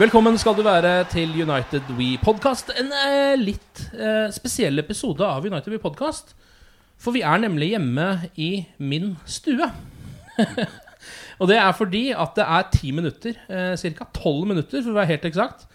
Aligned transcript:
Velkommen 0.00 0.38
skal 0.40 0.54
du 0.56 0.62
være 0.64 1.04
til 1.12 1.34
United 1.42 1.90
We 1.92 2.14
Podcast. 2.22 2.70
En 2.72 2.86
eh, 2.88 3.34
litt 3.36 3.80
eh, 3.92 4.30
spesiell 4.32 4.80
episode 4.80 5.20
av 5.20 5.44
United 5.44 5.74
We 5.74 5.80
Podcast. 5.82 6.30
For 6.96 7.12
vi 7.12 7.20
er 7.20 7.42
nemlig 7.42 7.74
hjemme 7.74 8.06
i 8.40 8.62
min 8.80 9.10
stue. 9.28 9.68
og 11.40 11.50
det 11.50 11.58
er 11.60 11.74
fordi 11.76 12.00
at 12.16 12.32
det 12.38 12.46
er 12.46 12.70
ti 12.72 12.94
minutter, 12.96 13.36
eh, 13.52 13.74
ca. 13.76 14.06
tolv 14.16 14.48
minutter 14.48 14.80
for 14.80 14.94
å 14.94 14.96
være 15.02 15.10
helt 15.10 15.28
eksakt, 15.28 15.66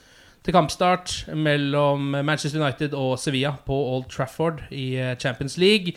til 0.41 0.57
kampstart 0.57 1.13
mellom 1.37 2.17
Manchester 2.17 2.63
United 2.63 2.97
og 2.97 3.19
Sevilla 3.21 3.53
på 3.69 3.77
Old 3.91 4.09
Trafford 4.09 4.65
i 4.73 4.95
eh, 5.03 5.13
Champions 5.21 5.59
League. 5.61 5.93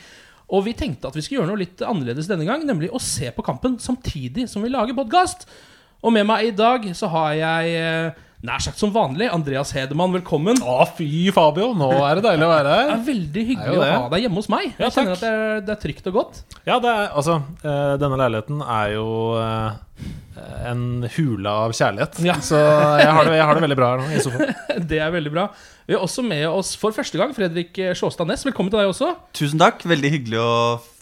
Og 0.53 0.67
vi 0.69 0.77
tenkte 0.77 1.09
at 1.09 1.17
vi 1.17 1.25
skulle 1.25 1.41
gjøre 1.41 1.55
noe 1.55 1.65
litt 1.65 1.81
annerledes 1.81 2.29
denne 2.29 2.45
gang, 2.45 2.69
nemlig 2.69 2.93
å 2.93 3.01
se 3.01 3.33
på 3.33 3.49
kampen 3.49 3.81
samtidig 3.81 4.51
som 4.53 4.69
vi 4.69 4.77
lager 4.77 5.01
podkast. 5.01 5.49
Og 6.03 6.13
med 6.13 6.25
meg 6.25 6.47
i 6.47 6.55
dag 6.55 6.85
så 6.95 7.09
har 7.11 7.33
jeg 7.33 7.75
eh, 7.75 8.13
nær 8.47 8.63
sagt 8.63 8.79
som 8.79 8.93
vanlig 8.95 9.27
Andreas 9.35 9.73
Hedemann. 9.75 10.13
Velkommen. 10.15 10.61
Å, 10.63 10.85
fy 10.95 11.27
Fabio, 11.35 11.73
nå 11.75 11.89
er 12.07 12.21
det 12.21 12.25
deilig 12.29 12.47
å 12.47 12.51
være 12.53 12.75
her. 12.77 12.85
Det 12.87 12.95
er 12.95 13.05
veldig 13.09 13.45
hyggelig 13.49 13.81
er 13.81 13.97
å 13.97 14.03
ha 14.05 14.13
deg 14.13 14.25
hjemme 14.27 14.39
hos 14.39 14.51
meg. 14.53 14.69
Ja, 14.77 14.87
Jeg 14.87 14.95
kjenner 14.95 15.17
at 15.17 15.25
det 15.25 15.33
er, 15.33 15.65
det 15.67 15.75
er 15.75 15.81
trygt 15.83 16.07
og 16.11 16.19
godt. 16.21 16.39
Ja, 16.63 16.77
det 16.85 16.93
er, 16.93 17.09
altså, 17.19 17.41
eh, 17.65 17.97
denne 17.99 18.21
leiligheten 18.21 18.63
er 18.63 18.93
jo 18.95 19.09
eh, 19.43 20.05
en 20.71 20.85
hule 21.17 21.57
av 21.65 21.75
kjærlighet. 21.75 22.21
Ja. 22.29 22.37
Så 22.45 22.61
jeg 22.61 23.11
har, 23.17 23.27
det, 23.27 23.35
jeg 23.41 23.49
har 23.51 23.59
det 23.59 23.65
veldig 23.67 23.81
bra 23.81 23.91
her 23.91 24.05
nå 24.05 24.15
i 24.15 24.23
sofaen. 24.23 24.55
Det 24.89 25.03
er 25.03 25.11
veldig 25.11 25.35
bra. 25.35 25.49
Vi 25.89 25.97
har 25.97 26.05
også 26.05 26.23
med 26.23 26.45
oss 26.47 26.75
for 26.79 26.95
første 26.95 27.19
gang 27.19 27.33
Fredrik 27.35 27.75
Sjåstad 27.99 28.29
Næss. 28.29 28.47
Velkommen 28.47 28.71
til 28.71 28.79
deg 28.79 28.93
også. 28.93 29.11
Tusen 29.35 29.59
takk. 29.59 29.83
Veldig 29.89 30.15
hyggelig 30.15 30.39
å 30.39 30.51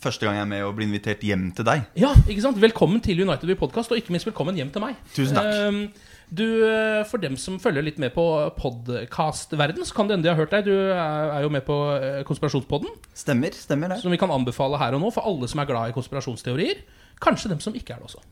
første 0.00 0.24
gang 0.24 0.38
jeg 0.38 0.46
er 0.46 0.52
med 0.54 0.64
og 0.64 0.72
blir 0.78 0.88
invitert 0.88 1.20
hjem 1.26 1.50
til 1.58 1.68
deg. 1.68 1.84
Ja, 2.00 2.14
ikke 2.24 2.46
sant? 2.48 2.60
Velkommen 2.62 3.04
til 3.04 3.20
United 3.26 3.44
We 3.50 3.58
Podcast, 3.60 3.92
og 3.92 4.00
ikke 4.00 4.14
minst 4.16 4.28
velkommen 4.30 4.56
hjem 4.56 4.72
til 4.72 4.86
meg. 4.88 4.96
Tusen 5.12 5.36
takk. 5.36 5.52
Ehm, 5.52 5.82
Du, 6.28 6.42
eh, 6.66 7.04
For 7.06 7.18
dem 7.22 7.36
som 7.38 7.58
følger 7.62 7.84
litt 7.86 7.98
med 8.02 8.10
på 8.14 8.24
podkastverden, 8.58 9.84
så 9.86 9.94
kan 9.94 10.08
det 10.08 10.16
hende 10.16 10.26
de 10.26 10.32
har 10.32 10.40
hørt 10.40 10.50
deg. 10.54 10.64
Du 10.66 10.72
er 10.74 11.30
er 11.36 11.42
jo 11.44 11.50
med 11.52 11.64
på 11.66 11.76
eh, 12.00 12.22
Konspirasjonspodden, 12.26 12.88
Stemmer, 13.14 13.54
stemmer 13.54 13.88
det. 13.94 14.00
som 14.02 14.10
vi 14.10 14.18
kan 14.18 14.30
anbefale 14.34 14.78
her 14.80 14.96
og 14.96 15.00
nå 15.04 15.12
for 15.14 15.26
alle 15.28 15.46
som 15.48 15.60
er 15.62 15.68
glad 15.70 15.90
i 15.92 15.94
konspirasjonsteorier. 15.96 16.82
Kanskje 17.22 17.48
dem 17.52 17.60
som 17.62 17.74
ikke 17.74 17.94
er 17.94 18.02
det 18.02 18.10
også. 18.10 18.24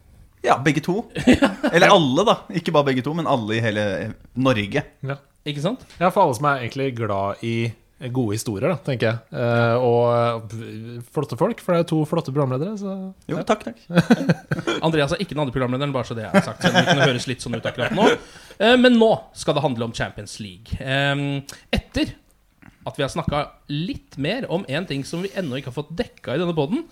Ja, 0.44 0.58
begge 0.60 0.82
to. 0.84 1.06
Eller 1.74 1.88
alle, 1.94 2.24
da. 2.26 2.34
Ikke 2.52 2.72
bare 2.74 2.90
begge 2.90 3.02
to, 3.06 3.14
men 3.16 3.26
alle 3.30 3.56
i 3.56 3.62
hele 3.64 3.84
eh, 4.02 4.10
Norge. 4.36 4.82
Ja. 5.06 5.16
Ikke 5.44 5.60
sant? 5.60 5.82
ja, 6.00 6.08
for 6.08 6.24
alle 6.24 6.34
som 6.38 6.46
er 6.48 6.62
egentlig 6.64 6.90
glad 6.96 7.42
i 7.44 7.72
gode 8.12 8.34
historier, 8.36 8.68
da, 8.68 8.76
tenker 8.84 9.06
jeg. 9.08 9.18
Eh, 9.40 9.76
og 9.84 10.48
eh, 10.52 10.98
flotte 11.14 11.38
folk, 11.40 11.60
for 11.64 11.72
det 11.72 11.78
er 11.78 11.84
jo 11.84 11.88
to 11.92 12.00
flotte 12.10 12.32
programledere. 12.34 12.74
Så 12.80 12.94
Jo, 13.30 13.38
takk, 13.48 13.64
takk. 13.70 13.78
Andreas 14.86 15.14
er 15.14 15.22
ikke 15.24 15.36
den 15.36 15.44
andre 15.44 15.54
programlederen, 15.54 15.94
bare 15.94 16.08
så 16.08 16.16
det 16.18 16.26
er 16.28 16.44
sagt. 16.44 16.60
Selv 16.64 16.74
om 16.76 16.82
det 16.82 16.90
kunne 16.92 17.08
høres 17.08 17.28
litt 17.30 17.44
sånn 17.44 17.56
ut 17.56 17.70
akkurat 17.70 17.94
nå. 17.96 18.08
Eh, 18.58 18.76
Men 18.80 18.98
nå 19.00 19.08
skal 19.38 19.56
det 19.56 19.64
handle 19.64 19.88
om 19.88 19.94
Champions 19.96 20.36
League. 20.42 20.76
Eh, 20.80 21.24
Etter 21.72 22.12
at 22.84 22.98
vi 23.00 23.06
har 23.06 23.08
snakka 23.14 23.46
litt 23.72 24.18
mer 24.20 24.44
om 24.52 24.66
en 24.68 24.84
ting 24.90 25.06
som 25.08 25.22
vi 25.24 25.30
ennå 25.32 25.56
ikke 25.56 25.70
har 25.72 25.78
fått 25.78 25.94
dekka 25.96 26.34
i 26.36 26.40
denne 26.42 26.52
poden, 26.56 26.82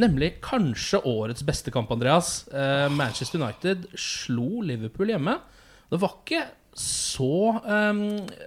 nemlig 0.00 0.40
kanskje 0.42 0.98
årets 1.06 1.44
beste 1.46 1.70
kamp, 1.74 1.90
Andreas. 1.94 2.48
Eh, 2.50 2.88
Manchester 2.90 3.38
United 3.38 3.86
slo 3.98 4.62
Liverpool 4.66 5.12
hjemme. 5.14 5.36
Det 5.90 5.98
var 6.02 6.16
ikke 6.22 6.42
så 6.76 7.60
um, 7.64 8.02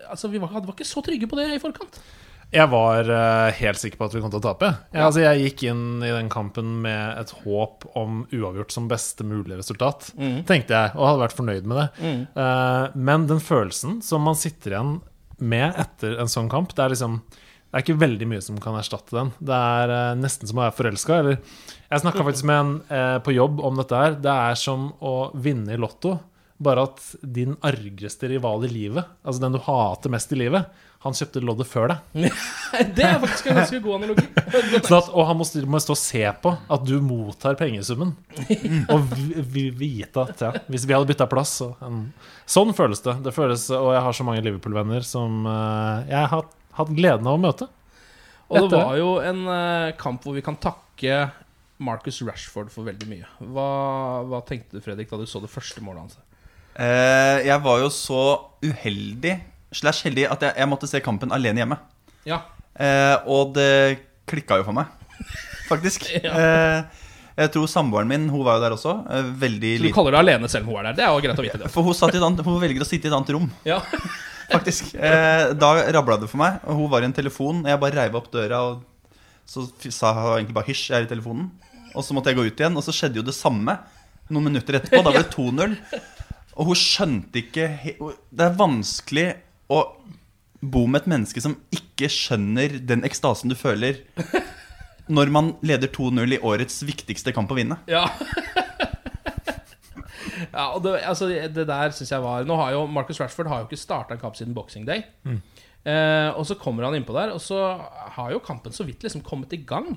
Altså, 0.10 0.30
vi 0.32 0.42
var, 0.42 0.54
var 0.54 0.74
ikke 0.76 0.88
så 0.88 1.04
trygge 1.06 1.30
på 1.30 1.40
det 1.40 1.50
i 1.56 1.62
forkant. 1.62 2.00
Jeg 2.54 2.70
var 2.70 3.08
uh, 3.10 3.50
helt 3.58 3.80
sikker 3.82 3.98
på 3.98 4.06
at 4.06 4.14
vi 4.14 4.22
kom 4.22 4.30
til 4.34 4.38
å 4.38 4.46
tape. 4.46 4.70
Jeg, 4.94 5.02
altså, 5.02 5.24
jeg 5.24 5.48
gikk 5.48 5.64
inn 5.72 5.86
i 6.06 6.12
den 6.14 6.30
kampen 6.34 6.76
med 6.84 7.18
et 7.18 7.32
håp 7.44 7.88
om 7.98 8.22
uavgjort 8.30 8.76
som 8.76 8.90
beste 8.92 9.26
mulige 9.26 9.58
resultat. 9.64 10.12
Tenkte 10.46 10.76
jeg, 10.78 10.94
og 10.94 11.08
hadde 11.08 11.24
vært 11.24 11.40
fornøyd 11.40 11.72
med 11.72 11.82
det. 11.82 12.12
Eh, 12.38 13.00
men 13.10 13.26
den 13.32 13.42
følelsen 13.42 14.04
som 14.06 14.22
man 14.30 14.38
sitter 14.38 14.76
igjen 14.76 14.94
med 15.42 15.74
etter 15.82 16.20
en 16.22 16.30
sånn 16.30 16.52
kamp, 16.52 16.76
det 16.78 16.86
er 16.86 16.94
liksom 16.94 17.24
det 17.74 17.80
er 17.80 17.86
ikke 17.88 18.02
veldig 18.04 18.26
mye 18.30 18.42
som 18.46 18.58
kan 18.62 18.76
erstatte 18.78 19.16
den. 19.18 19.32
Det 19.42 19.58
er 19.58 19.90
uh, 19.90 20.14
nesten 20.14 20.46
som 20.46 20.60
å 20.60 20.68
være 20.68 20.76
forelska. 20.78 21.16
Jeg 21.26 22.04
snakka 22.04 22.22
faktisk 22.28 22.46
med 22.46 22.60
en 22.60 22.74
uh, 22.86 23.18
på 23.26 23.34
jobb 23.34 23.64
om 23.66 23.80
dette 23.82 23.98
her. 23.98 24.14
Det 24.22 24.30
er 24.30 24.60
som 24.62 24.92
å 25.02 25.32
vinne 25.34 25.74
i 25.74 25.80
Lotto, 25.82 26.20
bare 26.62 26.86
at 26.88 27.04
din 27.22 27.56
argeste 27.66 28.30
rival 28.32 28.66
i 28.68 28.72
livet, 28.72 29.08
altså 29.24 29.44
den 29.44 29.56
du 29.56 29.62
hater 29.66 30.12
mest 30.14 30.32
i 30.36 30.40
livet, 30.40 30.70
han 31.04 31.16
kjøpte 31.18 31.42
loddet 31.44 31.68
før 31.68 31.92
deg. 31.92 32.28
Det 32.96 33.04
er 33.04 33.18
faktisk 33.20 33.50
en 33.52 33.58
ganske 33.60 33.80
god 33.84 33.98
analogi. 33.98 34.28
Sånn 34.88 34.98
at, 35.02 35.10
og 35.12 35.28
han 35.28 35.40
må, 35.40 35.48
må 35.74 35.82
stå 35.84 35.96
og 35.98 36.00
se 36.00 36.24
på 36.46 36.54
at 36.56 36.86
du 36.88 36.94
mottar 37.04 37.58
pengesummen. 37.60 38.14
Og 38.94 39.12
vi, 39.12 39.44
vi 39.56 39.66
vite 39.76 40.24
at 40.24 40.44
ja, 40.46 40.54
hvis 40.72 40.88
vi 40.88 40.96
hadde 40.96 41.10
bytta 41.10 41.28
plass 41.32 41.58
så, 41.60 41.70
en, 41.84 42.06
Sånn 42.50 42.72
føles 42.76 43.04
det. 43.04 43.18
det 43.26 43.34
føles, 43.36 43.68
og 43.76 43.92
jeg 43.96 44.04
har 44.06 44.16
så 44.16 44.26
mange 44.28 44.44
Liverpool-venner 44.44 45.06
som 45.08 45.46
uh, 45.48 46.04
jeg 46.08 46.32
har 46.32 46.48
hatt 46.80 46.92
gleden 46.96 47.28
av 47.30 47.38
å 47.38 47.42
møte. 47.42 47.68
Og 48.50 48.58
Etter 48.60 48.74
det. 48.74 48.82
var 48.82 48.98
jo 49.00 49.14
en 49.24 49.46
uh, 49.48 49.94
kamp 50.00 50.26
hvor 50.26 50.36
vi 50.36 50.44
kan 50.46 50.58
takke 50.62 51.20
Marcus 51.84 52.22
Rashford 52.24 52.72
for 52.74 52.88
veldig 52.88 53.10
mye. 53.10 53.30
Hva, 53.54 53.68
hva 54.30 54.44
tenkte 54.48 54.78
du, 54.78 54.84
Fredrik, 54.84 55.12
da 55.12 55.20
du 55.20 55.28
så 55.30 55.44
det 55.44 55.52
første 55.52 55.84
målet 55.84 56.06
hans? 56.06 56.20
Eh, 56.80 57.44
jeg 57.48 57.60
var 57.62 57.84
jo 57.84 57.90
så 57.94 58.22
uheldig 58.64 59.36
slash 59.74 60.08
heldig 60.08 60.26
at 60.32 60.42
jeg, 60.48 60.56
jeg 60.62 60.70
måtte 60.70 60.90
se 60.90 61.02
kampen 61.06 61.34
alene 61.36 61.64
hjemme. 61.64 61.78
Ja. 62.30 62.42
Eh, 62.74 63.16
og 63.30 63.54
det 63.58 64.00
klikka 64.30 64.58
jo 64.62 64.66
for 64.68 64.78
meg, 64.78 64.90
faktisk. 65.72 66.08
eh, 66.18 66.84
jeg 67.34 67.50
tror 67.54 67.70
samboeren 67.70 68.10
min 68.10 68.28
hun 68.30 68.44
var 68.46 68.60
jo 68.60 68.64
der 68.64 68.76
også. 68.76 68.94
Veldig 69.42 69.74
Så 69.80 69.88
du 69.88 69.94
kaller 69.96 70.16
deg 70.16 70.22
alene 70.22 70.50
selv 70.52 70.68
om 70.68 70.76
hun 70.76 70.82
er 70.84 70.92
der? 70.92 70.98
Det 71.00 71.06
er 71.06 71.14
jo 71.16 71.24
greit 71.26 71.42
å 71.42 71.46
vite. 71.46 71.62
det 71.64 71.72
For 71.74 71.86
hun, 71.86 71.98
satt 71.98 72.14
i 72.14 72.20
et 72.22 72.26
annet, 72.26 72.46
hun 72.46 72.62
velger 72.62 72.86
å 72.86 72.88
sitte 72.88 73.10
i 73.10 73.12
et 73.12 73.18
annet 73.18 73.34
rom, 73.34 73.50
ja. 73.72 73.80
faktisk. 74.54 74.94
Eh, 74.96 75.46
da 75.58 75.72
rabla 75.98 76.20
det 76.22 76.30
for 76.30 76.42
meg. 76.42 76.60
Og 76.70 76.84
hun 76.84 76.92
var 76.94 77.02
i 77.06 77.10
en 77.10 77.16
telefon. 77.16 77.64
Jeg 77.70 77.82
bare 77.82 77.98
reiv 78.04 78.18
opp 78.22 78.30
døra, 78.34 78.62
og 78.70 79.18
så 79.50 79.66
sa 79.90 80.14
hun 80.14 80.38
egentlig 80.38 80.58
bare 80.60 80.70
'hysj, 80.70 80.86
jeg 80.92 81.00
er 81.02 81.08
i 81.08 81.12
telefonen'. 81.14 81.50
Og 81.94 82.06
så 82.06 82.14
måtte 82.16 82.32
jeg 82.32 82.38
gå 82.38 82.46
ut 82.48 82.62
igjen, 82.62 82.78
og 82.78 82.86
så 82.86 82.94
skjedde 82.94 83.20
jo 83.22 83.26
det 83.26 83.36
samme 83.38 83.76
noen 84.30 84.48
minutter 84.50 84.78
etterpå. 84.80 85.02
Da 85.04 85.12
ble 85.14 85.22
det 85.22 85.34
2-0. 85.34 85.76
Og 86.54 86.70
hun 86.70 86.78
skjønte 86.78 87.42
ikke 87.42 87.68
Det 87.98 88.46
er 88.46 88.58
vanskelig 88.60 89.28
å 89.74 89.80
bo 90.64 90.86
med 90.88 91.02
et 91.04 91.10
menneske 91.12 91.42
som 91.44 91.58
ikke 91.76 92.08
skjønner 92.12 92.78
den 92.88 93.04
ekstasen 93.04 93.52
du 93.52 93.56
føler 93.60 94.00
når 95.12 95.32
man 95.34 95.50
leder 95.66 95.92
2-0 95.92 96.38
i 96.38 96.40
årets 96.40 96.78
viktigste 96.88 97.34
kamp 97.36 97.52
å 97.52 97.58
vinne. 97.58 97.82
ja. 97.92 98.06
Ja, 100.54 100.68
og 100.76 100.84
det, 100.86 101.00
altså, 101.08 101.28
det 101.28 101.66
der 101.68 101.94
synes 101.96 102.12
jeg 102.12 102.22
var 102.24 102.46
Nå 102.46 102.56
har 102.60 102.74
jo 102.76 102.86
Marcus 102.92 103.20
Rashford 103.22 103.50
har 103.50 103.62
jo 103.62 103.68
ikke 103.70 103.80
starta 103.80 104.14
en 104.14 104.22
kamp 104.22 104.38
siden 104.38 104.54
Boxing 104.54 104.86
Day. 104.86 105.02
Mm. 105.26 105.40
Eh, 105.84 106.30
og 106.38 106.46
så 106.48 106.58
kommer 106.60 106.86
han 106.86 106.96
innpå 106.98 107.16
der, 107.16 107.34
og 107.34 107.42
så 107.44 107.60
har 108.16 108.32
jo 108.32 108.42
kampen 108.44 108.76
så 108.76 108.86
vidt 108.88 109.04
liksom 109.04 109.24
kommet 109.26 109.54
i 109.56 109.64
gang. 109.68 109.96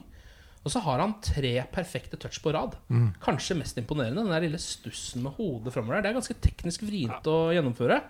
Og 0.67 0.73
så 0.73 0.83
har 0.83 0.99
han 0.99 1.15
tre 1.23 1.53
perfekte 1.71 2.19
touch 2.19 2.41
på 2.43 2.51
rad. 2.55 2.75
Mm. 2.91 3.13
Kanskje 3.23 3.55
mest 3.55 3.79
imponerende. 3.79 4.25
Den 4.25 4.35
der 4.35 4.43
lille 4.49 4.59
stussen 4.59 5.23
med 5.23 5.37
hodet 5.39 5.71
framover 5.75 6.01
der. 6.01 6.09
Det 6.09 6.11
er 6.11 6.19
ganske 6.19 6.39
teknisk 6.43 6.83
vrient 6.89 7.29
å 7.31 7.37
gjennomføre. 7.55 8.01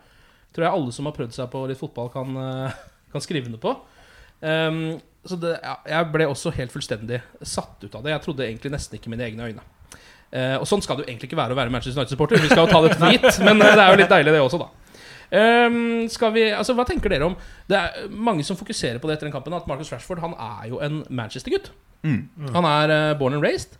Tror 0.56 0.64
jeg 0.64 0.72
alle 0.78 0.94
som 0.96 1.08
har 1.08 1.16
prøvd 1.18 1.36
seg 1.36 1.50
på 1.52 1.66
litt 1.68 1.80
fotball, 1.80 2.08
kan, 2.14 2.32
eh, 2.40 2.78
kan 3.12 3.24
skrive 3.24 3.50
under 3.50 3.60
på. 3.60 3.74
Um, 4.40 4.96
så 5.26 5.36
det, 5.40 5.52
ja, 5.60 5.74
jeg 5.90 6.08
ble 6.12 6.28
også 6.30 6.52
helt 6.56 6.72
fullstendig 6.72 7.20
satt 7.42 7.82
ut 7.84 7.94
av 7.94 8.04
det. 8.04 8.14
Jeg 8.14 8.24
trodde 8.24 8.46
egentlig 8.46 8.72
nesten 8.72 8.96
ikke 8.96 9.12
mine 9.12 9.26
egne 9.26 9.50
øyne. 9.50 9.64
Uh, 10.32 10.56
og 10.56 10.66
sånn 10.68 10.82
skal 10.84 10.96
det 10.96 11.04
jo 11.04 11.10
egentlig 11.10 11.28
ikke 11.30 11.38
være 11.38 11.52
å 11.52 11.58
være 11.58 11.72
Manchester 11.74 12.00
United-supporter. 12.00 12.40
Vi 12.40 12.50
skal 12.50 12.64
jo 12.64 12.72
ta 12.72 12.82
det 12.84 12.96
for 12.96 13.12
gitt, 13.14 13.40
men 13.44 13.60
eh, 13.60 13.76
det 13.76 13.84
er 13.84 13.92
jo 13.92 14.00
litt 14.00 14.12
deilig, 14.12 14.32
det 14.32 14.42
også, 14.46 14.62
da. 14.64 14.72
Um, 15.26 16.06
skal 16.08 16.32
vi, 16.32 16.46
altså 16.54 16.76
Hva 16.78 16.84
tenker 16.86 17.10
dere 17.10 17.26
om 17.26 17.32
Det 17.66 17.74
er 17.74 18.04
mange 18.14 18.44
som 18.46 18.54
fokuserer 18.54 19.00
på 19.02 19.08
det 19.10 19.16
etter 19.16 19.26
den 19.26 19.34
kampen, 19.34 19.56
at 19.58 19.66
Marcus 19.66 19.90
Rashford 19.90 20.20
han 20.22 20.36
er 20.38 20.68
jo 20.70 20.78
en 20.84 21.00
Manchester-gutt. 21.10 21.72
Mm. 22.04 22.50
Han 22.54 22.68
er 22.68 22.92
uh, 22.92 23.18
born 23.18 23.38
and 23.38 23.42
raised. 23.46 23.78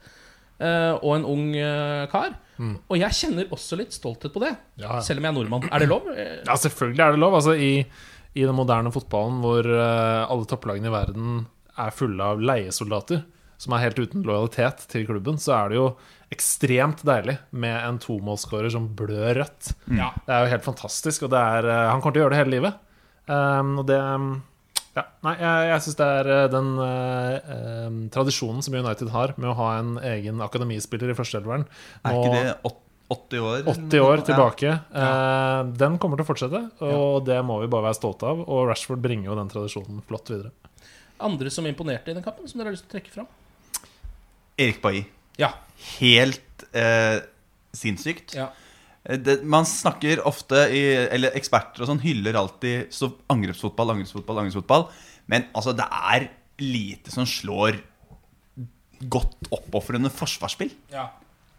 uh, 0.61 0.95
og 1.03 1.17
en 1.19 1.27
ung 1.29 1.47
uh, 1.57 2.07
kar. 2.13 2.37
Og 2.89 2.97
jeg 2.97 3.13
kjenner 3.13 3.51
også 3.53 3.77
litt 3.77 3.93
stolthet 3.93 4.33
på 4.33 4.41
det, 4.41 4.55
Ja, 4.81 4.95
ja. 4.97 5.01
selv 5.05 5.21
om 5.21 5.27
jeg 5.27 5.35
er 5.35 5.37
nordmann. 5.37 5.67
Er 5.69 5.83
det 5.85 5.91
lov? 5.91 6.07
Ja, 6.17 6.55
selvfølgelig 6.57 7.03
er 7.05 7.13
det 7.13 7.21
lov. 7.21 7.35
Altså, 7.37 7.53
i, 7.53 7.85
I 8.33 8.47
den 8.49 8.57
moderne 8.57 8.89
fotballen 8.95 9.43
hvor 9.45 9.69
alle 9.69 10.49
topplagene 10.49 10.89
i 10.89 10.95
verden 10.95 11.43
er 11.77 11.93
fulle 11.93 12.25
av 12.25 12.41
leiesoldater 12.41 13.27
som 13.61 13.73
er 13.77 13.85
helt 13.87 14.01
uten 14.01 14.25
lojalitet 14.25 14.83
til 14.93 15.05
klubben, 15.09 15.37
så 15.41 15.53
er 15.59 15.69
det 15.73 15.77
jo 15.79 15.85
ekstremt 16.33 17.01
deilig 17.09 17.37
med 17.57 17.77
en 17.77 18.01
tomålsskårer 18.03 18.73
som 18.73 18.89
blør 18.97 19.37
rødt. 19.39 19.71
Mm. 19.89 20.01
Det 20.27 20.35
er 20.35 20.43
jo 20.45 20.51
helt 20.53 20.67
fantastisk, 20.67 21.25
og 21.25 21.33
det 21.33 21.41
er, 21.41 21.69
han 21.91 22.01
kommer 22.05 22.17
til 22.17 22.21
å 22.21 22.27
gjøre 22.27 22.35
det 22.37 22.41
hele 22.43 22.55
livet. 22.57 22.83
Um, 23.29 23.71
og 23.81 23.87
det 23.89 23.97
ja, 24.97 25.05
Nei, 25.27 25.35
jeg, 25.41 25.69
jeg 25.71 25.85
syns 25.85 25.97
det 26.01 26.07
er 26.21 26.31
eh, 26.33 26.47
den 26.53 26.73
eh, 26.81 27.53
eh, 27.57 28.01
tradisjonen 28.15 28.63
som 28.65 28.75
United 28.79 29.11
har 29.13 29.35
med 29.37 29.51
å 29.53 29.57
ha 29.59 29.69
en 29.79 29.95
egen 30.01 30.41
akademispiller 30.45 31.13
i 31.13 31.17
førsteelveren 31.19 31.67
Er 32.03 32.17
ikke 32.17 32.35
det 32.35 32.57
åt- 32.65 32.83
80 33.07 33.39
år? 33.39 33.61
80 33.71 34.01
år 34.03 34.17
Ja. 34.19 34.23
tilbake. 34.27 34.71
Eh, 34.99 35.59
den 35.79 35.99
kommer 36.03 36.19
til 36.19 36.25
å 36.25 36.31
fortsette, 36.33 36.61
og 36.83 37.21
det 37.29 37.37
må 37.47 37.61
vi 37.61 37.69
bare 37.71 37.85
være 37.93 37.95
stolte 38.01 38.27
av. 38.27 38.41
Og 38.51 38.65
Rashford 38.67 38.99
bringer 39.05 39.29
jo 39.31 39.37
den 39.39 39.49
tradisjonen 39.53 40.01
flott 40.09 40.27
videre. 40.33 40.51
Andre 41.23 41.53
som 41.55 41.69
imponerte 41.71 42.11
i 42.11 42.17
den 42.17 42.25
kampen, 42.27 42.49
som 42.51 42.59
dere 42.59 42.73
har 42.73 42.75
lyst 42.75 42.89
til 42.89 42.91
å 42.91 42.95
trekke 42.99 43.15
fram? 43.15 43.29
Erik 44.59 44.81
Bailly. 44.83 45.05
Ja. 45.39 45.53
Helt 46.01 46.65
eh, 46.75 47.21
sinnssykt. 47.77 48.35
Ja. 48.35 48.49
Eh, 49.09 49.19
Det, 49.19 49.41
man 49.45 49.67
snakker 49.69 50.25
ofte 50.27 50.67
i, 50.75 50.83
Eller 51.15 51.37
eksperter 51.39 51.85
og 51.85 51.91
sånn 51.93 52.03
hyller 52.03 52.39
alltid 52.39 52.93
så 52.95 53.13
angrepsfotball, 53.33 53.95
angrepsfotball, 53.95 54.43
angrepsfotball. 54.45 54.89
Men 55.31 55.47
altså, 55.55 55.75
det 55.77 55.87
er 55.91 56.29
lite 56.63 57.13
som 57.13 57.27
slår 57.29 57.79
godt 59.13 59.51
oppofrende 59.53 60.11
forsvarsspill. 60.13 60.71
Ja. 60.93 61.11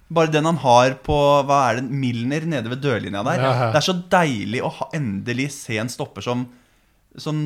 Bare 0.09 0.31
den 0.31 0.47
han 0.47 0.57
har 0.63 0.95
på 1.03 1.15
hva 1.45 1.57
er 1.69 1.81
det, 1.81 1.91
Milner 1.91 2.45
nede 2.47 2.71
ved 2.71 2.81
dørlinja 2.81 3.23
der. 3.27 3.41
Ja, 3.43 3.51
ja. 3.51 3.67
Det 3.73 3.81
er 3.81 3.85
så 3.85 3.97
deilig 4.13 4.61
å 4.63 4.71
ha, 4.79 4.87
endelig 4.95 5.49
se 5.57 5.77
en 5.81 5.91
stopper 5.91 6.23
som, 6.25 6.45
som 7.19 7.41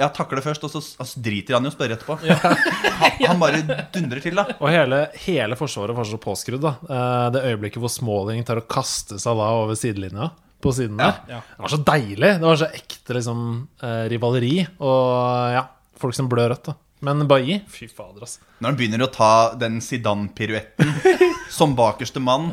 ja, 0.00 0.08
takler 0.14 0.40
først, 0.44 0.62
og 0.66 0.70
så, 0.72 0.80
altså, 1.02 1.20
driter 1.22 1.54
han 1.58 1.66
i 1.66 1.70
å 1.70 1.74
spørre 1.74 1.96
etterpå. 1.98 2.16
Han, 3.02 3.18
han 3.26 3.40
bare 3.40 3.60
dundrer 3.92 4.22
til, 4.22 4.34
da. 4.38 4.44
Og 4.60 4.70
hele, 4.70 4.98
hele 5.24 5.56
forsvaret 5.58 5.96
var 5.96 6.06
så 6.08 6.18
påskrudd. 6.22 6.62
da 6.62 6.72
Eh, 6.86 7.26
Det 7.34 7.42
øyeblikket 7.50 7.82
hvor 7.82 7.90
Smalling 7.92 8.44
tar 8.46 8.60
og 8.62 8.68
kaster 8.70 9.18
seg 9.22 9.36
da 9.38 9.48
over 9.58 9.74
sidelinja 9.78 10.30
på 10.62 10.70
siden 10.76 10.96
der. 11.00 11.18
Ja. 11.28 11.40
Det 11.42 11.64
var 11.64 11.72
så 11.74 11.80
deilig. 11.88 12.30
Det 12.38 12.46
var 12.46 12.60
så 12.60 12.68
ekte 12.70 13.16
liksom 13.18 13.40
eh, 13.82 14.04
rivaleri. 14.12 14.54
Og 14.78 15.56
ja, 15.56 15.64
folk 15.98 16.14
som 16.18 16.30
blør 16.30 16.52
rødt. 16.54 16.70
da 16.70 16.76
Men 17.02 17.24
Bailly, 17.26 17.58
fy 17.70 17.88
fader, 17.90 18.22
altså. 18.22 18.40
Når 18.62 18.70
han 18.70 18.76
begynner 18.78 19.02
å 19.02 19.08
ta 19.10 19.30
den 19.58 19.80
Zidane-piruetten 19.82 20.92
som 21.52 21.74
bakerste 21.76 22.20
mann 22.22 22.52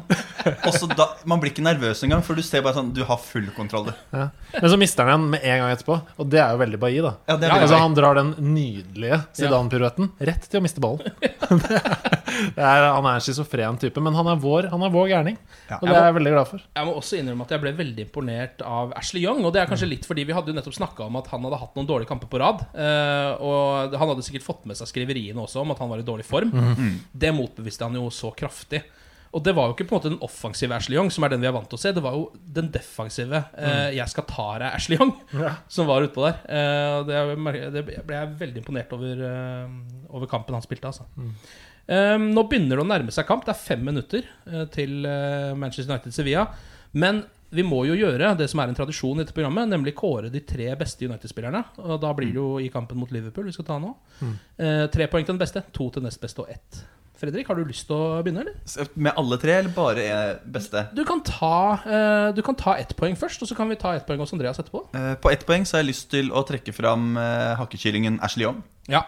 da, 0.98 1.06
Man 1.30 1.40
blir 1.40 1.52
ikke 1.54 1.64
nervøs 1.64 2.02
engang, 2.04 2.24
for 2.26 2.34
du 2.36 2.42
ser 2.44 2.64
bare 2.66 2.80
sånn 2.80 2.90
Du 2.96 3.04
har 3.06 3.20
full 3.22 3.46
kontroll. 3.56 3.92
Ja. 4.16 4.30
Men 4.56 4.72
så 4.74 4.80
mister 4.82 5.06
han 5.06 5.22
den 5.22 5.36
med 5.36 5.46
en 5.46 5.62
gang 5.62 5.74
etterpå, 5.76 6.00
og 6.18 6.32
det 6.34 6.42
er 6.42 6.56
jo 6.56 6.62
veldig 6.64 6.80
Bailly, 6.82 7.04
da. 7.06 7.14
Ja, 7.30 7.36
veldig 7.36 7.52
altså, 7.60 7.76
Bailly. 7.76 7.84
han 7.84 7.98
drar 8.00 8.20
den 8.20 8.32
nydelige 8.56 9.22
Zidane-piruetten 9.38 10.12
rett 10.32 10.50
til 10.50 10.62
å 10.62 10.64
miste 10.66 10.84
ballen. 10.84 11.14
det 12.58 12.64
er, 12.64 12.88
han 12.90 13.06
er 13.06 13.20
en 13.20 13.24
schizofren 13.24 13.78
type, 13.82 14.02
men 14.04 14.18
han 14.18 14.32
er 14.34 14.42
vår, 14.42 14.70
han 14.74 14.86
er 14.86 14.94
vår 14.94 15.10
gærning. 15.14 15.38
Og 15.78 15.86
det 15.86 15.94
er 15.94 16.08
jeg 16.10 16.18
veldig 16.18 16.34
glad 16.34 16.50
for. 16.50 16.66
Jeg 16.80 16.90
må 16.90 16.96
også 16.98 17.20
innrømme 17.20 17.46
at 17.46 17.54
jeg 17.54 17.64
ble 17.64 17.74
veldig 17.78 18.06
imponert 18.08 18.64
av 18.66 18.94
Ashley 18.98 19.24
Young. 19.24 19.44
Og 19.46 19.54
det 19.54 19.62
er 19.62 19.70
kanskje 19.70 19.90
litt 19.92 20.08
fordi 20.10 20.26
vi 20.26 20.36
hadde 20.36 20.52
jo 20.52 20.58
nettopp 20.58 20.78
snakka 20.80 21.06
om 21.06 21.20
at 21.20 21.30
han 21.34 21.46
hadde 21.46 21.62
hatt 21.62 21.78
noen 21.78 21.90
dårlige 21.90 22.10
kamper 22.10 22.32
på 22.32 22.42
rad. 22.42 22.66
eh, 22.74 23.32
og 23.46 23.96
han 24.00 24.12
hadde 24.14 24.26
sikkert 24.26 24.39
fått 24.44 24.66
med 24.70 24.78
seg 24.80 24.90
skriveriene 24.92 25.42
også 25.44 25.62
om 25.64 25.72
at 25.74 25.82
han 25.84 25.92
var 25.92 26.02
i 26.02 26.08
dårlig 26.08 26.26
form. 26.28 26.54
Det 27.12 27.34
motbeviste 27.36 27.86
han 27.88 27.96
jo 28.00 28.10
så 28.14 28.32
kraftig. 28.38 28.84
Og 29.30 29.44
det 29.46 29.54
var 29.54 29.68
jo 29.70 29.76
ikke 29.76 29.86
på 29.86 29.94
en 29.94 30.00
måte 30.00 30.10
den 30.10 30.24
offensive 30.26 30.74
Ashley 30.74 30.98
Young, 30.98 31.12
som 31.14 31.24
er 31.24 31.30
den 31.30 31.44
vi 31.44 31.48
er 31.50 31.54
vant 31.54 31.68
til 31.70 31.78
å 31.78 31.82
se. 31.82 31.92
Det 31.94 32.02
var 32.02 32.16
jo 32.18 32.32
den 32.58 32.72
defensive 32.74 33.44
eh, 33.54 33.92
'jeg 33.94 34.10
skal 34.10 34.26
ta 34.26 34.48
deg', 34.58 34.74
Ashley 34.74 34.98
Young, 34.98 35.14
som 35.70 35.86
var 35.86 36.02
utpå 36.02 36.24
der. 36.26 36.40
Eh, 36.50 37.04
det, 37.06 37.74
det 37.76 37.84
ble 38.08 38.16
jeg 38.16 38.40
veldig 38.40 38.64
imponert 38.64 38.94
over, 38.98 39.22
eh, 39.30 39.68
over 40.10 40.26
kampen 40.32 40.58
han 40.58 40.66
spilte, 40.66 40.90
altså. 40.90 41.06
Eh, 41.90 42.18
nå 42.18 42.44
begynner 42.50 42.78
det 42.78 42.86
å 42.86 42.90
nærme 42.90 43.14
seg 43.14 43.28
kamp. 43.30 43.46
Det 43.46 43.54
er 43.54 43.62
fem 43.62 43.86
minutter 43.86 44.26
eh, 44.50 44.66
til 44.74 45.06
eh, 45.06 45.54
Manchester 45.58 45.94
United-Sevilla. 45.94 46.48
Men 46.98 47.24
vi 47.52 47.64
må 47.66 47.82
jo 47.88 47.96
gjøre 47.98 48.36
det 48.38 48.46
som 48.52 48.60
er 48.62 48.70
en 48.70 48.78
tradisjon 48.78 49.18
i 49.18 49.24
dette 49.24 49.34
programmet, 49.34 49.70
nemlig 49.72 49.96
kåre 49.98 50.30
de 50.30 50.40
tre 50.46 50.68
beste 50.78 51.08
United-spillerne. 51.10 51.64
Og 51.82 51.98
da 52.04 52.12
blir 52.14 52.30
det 52.30 52.38
jo 52.42 52.60
i 52.62 52.70
kampen 52.74 53.00
mot 53.02 53.10
Liverpool 53.12 53.50
vi 53.50 53.56
skal 53.56 53.66
ta 53.66 53.80
nå. 53.82 53.96
Eh, 54.22 54.86
tre 54.94 55.08
poeng 55.10 55.26
til 55.26 55.34
den 55.34 55.42
beste, 55.42 55.64
to 55.74 55.90
til 55.96 56.06
nest 56.06 56.22
beste 56.22 56.44
og 56.46 56.50
ett. 56.54 56.84
Fredrik, 57.20 57.50
har 57.52 57.58
du 57.60 57.66
lyst 57.68 57.84
til 57.90 57.98
å 57.98 58.22
begynne, 58.24 58.46
eller? 58.46 58.86
Med 58.96 59.18
alle 59.20 59.36
tre, 59.42 59.58
eller 59.60 59.74
bare 59.76 60.04
beste? 60.48 60.86
Du 60.96 61.02
kan 61.04 61.20
ta, 61.28 61.82
eh, 61.84 62.30
du 62.38 62.40
kan 62.46 62.56
ta 62.56 62.78
ett 62.80 62.94
poeng 62.96 63.18
først, 63.20 63.42
og 63.44 63.50
så 63.50 63.58
kan 63.58 63.68
vi 63.68 63.76
ta 63.76 63.92
ett 63.98 64.06
poeng 64.08 64.22
hos 64.24 64.32
Andreas 64.32 64.60
etterpå. 64.62 64.86
Eh, 64.96 65.16
På 65.20 65.30
ett 65.34 65.44
poeng 65.46 65.66
så 65.68 65.76
har 65.78 65.84
jeg 65.84 65.90
lyst 65.92 66.10
til 66.14 66.32
å 66.32 66.46
trekke 66.48 66.72
fram 66.72 67.18
eh, 67.18 67.56
hakkekyllingen 67.60 68.22
Ashley 68.24 68.46
Young. 68.46 68.62
Ja. 68.88 69.04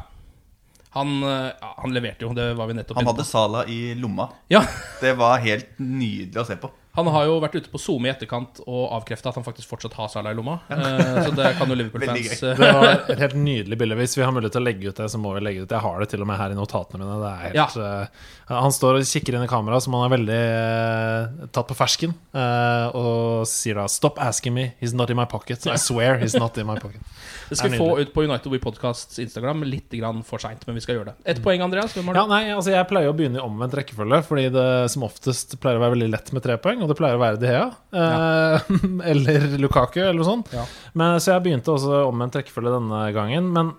Han, 0.91 1.21
eh, 1.23 1.53
ja, 1.61 1.73
han 1.77 1.93
leverte 1.95 2.25
jo, 2.27 2.33
det 2.35 2.49
var 2.57 2.67
vi 2.67 2.73
nettopp 2.81 2.97
Han 2.97 3.05
inne 3.05 3.13
hadde. 3.13 3.23
Sala 3.29 3.63
i 3.71 3.93
lomma. 3.95 4.27
Ja, 4.51 4.65
Det 4.99 5.13
var 5.15 5.37
helt 5.39 5.79
nydelig 5.79 6.35
å 6.41 6.45
se 6.49 6.57
på. 6.59 6.67
Han 6.97 7.07
har 7.07 7.27
jo 7.29 7.37
vært 7.39 7.53
ute 7.55 7.71
på 7.71 7.79
SoMe 7.79 8.09
i 8.09 8.11
etterkant 8.11 8.59
og 8.65 8.81
avkrefta 8.97 9.31
at 9.31 9.37
han 9.39 9.45
faktisk 9.45 9.69
fortsatt 9.71 9.93
har 9.95 10.09
Salah 10.11 10.33
i 10.33 10.35
lomma. 10.35 10.57
Eh, 10.67 11.21
så 11.23 11.31
det 11.37 11.53
kan 11.55 11.71
jo 11.71 11.77
Liverpool-fans 11.79 12.43
eh, 12.43 12.57
Det 12.59 12.71
var 12.75 12.87
et 13.13 13.23
helt 13.23 13.37
nydelig 13.39 13.77
bilde. 13.79 13.95
Hvis 14.01 14.17
vi 14.19 14.25
har 14.25 14.33
mulighet 14.35 14.57
til 14.57 14.63
å 14.63 14.67
legge 14.67 14.91
ut 14.91 14.99
det, 14.99 15.07
så 15.13 15.21
må 15.21 15.31
vi 15.37 15.43
legge 15.45 15.63
det 15.63 15.69
ut. 15.69 15.75
Jeg 15.77 15.85
har 15.85 16.03
det 16.03 16.09
til 16.11 16.25
og 16.25 16.27
med 16.27 16.41
her 16.41 16.51
i 16.51 16.57
notatene 16.57 17.05
mine. 17.05 17.19
Det 17.21 17.31
er 17.31 17.45
helt, 17.45 17.79
eh, 17.85 18.27
han 18.51 18.75
står 18.75 18.99
og 18.99 19.07
kikker 19.07 19.37
inn 19.37 19.45
i 19.45 19.51
kameraet 19.51 19.85
som 19.85 19.95
han 19.95 20.05
er 20.07 20.13
veldig 20.17 20.41
uh, 20.51 21.47
tatt 21.55 21.69
på 21.69 21.77
fersken, 21.77 22.15
uh, 22.35 22.91
og 22.97 23.47
sier 23.49 23.79
da 23.79 23.87
'Stop 23.87 24.19
asking 24.19 24.55
me. 24.57 24.65
He's 24.81 24.95
not 24.97 25.09
in 25.09 25.19
my 25.19 25.25
pocket. 25.25 25.63
I 25.67 25.79
swear 25.79 26.19
he's 26.19 26.37
not 26.37 26.57
in 26.57 26.67
my 26.67 26.75
pocket'. 26.75 26.99
Det 27.51 27.57
skal 27.59 27.71
vi 27.71 27.77
få 27.77 27.99
ut 27.99 28.13
på 28.13 28.23
United 28.23 28.51
We 28.51 28.59
Podcasts 28.63 29.19
Instagram 29.19 29.63
litt 29.67 29.91
grann 29.91 30.21
for 30.23 30.39
seint, 30.39 30.61
men 30.67 30.77
vi 30.77 30.83
skal 30.85 30.95
gjøre 30.95 31.11
det. 31.11 31.15
Ett 31.33 31.41
poeng, 31.43 31.59
Andreas. 31.61 31.97
Ja, 31.99 32.23
nei, 32.23 32.45
altså 32.55 32.71
Jeg 32.71 32.87
pleier 32.87 33.11
å 33.11 33.15
begynne 33.15 33.41
i 33.41 33.43
omvendt 33.43 33.75
rekkefølge, 33.75 34.21
fordi 34.23 34.45
det 34.55 34.67
som 34.93 35.03
oftest 35.03 35.57
pleier 35.59 35.75
å 35.75 35.83
være 35.83 35.97
veldig 35.97 36.07
lett 36.13 36.31
med 36.31 36.45
tre 36.45 36.55
poeng, 36.63 36.80
og 36.81 36.91
det 36.91 36.97
pleier 36.99 37.17
å 37.17 37.21
være 37.21 37.39
De 37.41 37.49
Hea. 37.49 37.67
Eh, 37.93 38.71
eller 39.11 39.47
Lukaku, 39.61 39.99
eller 40.01 40.19
noe 40.21 40.27
sånt. 40.27 40.51
Ja. 40.55 40.65
Men, 40.97 41.19
så 41.21 41.35
jeg 41.35 41.45
begynte 41.47 41.73
også 41.73 42.03
om 42.07 42.23
en 42.23 42.33
trekkefølge 42.33 42.75
denne 42.75 43.01
gangen. 43.15 43.49
Men 43.55 43.73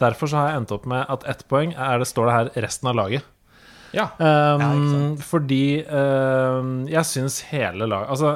derfor 0.00 0.30
så 0.30 0.40
har 0.40 0.50
jeg 0.50 0.62
endt 0.62 0.74
opp 0.76 0.88
med 0.90 1.04
at 1.12 1.26
ett 1.30 1.44
poeng 1.50 1.74
er 1.76 2.02
det, 2.02 2.08
står 2.10 2.28
det 2.28 2.38
her 2.38 2.52
resten 2.66 2.90
av 2.92 2.98
laget. 2.98 3.28
Ja. 3.92 4.08
Um, 4.16 5.18
fordi 5.20 5.82
um, 5.84 6.86
jeg 6.88 7.04
syns 7.04 7.42
hele 7.50 7.84
laget 7.84 8.08
Altså, 8.14 8.30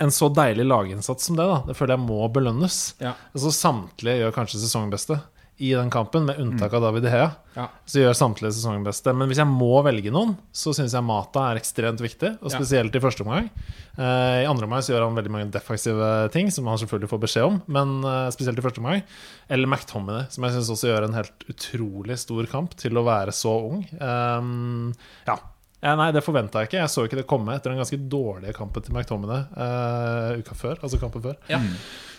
en 0.00 0.14
så 0.14 0.30
deilig 0.32 0.64
laginnsats 0.64 1.28
som 1.28 1.36
det, 1.36 1.44
da, 1.44 1.58
det 1.68 1.76
føler 1.76 1.98
jeg 1.98 2.06
må 2.06 2.24
belønnes. 2.32 2.78
Ja. 3.02 3.12
Altså 3.36 3.52
Samtlige 3.54 4.22
gjør 4.22 4.34
kanskje 4.38 4.62
sesongbeste 4.62 5.20
i 5.58 5.68
den 5.76 5.90
kampen, 5.92 6.24
med 6.26 6.38
unntak 6.40 6.72
av 6.74 6.80
David 6.82 7.04
Hea. 7.12 7.26
Ja. 7.54 7.66
Så 7.86 8.00
gjør 8.00 8.16
samtlige 8.16 8.54
sesongbeste. 8.56 9.12
Men 9.14 9.28
hvis 9.30 9.38
jeg 9.38 9.46
må 9.46 9.82
velge 9.84 10.10
noen, 10.10 10.32
så 10.50 10.72
syns 10.74 10.94
jeg 10.96 11.04
Mata 11.06 11.44
er 11.52 11.60
ekstremt 11.60 12.00
viktig. 12.02 12.32
Og 12.42 12.50
Ja. 12.50 12.56
spesielt 12.58 12.96
i 12.96 13.02
første 13.04 13.22
omgang. 13.22 13.50
Eh, 13.98 14.42
I 14.42 14.48
andre 14.48 14.64
omgang 14.66 14.82
så 14.82 14.94
gjør 14.94 15.04
han 15.06 15.14
veldig 15.14 15.30
mange 15.30 15.50
defensive 15.52 16.30
ting, 16.32 16.50
som 16.50 16.66
han 16.66 16.78
selvfølgelig 16.78 17.10
får 17.12 17.20
beskjed 17.20 17.44
om. 17.46 17.62
Men 17.68 18.02
eh, 18.02 18.30
spesielt 18.34 18.58
i 18.58 18.62
første 18.64 18.80
omgang. 18.82 19.02
Eller 19.48 19.68
McTominay, 19.68 20.26
som 20.30 20.42
jeg 20.44 20.52
syns 20.56 20.70
også 20.74 20.88
gjør 20.90 21.04
en 21.04 21.14
helt 21.20 21.46
utrolig 21.52 22.18
stor 22.18 22.46
kamp 22.46 22.74
til 22.74 22.98
å 22.98 23.04
være 23.06 23.30
så 23.36 23.52
ung. 23.70 23.84
Um, 24.00 24.92
ja. 25.28 25.36
Ja, 25.82 25.96
nei, 25.98 26.12
det 26.14 26.22
forventa 26.22 26.60
jeg 26.62 26.68
ikke. 26.70 26.78
Jeg 26.78 26.90
så 26.94 27.04
ikke 27.08 27.16
det 27.18 27.26
komme 27.26 27.54
etter 27.56 27.70
den 27.74 27.80
ganske 27.82 27.98
dårlige 28.08 28.54
kampen 28.54 28.82
til 28.86 28.94
McTominay 28.94 29.46
uh, 29.58 30.38
uka 30.38 30.54
før. 30.54 30.78
Altså 30.80 30.98
kampen 31.02 31.22
før. 31.24 31.36
Ja. 31.50 31.58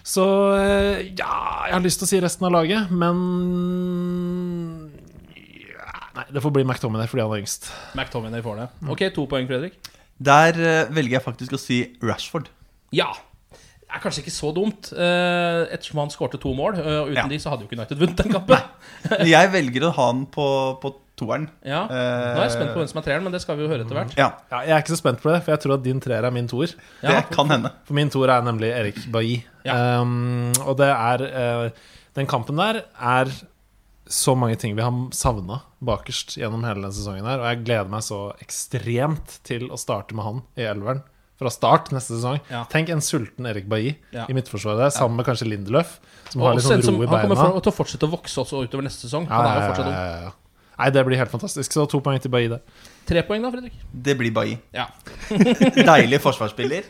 Så 0.04 0.24
eh, 0.60 1.14
ja, 1.16 1.34
jeg 1.70 1.76
har 1.78 1.84
lyst 1.84 2.02
til 2.02 2.08
å 2.08 2.12
si 2.12 2.20
resten 2.24 2.48
av 2.50 2.54
laget, 2.58 2.92
men 2.92 3.22
Nei, 6.14 6.26
det 6.30 6.44
får 6.44 6.52
bli 6.54 6.62
McTominay 6.68 7.08
fordi 7.10 7.24
han 7.24 7.32
er 7.34 7.42
yngst. 7.42 7.70
McTominay 7.98 8.44
får 8.46 8.60
det. 8.60 8.66
Ok, 8.94 9.08
to 9.16 9.24
poeng, 9.32 9.48
Fredrik. 9.50 9.80
Der 10.24 10.60
eh, 10.60 10.92
velger 10.94 11.18
jeg 11.18 11.26
faktisk 11.26 11.56
å 11.56 11.62
si 11.62 11.80
Rashford. 12.04 12.52
Ja. 12.94 13.10
Er 13.94 14.02
kanskje 14.02 14.24
ikke 14.24 14.34
så 14.34 14.50
dumt, 14.56 14.90
uh, 14.98 15.64
ettersom 15.70 16.00
han 16.02 16.10
skårte 16.14 16.40
to 16.42 16.54
mål. 16.58 16.80
Uh, 16.80 17.04
uten 17.12 17.20
Ja. 17.20 17.28
de 17.30 17.38
så 17.40 17.52
hadde 17.54 17.64
jo 17.66 17.70
ikke 17.70 17.78
United 17.78 18.00
vunnet 18.02 18.18
den 18.24 18.34
kampen. 18.34 18.58
Jeg 19.30 19.52
velger 19.54 19.86
å 19.86 19.92
ha 19.94 20.08
han 20.10 20.24
på, 20.34 20.46
på 20.82 20.94
toeren. 21.20 21.46
Ja. 21.74 21.84
Nå 21.86 21.94
er 22.42 22.48
jeg 22.48 22.56
spent 22.56 22.74
på 22.74 22.82
hvem 22.82 22.90
som 22.90 23.00
er 23.04 23.06
treeren, 23.06 23.24
men 23.28 23.36
det 23.36 23.44
skal 23.44 23.60
vi 23.60 23.68
jo 23.68 23.70
høre 23.70 23.86
etter 23.86 24.00
hvert. 24.00 24.16
Ja, 24.18 24.32
Ja, 24.50 24.64
jeg 24.66 24.74
er 24.80 24.82
ikke 24.82 24.96
så 24.96 25.00
spent 25.04 25.22
på 25.22 25.30
det, 25.30 25.44
for 25.46 25.54
jeg 25.54 25.62
tror 25.62 25.76
at 25.78 25.86
din 25.86 26.02
treer 26.02 26.26
er 26.26 26.34
min 26.34 26.50
toer. 26.50 26.74
det 27.06 27.20
kan 27.36 27.54
hende. 27.54 27.70
For 27.86 27.94
min 28.00 28.10
toer 28.14 28.34
er 28.34 28.42
nemlig 28.50 28.74
Erik 28.74 28.98
Bailly. 29.14 29.44
Ja. 29.68 29.78
Um, 30.02 30.50
og 30.66 30.76
det 30.82 30.90
er 30.90 31.24
uh, 31.30 31.70
Den 32.18 32.28
kampen 32.28 32.58
der 32.60 32.82
er 33.00 33.30
så 34.10 34.34
mange 34.36 34.58
ting 34.60 34.74
vi 34.76 34.84
har 34.84 34.92
savna 35.16 35.62
bakerst 35.86 36.36
gjennom 36.42 36.66
hele 36.68 36.82
denne 36.82 36.92
sesongen 36.98 37.26
her. 37.30 37.40
Og 37.40 37.48
jeg 37.52 37.62
gleder 37.70 37.90
meg 37.94 38.04
så 38.04 38.20
ekstremt 38.44 39.38
til 39.48 39.70
å 39.72 39.78
starte 39.80 40.18
med 40.18 40.26
han 40.28 40.42
i 40.60 40.66
elveren 40.68 41.06
fra 41.40 41.50
start 41.50 41.90
neste 41.96 42.14
sesong. 42.18 42.38
Ja. 42.52 42.64
Tenk 42.72 42.90
en 42.94 43.02
sulten 43.02 43.48
Erik 43.50 43.66
Bailly 43.70 43.96
Ja. 44.14 44.26
i 44.30 44.34
midtforsvaret 44.38 44.94
sammen 44.94 45.18
med 45.18 45.26
kanskje 45.26 45.48
Lindeløf, 45.50 45.98
som 46.30 46.42
Og 46.42 46.48
har 46.48 46.56
litt 46.60 46.64
sånn 46.68 46.84
som, 46.86 46.96
ro 47.00 47.04
i 47.04 47.08
han 47.10 47.26
kommer 47.28 47.36
for, 47.40 47.60
til 47.60 47.72
å 47.74 47.76
fortsette 47.76 48.08
å 48.08 48.12
vokse 48.14 48.38
også 48.44 48.62
utover 48.68 48.84
neste 48.86 49.08
sesong. 49.08 49.26
Ja, 49.30 49.42
Han 49.42 49.46
er 49.50 49.56
jo 49.60 49.68
fortsatt 49.74 49.88
ung. 49.90 49.94
ja, 49.98 50.22
ja. 50.30 50.32
Nei, 50.80 50.90
det 50.90 51.04
blir 51.06 51.18
helt 51.22 51.30
fantastisk. 51.30 51.72
Så 51.72 51.84
to 51.90 52.00
poeng 52.02 52.20
til 52.20 52.32
Bailly 52.34 52.50
der. 52.50 52.62
Tre 53.06 53.22
poeng 53.28 53.44
da, 53.46 53.52
Fredrik? 53.54 53.74
Det 53.94 54.16
blir 54.18 54.32
Bailly. 54.34 54.56
Ja. 54.74 54.88
Deilig 55.94 56.20
forsvarsspiller. 56.24 56.84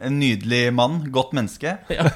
En 0.00 0.16
nydelig 0.18 0.72
mann. 0.74 0.96
Godt 1.12 1.32
menneske, 1.36 1.76
ja. 1.90 2.08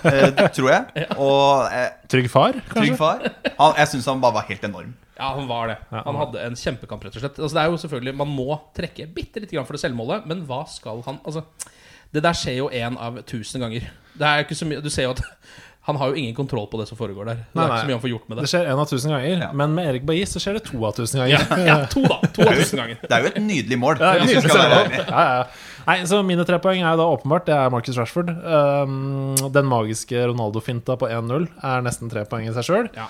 tror 0.49 0.71
jeg. 0.73 1.07
Og 1.21 1.69
eh, 1.71 1.91
Trygg 2.11 2.31
far, 2.33 2.53
kanskje? 2.71 2.81
trygg 2.81 2.97
far. 2.99 3.23
Han, 3.59 3.75
jeg 3.79 3.89
syns 3.93 4.07
han 4.11 4.23
bare 4.25 4.39
var 4.41 4.47
helt 4.49 4.65
enorm. 4.67 4.95
Ja, 5.15 5.29
han 5.37 5.47
var 5.47 5.69
det. 5.71 5.77
Han 5.95 6.17
hadde 6.19 6.43
en 6.43 6.57
kjempekamp, 6.59 7.05
rett 7.07 7.17
og 7.17 7.23
slett. 7.23 7.39
Altså, 7.39 7.55
det 7.55 7.63
er 7.63 7.71
jo 7.71 7.81
selvfølgelig, 7.85 8.15
Man 8.19 8.33
må 8.35 8.57
trekke 8.75 9.07
bitte 9.15 9.43
lite 9.43 9.55
grann 9.55 9.67
for 9.69 9.77
det 9.79 9.85
selvmålet, 9.85 10.27
men 10.27 10.43
hva 10.49 10.65
skal 10.71 11.05
han 11.07 11.21
Altså, 11.25 11.45
det 12.15 12.23
der 12.23 12.35
skjer 12.39 12.59
jo 12.59 12.71
én 12.71 12.99
av 12.99 13.21
tusen 13.27 13.63
ganger. 13.63 13.87
Det 14.15 14.27
er 14.27 14.41
jo 14.41 14.47
ikke 14.47 14.59
så 14.59 14.67
mye 14.71 14.83
Du 14.83 14.91
ser 14.91 15.09
jo 15.09 15.15
at 15.17 15.23
han 15.85 15.97
har 16.01 16.09
jo 16.09 16.15
ingen 16.17 16.35
kontroll 16.35 16.65
på 16.73 16.79
det 16.81 16.87
som 16.89 16.97
foregår 16.97 17.27
der. 17.29 17.43
Det 17.45 17.59
Nei, 17.59 17.65
er 17.65 17.69
ikke 17.69 17.75
nei. 17.75 17.81
så 17.83 17.89
mye 17.91 17.97
han 17.99 18.03
får 18.07 18.13
gjort 18.15 18.29
med 18.31 18.39
Det 18.39 18.45
det. 18.47 18.51
skjer 18.55 18.71
én 18.73 18.81
av 18.81 18.89
tusen 18.89 19.11
ganger, 19.13 19.37
Ja. 19.45 19.51
men 19.53 19.75
med 19.77 19.89
Erik 19.91 20.07
Bailly 20.09 20.25
så 20.31 20.41
skjer 20.41 20.57
det 20.59 20.65
to 20.71 20.81
av 20.89 20.95
tusen 20.97 21.21
ganger. 21.21 21.45
ja, 21.69 21.77
to, 21.93 22.03
da. 22.09 22.19
To 22.33 22.43
av 22.49 22.55
tusen 22.57 22.81
ganger. 22.81 22.99
Det 23.05 23.13
er 23.13 23.21
jo 23.27 23.33
et 23.35 23.41
nydelig 23.45 23.79
mål. 23.83 23.99
Ja, 24.05 24.15
nydelig 24.25 24.57
ærlige. 24.57 25.05
ja, 25.11 25.25
ja. 25.39 25.47
Nei, 25.85 25.99
så 26.09 26.23
Mine 26.25 26.47
tre 26.49 26.57
poeng 26.65 26.81
er 26.81 26.97
da 26.97 27.05
åpenbart. 27.13 27.45
Det 27.45 27.53
er 27.53 27.69
Marcus 27.69 27.99
Rashford. 28.01 28.31
Um, 28.33 29.35
den 29.53 29.67
magiske 29.69 30.17
Ronaldo-finta 30.31 30.97
på 30.97 31.11
1-0 31.13 31.45
er 31.61 31.83
nesten 31.85 32.09
tre 32.09 32.23
poeng 32.25 32.47
i 32.49 32.55
seg 32.57 32.65
sjøl. 32.65 32.89
Ja. 32.97 33.05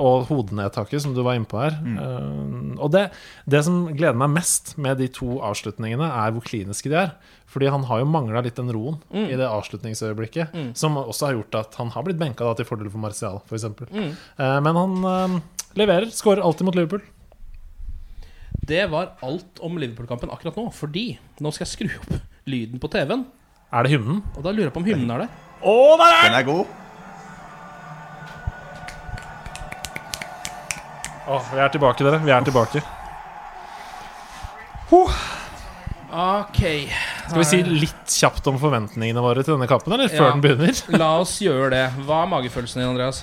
og 0.00 0.24
hodenedtaket, 0.30 1.02
som 1.04 1.12
du 1.12 1.20
var 1.26 1.36
inne 1.36 1.44
på 1.50 1.60
her. 1.60 1.76
Um, 1.84 2.78
og 2.80 2.88
det, 2.94 3.10
det 3.44 3.60
som 3.66 3.82
gleder 3.92 4.16
meg 4.16 4.32
mest 4.38 4.78
med 4.80 4.96
de 5.02 5.10
to 5.12 5.36
avslutningene, 5.44 6.08
er 6.08 6.32
hvor 6.32 6.46
kliniske 6.48 6.88
de 6.88 6.96
er. 7.04 7.12
Fordi 7.50 7.66
han 7.74 7.82
har 7.88 7.98
jo 8.02 8.06
mangla 8.06 8.40
litt 8.46 8.54
den 8.58 8.70
roen 8.70 9.00
i 9.10 9.34
det 9.34 9.46
avslutningsøyeblikket, 9.50 10.52
som 10.78 10.94
også 11.00 11.26
har 11.26 11.38
gjort 11.40 11.56
at 11.58 11.74
han 11.80 11.90
har 11.90 12.04
blitt 12.06 12.20
benka 12.20 12.46
da, 12.46 12.52
til 12.60 12.68
fordel 12.68 12.90
for 12.92 13.02
Martial, 13.02 13.40
f.eks. 13.48 13.64
Mm. 13.90 14.12
men 14.62 14.78
han 14.78 15.08
eh, 15.10 15.34
leverer. 15.80 16.12
Skårer 16.14 16.44
alltid 16.46 16.68
mot 16.68 16.78
Liverpool. 16.78 17.02
Det 18.70 18.84
var 18.92 19.16
alt 19.26 19.58
om 19.66 19.78
Liverpool-kampen 19.82 20.30
akkurat 20.30 20.58
nå. 20.60 20.68
Fordi 20.74 21.04
nå 21.42 21.50
skal 21.54 21.66
jeg 21.66 21.72
skru 21.74 21.88
opp 21.98 22.12
lyden 22.50 22.78
på 22.82 22.90
TV-en. 22.92 23.24
Er 23.70 23.86
det 23.86 23.96
hymnen? 23.96 24.22
Og 24.36 24.44
da 24.46 24.52
lurer 24.54 24.68
jeg 24.68 24.74
på 24.76 24.82
om 24.82 24.86
hymnen 24.86 25.10
er 25.14 25.24
det. 25.24 25.28
Å, 25.60 25.74
der 25.98 26.14
er 26.14 26.22
Den 26.28 26.38
er 26.38 26.46
god. 26.46 26.76
Åh, 31.30 31.50
vi 31.54 31.60
er 31.62 31.74
tilbake, 31.74 32.06
dere. 32.06 32.22
Vi 32.24 32.32
er 32.34 32.46
tilbake. 32.46 32.82
Ok. 36.10 36.60
Skal 37.28 37.38
vi 37.38 37.44
si 37.46 37.60
litt 37.62 38.14
kjapt 38.18 38.46
om 38.50 38.56
forventningene 38.58 39.22
våre 39.22 39.44
til 39.46 39.54
denne 39.54 39.68
kampen, 39.70 39.92
eller 39.94 40.10
før 40.10 40.26
Ja. 40.26 40.32
den 40.34 40.42
begynner? 40.42 40.80
La 40.98 41.10
oss 41.22 41.36
gjøre 41.42 41.70
det. 41.70 41.84
Hva 42.06 42.24
er 42.24 42.32
magefølelsen 42.32 42.82
din, 42.82 42.90
Andreas? 42.90 43.22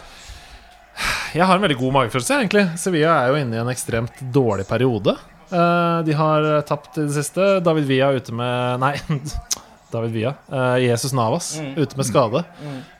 Jeg 1.35 1.45
har 1.45 1.55
en 1.59 1.61
veldig 1.61 1.77
god 1.77 1.93
magefølelse, 1.99 2.37
egentlig. 2.39 2.63
Sevilla 2.79 3.17
er 3.25 3.33
jo 3.33 3.41
inne 3.43 3.57
i 3.57 3.61
en 3.61 3.69
ekstremt 3.73 4.23
dårlig 4.33 4.65
periode. 4.69 5.13
Eh, 5.51 5.99
de 6.07 6.15
har 6.17 6.47
tapt 6.67 6.97
i 6.97 7.05
det 7.05 7.13
siste. 7.19 7.59
David 7.63 7.85
Villa 7.91 8.09
er 8.13 8.21
ute 8.23 8.33
med 8.33 8.79
Nei, 8.81 8.95
David 9.93 10.15
Villa. 10.15 10.33
Eh, 10.49 10.87
Jesus 10.87 11.13
Navas 11.13 11.51
ute 11.77 11.95
med 11.99 12.07
skade. 12.07 12.41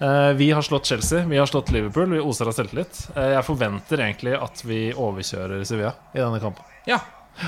Eh, 0.03 0.31
vi 0.37 0.51
har 0.51 0.61
slått 0.67 0.85
Chelsea, 0.91 1.23
vi 1.25 1.39
har 1.39 1.47
slått 1.49 1.71
Liverpool. 1.73 2.11
Vi 2.13 2.19
oser 2.21 2.51
av 2.51 2.55
selvtillit. 2.59 3.07
Eh, 3.15 3.31
jeg 3.37 3.47
forventer 3.47 4.03
egentlig 4.05 4.35
at 4.37 4.61
vi 4.67 4.89
overkjører 4.93 5.63
Sevilla 5.67 5.95
i 6.13 6.19
denne 6.21 6.39
kampen. 6.43 6.63
Ja. 6.87 6.99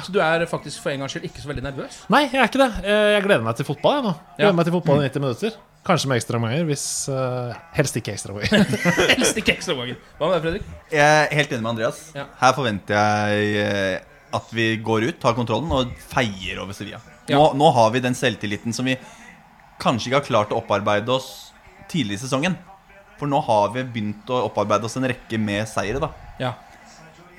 Så 0.06 0.14
du 0.14 0.20
er 0.22 0.44
faktisk 0.50 0.84
for 0.84 0.94
en 0.94 1.02
gangs 1.04 1.16
skyld 1.16 1.26
ikke 1.30 1.42
så 1.42 1.50
veldig 1.50 1.64
nervøs? 1.66 1.96
Nei, 2.14 2.24
jeg 2.30 2.40
er 2.44 2.50
ikke 2.52 2.62
det. 2.62 2.70
Eh, 2.86 3.08
Jeg 3.16 3.24
gleder 3.26 3.46
meg 3.48 3.56
til 3.58 3.66
fotball. 3.66 3.96
Jeg, 4.00 4.04
nå. 4.06 4.14
Jeg 4.14 4.30
Ja. 4.38 4.44
gleder 4.46 4.58
meg 4.60 4.68
til 4.70 4.76
fotball 4.78 5.00
i 5.02 5.08
90 5.10 5.24
minutter. 5.26 5.58
Kanskje 5.90 6.10
med 6.12 6.20
ekstraomganger. 6.20 6.66
Hvis 6.68 6.84
uh, 7.10 7.54
Helst 7.74 7.96
ikke 7.98 8.14
ekstraomganger. 8.14 8.66
Helst 9.16 9.38
ikke 9.42 9.56
ekstraomganger. 9.56 9.98
Hva 10.20 10.28
med 10.30 10.36
deg, 10.36 10.44
Fredrik? 10.46 10.68
Jeg 10.94 11.08
er 11.32 11.36
helt 11.40 11.56
enig 11.56 11.64
med 11.66 11.72
Andreas. 11.74 12.02
Ja. 12.14 12.26
Her 12.42 12.54
forventer 12.58 13.00
jeg 13.00 13.56
eh, 13.64 14.00
at 14.38 14.52
vi 14.54 14.68
går 14.86 15.08
ut, 15.10 15.20
tar 15.24 15.34
kontrollen 15.40 15.72
og 15.74 15.96
feier 16.12 16.60
over 16.62 16.78
Sevilla. 16.78 17.00
Ja. 17.32 17.40
Nå, 17.40 17.54
nå 17.58 17.72
har 17.74 17.90
vi 17.96 18.04
den 18.04 18.14
selvtilliten 18.18 18.76
som 18.76 18.86
vi 18.86 18.98
kanskje 19.82 20.12
ikke 20.12 20.20
har 20.20 20.28
klart 20.28 20.54
å 20.54 20.60
opparbeide 20.62 21.10
oss 21.16 21.30
tidlig 21.90 22.20
i 22.20 22.24
sesongen. 22.28 22.58
For 23.18 23.28
nå 23.32 23.40
har 23.48 23.72
vi 23.74 23.84
begynt 23.88 24.30
å 24.32 24.44
opparbeide 24.52 24.86
oss 24.86 25.00
en 25.00 25.08
rekke 25.10 25.40
med 25.42 25.66
seire, 25.72 26.00
da. 26.04 26.12
Ja. 26.40 26.54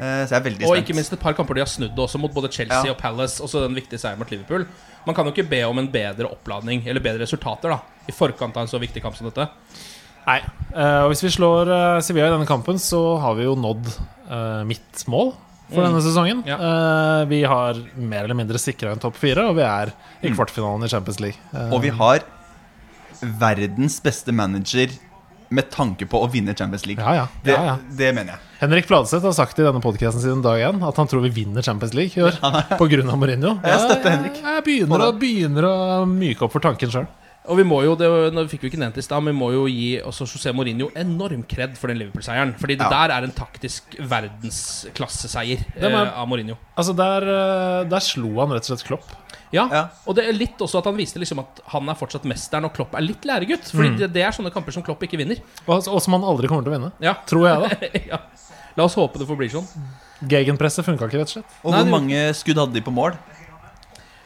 Eh, 0.01 0.23
Så 0.25 0.33
jeg 0.33 0.39
er 0.41 0.45
veldig 0.49 0.67
Og 0.71 0.77
ikke 0.81 0.95
minst 0.97 1.13
et 1.13 1.21
par 1.21 1.35
kamper 1.37 1.59
de 1.59 1.61
har 1.61 1.69
snudd 1.69 1.99
også, 2.01 2.19
mot 2.23 2.33
både 2.33 2.49
Chelsea 2.53 2.87
Ja. 2.89 2.95
og 2.95 2.99
Palace. 2.99 3.43
Også 3.45 3.61
den 3.67 3.75
viktige 3.77 4.01
seieren 4.01 4.19
mot 4.19 4.31
Liverpool. 4.33 4.65
Man 5.07 5.15
kan 5.15 5.27
jo 5.29 5.33
ikke 5.35 5.49
be 5.51 5.63
om 5.69 5.79
en 5.79 5.89
bedre 5.93 6.31
oppladning 6.31 6.87
eller 6.89 7.01
bedre 7.05 7.25
resultater 7.27 7.69
da 7.75 7.81
i 8.09 8.13
forkant 8.17 8.57
av 8.57 8.63
en 8.65 8.69
så 8.73 8.81
viktig 8.81 9.03
kamp 9.05 9.17
som 9.17 9.29
dette. 9.29 9.47
Nei. 10.27 10.41
Eh, 10.75 11.03
og 11.05 11.11
hvis 11.13 11.23
vi 11.25 11.31
slår 11.37 11.69
eh, 11.73 12.01
Sevilla 12.01 12.29
i 12.29 12.35
denne 12.35 12.49
kampen, 12.49 12.79
så 12.81 13.19
har 13.21 13.35
vi 13.39 13.45
jo 13.45 13.55
nådd 13.57 13.87
uh, 14.31 14.65
mitt 14.69 15.05
mål 15.11 15.33
for 15.71 15.85
denne 15.87 16.01
sesongen. 16.03 16.43
Ja. 16.49 16.57
Eh, 16.59 17.25
vi 17.31 17.43
har 17.47 17.79
mer 17.97 18.25
eller 18.25 18.35
mindre 18.35 18.59
sikra 18.59 18.91
en 18.93 18.99
topp 19.03 19.17
fire, 19.21 19.45
og 19.49 19.57
vi 19.57 19.63
er 19.63 19.93
i 20.23 20.33
kvartfinalen 20.35 20.85
i 20.85 20.91
Champions 20.91 21.21
League. 21.23 21.39
Eh, 21.55 21.71
Og 21.73 21.83
vi 21.83 21.91
har 21.95 22.21
verdens 23.21 24.01
beste 24.03 24.33
manager 24.33 24.91
med 25.51 25.67
tanke 25.71 26.07
på 26.07 26.21
å 26.23 26.29
vinne 26.31 26.55
Champions 26.55 26.85
League. 26.87 27.03
ja, 27.03 27.15
ja, 27.25 27.27
Det, 27.43 27.55
ja, 27.57 27.65
ja. 27.73 27.77
det 27.99 28.11
mener 28.15 28.37
jeg. 28.37 28.47
Henrik 28.61 28.87
Fladseth 28.87 29.25
har 29.27 29.33
sagt 29.35 29.59
i 29.59 29.65
denne 29.67 29.81
podkasten 29.83 30.23
siden 30.23 30.43
dag 30.45 30.61
én 30.63 30.83
at 30.87 30.97
han 31.01 31.09
tror 31.11 31.25
vi 31.25 31.31
vinner 31.43 31.63
Champions 31.67 31.95
League 31.97 32.15
i 32.15 32.23
år. 32.27 32.37
Pga. 32.79 33.17
Mourinho. 33.17 33.57
Jeg 33.65 33.81
støtter 33.87 34.15
Henrik. 34.15 34.37
Jeg 34.45 34.65
begynner, 34.67 35.07
å, 35.09 35.15
begynner 35.19 35.67
å 35.71 35.75
myke 36.07 36.47
opp 36.47 36.55
for 36.55 36.63
tanken 36.63 36.93
sjøl. 36.93 37.09
Og 37.51 37.57
vi 37.57 37.65
må 37.65 37.81
jo, 37.83 37.95
det 37.99 38.07
fikk 38.53 38.67
vi 38.67 38.69
ikke 38.69 38.79
nevnt 38.83 38.99
i 39.01 39.03
sted, 39.03 39.17
men 39.25 39.33
vi 39.33 39.39
må 39.41 39.49
jo 39.55 39.63
gi 39.67 39.95
også 40.07 40.27
José 40.29 40.53
Mourinho 40.55 40.91
enorm 40.95 41.41
kred 41.49 41.73
for 41.81 41.89
den 41.91 41.99
Liverpool-seieren. 41.99 42.53
Fordi 42.61 42.77
det 42.79 42.85
Ja. 42.87 42.91
der 42.93 43.15
er 43.17 43.25
en 43.27 43.33
taktisk 43.35 43.97
verdensklasseseier 43.99 45.65
eh, 45.81 45.97
av 46.21 46.29
Mourinho. 46.29 46.59
Altså, 46.77 46.95
der, 46.95 47.27
eh, 47.27 47.89
der 47.91 48.05
slo 48.05 48.35
han 48.39 48.53
rett 48.55 48.69
og 48.69 48.75
slett 48.75 48.87
Klopp. 48.87 49.09
Ja, 49.53 49.65
Ja. 49.73 49.83
og 50.07 50.15
det 50.15 50.29
er 50.29 50.33
litt 50.37 50.59
også 50.63 50.79
at 50.79 50.87
han 50.87 50.95
viste 50.97 51.19
liksom 51.19 51.41
at 51.43 51.61
han 51.73 51.89
er 51.91 51.97
fortsatt 51.99 52.23
mesteren, 52.31 52.65
og 52.69 52.73
Klopp 52.77 52.95
er 52.95 53.03
litt 53.03 53.25
læregutt. 53.27 53.71
Fordi 53.75 53.97
det, 53.99 54.13
det 54.15 54.23
er 54.23 54.31
sånne 54.37 54.53
kamper 54.55 54.73
som 54.77 54.83
Klopp 54.87 55.03
ikke 55.03 55.19
vinner. 55.19 55.41
Og, 55.67 55.89
og 55.89 55.99
som 56.03 56.15
han 56.15 56.23
aldri 56.25 56.47
kommer 56.51 56.63
til 56.67 56.71
å 56.73 56.77
vinne. 56.79 56.93
Ja, 57.03 57.17
Tror 57.27 57.49
jeg, 57.49 57.59
da. 57.65 57.91
ja. 58.15 58.21
La 58.79 58.85
oss 58.87 58.95
håpe 58.95 59.19
det 59.19 59.27
forblir 59.27 59.51
sånn. 59.51 59.67
Gegenpresset 60.31 60.85
funka 60.87 61.09
ikke, 61.09 61.19
rett 61.25 61.33
og 61.33 61.37
slett. 61.41 61.59
Og 61.65 61.73
Nei, 61.75 61.81
hvor 61.83 61.91
mange 61.97 62.23
skudd 62.39 62.61
hadde 62.63 62.77
de 62.79 62.83
på 62.87 62.93
mål? 62.95 63.17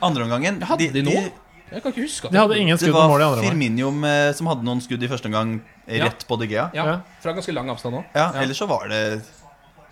Andreomgangen 0.04 0.61
Hadde 0.69 0.90
de 0.93 1.02
noe? 1.07 1.23
Jeg 1.71 1.81
kan 1.83 1.95
ikke 1.95 2.04
huske 2.04 2.28
De 2.31 2.37
hadde 2.38 2.59
ingen 2.61 2.76
Det 2.76 2.83
skudd 2.85 2.93
på 2.95 2.99
var 3.00 3.09
mål 3.09 3.23
i 3.23 3.25
andre 3.25 3.40
omgang. 3.40 3.54
Firmino 3.54 3.90
med, 3.97 4.35
som 4.37 4.50
hadde 4.50 4.66
noen 4.66 4.83
skudd 4.85 5.02
i 5.07 5.09
første 5.11 5.31
omgang 5.31 5.54
rett 5.88 6.26
på 6.28 6.37
De 6.43 6.49
Gea. 6.50 6.66
Ja, 6.76 6.85
Ja. 6.90 6.97
Fra 7.25 7.33
ganske 7.38 7.54
lang 7.57 7.71
avstand 7.73 7.97
òg. 8.02 8.04
Ja, 8.14 8.26
Ellers 8.43 8.61
så 8.61 8.69
var 8.69 8.85
det 8.93 9.00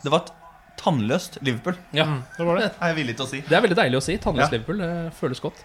Det 0.05 0.11
var 0.13 0.21
et 0.27 0.33
tannløst 0.83 1.39
Liverpool, 1.43 1.77
Ja. 1.95 2.05
Det 2.37 2.47
var 2.47 2.59
det. 2.59 2.71
er 2.81 2.93
jeg 2.93 2.97
villig 2.97 3.17
til 3.17 3.25
å 3.27 3.29
si. 3.31 3.41
Det 3.47 3.57
er 3.57 3.63
veldig 3.63 3.77
deilig 3.79 3.99
å 4.01 4.03
si. 4.03 4.17
Tannløst 4.19 4.51
Ja. 4.53 4.59
Liverpool. 4.59 4.79
Det 4.83 5.13
føles 5.21 5.41
godt. 5.41 5.63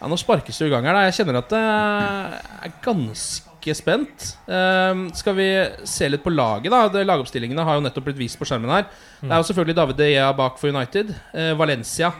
Ja, 0.00 0.06
Nå 0.12 0.16
sparkes 0.20 0.58
det 0.58 0.66
i 0.68 0.70
gang 0.70 0.84
her. 0.84 0.98
Jeg 1.10 1.14
kjenner 1.20 1.38
at 1.40 1.50
jeg 1.50 2.40
er 2.68 2.72
ganske 2.84 3.74
spent. 3.74 4.36
Ehm, 4.46 5.06
skal 5.16 5.34
vi 5.34 5.46
se 5.88 6.08
litt 6.08 6.22
på 6.22 6.30
laget, 6.34 6.70
da? 6.70 6.86
Det, 6.92 7.06
lagoppstillingene 7.08 7.64
har 7.64 7.74
jo 7.78 7.80
nettopp 7.86 8.04
blitt 8.04 8.18
vist 8.20 8.38
på 8.38 8.44
skjermen 8.46 8.70
her. 8.70 8.84
Det 9.22 9.30
er 9.32 9.40
jo 9.40 9.48
selvfølgelig 9.48 9.74
David 9.80 9.96
De 9.96 10.10
Gea 10.12 10.32
bak 10.36 10.58
for 10.60 10.68
United. 10.68 11.14
Eh, 11.34 11.54
Valencia 11.54 12.12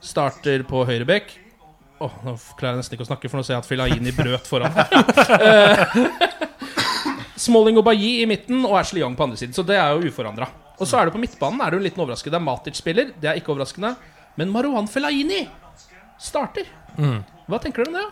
starter 0.00 0.62
på 0.64 0.86
høyrebekk. 0.86 1.38
Oh, 2.02 2.10
Nå 2.24 2.36
klarer 2.58 2.74
jeg 2.74 2.80
nesten 2.82 2.96
ikke 2.96 3.04
å 3.04 3.10
snakke, 3.10 3.28
for 3.30 3.38
nå 3.38 3.44
ser 3.46 3.54
jeg 3.54 3.62
at 3.62 3.68
Filaini 3.68 4.10
brøt 4.16 4.46
foran. 4.48 4.72
Eh, 5.42 5.86
Smalling 7.42 7.78
og 7.78 7.84
Bailly 7.86 8.22
i 8.22 8.26
midten 8.30 8.64
og 8.64 8.76
Ashley 8.78 9.02
Young 9.02 9.16
på 9.18 9.24
andre 9.26 9.36
siden. 9.40 9.54
Så 9.56 9.64
det 9.66 9.76
er 9.78 9.90
jo 9.96 10.10
uforandra. 10.10 10.46
Og 10.82 10.88
så 10.90 10.98
er 10.98 11.08
det 11.08 11.14
på 11.14 11.20
midtbanen 11.22 11.62
er 11.62 11.70
det 11.70 11.78
jo 11.78 11.82
en 11.82 11.86
liten 11.88 12.02
overraskende. 12.02 12.34
Det 12.34 12.40
er 12.40 12.48
Matic 12.48 12.80
spiller, 12.80 13.12
det 13.22 13.30
er 13.30 13.38
ikke 13.38 13.54
overraskende. 13.54 13.94
Men 14.40 14.50
Marwan 14.50 14.90
Fellaini 14.90 15.44
starter. 16.22 16.66
Hva 16.96 17.62
tenker 17.62 17.84
dere 17.84 17.92
om 17.92 18.00
det? 18.00 18.10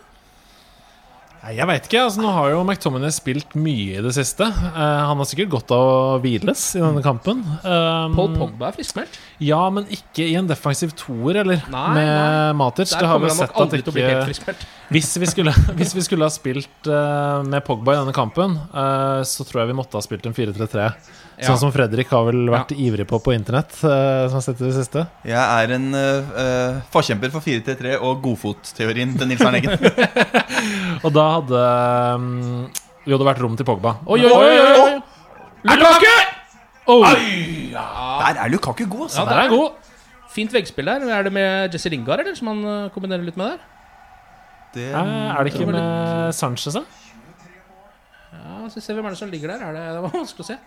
Nei, 1.40 1.54
Jeg 1.56 1.66
veit 1.70 1.86
ikke. 1.88 2.00
altså 2.04 2.20
Nå 2.20 2.30
har 2.36 2.50
jo 2.52 2.60
McTominay 2.66 3.12
spilt 3.16 3.54
mye 3.56 3.96
i 3.96 4.02
det 4.04 4.12
siste. 4.12 4.44
Uh, 4.44 4.74
han 5.08 5.16
har 5.16 5.28
sikkert 5.28 5.52
godt 5.54 5.72
av 5.72 5.84
å 5.86 6.18
hviles 6.20 6.64
i 6.76 6.82
denne 6.82 7.00
kampen. 7.04 7.40
Um, 7.64 8.16
Paul 8.18 8.34
Pogba 8.36 8.68
er 8.68 8.76
friskmeldt. 8.76 9.16
Ja, 9.40 9.62
men 9.72 9.88
ikke 9.88 10.26
i 10.26 10.36
en 10.36 10.50
defensiv 10.50 10.92
toer, 11.00 11.40
eller? 11.42 11.64
Nei, 11.72 11.86
med 11.96 12.12
nei. 12.12 12.52
Matic. 12.60 12.92
Der 12.92 13.06
Det 13.06 13.12
har 13.12 13.24
vi 13.24 13.32
sett 13.38 13.56
at 13.56 13.78
ikke. 13.80 14.58
Hvis 14.90 15.10
vi, 15.22 15.26
skulle, 15.30 15.52
hvis 15.78 15.92
vi 15.94 16.02
skulle 16.02 16.26
ha 16.26 16.32
spilt 16.34 16.88
uh, 16.90 17.46
med 17.46 17.62
Pogba 17.66 17.94
i 17.94 18.00
denne 18.00 18.14
kampen, 18.14 18.56
uh, 18.74 19.22
så 19.26 19.46
tror 19.46 19.62
jeg 19.62 19.70
vi 19.70 19.76
måtte 19.78 19.94
ha 19.94 20.02
spilt 20.02 20.26
en 20.26 20.34
4-3-3. 20.34 20.86
Ja. 21.40 21.46
Sånn 21.46 21.60
som 21.62 21.70
Fredrik 21.72 22.10
har 22.12 22.26
vel 22.26 22.50
vært 22.52 22.74
ivrig 22.74 23.06
på 23.08 23.20
på 23.22 23.34
internett, 23.36 23.72
Uh, 23.80 24.26
som 24.26 24.40
har 24.40 24.44
sett 24.44 24.58
det 24.60 24.72
siste. 24.74 25.06
Jeg 25.26 25.38
er 25.38 25.76
en 25.76 25.86
forkjemper 26.90 27.32
for 27.32 27.46
4-3-3 27.46 27.94
og 28.02 28.20
godfotteorien 28.26 29.14
til 29.16 29.30
Nils 29.30 29.46
Arne 29.46 29.62
Eggen. 29.62 29.88
Og 31.06 31.14
da 31.14 31.26
hadde 31.38 31.64
um, 32.18 32.28
jo 33.06 33.22
det 33.22 33.30
vært 33.30 33.46
rom 33.46 33.56
til 33.56 33.70
Pogba. 33.70 33.96
Oi, 34.10 34.20
oi, 34.26 34.34
oi! 34.34 34.52
oi, 34.58 34.84
oi. 34.90 34.92
Lukaku! 35.70 36.14
Oh. 36.90 37.06
Der 37.06 38.40
er 38.42 38.50
Lukaku 38.50 38.88
god, 38.90 39.06
altså. 39.06 39.22
Ja, 39.22 39.30
der 39.30 39.44
er 39.46 39.54
god. 39.54 39.92
Fint 40.34 40.54
veggspill 40.54 40.90
der. 40.90 41.06
Er 41.14 41.28
det 41.28 41.32
med 41.34 41.74
Jesse 41.74 41.92
Lingard 41.94 42.24
eller, 42.24 42.34
som 42.34 42.50
han 42.50 42.90
kombinerer 42.90 43.22
litt 43.22 43.38
med 43.38 43.54
der? 43.54 43.68
Det, 44.74 44.88
Eh, 44.94 45.30
er 45.34 45.44
det 45.44 45.52
ikke 45.54 45.66
med 45.70 46.34
Sanchez, 46.36 46.74
da? 46.78 46.84
Ja, 48.32 48.68
så 48.70 48.80
ser 48.80 48.94
vi 48.94 49.00
hvem 49.00 49.10
er 49.10 49.16
det 49.16 49.18
som 49.18 49.30
ligger 49.32 49.48
der. 49.54 49.64
Er 49.70 49.74
det, 49.74 49.86
det 49.96 50.04
var 50.04 50.14
vanskelig 50.14 50.46
å 50.46 50.50
se. 50.52 50.58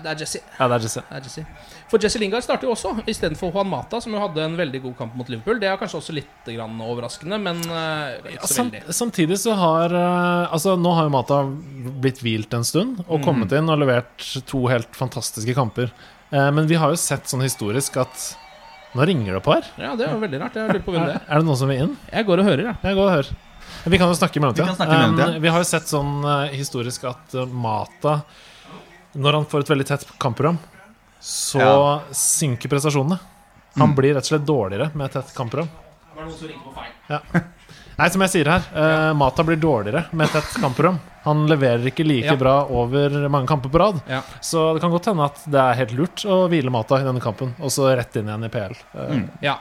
Det 0.00 0.06
er 0.06 0.20
Jesse. 0.22 0.38
Ja, 0.54 0.68
det 0.70 0.76
er 0.76 0.84
Jesse. 0.86 1.00
Det 1.08 1.16
er 1.18 1.24
Jesse. 1.26 1.42
For 1.90 1.98
Jesse 2.04 2.18
Lingard 2.22 2.44
starter 2.46 2.68
jo 2.68 2.74
også, 2.76 2.92
istedenfor 3.10 3.50
Juan 3.52 3.66
Mata, 3.68 3.98
som 4.00 4.14
jo 4.14 4.20
hadde 4.22 4.44
en 4.44 4.54
veldig 4.56 4.80
god 4.84 4.94
kamp 5.00 5.16
mot 5.18 5.28
Liverpool. 5.32 5.58
Det 5.60 5.66
er 5.66 5.80
kanskje 5.80 5.98
også 5.98 6.14
litt 6.14 6.46
grann 6.46 6.78
overraskende, 6.84 7.40
men 7.42 7.58
eh, 7.66 8.36
ikke 8.36 8.46
så 8.46 8.54
Sam, 8.60 8.70
veldig. 8.70 8.94
samtidig 8.94 9.38
så 9.42 9.56
har 9.58 9.96
eh, 9.98 10.54
Altså 10.54 10.76
Nå 10.78 10.92
har 10.94 11.08
jo 11.08 11.12
Mata 11.16 11.40
blitt 12.04 12.22
hvilt 12.22 12.54
en 12.54 12.64
stund 12.64 13.02
og 13.08 13.24
kommet 13.26 13.50
inn 13.58 13.68
og 13.68 13.82
levert 13.82 14.28
to 14.48 14.62
helt 14.70 14.94
fantastiske 14.96 15.56
kamper. 15.58 15.90
Eh, 16.30 16.48
men 16.54 16.70
vi 16.70 16.78
har 16.78 16.94
jo 16.94 17.00
sett 17.02 17.26
sånn 17.28 17.42
historisk 17.44 17.98
at 18.06 18.28
Nå 18.94 19.04
ringer 19.06 19.36
det 19.38 19.40
på 19.46 19.52
her. 19.54 19.66
Ja, 19.78 19.92
det 19.96 20.08
var 20.10 20.18
veldig 20.24 20.40
rart. 20.42 20.56
Jeg 20.58 20.66
lurer 20.68 20.82
på 20.82 20.92
hvem 20.94 21.04
det 21.06 21.14
Er, 21.14 21.22
er. 21.28 21.38
det 21.38 21.46
noen 21.46 21.58
som 21.60 21.68
vil 21.70 21.82
inn? 21.84 21.92
Jeg 22.10 22.26
går 22.26 22.42
og 22.42 22.48
hører, 22.48 22.62
ja. 22.66 22.72
Jeg 22.82 22.96
går 22.98 23.06
og 23.06 23.12
hører. 23.14 23.30
Vi 23.90 23.98
kan 24.00 24.10
jo 24.10 24.16
snakke 24.18 24.36
i 24.36 24.42
mellomtida. 24.42 24.64
Vi 24.66 24.72
kan 24.72 24.78
snakke 24.80 24.96
i 24.96 24.98
mellomtida. 24.98 25.28
Um, 25.36 25.42
vi 25.44 25.52
har 25.54 25.62
jo 25.62 25.68
sett 25.68 25.86
sånn 25.92 26.10
uh, 26.26 26.48
historisk 26.50 27.04
at 27.10 27.36
uh, 27.38 27.44
Mata 27.46 28.16
Når 29.14 29.38
han 29.38 29.46
får 29.50 29.64
et 29.64 29.70
veldig 29.72 29.86
tett 29.92 30.04
kampprogram, 30.22 30.58
så 31.22 31.60
Ja. 31.62 32.00
synker 32.14 32.70
prestasjonene. 32.70 33.18
Han 33.78 33.94
blir 33.94 34.14
rett 34.16 34.26
og 34.26 34.32
slett 34.32 34.46
dårligere 34.46 34.90
med 34.94 35.06
et 35.06 35.12
tett 35.20 35.32
kampprogram. 35.36 35.70
Var 36.16 36.26
noen 36.26 36.36
som 36.36 36.48
ringte 36.50 36.66
på 36.66 36.74
feil? 36.74 37.44
Nei, 38.00 38.08
som 38.10 38.22
jeg 38.26 38.30
sier 38.34 38.48
her, 38.50 38.66
uh, 38.74 39.12
Mata 39.14 39.44
blir 39.46 39.58
dårligere 39.60 40.06
med 40.12 40.26
et 40.26 40.34
tett 40.38 40.58
kampprogram. 40.62 40.98
Han 41.24 41.46
leverer 41.46 41.84
ikke 41.90 42.06
like 42.06 42.24
Ja. 42.32 42.36
bra 42.36 42.64
over 42.66 43.28
mange 43.28 43.46
kamper 43.46 43.68
på 43.68 43.78
rad. 43.78 44.00
Ja. 44.08 44.22
Så 44.40 44.72
det 44.74 44.80
kan 44.80 44.90
godt 44.90 45.04
hende 45.06 45.24
at 45.24 45.36
det 45.46 45.60
er 45.60 45.74
helt 45.74 45.92
lurt 45.92 46.24
å 46.24 46.48
hvile 46.48 46.70
Mata 46.70 46.96
i 46.96 47.04
denne 47.04 47.20
kampen, 47.20 47.54
og 47.60 47.68
så 47.70 47.90
rett 47.96 48.16
inn 48.16 48.24
igjen 48.30 48.44
i 48.44 48.48
PL. 48.48 48.74
Mm. 48.94 49.28
Ja. 49.42 49.58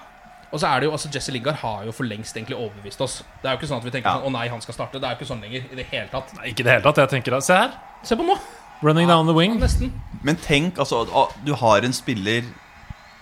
Og 0.51 0.59
så 0.59 0.65
er 0.71 0.79
det 0.79 0.87
jo, 0.87 0.91
altså 0.93 1.11
Jesse 1.13 1.31
Lingard 1.31 1.55
har 1.61 1.83
jo 1.85 1.91
for 1.91 2.05
lengst 2.05 2.33
egentlig 2.35 2.55
overbevist 2.57 3.01
oss. 3.01 3.23
Det 3.43 3.49
er 3.49 3.55
jo 3.55 3.59
ikke 3.59 3.67
sånn 3.69 3.77
at 3.77 3.83
vi 3.83 3.91
tenker 3.91 4.09
Ja. 4.09 4.15
sånn, 4.17 4.25
å 4.25 4.31
nei, 4.31 4.47
han 4.47 4.61
skal 4.61 4.73
starte. 4.73 4.93
Det 4.93 5.03
er 5.03 5.15
jo 5.15 5.19
ikke 5.19 5.27
sånn 5.35 5.41
lenger 5.41 5.63
i 5.71 5.75
det 5.75 5.85
hele 5.91 6.07
tatt. 6.09 6.33
Nei, 6.37 6.45
ikke 6.53 6.61
i 6.61 6.63
det 6.63 6.71
hele 6.71 6.81
tatt. 6.81 6.95
Jeg 6.95 7.09
tenker 7.09 7.31
da, 7.31 7.39
Se 7.41 7.53
her. 7.53 7.71
Se 8.03 8.15
på 8.15 8.23
nå! 8.25 8.37
Running 8.81 9.07
down 9.07 9.27
the 9.27 9.33
wing. 9.33 9.59
Nesten. 9.59 9.91
Men 10.23 10.37
tenk, 10.37 10.75
altså 10.79 11.05
Du 11.45 11.53
har 11.53 11.81
en 11.83 11.91
spiller 11.93 12.43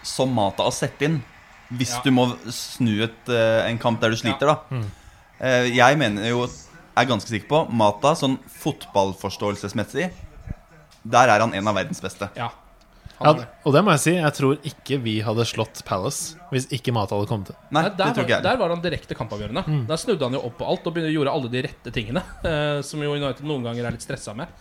som 0.03 0.31
Mata 0.33 0.63
har 0.63 0.71
sett 0.71 1.01
inn. 1.01 1.23
Hvis 1.73 1.95
Ja. 1.95 2.01
du 2.03 2.11
må 2.11 2.37
snu 2.49 3.01
et, 3.03 3.27
eh, 3.27 3.67
en 3.67 3.77
kamp 3.77 3.99
der 3.99 4.11
du 4.11 4.15
sliter, 4.15 4.45
da. 4.47 4.55
Mm. 4.71 4.85
Eh, 5.41 5.63
jeg 5.75 5.97
mener 5.97 6.29
jo, 6.29 6.47
er 6.97 7.09
ganske 7.09 7.29
sikker 7.31 7.47
på, 7.51 7.59
Mata 7.77 8.13
sånn 8.17 8.37
fotballforståelsesmessig 8.61 10.07
Der 11.07 11.29
er 11.31 11.39
han 11.43 11.53
en 11.55 11.67
av 11.71 11.75
verdens 11.77 12.01
beste. 12.03 12.29
Ja. 12.37 12.49
Ja, 13.17 13.31
og 13.65 13.73
det 13.73 13.81
må 13.81 13.95
jeg 13.95 14.01
si, 14.03 14.11
jeg 14.13 14.33
tror 14.37 14.59
ikke 14.69 14.99
vi 15.01 15.15
hadde 15.25 15.41
slått 15.49 15.79
Palace 15.87 16.35
hvis 16.51 16.67
ikke 16.75 16.93
Mata 16.93 17.17
hadde 17.17 17.25
kommet 17.31 17.49
til. 17.49 17.55
Nei, 17.73 17.81
Nei, 17.81 17.89
det 17.89 17.97
der, 17.97 18.27
var, 18.27 18.43
der 18.45 18.59
var 18.61 18.73
han 18.75 18.83
direkte 18.83 19.17
kampavgjørende. 19.17 19.63
Der 19.89 19.97
snudde 19.97 20.27
han 20.27 20.37
jo 20.37 20.41
opp 20.45 20.59
på 20.59 20.67
alt 20.69 20.85
og 20.85 20.93
begynte, 20.93 21.09
gjorde 21.15 21.33
alle 21.33 21.49
de 21.49 21.63
rette 21.65 21.93
tingene. 21.95 22.21
eh, 22.45 22.81
som 22.85 23.01
jo 23.01 23.15
United 23.15 23.41
noen 23.49 23.65
ganger 23.65 23.87
er 23.89 23.95
litt 23.97 24.05
stressa 24.05 24.35
med. 24.37 24.53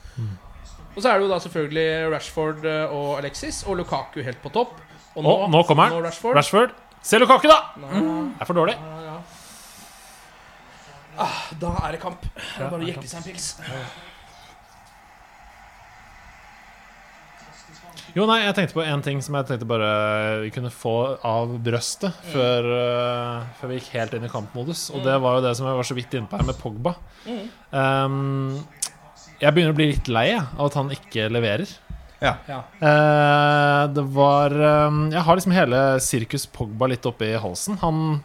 Og 0.97 1.03
så 1.05 1.11
er 1.11 1.19
det 1.21 1.27
jo 1.27 1.33
da 1.35 1.41
selvfølgelig 1.45 1.87
Rashford 2.15 2.65
eh, 2.65 2.97
og 2.97 3.19
Alexis 3.19 3.61
og 3.69 3.77
Lukaku 3.83 4.23
helt 4.25 4.41
på 4.41 4.55
topp. 4.57 4.73
Og 5.19 5.29
Å, 5.29 5.37
nå 5.53 5.61
kommer 5.69 5.91
han. 5.93 6.01
Rashford. 6.09 6.39
Rashford. 6.41 6.73
Se 7.05 7.21
Lukaku, 7.21 7.51
da! 7.53 7.61
Det 7.77 8.41
er 8.41 8.49
for 8.49 8.57
dårlig. 8.57 8.79
Da 11.17 11.73
er 11.87 11.97
det 11.97 12.03
kamp. 12.03 12.27
Det 12.35 12.61
er 12.61 12.71
bare 12.71 12.85
å 12.85 12.91
jekke 12.91 13.09
seg 13.09 13.23
en 13.23 13.27
pils. 13.27 13.55
Jo, 18.17 18.25
nei, 18.25 18.39
jeg 18.47 18.55
tenkte 18.57 18.79
på 18.79 18.85
en 18.87 19.03
ting 19.05 19.19
som 19.21 19.35
jeg 19.37 19.45
tenkte 19.51 19.67
bare 19.69 19.89
vi 20.41 20.51
kunne 20.55 20.71
få 20.73 20.95
av 21.27 21.51
brøstet 21.61 22.15
før, 22.31 22.69
uh, 22.73 23.43
før 23.59 23.69
vi 23.69 23.77
gikk 23.77 23.91
helt 23.93 24.15
inn 24.17 24.25
i 24.25 24.31
kampmodus. 24.33 24.87
Og 24.97 25.05
det 25.05 25.19
var 25.21 25.37
jo 25.37 25.43
det 25.45 25.53
som 25.59 25.69
jeg 25.69 25.77
var 25.77 25.89
så 25.89 25.97
vidt 25.99 26.17
inne 26.17 26.31
på 26.31 26.41
her 26.41 26.47
med 26.49 26.57
Pogba. 26.57 26.95
Um, 27.75 28.63
jeg 29.37 29.53
begynner 29.53 29.75
å 29.75 29.77
bli 29.77 29.91
litt 29.91 30.09
lei 30.09 30.31
av 30.39 30.65
at 30.65 30.79
han 30.81 30.95
ikke 30.97 31.29
leverer. 31.29 31.75
Ja. 32.23 32.39
Ja. 32.49 32.63
Uh, 32.81 33.83
det 33.93 34.07
var 34.17 34.55
um, 34.57 35.03
Jeg 35.13 35.21
har 35.21 35.37
liksom 35.37 35.53
hele 35.53 35.81
sirkus 36.01 36.47
Pogba 36.49 36.89
litt 36.89 37.05
oppi 37.05 37.35
halsen. 37.37 37.77
Han 37.85 38.23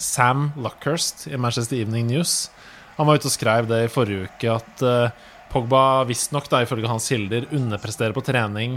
Sam 0.00 0.48
Luckhurst 0.56 1.26
i 1.28 1.36
Manchester 1.36 1.76
Evening 1.76 2.08
News 2.08 2.48
Han 2.96 3.08
var 3.08 3.20
ute 3.20 3.28
og 3.28 3.34
skrev 3.36 3.68
det 3.68 3.84
i 3.84 3.92
forrige 3.92 4.30
uke 4.30 4.54
at 4.54 4.86
uh, 4.86 5.28
Pogba 5.50 6.04
visstnok, 6.06 6.46
ifølge 6.62 6.88
hans 6.88 7.08
kilder, 7.10 7.48
underpresterer 7.50 8.14
på 8.14 8.22
trening. 8.22 8.76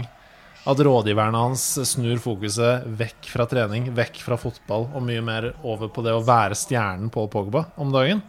At 0.66 0.80
rådgiverne 0.80 1.38
hans 1.38 1.62
snur 1.86 2.16
fokuset 2.18 2.86
vekk 2.98 3.28
fra 3.30 3.44
trening, 3.46 3.90
vekk 3.94 4.18
fra 4.24 4.38
fotball, 4.40 4.88
og 4.96 5.04
mye 5.04 5.22
mer 5.22 5.50
over 5.62 5.90
på 5.92 6.02
det 6.02 6.14
å 6.16 6.22
være 6.24 6.56
stjernen 6.58 7.12
på 7.14 7.26
Pogba 7.30 7.66
om 7.78 7.92
dagen. 7.94 8.24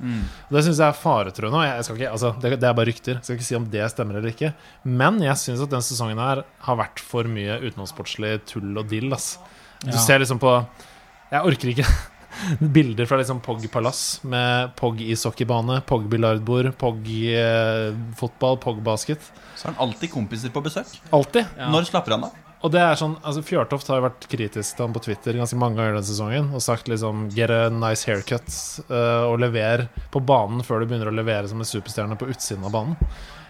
Det 0.52 0.62
syns 0.66 0.82
jeg 0.84 0.92
er 0.92 1.00
faretruende. 1.00 1.64
Jeg 1.66 1.88
skal 1.88 1.98
ikke, 1.98 2.12
altså, 2.12 2.34
det, 2.44 2.54
det 2.62 2.70
er 2.70 2.78
bare 2.78 2.92
rykter. 2.92 3.18
Jeg 3.18 3.26
skal 3.26 3.40
ikke 3.40 3.48
si 3.50 3.58
om 3.58 3.70
det 3.72 3.88
stemmer 3.94 4.20
eller 4.20 4.36
ikke. 4.36 4.52
Men 4.84 5.22
jeg 5.24 5.42
syns 5.42 5.64
at 5.64 5.72
den 5.74 5.86
sesongen 5.90 6.22
her 6.22 6.44
har 6.68 6.82
vært 6.84 7.02
for 7.02 7.32
mye 7.32 7.62
utenomsportslig 7.64 8.36
tull 8.52 8.76
og 8.78 8.92
dill. 8.92 9.16
Ass. 9.16 9.40
Du 9.86 9.96
ser 9.96 10.20
liksom 10.22 10.38
på 10.44 10.60
Jeg 11.32 11.42
orker 11.50 11.72
ikke 11.72 11.88
bilder 12.60 13.10
fra 13.10 13.20
liksom 13.22 13.42
Pog 13.46 13.64
Palass 13.72 14.24
med 14.24 14.76
Pog 14.80 15.02
ishockeybane, 15.02 15.82
Pog 15.88 16.08
biljardbord, 16.12 16.72
Pog 16.82 17.06
eh, 17.10 17.92
fotball, 18.20 18.58
Pog 18.62 18.82
basket. 18.86 19.32
Så 19.56 19.68
har 19.68 19.76
han 19.76 19.88
alltid 19.90 20.12
kompiser 20.12 20.54
på 20.54 20.64
besøk. 20.66 20.98
Alltid. 21.16 21.46
Når 21.72 21.88
slapper 21.92 22.18
han 22.18 22.28
av? 22.30 22.42
Og 22.66 22.72
det 22.74 22.82
er 22.82 22.98
sånn, 22.98 23.14
altså 23.22 23.44
Fjørtoft 23.46 23.90
har 23.92 24.00
jo 24.00 24.08
vært 24.08 24.26
kritisk 24.32 24.78
til 24.78 24.88
ham 24.88 24.94
på 24.96 25.02
Twitter 25.06 25.38
ganske 25.38 25.58
mange 25.60 25.78
ganger 25.78 26.00
denne 26.00 26.08
sesongen 26.08 26.48
og 26.56 26.64
sagt 26.66 26.88
liksom 26.90 27.28
'get 27.30 27.52
a 27.54 27.70
nice 27.70 28.08
haircut' 28.10 28.56
eh, 28.90 29.24
og 29.28 29.38
lever 29.44 29.86
på 30.10 30.22
banen 30.26 30.64
før 30.66 30.82
du 30.82 30.88
begynner 30.90 31.12
å 31.12 31.14
levere 31.14 31.48
som 31.52 31.62
en 31.62 31.68
superstjerne 31.68 32.18
på 32.18 32.30
utsiden 32.32 32.66
av 32.66 32.74
banen. 32.74 32.96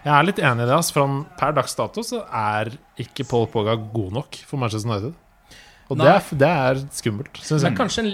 Jeg 0.04 0.12
er 0.12 0.26
litt 0.28 0.38
enig 0.38 0.66
i 0.66 0.68
det. 0.68 0.74
Altså 0.76 0.92
For 0.94 1.06
han, 1.06 1.22
per 1.38 1.54
dags 1.56 1.74
dato 1.74 2.04
så 2.04 2.20
er 2.28 2.74
ikke 3.00 3.24
Paul 3.26 3.48
Pogga 3.50 3.74
god 3.74 4.12
nok 4.20 4.36
for 4.46 4.60
Manchester 4.60 4.90
United. 4.90 5.16
Og 5.88 5.98
det 5.98 6.10
er, 6.10 6.28
det 6.42 6.50
er 6.50 6.82
skummelt, 6.98 7.40
syns 7.40 7.62
Men 7.62 7.72
jeg. 7.72 7.78
kanskje 7.78 8.04
en, 8.04 8.12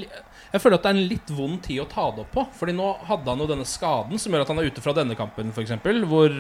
Jeg 0.52 0.60
føler 0.60 0.76
at 0.76 0.84
det 0.84 0.90
er 0.90 0.98
en 0.98 1.08
litt 1.08 1.30
vond 1.32 1.62
tid 1.64 1.80
å 1.80 1.88
ta 1.88 2.10
det 2.12 2.26
opp 2.26 2.34
på. 2.34 2.44
Fordi 2.58 2.74
nå 2.76 2.90
hadde 3.08 3.32
han 3.32 3.40
jo 3.40 3.48
denne 3.48 3.68
skaden 3.68 4.20
som 4.20 4.34
gjør 4.34 4.44
at 4.44 4.52
han 4.52 4.60
er 4.60 4.68
ute 4.68 4.84
fra 4.84 4.92
denne 4.96 5.16
kampen, 5.16 5.52
f.eks. 5.54 5.72
Hvor 6.10 6.36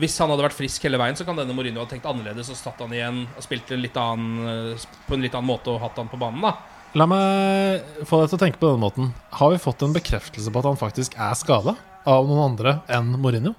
hvis 0.00 0.16
han 0.18 0.32
hadde 0.32 0.44
vært 0.44 0.56
frisk 0.58 0.84
hele 0.84 0.98
veien, 1.00 1.16
så 1.16 1.24
kan 1.26 1.38
denne 1.38 1.54
Mourinho 1.56 1.84
ha 1.84 1.88
tenkt 1.88 2.06
annerledes 2.10 2.50
og 2.50 2.58
satt 2.58 2.80
han 2.82 2.92
igjen 2.92 3.24
og 3.30 3.44
spilt 3.46 3.70
en 3.72 3.82
litt 3.84 3.98
annen, 4.00 4.48
eh, 4.74 4.86
på 5.06 5.16
en 5.16 5.22
litt 5.24 5.36
annen 5.38 5.48
måte 5.48 5.70
og 5.72 5.80
hatt 5.84 6.00
han 6.00 6.10
på 6.10 6.20
banen. 6.20 6.42
da 6.42 6.56
La 6.94 7.06
meg 7.10 8.04
få 8.06 8.20
deg 8.20 8.30
til 8.30 8.38
å 8.38 8.42
tenke 8.44 8.60
på 8.60 8.68
denne 8.68 8.84
måten. 8.84 9.08
Har 9.34 9.50
vi 9.50 9.62
fått 9.62 9.82
en 9.82 9.94
bekreftelse 9.94 10.50
på 10.50 10.60
at 10.60 10.68
han 10.68 10.78
faktisk 10.78 11.16
er 11.18 11.32
skada 11.38 11.74
av 12.06 12.28
noen 12.28 12.44
andre 12.52 12.76
enn 12.86 13.16
Mourinho? 13.18 13.54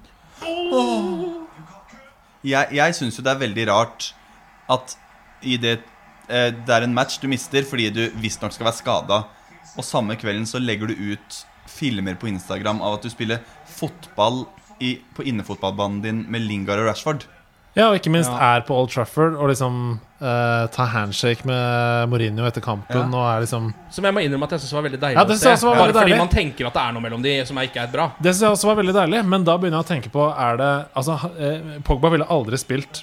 Jeg, 2.46 2.70
jeg 2.78 2.96
syns 2.96 3.18
jo 3.18 3.24
det 3.26 3.34
er 3.34 3.42
veldig 3.42 3.66
rart 3.68 4.12
at 4.72 4.94
i 5.44 5.56
det 5.60 5.78
eh, 6.28 6.48
Det 6.54 6.72
er 6.72 6.86
en 6.86 6.94
match 6.96 7.18
du 7.22 7.26
mister 7.30 7.66
fordi 7.66 7.90
du 7.92 8.02
visstnok 8.22 8.54
skal 8.54 8.68
være 8.70 8.78
skada, 8.78 9.18
og 9.76 9.84
samme 9.84 10.16
kvelden 10.16 10.46
så 10.48 10.58
legger 10.62 10.88
du 10.88 10.94
ut 11.12 11.44
filmer 11.66 12.14
på 12.16 12.28
Instagram 12.30 12.80
av 12.82 12.94
at 12.98 13.02
du 13.02 13.10
spiller 13.10 13.40
fotball 13.68 14.44
i, 14.80 14.98
på 15.16 15.24
innefotballbanen 15.26 16.02
din 16.04 16.24
med 16.30 16.42
Lingard 16.46 16.78
og 16.82 16.86
Rashford. 16.90 17.24
Ja, 17.76 17.90
og 17.90 17.98
ikke 17.98 18.08
minst 18.08 18.30
Ja. 18.32 18.56
er 18.56 18.62
på 18.64 18.72
Old 18.72 18.88
Trafford 18.88 19.34
og 19.36 19.50
liksom 19.50 19.98
eh, 20.20 20.66
tar 20.72 20.86
handshake 20.94 21.44
med 21.44 22.08
Mourinho 22.08 22.46
etter 22.48 22.62
kampen 22.64 22.96
Ja. 22.96 23.18
og 23.18 23.26
er 23.36 23.42
liksom 23.44 23.74
Som 23.92 24.04
jeg 24.08 24.14
må 24.16 24.22
innrømme 24.24 24.44
at 24.48 24.50
jeg 24.56 24.60
synes 24.60 24.72
var 24.72 24.82
veldig 24.86 25.00
deilig 25.02 25.16
Ja, 25.18 25.24
det 25.24 25.36
synes 25.36 25.44
jeg 25.44 25.52
også 25.58 25.66
var 25.68 25.76
veldig 25.82 25.92
fordi 25.98 26.06
deilig. 26.06 26.18
man 26.18 26.28
tenker 26.32 26.66
at 26.70 26.72
det 26.78 26.82
er 26.86 26.92
noe 26.96 27.02
mellom 27.04 27.22
de 27.22 27.34
som 27.44 27.56
ikke 27.60 27.82
er 27.82 27.92
bra. 27.92 28.06
Det 28.16 28.32
synes 28.32 28.40
jeg 28.46 28.50
også 28.56 28.66
var 28.70 28.76
veldig 28.80 28.94
deilig, 28.96 29.24
men 29.28 29.44
da 29.44 29.58
begynner 29.58 29.82
jeg 29.82 29.84
å 29.84 29.92
tenke 29.92 30.08
på 30.16 30.24
Er 30.38 30.56
det 30.56 30.70
Altså, 30.96 31.18
eh, 31.38 31.80
Pogba 31.84 32.08
ville 32.16 32.24
aldri 32.24 32.56
spilt 32.56 33.02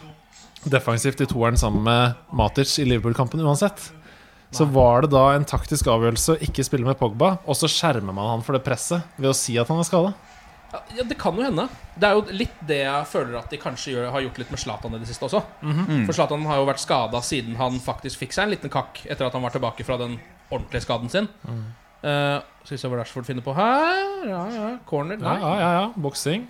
defensivt 0.66 1.22
i 1.22 1.26
toeren 1.30 1.58
sammen 1.58 1.84
med 1.84 2.16
Matic 2.34 2.80
i 2.80 2.86
Liverpool-kampen 2.86 3.42
uansett. 3.46 3.92
Så 4.54 4.68
var 4.70 5.06
det 5.06 5.12
da 5.14 5.24
en 5.34 5.48
taktisk 5.50 5.90
avgjørelse 5.92 6.36
å 6.36 6.42
ikke 6.46 6.66
spille 6.66 6.88
med 6.88 7.00
Pogba, 7.00 7.38
og 7.46 7.58
så 7.58 7.70
skjermer 7.72 8.14
man 8.16 8.30
han 8.36 8.46
for 8.46 8.58
det 8.58 8.64
presset 8.66 9.04
ved 9.18 9.32
å 9.32 9.38
si 9.38 9.58
at 9.62 9.72
han 9.72 9.82
er 9.82 9.90
skada. 9.90 10.14
Ja, 10.74 11.04
Det 11.06 11.18
kan 11.22 11.38
jo 11.38 11.44
hende. 11.46 11.68
Det 11.94 12.08
er 12.10 12.18
jo 12.18 12.24
litt 12.34 12.56
det 12.66 12.80
jeg 12.82 13.10
føler 13.12 13.38
at 13.38 13.52
de 13.52 13.60
kanskje 13.62 13.94
gjør, 13.94 14.08
har 14.16 14.24
gjort 14.26 14.40
litt 14.42 14.54
med 14.54 14.62
Zlatan 14.64 14.96
i 14.98 15.02
det 15.04 15.10
siste 15.10 15.28
også. 15.28 15.44
Mm. 15.62 16.06
For 16.08 16.16
Zlatan 16.18 16.46
har 16.50 16.58
jo 16.62 16.66
vært 16.70 16.82
skada 16.82 17.22
siden 17.22 17.60
han 17.60 17.78
faktisk 17.84 18.24
fikk 18.24 18.34
seg 18.34 18.48
en 18.48 18.56
liten 18.56 18.74
kakk 18.74 19.04
etter 19.06 19.28
at 19.28 19.38
han 19.38 19.46
var 19.46 19.54
tilbake 19.54 19.86
fra 19.86 20.00
den 20.02 20.18
ordentlige 20.50 20.86
skaden 20.88 21.14
sin. 21.14 21.30
Eh, 22.04 22.40
skal 22.66 22.76
vi 22.76 22.82
se 22.82 22.90
hva 22.90 23.00
Rashford 23.00 23.28
finner 23.30 23.46
på 23.46 23.54
her. 23.56 24.26
Ja, 24.28 24.42
ja, 24.52 24.70
corner. 24.90 25.20
Ja, 25.22 25.30
Nei. 25.30 25.40
ja, 25.44 25.54
ja, 25.62 25.72
ja. 25.78 25.86
Boksing. 25.96 26.48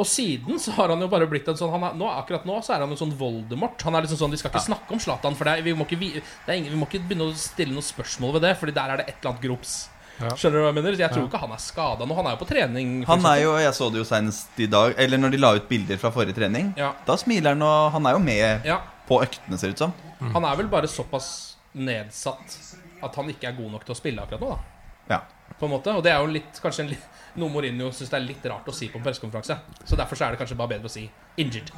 Og 0.00 0.06
siden 0.08 0.56
så 0.58 0.72
har 0.72 0.88
han 0.88 1.00
jo 1.04 1.08
bare 1.12 1.26
blitt 1.28 1.48
en 1.52 1.56
sånn 1.58 1.70
han 1.70 1.82
er, 1.84 1.96
nå, 2.00 2.06
Akkurat 2.08 2.46
nå 2.48 2.54
så 2.64 2.72
er 2.72 2.80
han 2.80 2.90
jo 2.94 2.96
sånn 2.96 3.10
Voldemort. 3.18 3.82
Han 3.84 3.94
er 3.98 4.06
liksom 4.06 4.16
sånn, 4.22 4.30
Vi 4.32 4.38
skal 4.40 4.50
ikke 4.50 4.62
snakke 4.64 4.94
om 4.96 5.00
Zlatan, 5.02 5.34
for 5.36 5.44
det 5.44 5.58
er, 5.58 5.62
vi, 5.66 5.74
må 5.76 5.84
ikke, 5.84 5.98
vi, 6.00 6.08
det 6.16 6.48
er 6.48 6.60
ingen, 6.62 6.72
vi 6.72 6.78
må 6.80 6.86
ikke 6.88 7.02
begynne 7.10 7.26
å 7.28 7.34
stille 7.36 7.74
noen 7.76 7.84
spørsmål 7.84 8.38
ved 8.38 8.46
det, 8.48 8.54
Fordi 8.60 8.72
der 8.78 8.94
er 8.94 9.02
det 9.02 9.08
et 9.10 9.18
eller 9.20 9.34
annet 9.34 9.44
grops. 9.44 9.74
Ja. 10.22 10.30
Skjønner 10.36 10.56
du 10.58 10.62
hva 10.62 10.70
jeg 10.70 10.76
mener? 10.78 10.96
Jeg 11.00 11.10
tror 11.12 11.22
Ja. 11.24 11.28
ikke 11.28 11.40
han 11.42 11.52
er 11.52 11.60
skada 11.60 12.06
nå. 12.06 12.14
Han 12.16 12.26
er 12.30 12.34
jo 12.36 12.40
på 12.44 12.48
trening. 12.48 12.90
Han 13.08 13.26
er 13.26 13.38
jo, 13.42 13.52
Jeg 13.58 13.74
så 13.74 13.90
det 13.92 13.98
jo 14.00 14.04
senest 14.08 14.60
i 14.60 14.66
dag, 14.70 14.94
eller 14.96 15.18
når 15.18 15.30
de 15.36 15.40
la 15.44 15.52
ut 15.56 15.68
bilder 15.68 15.98
fra 16.00 16.10
forrige 16.14 16.36
trening. 16.36 16.72
Ja. 16.78 16.92
Da 17.08 17.16
smiler 17.20 17.52
han, 17.56 17.62
og 17.62 17.92
han 17.92 18.06
er 18.06 18.12
jo 18.16 18.22
med 18.24 18.68
på 19.08 19.20
øktene, 19.24 19.58
ser 19.58 19.72
det 19.72 19.76
ut 19.80 19.84
som. 19.84 19.92
Han 20.36 20.44
er 20.44 20.56
vel 20.56 20.68
bare 20.72 20.88
såpass 20.88 21.56
nedsatt 21.74 22.56
at 23.02 23.14
han 23.18 23.28
ikke 23.32 23.48
er 23.50 23.56
god 23.56 23.72
nok 23.74 23.84
til 23.88 23.94
å 23.96 23.98
spille 23.98 24.22
akkurat 24.22 24.40
nå. 24.44 24.52
da 24.52 25.16
Ja. 25.16 25.20
På 25.58 25.66
en 25.68 25.72
måte 25.74 25.92
Og 25.96 26.02
det 26.04 26.12
er 26.12 26.20
jo 26.20 26.26
litt 26.32 26.60
kanskje 26.62 26.84
en, 26.86 26.94
noe 27.36 27.48
Mourinho 27.52 27.90
syns 27.92 28.10
det 28.10 28.18
er 28.18 28.26
litt 28.26 28.44
rart 28.50 28.66
å 28.68 28.74
si 28.74 28.88
på 28.88 28.98
en 28.98 29.04
pressekonferanse. 29.04 29.56
Så 29.84 29.96
derfor 29.98 30.16
så 30.18 30.26
er 30.26 30.30
det 30.34 30.40
kanskje 30.42 30.56
bare 30.58 30.68
bedre 30.74 30.88
å 30.90 30.92
si 30.92 31.10
'injured'. 31.38 31.72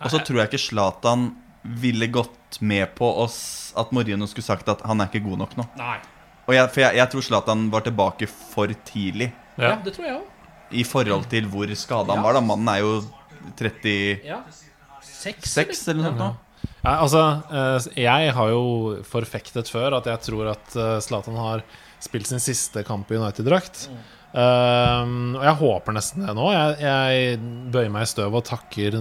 Og 0.00 0.10
så 0.10 0.18
tror 0.24 0.38
jeg 0.42 0.48
ikke 0.50 0.64
Zlatan 0.68 1.36
ville 1.64 2.06
gått 2.06 2.60
med 2.60 2.94
på 2.94 3.08
oss 3.24 3.72
at 3.76 3.90
Mourinho 3.92 4.26
skulle 4.26 4.44
sagt 4.46 4.68
at 4.68 4.80
han 4.86 5.00
er 5.00 5.06
ikke 5.10 5.24
god 5.28 5.38
nok 5.38 5.56
nå. 5.56 5.66
Nei. 5.76 5.98
Og 6.48 6.54
jeg, 6.54 6.70
for 6.70 6.80
jeg, 6.80 6.96
jeg 6.96 7.10
tror 7.10 7.20
Zlatan 7.22 7.70
var 7.70 7.80
tilbake 7.84 8.26
for 8.28 8.66
tidlig 8.84 9.32
Ja, 9.58 9.76
det 9.84 9.92
tror 9.94 10.06
jeg 10.06 10.14
òg. 10.16 10.22
i 10.70 10.84
forhold 10.84 11.28
til 11.28 11.44
hvor 11.48 11.66
skada 11.74 12.08
Ja. 12.08 12.14
han 12.14 12.22
var. 12.24 12.32
da 12.34 12.40
Mannen 12.40 12.68
er 12.68 12.80
jo 12.80 13.02
36 13.56 14.24
Ja. 14.24 14.42
Eller 15.24 16.02
noe 16.02 16.12
sånt. 16.12 16.18
Ja. 16.18 16.34
Ja, 16.84 16.92
altså, 17.02 17.42
eh, 17.52 18.02
jeg 18.02 18.32
har 18.34 18.48
jo 18.50 18.96
forfektet 19.06 19.68
før 19.70 19.96
at 19.98 20.06
jeg 20.06 20.20
tror 20.26 20.50
at 20.52 20.76
eh, 20.76 20.98
Zlatan 21.00 21.36
har 21.36 21.62
spilt 22.04 22.28
sin 22.30 22.42
siste 22.42 22.84
kamp 22.86 23.10
i 23.12 23.18
United-drakt. 23.18 23.88
Um, 24.28 25.38
og 25.38 25.44
jeg 25.46 25.56
håper 25.62 25.94
nesten 25.96 26.26
det 26.26 26.34
nå. 26.36 26.50
Jeg, 26.52 26.74
jeg 26.84 27.38
bøyer 27.72 27.92
meg 27.94 28.04
i 28.04 28.10
støvet 28.10 28.36
og 28.42 28.44
takker 28.46 28.98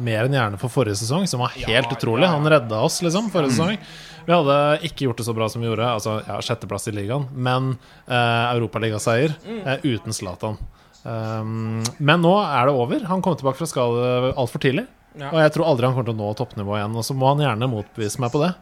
mer 0.00 0.24
enn 0.24 0.36
gjerne 0.38 0.58
for 0.60 0.72
forrige 0.72 0.96
sesong, 1.02 1.26
som 1.28 1.42
var 1.44 1.52
helt 1.58 1.68
Ja, 1.68 1.82
utrolig. 1.92 2.24
ja. 2.24 2.32
Han 2.32 2.48
redda 2.48 2.78
oss, 2.86 3.02
liksom, 3.04 3.28
forrige 3.34 3.52
sesong. 3.58 3.76
Vi 4.24 4.32
hadde 4.32 4.56
ikke 4.88 5.04
gjort 5.04 5.20
det 5.20 5.26
så 5.26 5.34
bra 5.36 5.50
som 5.52 5.60
vi 5.60 5.68
gjorde. 5.68 5.90
Altså, 5.98 6.14
ja, 6.24 6.38
Sjetteplass 6.40 6.88
i 6.88 6.94
ligaen, 6.96 7.26
men 7.36 7.74
uh, 8.08 8.54
europaligaseier 8.54 9.34
uh, 9.44 9.76
uten 9.84 10.16
Zlatan. 10.16 10.56
Um, 11.04 11.82
men 12.00 12.24
nå 12.24 12.32
er 12.40 12.70
det 12.70 12.72
over. 12.80 13.04
Han 13.10 13.20
kom 13.20 13.36
tilbake 13.36 13.60
fra 13.60 13.68
skade 13.68 14.32
altfor 14.32 14.64
tidlig. 14.64 14.86
Ja. 15.20 15.28
Og 15.28 15.42
jeg 15.44 15.52
tror 15.54 15.68
aldri 15.68 15.86
han 15.86 15.92
kommer 15.94 16.08
til 16.08 16.16
å 16.16 16.22
nå 16.24 16.32
toppnivå 16.40 16.78
igjen. 16.80 16.96
Og 16.96 17.04
så 17.04 17.14
må 17.14 17.34
han 17.34 17.44
gjerne 17.44 17.68
motbevise 17.70 18.24
meg 18.24 18.32
på 18.32 18.40
det. 18.46 18.54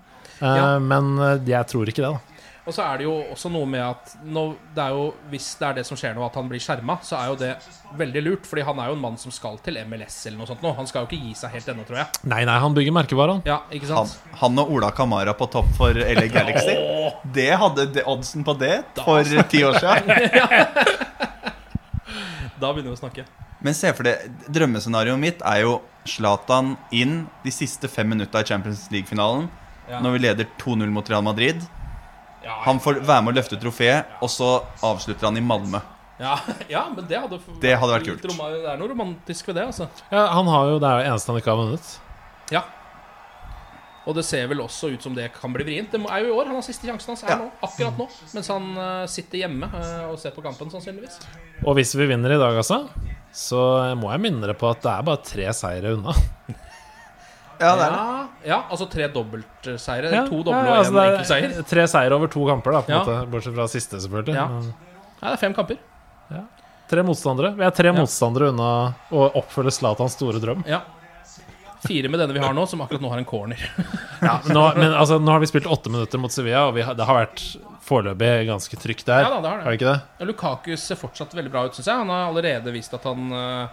Uh. 0.42 0.82
Men 0.82 1.14
jeg 1.46 1.70
tror 1.70 1.86
ikke 1.86 2.02
det, 2.02 2.10
da. 2.10 2.31
Og 2.62 2.70
så 2.70 2.84
er 2.84 3.00
det 3.00 3.06
jo 3.08 3.14
også 3.34 3.50
noe 3.50 3.66
med 3.66 3.82
at 3.82 4.12
nå, 4.22 4.42
det 4.76 4.82
er 4.84 4.94
jo, 4.94 5.06
hvis 5.32 5.48
det 5.58 5.66
er 5.66 5.78
det 5.80 5.82
som 5.88 5.98
skjer 5.98 6.12
nå, 6.14 6.22
at 6.22 6.36
han 6.38 6.46
blir 6.50 6.62
skjerma, 6.62 6.94
så 7.02 7.16
er 7.18 7.32
jo 7.32 7.38
det 7.40 7.50
veldig 7.98 8.22
lurt. 8.22 8.46
Fordi 8.46 8.62
han 8.68 8.78
er 8.78 8.92
jo 8.92 8.94
en 8.98 9.02
mann 9.02 9.18
som 9.18 9.34
skal 9.34 9.58
til 9.66 9.80
MLS 9.90 10.20
eller 10.28 10.38
noe 10.38 10.50
sånt 10.52 10.62
nå. 10.62 10.70
Han 10.78 10.86
skal 10.86 11.02
jo 11.02 11.10
ikke 11.10 11.26
gi 11.26 11.34
seg 11.40 11.56
helt 11.56 11.72
ennå, 11.74 11.86
tror 11.88 12.04
jeg. 12.04 12.22
Nei, 12.30 12.44
nei, 12.46 12.58
han 12.62 12.76
bygger 12.76 12.94
merkevare, 12.94 13.38
han. 13.38 13.42
Ja, 13.50 13.58
ikke 13.74 13.90
sant? 13.90 14.14
han 14.44 14.62
og 14.62 14.70
Ola 14.76 14.92
Kamara 14.94 15.34
på 15.34 15.50
topp 15.50 15.74
for 15.78 15.98
LA 15.98 16.28
Galaxy. 16.30 16.78
Det 17.34 17.50
hadde 17.64 17.88
det, 17.98 18.06
oddsen 18.06 18.46
på 18.46 18.54
det 18.62 18.76
for 19.02 19.26
ti 19.50 19.64
år 19.66 19.82
siden. 19.82 21.08
Da 22.62 22.68
begynner 22.70 22.92
vi 22.92 22.94
å 22.94 23.00
snakke. 23.00 23.24
Men 23.66 23.74
se 23.74 23.90
for 23.90 24.06
det, 24.06 24.12
drømmescenarioet 24.54 25.18
mitt 25.18 25.40
er 25.42 25.64
jo 25.64 25.72
Zlatan 26.06 26.76
inn 26.94 27.24
de 27.42 27.50
siste 27.54 27.90
fem 27.90 28.06
minutta 28.10 28.38
i 28.42 28.46
Champions 28.46 28.84
League-finalen. 28.94 29.48
Ja. 29.90 29.98
Når 29.98 30.14
vi 30.14 30.20
leder 30.22 30.46
2-0 30.62 30.90
mot 30.94 31.10
Real 31.10 31.24
Madrid. 31.26 31.58
Han 32.64 32.78
får 32.80 33.00
være 33.06 33.22
med 33.22 33.32
å 33.34 33.36
løfte 33.40 33.58
trofeet, 33.60 34.04
og 34.22 34.30
så 34.30 34.50
avslutter 34.82 35.26
han 35.28 35.36
i 35.36 35.40
Malmö. 35.44 35.80
ja, 36.20 36.36
ja 36.68 36.84
men 36.94 37.06
det 37.08 37.18
hadde, 37.18 37.38
Det 37.60 37.74
hadde 37.78 37.92
vært 37.98 38.06
kult. 38.10 38.24
roma- 38.32 38.50
Det 38.52 38.68
er 38.72 38.76
noe 38.78 38.88
romantisk 38.92 39.46
ved 39.48 39.56
det, 39.56 39.66
altså. 39.72 39.88
Ja, 40.10 40.26
han 40.34 40.46
har 40.46 40.66
jo, 40.70 40.78
Det 40.78 40.88
er 40.90 41.02
jo 41.04 41.10
eneste 41.12 41.32
han 41.32 41.40
ikke 41.42 41.50
har 41.54 41.60
vunnet. 41.64 41.98
Ja. 42.50 42.62
Og 44.04 44.16
det 44.18 44.24
ser 44.26 44.48
vel 44.50 44.58
også 44.64 44.88
ut 44.90 45.02
som 45.04 45.14
det 45.14 45.28
kan 45.36 45.52
bli 45.54 45.62
vrient. 45.62 45.92
Det 45.92 46.00
er 46.10 46.24
jo 46.24 46.32
i 46.32 46.34
år. 46.34 46.48
Han 46.50 46.56
har 46.58 46.64
siste 46.66 46.88
sjansen 46.88 47.12
hans 47.12 47.20
her 47.22 47.30
Ja. 47.30 47.36
nå, 47.38 47.50
akkurat 47.62 47.98
nå. 48.00 48.08
Mens 48.34 48.48
han 48.50 48.64
eh, 48.76 49.06
sitter 49.06 49.38
hjemme 49.44 49.68
eh, 49.78 50.08
og 50.10 50.18
ser 50.18 50.34
på 50.34 50.42
kampen, 50.42 50.70
sannsynligvis. 50.74 51.20
Og 51.64 51.76
hvis 51.78 51.94
vi 51.94 52.08
vinner 52.10 52.34
i 52.34 52.38
dag, 52.40 52.56
altså, 52.58 52.80
så 53.32 53.94
må 53.94 54.10
jeg 54.10 54.20
minne 54.24 54.42
dere 54.42 54.58
på 54.58 54.66
at 54.74 54.82
det 54.82 54.90
er 54.90 55.06
bare 55.06 55.22
tre 55.22 55.46
seire 55.54 55.94
unna. 55.94 56.14
Ja, 57.62 57.72
det 57.78 57.84
er 57.86 57.92
det. 57.94 57.98
Ja, 58.02 58.22
ja, 58.52 58.58
altså 58.74 58.88
tre 58.90 59.06
dobbeltseire. 59.14 60.10
Ja, 60.12 60.24
to 60.26 60.40
doble 60.42 60.58
ja, 60.58 60.72
og 60.72 60.78
altså, 60.80 60.92
én 60.92 61.02
er 61.02 61.12
enkeltseier. 61.12 61.66
Tre 61.72 61.84
seire 61.94 62.16
over 62.18 62.30
to 62.32 62.42
kamper, 62.48 62.74
da, 62.74 62.82
på 62.82 62.90
en 62.90 62.96
Ja. 62.96 63.02
måte. 63.04 63.30
Bortsett 63.30 63.54
fra 63.56 63.68
siste, 63.70 64.00
selvfølgelig. 64.02 64.34
Ja. 64.34 64.48
Ja, 65.22 65.28
det 65.28 65.36
er 65.36 65.42
fem 65.44 65.54
kamper. 65.54 65.78
Tre 66.92 67.02
motstandere. 67.06 67.54
Vi 67.56 67.64
er 67.64 67.70
tre 67.72 67.88
Ja. 67.88 67.94
motstandere 67.96 68.50
unna 68.52 68.94
å 69.10 69.30
oppfølge 69.40 69.72
Zlatans 69.72 70.12
store 70.18 70.42
drøm. 70.42 70.64
Ja. 70.68 70.82
Fire 71.86 72.08
med 72.08 72.20
denne 72.20 72.34
vi 72.34 72.38
har 72.38 72.52
nå, 72.54 72.66
som 72.68 72.80
akkurat 72.84 73.00
nå 73.02 73.08
har 73.10 73.18
en 73.18 73.24
corner. 73.24 73.58
Ja, 74.22 74.36
men 74.44 74.54
nå, 74.54 74.74
men 74.76 74.92
altså, 74.94 75.16
nå 75.18 75.32
har 75.32 75.40
vi 75.42 75.46
spilt 75.50 75.66
åtte 75.66 75.90
minutter 75.90 76.20
mot 76.22 76.30
Sevilla, 76.30 76.66
og 76.68 76.74
vi 76.76 76.82
har, 76.86 76.94
det 76.94 77.06
har 77.08 77.16
vært 77.24 77.40
foreløpig 77.82 78.46
ganske 78.46 78.76
trygt 78.78 79.06
der. 79.08 79.24
Ja 79.24 79.30
da, 79.32 79.40
det 79.42 79.48
har 79.50 79.56
det. 79.58 79.64
Har 79.66 79.72
ikke 79.78 79.88
det? 79.88 80.00
Og 80.22 80.28
Lukaku 80.30 80.76
ser 80.78 81.00
fortsatt 81.00 81.34
veldig 81.34 81.50
bra 81.50 81.64
ut, 81.66 81.74
syns 81.74 81.88
jeg. 81.90 81.96
Han 82.04 82.12
har 82.12 82.28
allerede 82.28 82.70
vist 82.76 82.94
at 82.94 83.02
han 83.08 83.32
uh, 83.34 83.66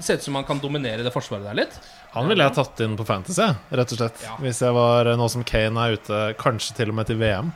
ser 0.00 0.16
ut 0.16 0.22
som 0.24 0.38
han 0.40 0.46
kan 0.48 0.62
dominere 0.62 1.04
det 1.04 1.12
forsvaret 1.12 1.44
der 1.50 1.58
litt. 1.60 1.76
Han 2.14 2.26
ville 2.26 2.42
jeg 2.42 2.56
tatt 2.56 2.80
inn 2.82 2.96
på 2.98 3.04
Fantasy, 3.06 3.46
rett 3.70 3.92
og 3.94 4.00
slett. 4.00 4.22
Ja. 4.26 4.36
Hvis 4.42 4.58
jeg 4.64 4.74
var 4.74 5.06
nå 5.16 5.26
som 5.30 5.44
Kane 5.46 5.84
er 5.86 5.98
ute, 5.98 6.22
kanskje 6.40 6.74
til 6.80 6.90
og 6.90 6.96
med 6.98 7.06
til 7.10 7.20
VM. 7.20 7.52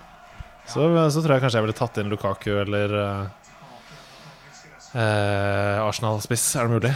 Så, 0.70 0.84
så 1.12 1.20
tror 1.24 1.34
jeg 1.34 1.42
kanskje 1.44 1.58
jeg 1.58 1.66
ville 1.66 1.76
tatt 1.76 1.98
inn 2.00 2.12
Lukaku 2.12 2.52
eller 2.62 2.94
eh, 3.00 3.24
eh, 4.94 5.80
Arsenal-spiss. 5.84 6.46
Er 6.60 6.68
det 6.70 6.78
mulig? 6.78 6.92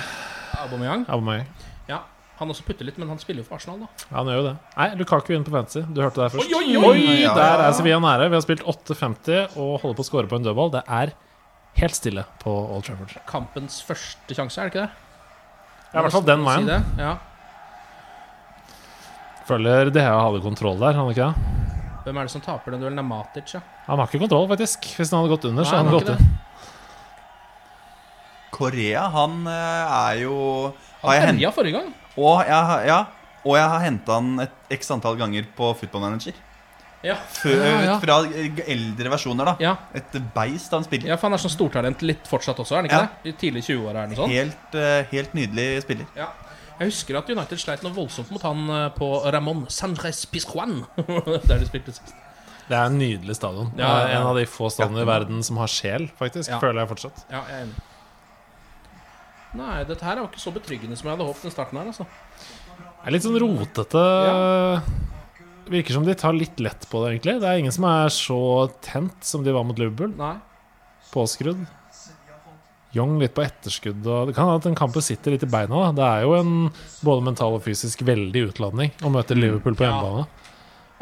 Aubameyang. 0.62 1.04
Aubameyang. 1.10 1.48
Ja. 1.90 2.04
Han 2.38 2.52
også 2.54 2.62
putter 2.62 2.86
litt, 2.86 2.98
men 3.02 3.10
han 3.10 3.18
spiller 3.18 3.42
jo 3.42 3.48
for 3.48 3.58
Arsenal, 3.58 3.80
da. 3.82 3.88
Ja, 4.06 4.14
han 4.20 4.30
gjør 4.30 4.38
jo 4.38 4.44
det. 4.46 4.54
Nei, 4.76 4.88
Lukaku 5.00 5.32
inn 5.34 5.46
på 5.46 5.54
Fantasy. 5.56 5.82
Du 5.90 5.98
hørte 6.04 6.20
det 6.22 6.28
her 6.28 6.34
først. 6.36 6.52
Oi, 6.54 6.76
oi, 6.78 6.92
oi! 6.92 7.16
Der 7.26 7.64
er 7.66 7.74
Sevilla 7.74 7.98
nære. 8.04 8.28
Vi 8.30 8.38
har 8.38 8.44
spilt 8.46 8.62
8,50 8.62 9.58
og 9.58 9.72
holder 9.82 9.98
på 9.98 10.04
å 10.04 10.06
score 10.06 10.30
på 10.30 10.38
en 10.38 10.46
dødball. 10.46 10.70
Det 10.78 10.84
er 10.86 11.16
helt 11.82 11.98
stille 11.98 12.22
på 12.38 12.54
Old 12.54 12.86
Trafford. 12.86 13.16
Kampens 13.28 13.80
første 13.86 14.38
sjanse, 14.38 14.62
er 14.62 14.70
det 14.70 14.76
ikke 14.76 14.84
det? 14.86 15.04
Ja, 15.88 15.98
i 15.98 16.04
hvert 16.04 16.14
fall 16.14 16.28
den 16.28 16.46
veien. 16.46 16.68
si 16.68 16.70
det, 16.70 17.02
Ja. 17.02 17.16
Føler 19.48 19.90
DHA 19.94 20.16
hadde 20.20 20.42
kontroll 20.44 20.78
der, 20.80 20.92
han 20.98 21.08
ikke 21.12 21.28
det? 21.30 21.54
Hvem 22.04 22.16
er 22.20 22.28
det 22.28 22.32
som 22.32 22.42
taper 22.44 22.72
den 22.74 22.80
duellen? 22.82 22.96
Det 23.00 23.04
er 23.04 23.08
Matic, 23.08 23.54
ja. 23.56 23.60
Han 23.86 23.98
har 24.00 24.06
ikke 24.10 24.20
kontroll, 24.22 24.46
faktisk. 24.50 24.84
Hvis 24.96 25.10
han 25.12 25.20
hadde 25.22 25.32
gått 25.34 25.44
under, 25.50 25.64
så 25.64 25.76
hadde 25.76 25.88
han 25.88 25.96
gått 25.98 26.08
under. 26.12 26.22
inn. 26.24 26.36
Korea, 28.50 29.04
han 29.12 29.46
eh, 29.46 29.94
er 30.08 30.20
jo 30.24 30.36
har 31.02 31.04
Han 31.04 31.14
jeg 31.14 31.22
hent- 31.26 31.38
herja 31.38 31.50
forrige 31.54 31.76
gang. 31.78 31.90
Og 32.18 32.40
jeg, 32.48 32.62
har- 32.70 32.84
ja, 32.88 32.98
og 33.44 33.56
jeg 33.56 33.68
har 33.74 33.80
henta 33.84 34.12
han 34.18 34.40
et 34.40 34.78
x 34.80 34.90
antall 34.90 35.16
ganger 35.20 35.46
på 35.56 35.72
Football 35.78 36.00
Manager. 36.08 36.32
Ja. 37.04 37.14
Før, 37.30 37.60
Ja, 37.62 37.80
ja. 37.84 37.98
Fra 38.02 38.16
eldre 38.66 39.10
versjoner, 39.12 39.44
da. 39.52 39.56
Ja. 39.62 39.76
Et 39.94 40.16
beist 40.34 40.72
han 40.74 40.82
spiller. 40.82 41.06
ja, 41.12 41.16
for 41.16 41.28
han 41.28 41.34
er 41.34 41.42
sånn 41.44 41.54
stortalent 41.54 42.02
litt 42.02 42.26
fortsatt 42.26 42.58
også, 42.58 42.72
er 42.72 42.76
han 42.82 42.84
ikke 42.88 42.98
Ja. 42.98 43.08
det? 43.22 43.28
I 43.28 43.32
tidlig 43.38 43.62
20-åra 43.68 43.94
er 44.02 44.06
han 44.08 44.16
sånn. 44.16 44.30
Helt, 44.30 44.74
eh, 44.74 45.04
helt 45.12 45.32
nydelig 45.34 45.82
spiller. 45.82 46.06
Ja. 46.16 46.26
Jeg 46.78 46.92
husker 46.92 47.18
at 47.18 47.30
United 47.32 47.58
sleit 47.58 47.82
noe 47.82 47.94
voldsomt 47.96 48.30
mot 48.30 48.44
han 48.46 48.64
eh, 48.70 48.86
på 48.94 49.08
Ramón 49.34 49.64
Sanchez 49.72 50.22
Pizjuan. 50.30 50.84
Der 51.48 51.58
de 51.58 51.66
spilte 51.66 51.94
sist. 51.96 52.14
Det 52.68 52.76
er 52.76 52.84
en 52.90 52.98
nydelig 53.00 53.34
stadion. 53.38 53.70
Ja, 53.78 53.88
ja, 53.88 54.08
ja. 54.12 54.18
En 54.20 54.28
av 54.28 54.36
de 54.38 54.44
få 54.46 54.68
stadionene 54.70 55.02
i 55.06 55.08
verden 55.08 55.42
som 55.46 55.58
har 55.58 55.70
sjel, 55.72 56.06
faktisk. 56.20 56.52
Ja. 56.52 56.60
Føler 56.62 56.84
jeg 56.84 56.90
fortsatt. 56.92 57.22
Ja, 57.32 57.42
jeg 57.48 57.56
er 57.56 57.66
enig. 57.66 57.84
Nei, 59.58 59.76
dette 59.88 60.04
her 60.04 60.20
var 60.20 60.28
ikke 60.28 60.42
så 60.42 60.52
betryggende 60.52 60.98
som 61.00 61.08
jeg 61.08 61.16
hadde 61.16 61.26
håpet 61.30 61.46
den 61.48 61.54
starten 61.54 61.78
her, 61.80 61.88
altså. 61.88 62.04
Det 62.84 63.08
er 63.08 63.14
litt 63.14 63.24
sånn 63.24 63.38
rotete. 63.40 64.02
Virker 65.72 65.96
som 65.96 66.04
de 66.04 66.14
tar 66.20 66.36
litt 66.36 66.60
lett 66.60 66.84
på 66.92 67.00
det, 67.02 67.14
egentlig. 67.14 67.38
Det 67.40 67.48
er 67.48 67.62
ingen 67.62 67.74
som 67.74 67.88
er 67.88 68.12
så 68.12 68.38
tent 68.84 69.24
som 69.24 69.44
de 69.46 69.56
var 69.56 69.64
mot 69.66 69.80
Liverpool. 69.80 70.12
Nei. 70.20 70.34
Påskrudd. 71.08 71.64
Young 72.96 73.18
litt 73.20 73.34
på 73.36 73.42
etterskudd. 73.44 74.06
Og 74.06 74.28
det 74.30 74.34
kan 74.36 74.46
hende 74.48 74.62
at 74.62 74.66
den 74.68 74.78
kampen 74.78 75.02
sitter 75.04 75.34
litt 75.34 75.42
i 75.44 75.50
beina. 75.50 75.68
Da. 75.88 75.92
Det 75.98 76.06
er 76.08 76.22
jo 76.24 76.34
en 76.38 76.52
både 77.04 77.24
mental 77.26 77.58
og 77.58 77.62
fysisk 77.66 78.00
veldig 78.08 78.46
utladning 78.48 78.94
å 79.04 79.10
møte 79.12 79.36
Liverpool 79.36 79.76
på 79.76 79.84
Ja. 79.84 79.90
hjemmebane. 79.92 80.26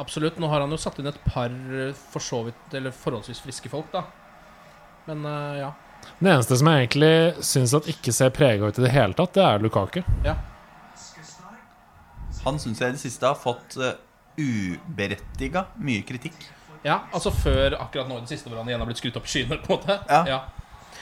Absolutt. 0.02 0.38
Nå 0.42 0.48
har 0.50 0.60
han 0.60 0.70
jo 0.74 0.76
satt 0.76 0.98
inn 1.00 1.06
et 1.06 1.20
par 1.24 1.48
eh, 1.48 1.92
for 2.12 2.20
så 2.20 2.42
vidt 2.44 2.74
Eller 2.74 2.90
forholdsvis 2.92 3.40
friske 3.40 3.70
folk, 3.72 3.86
da. 3.94 4.02
Men 5.06 5.22
uh, 5.24 5.54
ja. 5.56 5.70
Det 6.18 6.28
eneste 6.32 6.58
som 6.58 6.68
jeg 6.68 6.82
egentlig 6.88 7.44
syns 7.46 7.72
at 7.78 7.86
ikke 7.88 8.12
ser 8.12 8.30
prega 8.34 8.66
ut 8.68 8.78
i 8.78 8.82
det 8.84 8.90
hele 8.92 9.14
tatt, 9.16 9.32
det 9.38 9.42
er 9.46 9.62
Lukaku. 9.62 10.02
ja. 10.26 10.34
Han 12.44 12.58
syns 12.62 12.78
jeg 12.82 12.92
i 12.92 12.94
det 12.94 13.00
siste 13.02 13.26
har 13.26 13.34
fått 13.40 13.74
uh, 13.80 13.94
uberettiga 14.38 15.64
mye 15.82 16.04
kritikk. 16.06 16.36
Ja, 16.86 17.00
altså 17.10 17.32
før 17.34 17.74
akkurat 17.80 18.06
nå 18.10 18.20
i 18.20 18.26
det 18.26 18.30
siste 18.36 18.50
hvor 18.50 18.60
han 18.60 18.68
igjen 18.70 18.82
har 18.84 18.86
blitt 18.86 19.00
skutt 19.00 19.16
opp 19.18 19.26
i 19.26 19.32
skyene, 19.32 19.56
på 19.64 19.72
en 19.72 19.80
måte. 19.80 19.96
Ja. 20.06 20.20
Ja. 20.30 20.38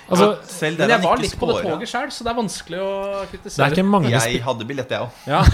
Altså, 0.04 0.26
Ja, 0.34 0.38
selv 0.52 0.78
Men 0.82 0.90
jeg 0.92 1.00
var 1.04 1.16
litt 1.22 1.34
på 1.40 1.46
det 1.48 1.54
toget 1.64 1.88
sjøl, 1.88 2.10
så 2.12 2.20
det 2.26 2.30
er 2.32 2.36
vanskelig 2.36 2.78
å 2.84 2.88
det 3.22 3.28
kritisere. 3.32 3.66
er 3.66 3.70
ikke 3.76 3.86
mange 3.88 4.10
Jeg 4.12 4.42
hadde 4.44 4.64
billett, 4.68 4.90
jeg 4.92 5.00
òg. 5.00 5.10
Ja. 5.30 5.40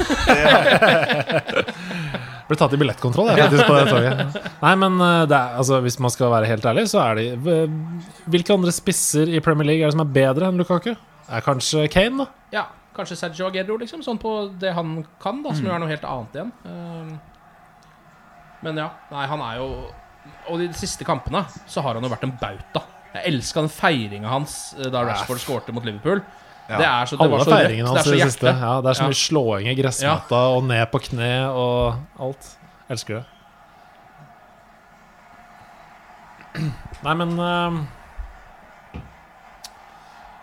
Ble 2.51 2.57
tatt 2.59 2.73
i 2.75 2.79
billettkontroll, 2.81 3.29
jeg, 3.31 3.39
faktisk, 3.45 3.63
på 3.69 3.75
det 3.79 3.85
toget. 3.93 4.17
Nei, 4.65 4.73
men 4.83 4.93
eh, 5.07 5.23
det 5.31 5.37
er, 5.39 5.49
altså, 5.63 5.75
hvis 5.85 5.99
man 6.03 6.11
skal 6.11 6.33
være 6.33 6.49
helt 6.51 6.65
ærlig, 6.67 6.85
så 6.91 6.99
er 7.05 7.13
de 7.21 7.27
Hvilke 8.27 8.51
andre 8.57 8.73
spisser 8.75 9.27
i 9.31 9.39
Premier 9.45 9.67
League 9.71 9.85
er 9.85 9.89
det 9.93 9.95
som 9.95 10.03
er 10.03 10.11
bedre 10.17 10.45
enn 10.51 10.59
Lukaku? 10.59 10.93
Er 11.31 11.41
kanskje 11.47 11.85
Kane, 11.95 12.17
da? 12.25 12.27
ja, 12.57 12.65
kanskje 12.97 13.15
Sergio 13.21 13.47
Aguero, 13.47 13.77
liksom. 13.79 14.03
Sånn 14.03 14.19
på 14.19 14.33
det 14.61 14.73
han 14.75 15.05
kan, 15.23 15.39
da, 15.47 15.51
som 15.55 15.63
jo 15.69 15.73
er 15.77 15.81
noe 15.85 15.93
helt 15.93 16.03
annet 16.11 16.35
igjen. 16.41 16.51
Um, 16.67 17.11
Men 18.67 18.75
ja, 18.83 18.89
nei, 19.15 19.25
han 19.31 19.41
er 19.47 19.55
jo 19.63 19.69
Og 20.51 20.59
de 20.61 20.67
siste 20.77 21.07
kampene 21.09 21.41
så 21.71 21.81
har 21.87 21.95
han 21.97 22.05
jo 22.05 22.11
vært 22.13 22.27
en 22.27 22.35
bauta. 22.43 22.83
Jeg 23.15 23.27
elska 23.33 23.61
den 23.65 23.73
feiringa 23.75 24.29
hans 24.31 24.75
eh, 24.79 24.87
da 24.93 25.03
Rashford 25.09 25.41
skårte 25.43 25.73
mot 25.75 25.85
Liverpool. 25.87 26.21
Det 26.71 26.87
er 26.87 27.07
så, 27.11 27.17
det 27.19 27.25
Alle 27.25 27.35
var 27.35 27.41
så 27.43 27.51
rødt. 27.51 27.57
feiringene 27.59 27.83
Det 27.83 27.91
hans 27.91 28.01
er 28.01 28.11
så 28.11 28.15
i 28.15 28.21
det 28.21 28.31
siste. 28.31 28.47
Ja, 28.61 28.75
det 28.81 28.91
er 28.93 28.95
så 29.01 29.03
Ja. 29.03 29.11
mye 29.11 29.19
slåing 29.19 29.67
i 29.67 29.75
gressmatta 29.75 30.43
og 30.55 30.63
ned 30.69 30.85
på 30.93 31.01
kne 31.09 31.33
og 31.51 31.97
alt. 32.23 32.53
Jeg 32.87 32.95
Elsker 32.95 33.15
det. 33.19 33.25
Nei, 37.05 37.15
men 37.15 37.35
uh, 37.39 37.81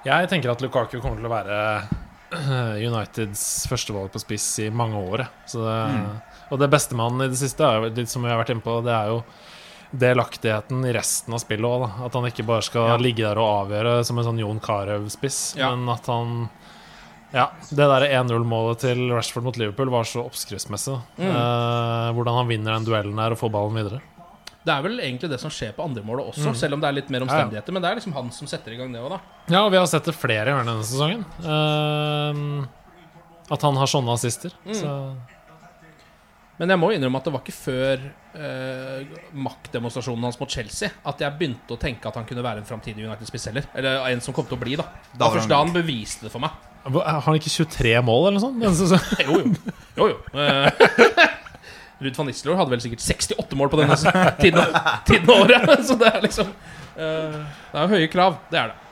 Jeg 0.08 0.30
tenker 0.32 0.53
at 0.53 0.62
Lukaku 0.63 0.99
kommer 1.03 1.19
til 1.19 1.27
å 1.27 1.32
være 1.34 1.58
eh, 2.32 2.86
Uniteds 2.88 3.41
førstevalg 3.67 4.12
på 4.13 4.21
spiss 4.23 4.45
i 4.63 4.69
mange 4.71 4.99
år. 4.99 5.25
det, 5.51 5.75
Og 6.51 6.62
det 6.62 6.69
beste 6.71 6.95
med 6.95 7.10
han 7.12 7.25
i 7.27 7.32
det 7.34 7.39
siste, 7.41 7.63
er 7.67 7.89
litt 7.91 8.12
som 8.12 8.23
vi 8.23 8.32
har 8.32 8.39
vært 8.39 8.53
inne 8.56 8.63
på, 8.63 8.77
det 8.88 8.93
er 8.95 9.12
jo 9.12 9.19
delaktigheten 9.91 10.84
i 10.86 10.93
resten 10.95 11.34
av 11.34 11.39
spillet 11.43 11.65
òg. 11.67 11.86
At 12.06 12.13
han 12.17 12.26
ikke 12.30 12.45
bare 12.47 12.65
skal 12.65 13.00
ligge 13.00 13.23
der 13.23 13.39
og 13.39 13.67
avgjøre 13.67 14.04
som 14.08 14.17
en 14.19 14.28
sånn 14.28 14.39
Jon 14.41 14.60
Carew-spiss, 14.60 15.56
Ja. 15.58 15.73
men 15.76 15.88
at 15.93 16.06
han 16.08 16.50
ja, 17.34 17.50
Det 17.69 17.76
der 17.76 18.06
1-0-målet 18.08 18.80
til 18.80 19.10
Rashford 19.12 19.43
mot 19.43 19.58
Liverpool 19.60 19.89
var 19.91 20.04
så 20.08 20.23
oppskriftsmessig. 20.23 20.95
Mm. 21.19 21.26
Eh, 21.28 22.12
hvordan 22.15 22.38
han 22.39 22.47
vinner 22.47 22.71
den 22.78 22.86
duellen 22.88 23.15
der 23.19 23.32
og 23.36 23.38
får 23.41 23.52
ballen 23.52 23.76
videre. 23.76 24.00
Det 24.63 24.73
er 24.73 24.82
vel 24.84 25.00
egentlig 25.00 25.30
det 25.32 25.39
som 25.39 25.52
skjer 25.52 25.73
på 25.76 25.84
andremålet 25.84 26.28
også, 26.32 26.54
selv 26.56 26.73
om 26.76 26.82
det 26.84 26.88
er 26.89 26.95
litt 26.97 27.10
mer 27.12 27.19
Ja, 27.21 27.26
ja. 27.26 27.28
omstendigheter. 27.28 27.71
Men 27.76 27.82
det 27.84 27.89
er 27.91 27.95
liksom 28.00 28.13
han 28.15 28.32
som 28.32 28.47
setter 28.47 28.71
i 28.73 28.78
gang 28.80 28.91
det 28.91 29.00
òg, 29.04 29.10
da. 29.10 29.19
Ja, 29.52 29.65
og 29.65 29.71
vi 29.71 29.78
har 29.78 29.86
sett 29.88 30.04
det 30.08 30.15
flere 30.15 30.45
ganger 30.52 30.65
denne 30.71 30.84
sesongen. 30.88 31.23
Eh, 31.43 32.67
at 33.56 33.62
han 33.62 33.76
har 33.80 33.88
sånne 33.88 34.12
assister. 34.15 34.52
Så 34.71 35.15
Men 36.60 36.69
jeg 36.73 36.80
må 36.80 36.89
innrømme 36.95 37.19
at 37.19 37.23
det 37.28 37.34
var 37.36 37.43
ikke 37.43 37.54
før 37.54 38.08
eh, 38.38 39.17
maktdemonstrasjonen 39.34 40.28
hans 40.28 40.39
mot 40.39 40.52
Chelsea 40.52 40.89
at 41.10 41.21
jeg 41.23 41.38
begynte 41.39 41.76
å 41.76 41.80
tenke 41.82 42.10
at 42.10 42.19
han 42.19 42.28
kunne 42.30 42.45
være 42.45 42.62
en 42.63 42.69
framtidig 42.69 43.06
United-spiss 43.08 43.50
heller. 43.52 43.67
Eller 43.78 44.06
en 44.12 44.23
som 44.23 44.36
kom 44.36 44.47
til 44.47 44.58
å 44.58 44.62
bli, 44.62 44.78
da. 44.80 44.88
Det 45.12 45.17
Da 45.19 45.28
var 45.28 45.38
først 45.39 45.47
han 45.47 45.56
da 45.56 45.62
han 45.63 45.76
beviste 45.76 46.28
det 46.28 46.34
for 46.34 46.43
meg. 46.43 46.63
Har 46.88 47.21
han 47.26 47.36
ikke 47.39 47.52
23 47.52 47.97
mål 48.08 48.30
eller 48.30 48.39
noe 48.39 48.73
sånt? 48.78 49.17
Jo, 49.28 49.41
jo. 49.41 49.73
jo, 49.97 50.10
jo. 50.13 50.17
Eh, 50.39 51.36
Ruud 52.04 52.17
van 52.19 52.28
Nistelrooy 52.30 52.60
hadde 52.60 52.76
vel 52.76 52.84
sikkert 52.84 53.02
68 53.02 53.58
mål 53.58 53.71
på 53.73 53.80
denne 53.82 53.97
tiden, 54.43 54.76
tiden 55.08 55.32
av 55.34 55.39
året. 55.41 55.71
Så 55.88 55.97
det 55.97 56.12
er 56.12 56.19
liksom 56.28 56.52
eh, 56.54 57.39
Det 57.39 57.73
er 57.73 57.82
jo 57.82 57.95
høye 57.95 58.12
krav. 58.13 58.38
Det 58.52 58.62
er 58.62 58.73
det. 58.73 58.84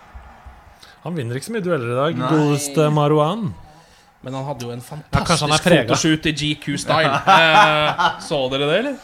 Han 1.05 1.13
vinner 1.13 1.37
ikke 1.37 1.51
så 1.51 1.53
mye 1.53 1.65
dueller 1.65 1.93
i 1.93 1.99
dag. 1.99 2.17
Nei. 2.17 2.31
Godeste 2.33 2.89
Marouane. 2.93 3.53
Men 4.25 4.33
han 4.33 4.47
hadde 4.47 4.65
jo 4.65 4.71
en 4.73 4.81
fantastisk 4.81 5.45
ja, 5.69 5.83
fotoshoot 5.85 6.25
i 6.25 6.31
GQ-style. 6.33 7.17
Eh, 7.29 8.05
så 8.25 8.39
dere 8.49 8.69
det, 8.71 8.79
eller? 8.79 8.95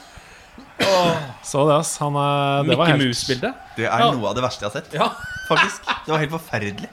Så 1.43 1.65
det, 1.67 1.75
ass. 1.79 1.95
Han 2.01 2.15
er, 2.19 2.63
det 2.67 2.77
var 2.77 2.87
Mickey 2.87 2.97
helt 2.97 3.05
Mouse-bildet. 3.09 3.61
Det 3.77 3.85
er 3.87 3.99
Ja. 4.05 4.11
noe 4.15 4.29
av 4.31 4.35
det 4.37 4.43
verste 4.45 4.65
jeg 4.65 4.71
har 4.71 4.81
sett. 4.81 4.93
Ja. 4.93 5.09
Faktisk 5.49 5.87
Det 6.05 6.11
var 6.13 6.19
helt 6.23 6.31
forferdelig. 6.35 6.89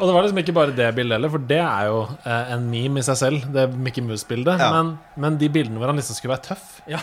Og 0.00 0.06
det 0.08 0.12
var 0.16 0.22
liksom 0.24 0.38
ikke 0.40 0.54
bare 0.56 0.72
det 0.72 0.86
bildet 0.96 1.18
heller, 1.18 1.28
for 1.28 1.42
det 1.50 1.58
er 1.60 1.88
jo 1.90 1.98
eh, 2.24 2.52
en 2.54 2.70
meme 2.70 3.02
i 3.02 3.04
seg 3.04 3.16
selv. 3.20 3.48
Det 3.52 3.66
Mickey 3.76 4.00
Mouse-bildet. 4.04 4.58
Ja. 4.62 4.70
Men, 4.72 4.94
men 5.20 5.36
de 5.40 5.48
bildene 5.52 5.76
hvor 5.82 5.90
han 5.92 5.98
liksom 6.00 6.16
skulle 6.16 6.36
være 6.36 6.46
tøff 6.54 6.78
Ja. 6.88 7.00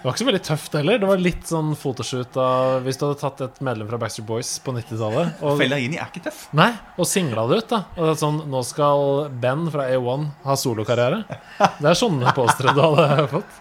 Det 0.00 0.06
var 0.06 0.14
ikke 0.14 0.22
så 0.22 0.26
veldig 0.30 0.44
tøft 0.46 0.76
heller. 0.78 0.96
Det 1.02 1.08
var 1.10 1.18
litt 1.20 1.42
sånn 1.50 1.74
fotoshoot 1.76 2.36
av 2.40 2.86
Hvis 2.86 2.96
du 2.96 3.02
hadde 3.04 3.18
tatt 3.20 3.40
et 3.44 3.58
medlem 3.60 3.88
fra 3.90 3.98
Backstreet 4.00 4.24
Boys 4.30 4.52
på 4.64 4.72
90-tallet 4.72 5.42
og, 5.44 5.58
Fellaini 5.60 5.98
er 6.00 6.06
ikke 6.08 6.22
tøff. 6.24 6.46
Nei, 6.56 6.70
og 6.96 7.04
singla 7.10 7.44
det 7.50 7.58
ut, 7.64 7.68
da. 7.74 7.82
Og 7.98 8.06
det 8.06 8.14
er 8.14 8.20
sånn 8.22 8.38
Nå 8.48 8.62
skal 8.64 9.26
Ben 9.42 9.66
fra 9.74 9.90
A1 9.92 10.24
ha 10.46 10.56
solokarriere. 10.56 11.18
Det 11.82 11.90
er 11.90 11.98
sånne 12.00 12.32
postere 12.32 12.72
du 12.72 12.80
hadde 12.80 13.26
fått. 13.34 13.58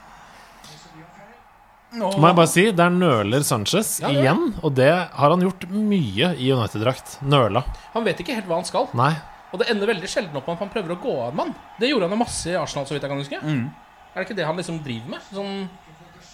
Må 1.97 2.11
jeg 2.13 2.37
bare 2.37 2.49
si, 2.51 2.63
der 2.77 2.91
nøler 2.93 3.41
Sanchez 3.47 3.95
Ja, 4.03 4.11
ja. 4.13 4.19
igjen. 4.21 4.51
Og 4.61 4.75
det 4.77 4.91
har 4.93 5.33
han 5.33 5.41
gjort 5.41 5.63
mye 5.73 6.33
i 6.37 6.51
United-drakt. 6.53 7.15
Nøla. 7.25 7.63
Han 7.95 8.05
vet 8.05 8.19
ikke 8.21 8.35
helt 8.37 8.45
hva 8.49 8.59
han 8.59 8.67
skal. 8.67 8.89
Nei. 8.97 9.15
Og 9.49 9.57
det 9.63 9.71
ender 9.73 9.89
veldig 9.89 10.09
sjelden 10.11 10.37
opp 10.37 10.45
med 10.45 10.59
at 10.59 10.65
han 10.67 10.69
prøver 10.69 10.93
å 10.93 10.99
gå 11.01 11.13
av 11.23 11.31
en 11.31 11.37
mann. 11.39 11.53
Det 11.81 11.89
gjorde 11.89 12.05
han 12.05 12.13
jo 12.13 12.19
masse 12.21 12.51
i 12.51 12.57
Arsenal, 12.59 12.85
så 12.85 12.93
vidt 12.93 13.07
jeg 13.07 13.09
kan 13.09 13.23
huske. 13.23 13.39
Er 13.41 14.19
det 14.21 14.27
ikke 14.27 14.37
det 14.37 14.45
han 14.45 14.59
liksom 14.61 14.77
driver 14.85 15.15
med? 15.15 15.23
Sånn, 15.33 15.55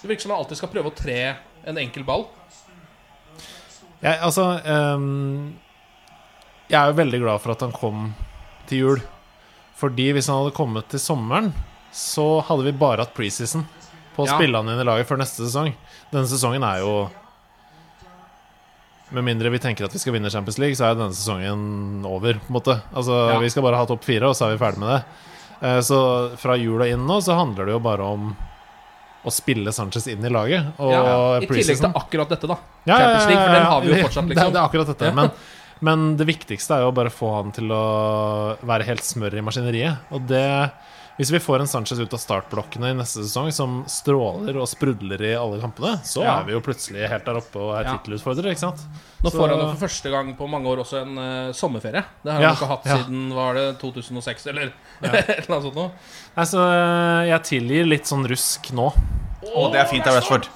det 0.01 0.09
virker 0.11 0.25
som 0.25 0.33
han 0.35 0.41
alltid 0.43 0.59
skal 0.59 0.71
prøve 0.73 0.91
å 0.91 0.97
tre 0.97 1.19
en 1.63 1.79
enkel 1.79 2.03
ball. 2.07 2.25
Jeg, 4.03 4.19
altså 4.19 4.43
um, 4.67 5.55
Jeg 6.67 6.77
er 6.81 6.91
jo 6.91 6.97
veldig 6.99 7.21
glad 7.23 7.41
for 7.41 7.55
at 7.55 7.63
han 7.63 7.71
kom 7.73 8.09
til 8.67 8.81
jul. 8.83 9.01
Fordi 9.79 10.09
hvis 10.15 10.27
han 10.31 10.41
hadde 10.43 10.55
kommet 10.55 10.91
til 10.91 10.99
sommeren, 11.03 11.53
så 11.95 12.41
hadde 12.43 12.67
vi 12.67 12.75
bare 12.75 13.05
hatt 13.05 13.15
preseason 13.15 13.63
på 14.15 14.23
å 14.23 14.27
Ja. 14.27 14.37
spille 14.37 14.55
han 14.57 14.69
inn 14.69 14.79
i 14.79 14.87
laget 14.87 15.07
før 15.07 15.17
neste 15.21 15.43
sesong. 15.45 15.73
Denne 16.11 16.27
sesongen 16.31 16.63
er 16.63 16.79
jo 16.79 17.09
Med 19.13 19.23
mindre 19.23 19.51
vi 19.53 19.59
tenker 19.61 19.85
at 19.85 19.93
vi 19.93 19.99
skal 20.01 20.15
vinne 20.15 20.31
Champions 20.33 20.57
League, 20.57 20.75
så 20.75 20.87
er 20.89 20.95
denne 20.97 21.13
sesongen 21.13 22.03
over. 22.09 22.33
på 22.41 22.49
en 22.49 22.55
måte 22.57 22.81
Altså 22.93 23.33
Ja. 23.33 23.39
Vi 23.39 23.49
skal 23.49 23.63
bare 23.63 23.77
ha 23.77 23.85
topp 23.85 24.03
fire, 24.03 24.23
og 24.27 24.35
så 24.35 24.47
er 24.49 24.57
vi 24.57 24.63
ferdig 24.65 24.77
med 24.81 24.89
det. 24.89 25.03
Eh, 25.61 25.79
Så 25.81 26.35
fra 26.37 26.55
jul 26.57 26.81
og 26.81 26.87
inn 26.87 27.05
nå 27.05 27.21
så 27.21 27.35
handler 27.37 27.65
det 27.65 27.73
jo 27.73 27.79
bare 27.79 28.01
om 28.01 28.35
å 29.25 29.31
spille 29.31 29.71
Sanchez 29.71 30.07
inn 30.07 30.23
i 30.25 30.29
laget. 30.29 30.73
Og 30.79 30.91
Ja, 30.91 31.37
I 31.39 31.45
tillegg 31.47 31.79
til 31.79 31.93
akkurat 31.93 32.29
dette, 32.29 32.47
da. 32.47 32.57
ja, 32.85 32.97
ja, 32.97 33.05
Champions 33.05 33.27
League, 33.27 33.45
for 33.45 33.53
den 33.53 33.65
har 33.65 33.81
vi 33.81 33.87
jo 33.87 33.93
fortsatt, 33.93 34.05
fortsatt, 34.05 34.27
Det, 34.27 34.35
liksom. 34.35 34.53
det 34.53 34.59
er 34.59 34.67
akkurat 34.69 34.87
dette. 34.87 35.13
Men, 35.15 35.31
men 35.81 36.17
det 36.17 36.27
viktigste 36.27 36.71
er 36.75 36.81
jo 36.81 36.91
bare 36.91 37.09
å 37.09 37.13
få 37.13 37.35
han 37.43 37.51
til 37.51 37.67
å 37.71 38.57
være 38.65 38.83
helt 38.85 39.01
smør 39.03 39.33
i 39.37 39.41
maskineriet. 39.41 39.97
Og 40.11 40.27
det 40.27 40.71
Hvis 41.15 41.29
vi 41.31 41.39
får 41.39 41.61
en 41.63 41.67
Sanchez 41.71 41.99
ut 42.03 42.11
av 42.13 42.19
startblokkene 42.19 42.89
i 42.91 42.95
neste 42.97 43.21
sesong 43.23 43.47
som 43.55 43.75
stråler 43.87 44.57
og 44.59 44.67
sprudler 44.67 45.21
i 45.23 45.29
alle 45.39 45.61
kampene, 45.61 45.93
så 46.03 46.23
Ja. 46.25 46.39
er 46.41 46.43
vi 46.49 46.51
jo 46.51 46.59
plutselig 46.59 47.07
helt 47.07 47.23
der 47.23 47.37
oppe 47.39 47.55
og 47.55 47.71
er 47.79 47.83
Ja. 47.85 47.93
tittelutfordrere, 47.97 48.51
ikke 48.51 48.59
sant? 48.65 48.81
Nå 49.23 49.29
Så- 49.31 49.37
får 49.39 49.47
han 49.49 49.59
jo 49.59 49.69
for 49.73 49.87
første 49.87 50.11
gang 50.11 50.35
på 50.35 50.49
mange 50.49 50.65
år 50.67 50.79
også 50.83 51.01
en 51.03 51.17
uh, 51.17 51.51
sommerferie. 51.53 52.03
Det 52.23 52.31
har 52.33 52.33
han 52.33 52.41
Ja, 52.41 52.51
ikke 52.55 52.67
hatt 52.67 52.85
ja. 52.85 52.97
siden 52.97 53.33
var 53.33 53.53
det 53.53 53.79
2006, 53.79 54.45
eller 54.47 54.73
et 55.03 55.29
eller 55.47 55.55
annet 55.55 55.63
sånt 55.63 55.75
noe. 55.75 55.91
Nei, 56.35 56.43
så 56.43 56.59
eh, 56.59 57.29
jeg 57.29 57.43
tilgir 57.43 57.87
litt 57.87 58.03
sånn 58.05 58.27
rusk 58.27 58.71
nå. 58.73 58.91
Og 59.55 59.71
det 59.71 59.79
er 59.79 59.85
fint 59.87 60.05
av 60.07 60.15
Rashford. 60.19 60.47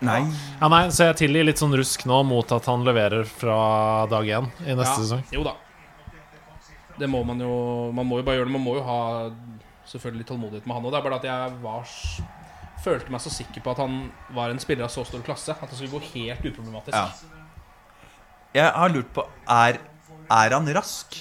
Nei. 0.00 0.20
Ja, 0.60 0.68
nei, 0.68 0.84
Så 0.94 1.08
jeg 1.08 1.16
tilgir 1.16 1.44
litt 1.48 1.58
sånn 1.58 1.74
rusk 1.74 2.04
nå 2.06 2.20
mot 2.24 2.52
at 2.52 2.66
han 2.70 2.84
leverer 2.86 3.24
fra 3.26 4.06
dag 4.06 4.24
én 4.26 4.46
i 4.66 4.74
neste 4.76 4.94
Ja, 4.94 5.02
sesong. 5.02 5.24
Jo 5.32 5.42
da. 5.42 5.54
Det 6.98 7.08
må 7.10 7.22
man 7.26 7.40
jo 7.42 7.52
Man 7.94 8.08
må 8.08 8.18
jo 8.20 8.26
bare 8.26 8.40
gjøre 8.40 8.50
det. 8.50 8.56
Man 8.56 8.64
må 8.66 8.76
jo 8.78 8.84
ha 8.86 8.98
selvfølgelig 9.88 10.26
tålmodighet 10.28 10.66
med 10.68 10.76
han 10.76 10.84
òg. 10.84 10.92
Det 10.92 10.98
er 10.98 11.06
bare 11.06 11.20
at 11.20 11.28
jeg 11.28 11.58
var 11.62 11.94
følte 12.78 13.10
meg 13.10 13.22
så 13.24 13.32
sikker 13.34 13.64
på 13.64 13.72
at 13.72 13.80
han 13.82 13.96
var 14.36 14.52
en 14.52 14.60
spiller 14.62 14.86
av 14.86 14.92
så 14.92 15.02
stor 15.06 15.22
klasse 15.26 15.54
at 15.54 15.70
det 15.70 15.78
skulle 15.78 15.98
gå 15.98 16.12
helt 16.12 16.44
uproblematisk. 16.46 16.94
Ja. 16.94 17.08
Jeg 18.54 18.70
har 18.76 18.92
lurt 18.94 19.10
på 19.12 19.24
Er, 19.50 19.80
er 20.30 20.54
han 20.54 20.70
rask? 20.76 21.18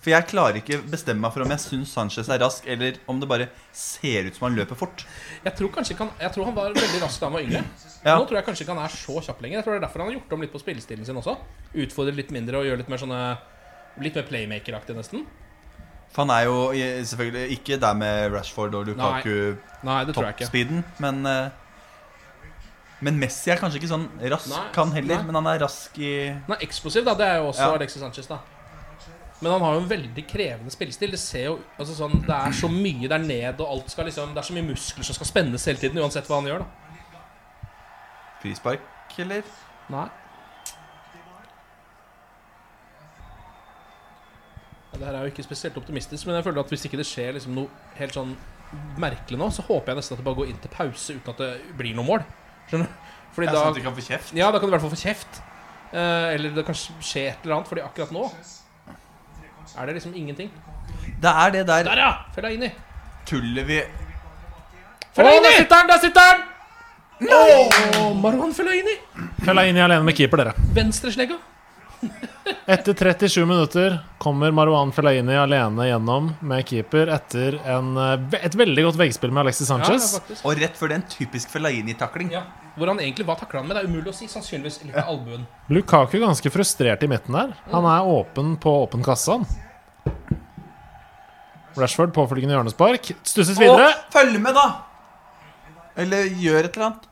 For 0.00 0.14
jeg 0.14 0.30
klarer 0.30 0.56
ikke 0.56 0.78
bestemme 0.88 1.20
meg 1.26 1.34
for 1.34 1.44
om 1.44 1.50
jeg 1.52 1.60
syns 1.60 1.90
Sanchez 1.92 2.30
er 2.32 2.40
rask, 2.40 2.64
eller 2.72 2.96
om 3.10 3.18
det 3.20 3.28
bare 3.28 3.50
ser 3.76 4.30
ut 4.30 4.38
som 4.38 4.46
han 4.46 4.56
løper 4.56 4.78
fort. 4.78 5.04
Jeg 5.44 5.52
tror 5.58 5.68
kanskje 5.74 5.98
han 5.98 6.12
Jeg 6.22 6.32
tror 6.32 6.48
han 6.48 6.56
var 6.56 6.72
veldig 6.72 7.02
rask 7.02 7.20
da 7.20 7.28
han 7.28 7.36
var 7.36 7.44
yngre. 7.44 7.60
Ja. 8.06 8.14
Nå 8.16 8.24
tror 8.24 8.38
jeg 8.38 8.46
kanskje 8.46 8.64
ikke 8.64 8.76
han 8.78 8.84
er 8.86 8.94
så 8.94 9.20
kjapp 9.26 9.42
lenger. 9.44 9.60
Jeg 9.60 9.66
tror 9.66 9.76
det 9.76 9.80
er 9.82 9.84
derfor 9.84 10.00
han 10.00 10.08
har 10.08 10.16
gjort 10.16 10.32
om 10.32 10.44
litt 10.46 10.54
på 10.54 10.62
spillestilen 10.62 11.04
sin 11.04 11.20
også. 11.20 11.36
Utfordret 11.84 12.16
litt 12.16 12.32
mindre 12.32 12.62
og 12.62 12.70
gjør 12.70 12.80
litt 12.80 12.88
mer 12.92 13.02
sånne 13.02 13.20
Litt 14.00 14.14
mer 14.16 14.26
playmaker-aktig, 14.28 14.96
nesten. 14.96 15.26
For 16.10 16.24
han 16.24 16.30
er 16.34 16.46
jo 16.48 16.54
selvfølgelig 17.06 17.58
ikke 17.58 17.76
der 17.80 17.94
med 17.94 18.32
Rashford 18.34 18.74
og 18.74 18.86
Lukaku 18.88 19.56
toppspeeden, 20.16 20.84
men 20.98 21.26
eh, 21.26 21.50
Men 23.00 23.16
Messi 23.16 23.48
er 23.52 23.56
kanskje 23.56 23.78
ikke 23.80 23.88
sånn 23.88 24.08
rask, 24.28 24.50
Nei, 24.50 24.64
han 24.76 24.90
heller, 24.92 25.20
nei. 25.22 25.26
men 25.30 25.38
han 25.38 25.46
er 25.54 25.62
rask 25.62 25.94
i 26.02 26.10
Han 26.34 26.56
er 26.56 26.64
eksplosiv, 26.66 27.04
da. 27.06 27.14
Det 27.16 27.28
er 27.28 27.38
jo 27.40 27.46
også 27.52 27.62
Ja. 27.68 27.76
Alexis 27.78 28.02
Sanchez, 28.02 28.26
da. 28.28 28.40
Men 29.40 29.52
han 29.54 29.62
har 29.64 29.72
jo 29.78 29.80
en 29.80 29.88
veldig 29.88 30.24
krevende 30.28 30.70
spillestil. 30.74 31.14
Det 31.14 31.18
ser 31.22 31.46
jo 31.46 31.54
altså 31.78 31.94
sånn, 31.96 32.18
Det 32.26 32.34
er 32.36 32.52
så 32.52 32.68
mye 32.68 33.08
der 33.08 33.22
ned, 33.24 33.60
og 33.60 33.70
alt 33.72 33.88
skal 33.94 34.04
liksom 34.04 34.34
Det 34.34 34.42
er 34.42 34.48
så 34.50 34.52
mye 34.58 34.66
muskler 34.68 35.06
som 35.08 35.16
skal 35.16 35.30
spennes 35.30 35.64
hele 35.64 35.80
tiden, 35.80 36.02
uansett 36.02 36.28
hva 36.28 36.42
han 36.42 36.50
gjør, 36.50 36.66
da. 36.66 36.66
frispark, 38.42 38.80
eller? 39.18 39.42
Nei. 39.88 40.08
Det 44.98 45.06
her 45.06 45.14
er 45.14 45.20
jo 45.26 45.30
ikke 45.30 45.44
spesielt 45.46 45.76
optimistisk, 45.78 46.26
men 46.26 46.34
jeg 46.34 46.44
føler 46.44 46.60
at 46.64 46.72
hvis 46.72 46.84
ikke 46.88 46.98
det 46.98 47.06
skjer 47.06 47.36
liksom 47.36 47.54
noe 47.54 47.68
helt 47.98 48.16
sånn 48.16 48.32
merkelig 49.02 49.38
nå, 49.38 49.48
så 49.54 49.62
håper 49.66 49.92
jeg 49.92 50.00
nesten 50.00 50.14
at 50.16 50.20
det 50.20 50.26
bare 50.26 50.38
går 50.40 50.50
inn 50.50 50.58
til 50.62 50.72
pause 50.74 51.14
uten 51.16 51.30
at 51.34 51.38
det 51.42 51.50
blir 51.78 51.94
noe 51.98 52.06
mål. 52.06 52.24
Skjønner 52.70 52.86
du? 52.90 53.06
Fordi 53.34 53.46
Ja, 53.46 53.52
da 53.54 53.60
sånn 53.62 53.70
at 53.70 53.78
du 53.78 53.84
kan 53.86 53.94
få 53.96 54.04
kjeft? 54.08 54.34
Ja, 54.34 54.50
da 54.50 54.58
kan 54.58 54.66
du 54.66 54.72
i 54.72 54.74
hvert 54.76 54.84
fall 54.86 54.94
få 54.94 55.00
kjeft. 55.04 55.40
Eh, 55.90 56.34
eller 56.34 56.54
det 56.54 56.64
kan 56.66 56.74
skje 56.78 57.24
et 57.30 57.44
eller 57.46 57.56
annet, 57.60 57.70
fordi 57.70 57.82
akkurat 57.86 58.12
nå 58.14 58.26
er 59.78 59.86
det 59.86 59.94
liksom 60.00 60.14
ingenting. 60.18 60.50
Det 61.22 61.30
er 61.30 61.50
det 61.54 61.66
der 61.68 61.84
Der, 61.86 61.98
ja! 62.02 62.10
Fellaini. 62.34 62.70
tullet 63.26 63.66
vi 63.68 63.80
Fellaini! 65.14 65.44
der 65.46 65.56
sitter 65.62 65.76
han! 65.76 65.88
Der 65.88 65.98
sitter 66.02 66.20
han! 66.20 66.42
Åh, 67.20 68.16
Marwan 68.16 68.54
Fellaini. 68.54 68.96
Fellaini 69.44 69.80
alene 69.82 70.04
med 70.04 70.16
keeper, 70.16 70.40
dere. 70.42 70.54
Venstreslegga. 70.74 71.36
Etter 72.66 72.94
37 72.94 73.44
minutter 73.46 73.98
kommer 74.18 74.50
Marwan 74.50 74.92
Fellaini 74.92 75.34
alene 75.36 75.86
gjennom 75.88 76.30
med 76.40 76.64
keeper 76.68 77.10
etter 77.12 77.58
en, 77.68 77.96
eh, 77.98 78.38
et 78.40 78.54
veldig 78.56 78.84
godt 78.86 78.98
veggspill 79.00 79.32
med 79.34 79.44
Alexis 79.44 79.68
Ja, 79.68 79.78
ja, 79.78 79.98
Sanchez. 79.98 80.42
Og 80.44 80.56
rett 80.60 80.78
før 80.78 80.92
det 80.92 81.00
en 81.00 81.06
typisk 81.10 81.50
Fellaini-takling. 81.52 82.30
Ja. 82.32 82.44
Hvor 82.78 82.92
han 82.92 83.00
egentlig 83.02 83.26
var 83.26 83.36
takla 83.40 83.60
han 83.60 83.68
med. 83.68 83.76
Det 83.76 83.84
er 83.84 83.90
umulig 83.90 84.12
å 84.12 84.16
si. 84.16 84.28
Sannsynligvis 84.30 84.80
litt 84.84 84.94
med 84.94 85.04
albuen. 85.04 85.46
Lukaku 85.68 86.18
ganske 86.22 86.52
frustrert 86.54 87.02
i 87.02 87.10
midten 87.10 87.36
der. 87.36 87.52
Han 87.72 87.84
er 87.90 88.06
åpen 88.08 88.54
på 88.62 88.72
åpen 88.86 89.04
kasse. 89.04 89.40
Rashford 91.76 92.14
påfølgende 92.14 92.56
hjørnespark. 92.56 93.12
Stusses 93.22 93.58
videre. 93.60 93.90
Å, 93.92 94.08
følg 94.14 94.40
med, 94.42 94.56
da! 94.56 94.68
Eller 96.00 96.30
gjør 96.40 96.64
et 96.64 96.76
eller 96.76 96.88
annet. 96.88 97.06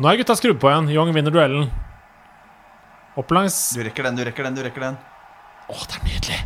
Nå 0.00 0.08
er 0.08 0.20
gutta 0.22 0.34
skrudd 0.40 0.58
på 0.60 0.72
igjen. 0.72 0.90
Young 0.90 1.12
vinner 1.14 1.34
duellen. 1.34 1.68
Opp 3.18 3.30
langs 3.36 3.56
Du 3.76 3.82
rekker 3.84 4.06
den, 4.08 4.16
du 4.16 4.24
rekker 4.24 4.46
den, 4.48 4.54
du 4.56 4.62
rekker 4.64 4.86
den. 4.86 4.96
Å, 5.68 5.76
det 5.84 5.98
er 5.98 6.06
nydelig! 6.06 6.40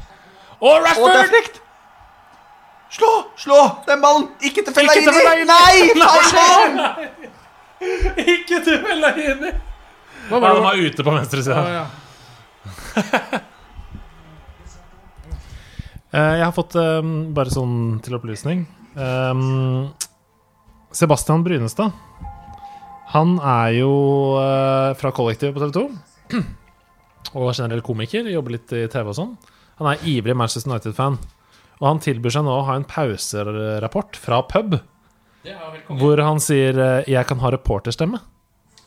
Å, 0.57 0.67
Å, 0.67 0.75
det 0.83 0.91
er 0.91 1.31
Rashford! 1.31 1.61
Slå! 2.97 3.11
Slå! 3.39 3.59
Den 3.87 4.03
ballen! 4.03 4.29
Ikke 4.41 4.65
til 4.67 4.75
til 4.75 4.89
Fellaini! 5.13 5.47
Nei! 5.47 5.77
Ball! 6.03 6.79
Ikke 8.23 8.63
til 8.67 8.81
Fellaini! 8.83 9.53
Hva 10.27 10.41
var 10.43 10.47
det? 10.49 10.55
han 10.57 10.65
var 10.65 10.81
ute 10.81 11.07
på 11.07 11.15
venstresida. 11.15 11.61
Å, 11.61 11.69
ja. 11.81 11.87
Eh, 16.17 16.35
Jeg 16.39 16.45
har 16.47 16.53
fått 16.55 16.77
um, 16.79 17.35
bare 17.35 17.51
sånn 17.53 17.99
til 18.01 18.15
opplysning 18.17 18.61
um, 18.95 19.91
Sebastian 20.95 21.43
Brynestad. 21.45 21.91
Han 23.13 23.35
er 23.43 23.75
jo 23.81 23.91
uh, 24.39 24.95
fra 24.97 25.11
kollektivet 25.13 25.53
på 25.53 25.61
TV 25.67 25.75
2. 25.75 26.16
Og 27.37 27.53
generell 27.55 27.83
komiker. 27.85 28.29
Jobber 28.31 28.57
litt 28.57 28.73
i 28.73 28.87
TV 28.91 29.11
og 29.11 29.19
sånn. 29.19 29.33
Han 29.81 29.91
er 29.93 30.05
ivrig 30.09 30.37
Manchester 30.37 30.71
United-fan. 30.73 31.19
Og 31.81 31.89
han 31.91 32.01
tilbyr 32.01 32.33
seg 32.33 32.47
nå 32.47 32.55
å 32.57 32.65
ha 32.69 32.77
en 32.79 32.87
pauserapport 32.89 34.17
fra 34.17 34.41
pub, 34.49 34.79
hvor 36.01 36.23
han 36.25 36.41
sier 36.41 36.79
eh, 36.81 37.05
'jeg 37.07 37.27
kan 37.29 37.39
ha 37.39 37.51
reporterstemme'. 37.53 38.21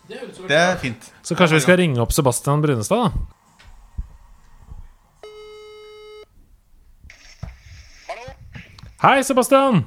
Det 0.10 0.58
er 0.58 0.76
fint. 0.82 1.12
Så 1.22 1.36
kanskje 1.38 1.60
vi 1.60 1.66
skal 1.68 1.78
ringe 1.78 2.02
opp 2.02 2.12
Sebastian 2.12 2.62
Brunestad, 2.62 2.98
da? 2.98 3.12
Hei, 9.00 9.22
Sebastian! 9.24 9.86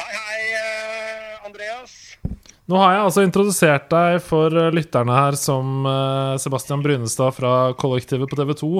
Hei, 0.00 0.14
hei, 0.16 0.40
eh, 0.58 1.46
Andreas. 1.46 2.16
Nå 2.70 2.78
har 2.78 2.94
jeg 2.94 3.04
altså 3.08 3.24
introdusert 3.26 3.88
deg 3.90 4.20
for 4.22 4.54
eh, 4.54 4.70
lytterne 4.76 5.16
her 5.16 5.38
som 5.38 5.86
eh, 5.90 6.38
Sebastian 6.38 6.84
Brynestad 6.84 7.34
fra 7.34 7.54
kollektivet 7.80 8.30
på 8.30 8.38
TV 8.38 8.54
2, 8.62 8.70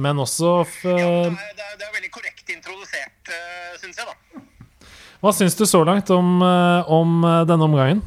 men 0.00 0.22
også 0.24 0.56
f 0.64 0.80
Det 0.86 0.96
er, 0.96 1.36
det 1.36 1.68
er, 1.68 1.78
det 1.82 1.88
er 1.90 1.96
veldig 1.98 2.12
korrekt 2.14 2.54
introdusert, 2.56 3.20
uh, 3.28 3.76
syns 3.82 4.00
jeg, 4.00 4.08
da. 4.08 4.44
Hva 5.24 5.30
syns 5.32 5.54
du 5.56 5.64
så 5.64 5.78
langt 5.88 6.10
om, 6.12 6.42
eh, 6.44 6.90
om 6.92 7.22
eh, 7.24 7.42
denne 7.48 7.64
omgangen? 7.64 8.02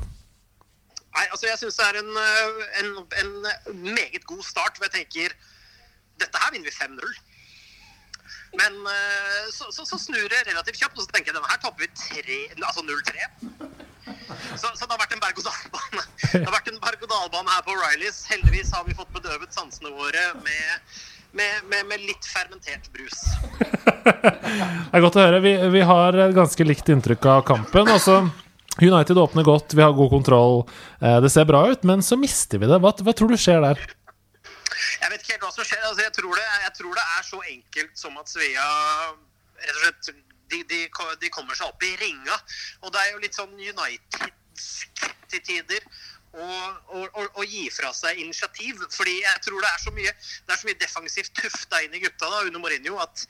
Nei, 1.18 1.24
altså, 1.34 1.48
jeg 1.50 1.58
syns 1.58 1.80
det 1.80 1.88
er 1.88 1.98
en, 2.04 2.12
eh, 2.22 2.60
en, 2.84 2.92
en 3.24 3.32
meget 3.96 4.22
god 4.30 4.44
start. 4.46 4.78
For 4.78 4.86
jeg 4.86 4.94
tenker 5.00 5.34
dette 6.22 6.44
her 6.44 6.54
vinner 6.54 6.70
vi 6.70 6.76
5-0. 6.76 7.16
Men 8.62 8.78
eh, 8.94 9.50
så, 9.50 9.72
så, 9.74 9.88
så 9.90 9.98
snur 9.98 10.30
det 10.30 10.44
relativt 10.46 10.78
kjapt, 10.78 10.94
og 10.94 11.08
så 11.08 11.10
tenker 11.16 11.32
jeg 11.32 11.40
denne 11.40 11.50
her 11.50 11.64
taper 11.64 11.88
vi 11.88 11.90
tre, 11.98 12.38
altså 12.62 12.86
0-3. 12.86 13.26
Så, 14.62 14.70
så 14.74 14.86
det 14.86 14.94
har 14.94 15.02
vært 15.02 15.14
en 15.16 15.22
berg-og-dal-bane 15.22 16.04
Det 16.32 16.46
har 16.46 16.54
vært 16.54 16.72
en 16.72 16.80
berg-og-dal-bane 16.82 17.54
her 17.54 17.64
på 17.66 17.76
O'Reillys. 17.76 18.24
Heldigvis 18.32 18.72
har 18.74 18.88
vi 18.88 18.96
fått 18.98 19.12
bedøvet 19.16 19.54
sansene 19.54 19.92
våre 19.94 20.24
med, 20.42 20.96
med, 21.38 21.68
med, 21.70 21.86
med 21.92 22.06
litt 22.08 22.26
fermentert 22.28 22.90
brus. 22.96 23.22
Det 24.08 24.96
er 24.96 25.04
godt 25.04 25.20
å 25.20 25.24
høre. 25.26 25.42
Vi, 25.44 25.54
vi 25.74 25.84
har 25.86 26.18
ganske 26.36 26.66
likt 26.66 26.90
inntrykk 26.94 27.28
av 27.30 27.44
kampen. 27.48 27.92
Altså, 27.92 28.22
United 28.80 29.20
åpner 29.20 29.46
godt, 29.46 29.76
vi 29.78 29.84
har 29.84 29.96
god 29.98 30.10
kontroll. 30.16 30.62
Eh, 31.02 31.20
det 31.24 31.32
ser 31.34 31.48
bra 31.50 31.66
ut, 31.70 31.84
men 31.88 32.04
så 32.06 32.18
mister 32.20 32.62
vi 32.62 32.70
det. 32.72 32.80
Hva, 32.84 32.94
hva 33.04 33.16
tror 33.18 33.34
du 33.34 33.38
skjer 33.42 33.62
der? 33.66 33.82
Jeg 35.02 35.12
vet 35.12 35.22
ikke 35.22 35.36
helt 35.36 35.48
hva 35.48 35.54
som 35.54 35.68
skjer. 35.68 35.84
Altså, 35.84 36.04
jeg, 36.06 36.14
tror 36.18 36.40
det, 36.40 36.46
jeg 36.64 36.74
tror 36.80 36.98
det 36.98 37.06
er 37.06 37.26
så 37.28 37.42
enkelt 37.54 38.04
som 38.06 38.22
at 38.22 38.32
Svea 38.32 38.70
rett 39.58 39.74
og 39.74 39.84
slett 39.84 40.12
de, 40.52 40.64
de, 40.70 40.82
de 41.22 41.30
kommer 41.34 41.58
seg 41.58 41.70
opp 41.70 41.84
i 41.84 41.96
ringa. 42.02 42.38
Og 42.84 42.94
det 42.94 43.04
er 43.04 43.14
jo 43.14 43.24
litt 43.24 43.38
sånn 43.38 43.56
Unitedsk 43.58 45.06
til 45.28 45.44
tider 45.44 45.84
å, 46.38 47.04
å, 47.06 47.26
å, 47.26 47.46
gi 47.48 47.68
fra 47.74 47.92
seg 47.96 48.20
initiativ. 48.22 48.84
Fordi 48.94 49.16
jeg 49.22 49.44
tror 49.46 49.64
det 49.64 49.72
er 49.72 49.84
så 49.84 49.94
mye, 49.96 50.14
det 50.48 50.56
er 50.56 50.62
så 50.62 50.70
mye 50.70 50.80
defensivt 50.82 51.34
tufta 51.38 51.82
inn 51.86 51.96
i 51.98 52.04
gutta 52.04 52.30
da, 52.32 52.44
under 52.48 52.64
Mourinho 52.64 53.00
at 53.04 53.26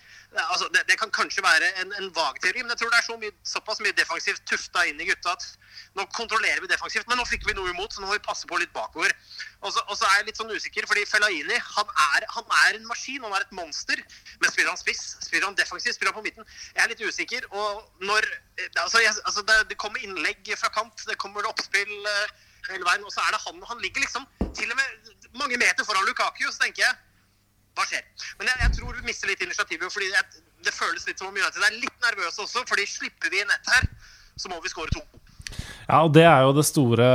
altså, 0.48 0.68
det, 0.76 0.84
det 0.90 0.98
kan 1.02 1.14
kanskje 1.16 1.46
være 1.46 1.72
en, 1.84 1.94
en 2.02 2.12
vag 2.16 2.42
teori, 2.44 2.64
men 2.64 2.74
jeg 2.76 2.84
tror 2.84 2.94
det 2.94 3.02
er 3.02 3.08
så 3.08 3.18
mye, 3.22 3.36
såpass 3.48 3.82
mye 3.84 3.96
defensivt 3.98 4.44
tufta 4.50 4.86
inn 4.90 5.02
i 5.02 5.10
gutta 5.10 5.36
at 5.38 5.48
nå 5.98 6.06
kontrollerer 6.14 6.62
vi 6.62 6.70
defensivt, 6.70 7.08
men 7.10 7.20
nå 7.20 7.26
fikk 7.30 7.46
vi 7.48 7.56
noe 7.58 7.72
imot, 7.72 7.94
så 7.94 8.02
nå 8.02 8.10
må 8.10 8.18
vi 8.18 8.24
passe 8.26 8.50
på 8.50 8.60
litt 8.62 8.74
bakover. 8.76 9.14
Og 9.66 9.72
så, 9.74 9.82
og 9.88 9.98
så 9.98 10.06
er 10.10 10.20
jeg 10.20 10.28
litt 10.30 10.42
sånn 10.42 10.54
usikker, 10.54 10.88
fordi 10.90 11.06
Fellaini 11.10 11.58
han 11.74 11.94
er, 12.18 12.26
han 12.34 12.58
er 12.66 12.78
en 12.78 12.88
maskin, 12.90 13.24
han 13.26 13.34
er 13.38 13.46
et 13.46 13.56
monster. 13.58 14.02
Men 14.42 14.54
spiller 14.54 14.74
han 14.74 14.82
spiss? 14.82 15.04
Spiller 15.26 15.48
han 15.50 15.58
defensivt? 15.58 15.98
Spiller 15.98 16.14
han 16.14 16.20
på 16.20 16.26
midten? 16.28 16.50
Jeg 16.76 16.84
er 16.84 16.94
litt 16.94 17.06
usikker. 17.06 17.50
Og 17.54 18.06
når 18.06 18.30
Altså, 18.82 18.98
jeg, 18.98 19.14
altså 19.30 19.44
det, 19.46 19.56
det 19.70 19.76
kommer 19.78 20.02
innlegg 20.02 20.48
fra 20.58 20.72
kant, 20.74 21.04
det 21.06 21.14
kommer 21.22 21.46
oppspill 21.46 21.92
eh, 22.10 22.32
hele 22.74 22.88
veien, 22.88 23.06
og 23.06 23.14
så 23.14 23.24
er 23.24 23.36
det 23.36 23.44
han 23.46 23.62
Han 23.72 23.84
ligger 23.84 24.04
liksom 24.04 24.26
til 24.58 24.72
og 24.72 24.80
med 24.80 25.14
mange 25.38 25.60
meter 25.60 25.86
foran 25.88 26.08
Lukaku, 26.08 26.48
så 26.50 26.66
tenker 26.66 26.86
jeg 26.86 26.96
hva 27.78 27.86
skjer? 27.86 28.04
Men 28.40 28.50
jeg, 28.50 28.58
jeg 28.64 28.74
tror 28.80 28.98
vi 28.98 29.06
mister 29.06 29.30
litt 29.30 29.44
initiativet, 29.46 29.94
fordi 29.94 30.10
jeg, 30.10 30.42
det 30.66 30.74
føles 30.74 31.06
litt 31.06 31.22
som 31.22 31.30
om 31.30 31.38
United 31.38 31.62
er 31.62 31.78
litt 31.78 31.98
nervøse 32.02 32.42
også. 32.42 32.66
fordi 32.66 32.88
slipper 32.90 33.30
vi 33.30 33.44
inn 33.44 33.54
ett 33.54 33.70
her, 33.76 33.86
så 34.38 34.50
må 34.50 34.58
vi 34.64 34.72
skåre 34.74 34.94
to. 34.96 35.04
Ja, 35.88 36.02
og 36.02 36.12
Det 36.18 36.26
er 36.28 36.42
jo 36.44 36.56
det 36.58 36.66
store 36.68 37.08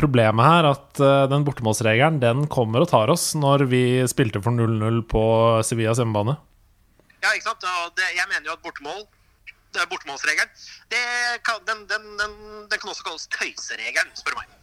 problemet 0.00 0.48
her, 0.48 0.70
at 0.72 1.02
eh, 1.04 1.28
den 1.30 1.44
bortemålsregelen 1.46 2.18
den 2.22 2.46
kommer 2.50 2.82
og 2.82 2.90
tar 2.90 3.12
oss 3.12 3.28
når 3.38 3.68
vi 3.70 3.82
spilte 4.10 4.42
for 4.42 4.56
0-0 4.56 5.04
på 5.12 5.22
Sevillas 5.68 6.00
hjemmebane. 6.02 6.34
Ja, 7.22 7.34
ikke 7.36 7.52
sant? 7.52 7.68
Og 7.84 7.92
det, 7.98 8.08
jeg 8.16 8.26
mener 8.32 8.48
jo 8.50 8.56
at 8.56 8.64
bortemål 8.64 9.04
det 9.76 9.82
er 9.82 9.90
bortemålsregelen. 9.92 10.52
Det 10.88 11.02
kan, 11.44 11.60
den, 11.68 11.84
den, 11.90 12.04
den, 12.16 12.36
den 12.70 12.80
kan 12.80 12.90
også 12.90 13.04
kalles 13.04 13.28
tøyseregelen, 13.36 14.14
spør 14.16 14.32
du 14.32 14.40
meg. 14.40 14.54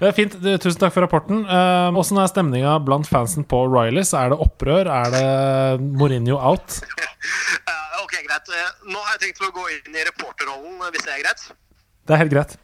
Det 0.00 0.08
er 0.10 0.16
fint. 0.16 0.36
Tusen 0.62 0.80
takk 0.80 0.94
for 0.94 1.04
rapporten. 1.04 1.42
Eh, 1.44 1.98
Åssen 2.00 2.18
er 2.22 2.30
stemninga 2.30 2.78
blant 2.86 3.08
fansen 3.10 3.44
på 3.48 3.62
Rileys? 3.70 4.14
Er 4.16 4.32
det 4.32 4.40
opprør? 4.42 4.88
Er 4.90 5.12
det 5.14 5.26
Mourinho 6.00 6.38
out? 6.40 6.80
Eh, 7.20 7.96
ok, 8.00 8.14
greit. 8.24 8.48
Eh, 8.56 8.68
nå 8.88 8.96
har 9.04 9.18
jeg 9.18 9.26
tenkt 9.26 9.42
å 9.44 9.50
gå 9.52 9.66
inn 9.74 9.92
i 9.92 10.04
reporterrollen, 10.08 10.78
hvis 10.94 11.04
det 11.04 11.12
er 11.12 11.20
greit. 11.20 11.42
Det 12.08 12.14
er 12.16 12.20
helt 12.22 12.32
greit. 12.32 12.54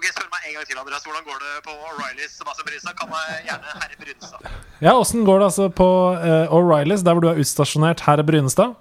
Ok, 0.00 0.06
Spør 0.08 0.30
meg 0.32 0.46
en 0.48 0.54
gang 0.56 0.64
til, 0.64 0.78
Andreas. 0.80 1.04
Hvordan 1.04 1.26
går 1.26 1.42
det 1.44 1.50
på 1.66 1.74
O'Reillys? 1.76 2.32
Sebastian 2.38 2.70
Brynstad? 2.70 2.96
kan 2.96 3.10
meg 3.12 3.50
gjerne 3.50 3.74
herre 3.82 3.98
Brynstad. 4.00 4.46
Ja, 4.80 4.94
Åssen 4.96 5.26
går 5.28 5.42
det 5.42 5.48
altså 5.50 5.66
på 5.82 5.88
uh, 6.16 6.54
O'Reillys, 6.56 7.04
der 7.04 7.12
hvor 7.18 7.26
du 7.26 7.28
er 7.28 7.42
utstasjonert, 7.42 8.06
herre 8.06 8.24
Brynestad? 8.24 8.72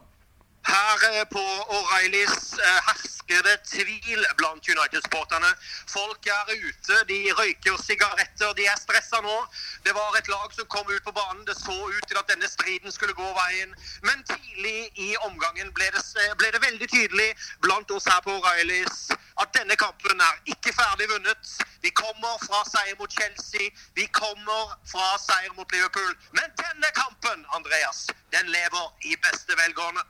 Her 0.70 1.20
eh, 1.20 1.26
på 1.36 1.42
O'Reillys 1.76 2.54
eh, 2.60 2.80
hersker 2.88 3.42
det 3.48 3.56
tvil 3.72 4.26
blant 4.38 4.70
United-sporterne. 4.70 5.50
Folk 5.90 6.28
er 6.30 6.52
ute, 6.68 7.00
de 7.10 7.18
røyker 7.40 7.78
sigaretter, 7.82 8.54
de 8.58 8.68
er 8.70 8.78
stressa 8.78 9.22
nå. 9.26 9.38
Det 9.86 9.96
var 9.98 10.18
et 10.20 10.30
lag 10.30 10.54
som 10.54 10.68
kom 10.76 10.92
ut 10.92 11.04
på 11.08 11.14
banen. 11.16 11.42
Det 11.48 11.56
så 11.58 11.78
ut 11.96 12.06
til 12.08 12.20
at 12.22 12.30
denne 12.30 12.50
striden 12.50 12.94
skulle 12.94 13.18
gå 13.18 13.30
veien. 13.38 13.74
Men 14.06 14.22
tidlig 14.30 14.92
i 15.08 15.10
omgangen 15.30 15.74
ble 15.74 15.90
det, 15.96 16.04
ble 16.38 16.52
det 16.54 16.62
veldig 16.68 16.90
tydelig 16.94 17.30
blant 17.66 17.96
oss 17.98 18.10
her 18.12 18.22
på 18.28 18.38
O'Reillys 18.38 19.10
at 19.42 19.50
denne 19.56 19.76
kampen 19.80 20.22
er 20.30 20.54
ikke 20.54 20.76
ferdig 20.76 21.10
vunnet. 21.14 21.52
Vi 21.82 21.90
kommer 22.04 22.38
fra 22.46 22.62
seier 22.70 22.96
mot 23.00 23.12
Chelsea, 23.20 23.72
vi 23.98 24.06
kommer 24.22 24.78
fra 24.94 25.10
seier 25.26 25.54
mot 25.58 25.72
Liverpool. 25.74 26.14
Men 26.38 26.54
denne 26.62 26.94
kampen, 27.02 27.46
Andreas, 27.58 28.06
den 28.36 28.54
lever 28.58 28.86
i 29.10 29.18
beste 29.26 29.58
velgående. 29.64 30.06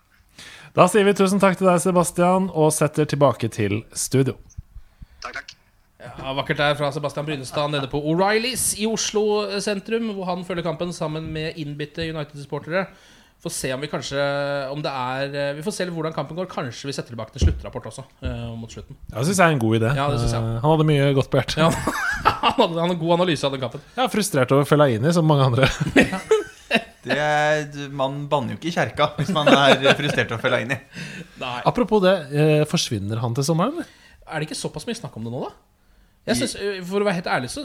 Da 0.78 0.86
sier 0.92 1.08
vi 1.08 1.14
tusen 1.18 1.42
takk 1.42 1.58
til 1.60 1.68
deg, 1.70 1.80
Sebastian, 1.84 2.50
og 2.54 2.72
setter 2.76 3.08
tilbake 3.10 3.50
til 3.52 3.82
studio. 3.98 4.36
Takk, 5.24 5.40
takk. 5.42 5.56
Ja, 6.00 6.32
vakkert 6.38 6.60
der 6.62 6.76
fra 6.80 6.92
Sebastian 6.96 7.26
Brynestad 7.28 7.72
nede 7.74 7.90
på 7.92 8.00
O'Reillys 8.00 8.72
i 8.80 8.86
Oslo 8.88 9.44
sentrum, 9.60 10.14
hvor 10.16 10.30
han 10.30 10.46
følger 10.48 10.64
kampen 10.64 10.94
sammen 10.96 11.26
med 11.36 11.58
innbitte 11.60 12.06
United-supportere. 12.08 12.86
Får 13.40 13.54
se 13.56 13.70
om 13.72 13.80
vi 13.80 13.88
kanskje 13.88 14.20
om 14.68 14.82
det 14.84 14.92
er 14.92 15.54
Vi 15.56 15.64
får 15.64 15.72
se 15.72 15.86
hvordan 15.88 16.12
kampen 16.16 16.36
går. 16.36 16.48
Kanskje 16.52 16.90
vi 16.90 16.96
setter 16.96 17.14
tilbake 17.14 17.32
til 17.36 17.46
sluttrapport 17.46 17.86
også, 17.88 18.04
Uh, 18.20 18.52
mot 18.60 18.72
slutten. 18.72 18.98
Det 19.08 19.24
syns 19.30 19.40
jeg 19.40 19.46
er 19.48 19.56
en 19.56 19.62
god 19.64 19.78
idé. 19.78 19.94
Ja, 19.96 20.10
det 20.12 20.20
synes 20.20 20.34
jeg. 20.36 20.44
Eh, 20.44 20.60
Han 20.60 20.72
hadde 20.74 20.88
mye 20.90 21.14
godt 21.16 21.30
på 21.32 21.40
hjertet. 21.40 21.58
Ja. 21.58 21.70
Han 22.44 22.56
hadde, 22.58 22.76
han 22.80 22.90
hadde 22.90 23.00
god 23.00 23.14
analyse 23.16 23.48
av 23.48 23.54
den 23.56 23.62
kampen. 23.64 23.82
Jeg 23.96 24.04
er 24.04 24.12
frustrert 24.12 24.52
over 24.52 24.68
Fellaini, 24.68 25.12
som 25.16 25.28
mange 25.28 25.46
andre. 25.48 25.68
Det 27.06 27.16
er, 27.16 27.70
man 27.96 28.26
banner 28.32 28.54
jo 28.54 28.60
ikke 28.60 28.72
i 28.72 28.76
kjerka 28.76 29.14
hvis 29.20 29.32
man 29.36 29.48
er 29.54 29.80
frustrert 29.96 30.34
over 30.36 30.44
Fellaini. 30.44 30.78
Nei. 31.40 31.56
Apropos 31.70 32.04
det, 32.04 32.16
eh, 32.36 32.66
forsvinner 32.70 33.22
han 33.24 33.38
til 33.38 33.48
sommeren? 33.48 33.86
Er 34.28 34.40
det 34.40 34.50
ikke 34.50 34.60
såpass 34.60 34.88
mye 34.88 34.98
snakk 35.00 35.16
om 35.18 35.26
det 35.28 35.34
nå, 35.34 35.46
da? 35.48 35.54
Jeg 36.30 36.42
synes, 36.42 36.56
øh, 36.60 36.80
for 36.86 37.02
å 37.02 37.08
være 37.08 37.22
helt 37.22 37.32
ærlig 37.32 37.50
så 37.54 37.64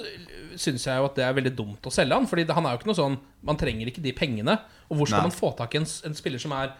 syns 0.61 0.87
jeg 0.87 1.01
jo 1.01 1.09
at 1.09 1.17
det 1.19 1.25
er 1.27 1.35
veldig 1.37 1.53
dumt 1.59 1.89
å 1.89 1.93
selge 1.93 2.17
han. 2.17 2.29
Fordi 2.31 2.47
han 2.47 2.67
er 2.67 2.75
jo 2.75 2.81
ikke 2.81 2.91
noe 2.93 3.01
sånn 3.01 3.17
Man 3.45 3.59
trenger 3.61 3.91
ikke 3.91 4.05
de 4.05 4.15
pengene. 4.17 4.55
Og 4.89 4.97
hvor 5.01 5.11
skal 5.11 5.25
Nei. 5.25 5.31
man 5.33 5.37
få 5.37 5.51
tak 5.59 5.75
i 5.75 5.83
en, 5.83 5.89
en 6.09 6.17
spiller 6.17 6.41
som 6.41 6.55
er 6.57 6.73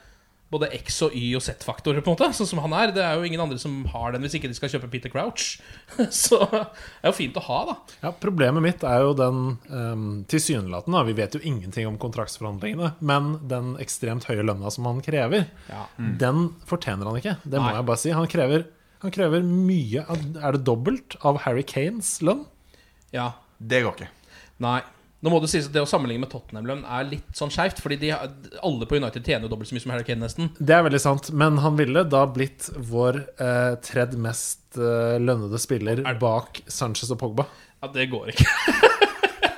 både 0.53 0.69
X 0.77 1.01
og 1.03 1.15
Y 1.17 1.33
og 1.35 1.43
Z-faktorer, 1.43 2.03
på 2.05 2.13
en 2.13 2.15
måte? 2.15 2.29
Sånn 2.37 2.47
som 2.47 2.61
han 2.63 2.75
er. 2.77 2.93
Det 2.95 3.03
er 3.03 3.17
jo 3.19 3.25
ingen 3.27 3.41
andre 3.43 3.59
som 3.59 3.81
har 3.91 4.13
den, 4.15 4.23
hvis 4.23 4.37
ikke 4.39 4.51
de 4.53 4.55
skal 4.59 4.71
kjøpe 4.71 4.91
Peter 4.93 5.11
Crouch. 5.11 5.57
Så 6.15 6.39
det 6.47 6.61
er 6.61 7.11
jo 7.11 7.15
fint 7.17 7.39
å 7.41 7.43
ha, 7.49 7.59
da. 7.71 7.75
Ja, 8.05 8.13
Problemet 8.23 8.63
mitt 8.63 8.85
er 8.87 9.03
jo 9.03 9.15
den 9.19 9.41
um, 9.73 10.07
tilsynelatende 10.31 11.03
Vi 11.09 11.17
vet 11.19 11.35
jo 11.39 11.43
ingenting 11.43 11.89
om 11.91 11.99
kontraktsforhandlingene, 12.03 12.93
men 13.01 13.33
den 13.51 13.75
ekstremt 13.83 14.29
høye 14.31 14.45
lønna 14.47 14.71
som 14.75 14.87
han 14.91 15.03
krever, 15.05 15.49
Ja. 15.71 15.87
den 15.99 16.51
fortjener 16.71 17.11
han 17.11 17.19
ikke. 17.19 17.37
Det 17.43 17.59
må 17.59 17.67
Nei. 17.71 17.77
jeg 17.81 17.89
bare 17.91 18.03
si. 18.05 18.15
Han 18.15 18.31
krever, 18.31 18.67
han 19.03 19.15
krever 19.15 19.43
mye 19.49 20.05
av, 20.07 20.23
Er 20.39 20.59
det 20.59 20.65
dobbelt 20.69 21.17
av 21.25 21.43
Harry 21.49 21.65
Kanes 21.67 22.21
lønn? 22.23 22.45
Ja. 23.15 23.33
Det 23.59 23.83
går 23.85 23.95
ikke. 23.97 24.11
Nei. 24.63 24.81
Nå 25.25 25.33
må 25.33 25.39
det 25.41 25.49
sies 25.49 25.71
at 25.71 25.73
det 25.73 25.81
å 25.81 25.89
sammenligne 25.89 26.21
med 26.27 26.31
Tottenham-lønn 26.35 26.83
er 26.85 27.07
litt 27.09 27.39
sånn 27.39 27.53
skeivt. 27.53 27.81
Fordi 27.81 27.97
de, 28.03 28.11
alle 28.13 28.89
på 28.89 28.99
United 29.01 29.25
tjener 29.25 29.49
jo 29.49 29.55
dobbelt 29.55 29.71
så 29.71 29.79
mye 29.79 29.85
som 29.87 29.95
Harry 29.95 30.05
Kane, 30.05 30.21
nesten. 30.21 30.51
Det 30.61 30.77
er 30.77 30.85
veldig 30.85 31.01
sant, 31.01 31.31
men 31.33 31.57
han 31.65 31.79
ville 31.81 32.05
da 32.13 32.27
blitt 32.29 32.69
vår 32.77 33.23
eh, 33.41 33.73
tredje 33.87 34.21
mest 34.21 34.77
eh, 34.77 35.17
lønnede 35.23 35.61
spiller 35.63 36.05
bak 36.21 36.61
Sanchez 36.69 37.15
og 37.15 37.23
Pogba. 37.25 37.49
Ja, 37.81 37.89
det 37.97 38.11
går 38.13 38.35
ikke. 38.35 39.09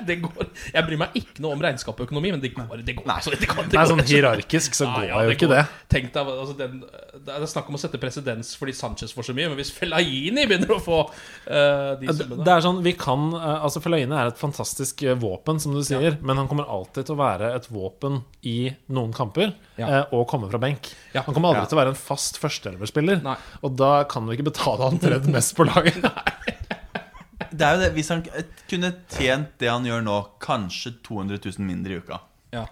det 0.07 0.17
går. 0.23 0.47
Jeg 0.73 0.85
bryr 0.87 0.99
meg 1.01 1.15
ikke 1.19 1.43
noe 1.43 1.55
om 1.57 1.61
regnskap 1.63 1.99
og 1.99 2.07
økonomi, 2.07 2.31
men 2.33 2.41
det 2.43 2.53
går. 2.55 2.81
Det 2.87 2.95
går, 2.97 3.07
altså, 3.13 3.31
det 3.35 3.47
går, 3.51 3.67
det 3.67 3.77
Nei, 3.77 3.83
går 3.83 3.91
sånn 3.91 3.99
og 4.01 4.05
slett. 4.05 4.13
hierarkisk 4.15 4.77
så 4.77 4.87
Ja, 4.87 4.93
går 4.95 5.05
ja, 5.09 5.21
jo 5.27 5.35
ikke 5.35 5.47
går. 5.51 5.55
det. 5.55 5.83
Tenk 5.93 6.09
deg, 6.15 6.31
altså, 6.33 6.55
den, 6.59 6.79
Det 7.27 7.35
er 7.35 7.45
snakk 7.51 7.69
om 7.71 7.75
å 7.77 7.81
sette 7.81 7.99
presedens 8.01 8.53
fordi 8.59 8.73
Sanchez 8.77 9.13
får 9.15 9.27
så 9.29 9.35
mye, 9.37 9.49
men 9.51 9.57
hvis 9.59 9.71
Fellaini 9.75 10.45
begynner 10.47 10.73
å 10.75 10.79
få 10.83 10.99
uh, 11.07 11.95
de 11.99 12.07
Det 12.07 12.15
summene 12.21 12.45
det 12.47 12.53
er 12.55 12.63
sånn, 12.65 12.81
vi 12.85 12.93
kan 12.99 13.27
eh, 13.35 13.63
Altså 13.67 13.81
Fellaini 13.83 14.15
er 14.15 14.31
et 14.31 14.39
fantastisk 14.39 15.01
eh, 15.03 15.15
våpen, 15.19 15.59
som 15.63 15.73
du 15.75 15.81
sier, 15.85 16.17
men 16.21 16.37
han 16.39 16.47
kommer 16.51 16.67
alltid 16.71 17.07
til 17.09 17.17
å 17.17 17.19
være 17.21 17.51
et 17.57 17.67
våpen 17.73 18.21
i 18.47 18.57
noen 18.93 19.13
kamper 19.15 19.53
Ja. 19.77 20.05
og 20.11 20.27
komme 20.31 20.47
fra 20.49 20.57
benk. 20.61 20.87
Ja. 21.13 21.21
Han 21.27 21.33
kommer 21.35 21.49
aldri 21.51 21.65
Ja. 21.65 21.69
til 21.71 21.77
å 21.77 21.81
være 21.81 21.93
en 21.93 21.99
fast 21.99 22.39
førsteelverspiller, 22.41 23.21
og 23.61 23.75
da 23.77 24.03
kan 24.09 24.25
vi 24.29 24.37
ikke 24.37 24.47
betale 24.51 24.87
han 24.89 24.99
tredje 25.01 25.29
mest 25.33 25.55
på 25.57 25.65
laget. 25.67 25.99
Det 27.51 27.61
er 27.67 27.75
jo 27.75 27.81
det, 27.81 27.93
Hvis 27.95 28.09
han 28.09 28.23
kunne 28.69 28.91
tjent 29.09 29.57
det 29.59 29.69
han 29.69 29.85
gjør 29.85 30.03
nå, 30.03 30.17
kanskje 30.43 30.95
200 31.03 31.39
000 31.45 31.65
mindre 31.67 31.93
i 31.93 32.01
uka, 32.01 32.19
Ja. 32.53 32.65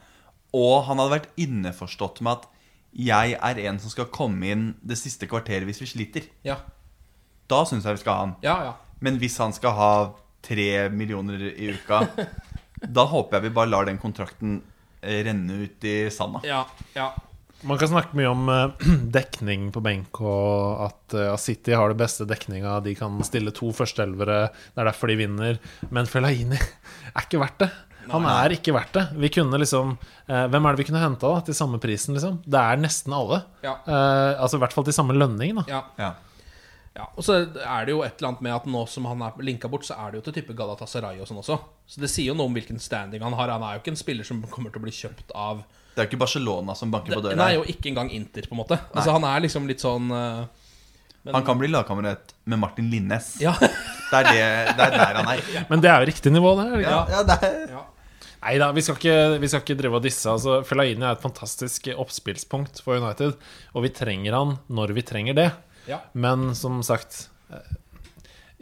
og 0.53 0.85
han 0.87 0.97
hadde 1.01 1.15
vært 1.19 1.29
innforstått 1.37 2.21
med 2.21 2.31
at 2.37 2.47
jeg 2.95 3.33
er 3.43 3.59
en 3.67 3.77
som 3.79 3.89
skal 3.91 4.05
komme 4.05 4.47
inn 4.53 4.75
det 4.81 4.95
siste 4.97 5.27
kvarteret 5.27 5.65
hvis 5.67 5.81
vi 5.83 5.85
sliter, 5.91 6.29
Ja. 6.47 6.57
da 7.47 7.63
syns 7.65 7.83
jeg 7.83 7.97
vi 7.97 8.03
skal 8.05 8.13
ha 8.13 8.19
han. 8.25 8.35
ja, 8.41 8.57
ja. 8.63 8.73
Men 9.01 9.17
hvis 9.19 9.37
han 9.37 9.51
skal 9.53 9.71
ha 9.75 9.91
tre 10.41 10.89
millioner 10.89 11.41
i 11.51 11.73
uka, 11.75 12.07
da 12.81 13.05
håper 13.05 13.37
jeg 13.37 13.43
vi 13.49 13.55
bare 13.57 13.69
lar 13.69 13.85
den 13.85 13.97
kontrakten 13.99 14.61
eh, 15.01 15.23
renne 15.25 15.63
ut 15.65 15.83
i 15.83 16.09
sanda. 16.09 16.39
ja, 16.43 16.65
ja. 16.95 17.11
Man 17.63 17.79
kan 17.79 17.89
snakke 17.89 18.17
mye 18.17 18.27
om 18.29 18.49
eh, 18.51 18.85
dekning 19.17 19.69
på 19.73 19.81
benk, 19.85 20.19
og 20.21 20.83
at 20.89 21.15
eh, 21.17 21.31
City 21.41 21.73
har 21.77 21.89
det 21.93 21.99
beste 22.03 22.27
dekninga. 22.29 22.79
De 22.85 22.93
kan 22.99 23.15
stille 23.25 23.53
to 23.55 23.71
førsteelvere, 23.73 24.49
det 24.51 24.83
er 24.83 24.89
derfor 24.91 25.11
de 25.11 25.19
vinner. 25.23 25.59
Men 25.89 26.09
Fellaini 26.09 26.59
er 26.59 27.23
ikke 27.23 27.41
verdt 27.41 27.63
det. 27.65 27.71
Han 28.11 28.27
er 28.29 28.53
ikke 28.53 28.75
verdt 28.75 28.93
det. 28.93 29.03
Vi 29.17 29.31
kunne 29.33 29.57
liksom 29.57 29.95
eh, 29.95 30.43
Hvem 30.53 30.67
er 30.67 30.75
det 30.75 30.83
vi 30.83 30.87
kunne 30.91 31.01
henta 31.01 31.31
til 31.47 31.57
samme 31.57 31.79
prisen, 31.81 32.13
liksom? 32.13 32.37
Det 32.45 32.59
er 32.61 32.77
nesten 32.77 33.15
alle. 33.17 33.41
Ja. 33.65 33.79
Eh, 33.81 34.35
altså 34.35 34.59
i 34.59 34.61
hvert 34.65 34.75
fall 34.75 34.85
til 34.85 34.97
samme 34.97 35.17
lønning, 35.17 35.57
da. 35.61 35.65
ja. 35.71 35.81
Ja. 36.01 36.13
Ja, 36.95 37.09
og 37.19 37.25
så 37.27 37.33
er 37.43 37.83
det 37.83 37.91
jo 37.91 38.05
et 38.05 38.13
eller 38.21 38.29
annet 38.29 38.43
med 38.45 38.53
at 38.55 38.67
nå 38.71 38.85
som 38.87 39.03
han 39.09 39.19
er 39.25 39.41
linka 39.43 39.67
bort, 39.67 39.83
så 39.83 39.97
er 39.99 40.13
det 40.13 40.21
jo 40.21 40.25
til 40.29 40.37
type 40.37 40.53
Galatasaray 40.55 41.17
og 41.19 41.27
sånn 41.27 41.41
også. 41.41 41.57
Så 41.91 41.99
det 41.99 42.07
sier 42.07 42.29
jo 42.29 42.35
noe 42.39 42.47
om 42.47 42.55
hvilken 42.55 42.79
standing 42.79 43.25
han 43.25 43.35
har. 43.35 43.51
Han 43.51 43.65
er 43.67 43.75
jo 43.75 43.81
ikke 43.81 43.91
en 43.91 43.99
spiller 43.99 44.23
som 44.27 44.39
kommer 44.47 44.71
til 44.71 44.79
å 44.79 44.85
bli 44.85 44.93
kjøpt 44.95 45.33
av 45.35 45.65
Det 45.95 46.01
er 46.01 46.05
jo 46.05 46.09
ikke 46.11 46.19
Barcelona 46.25 46.75
som 46.75 46.91
banker 46.91 47.15
på 47.15 47.21
døra. 47.23 47.37
Nei, 47.39 47.55
og 47.57 47.69
ikke 47.71 47.87
engang 47.93 48.09
Inter, 48.11 48.43
på 48.49 48.51
en 48.57 48.59
måte. 48.59 48.77
Altså 48.93 49.13
Han 49.15 49.23
er 49.29 49.45
liksom 49.45 49.67
litt 49.69 49.79
sånn 49.83 50.09
eh, 50.11 50.45
men- 51.23 51.33
Han 51.39 51.45
kan 51.47 51.57
bli 51.57 51.69
lagkamerat 51.71 52.33
med 52.45 52.59
Martin 52.59 52.89
Linnes. 52.91 53.31
Ja. 53.41 53.55
Det, 53.57 53.69
er 54.19 54.27
det, 54.27 54.41
det 54.77 54.83
er 54.85 54.91
der 54.99 55.15
han 55.21 55.29
er. 55.31 55.41
Men 55.71 55.81
det 55.81 55.89
er 55.89 56.03
jo 56.03 56.09
riktig 56.11 56.31
nivå, 56.35 56.51
det. 56.59 56.83
Ja, 56.83 56.99
ja, 57.09 57.23
det 57.25 57.37
er 57.47 57.55
ja. 57.71 57.85
Nei 58.45 58.57
da, 58.61 58.67
vi 58.75 58.83
skal 58.85 58.99
ikke, 58.99 59.15
vi 59.41 59.47
skal 59.49 59.63
ikke 59.63 59.77
drive 59.79 59.97
og 59.97 60.03
disse. 60.05 60.27
Altså, 60.29 60.59
Fellaini 60.67 61.01
er 61.01 61.15
et 61.15 61.23
fantastisk 61.23 61.87
oppspillspunkt 61.95 62.83
for 62.85 62.99
United, 63.01 63.33
og 63.73 63.81
vi 63.87 63.89
trenger 63.89 64.35
han 64.37 64.57
når 64.69 64.93
vi 64.93 65.01
trenger 65.07 65.33
det. 65.39 65.47
Ja. 65.89 66.03
Men 66.13 66.51
som 66.53 66.77
sagt 66.85 67.23
eh, 67.49 67.71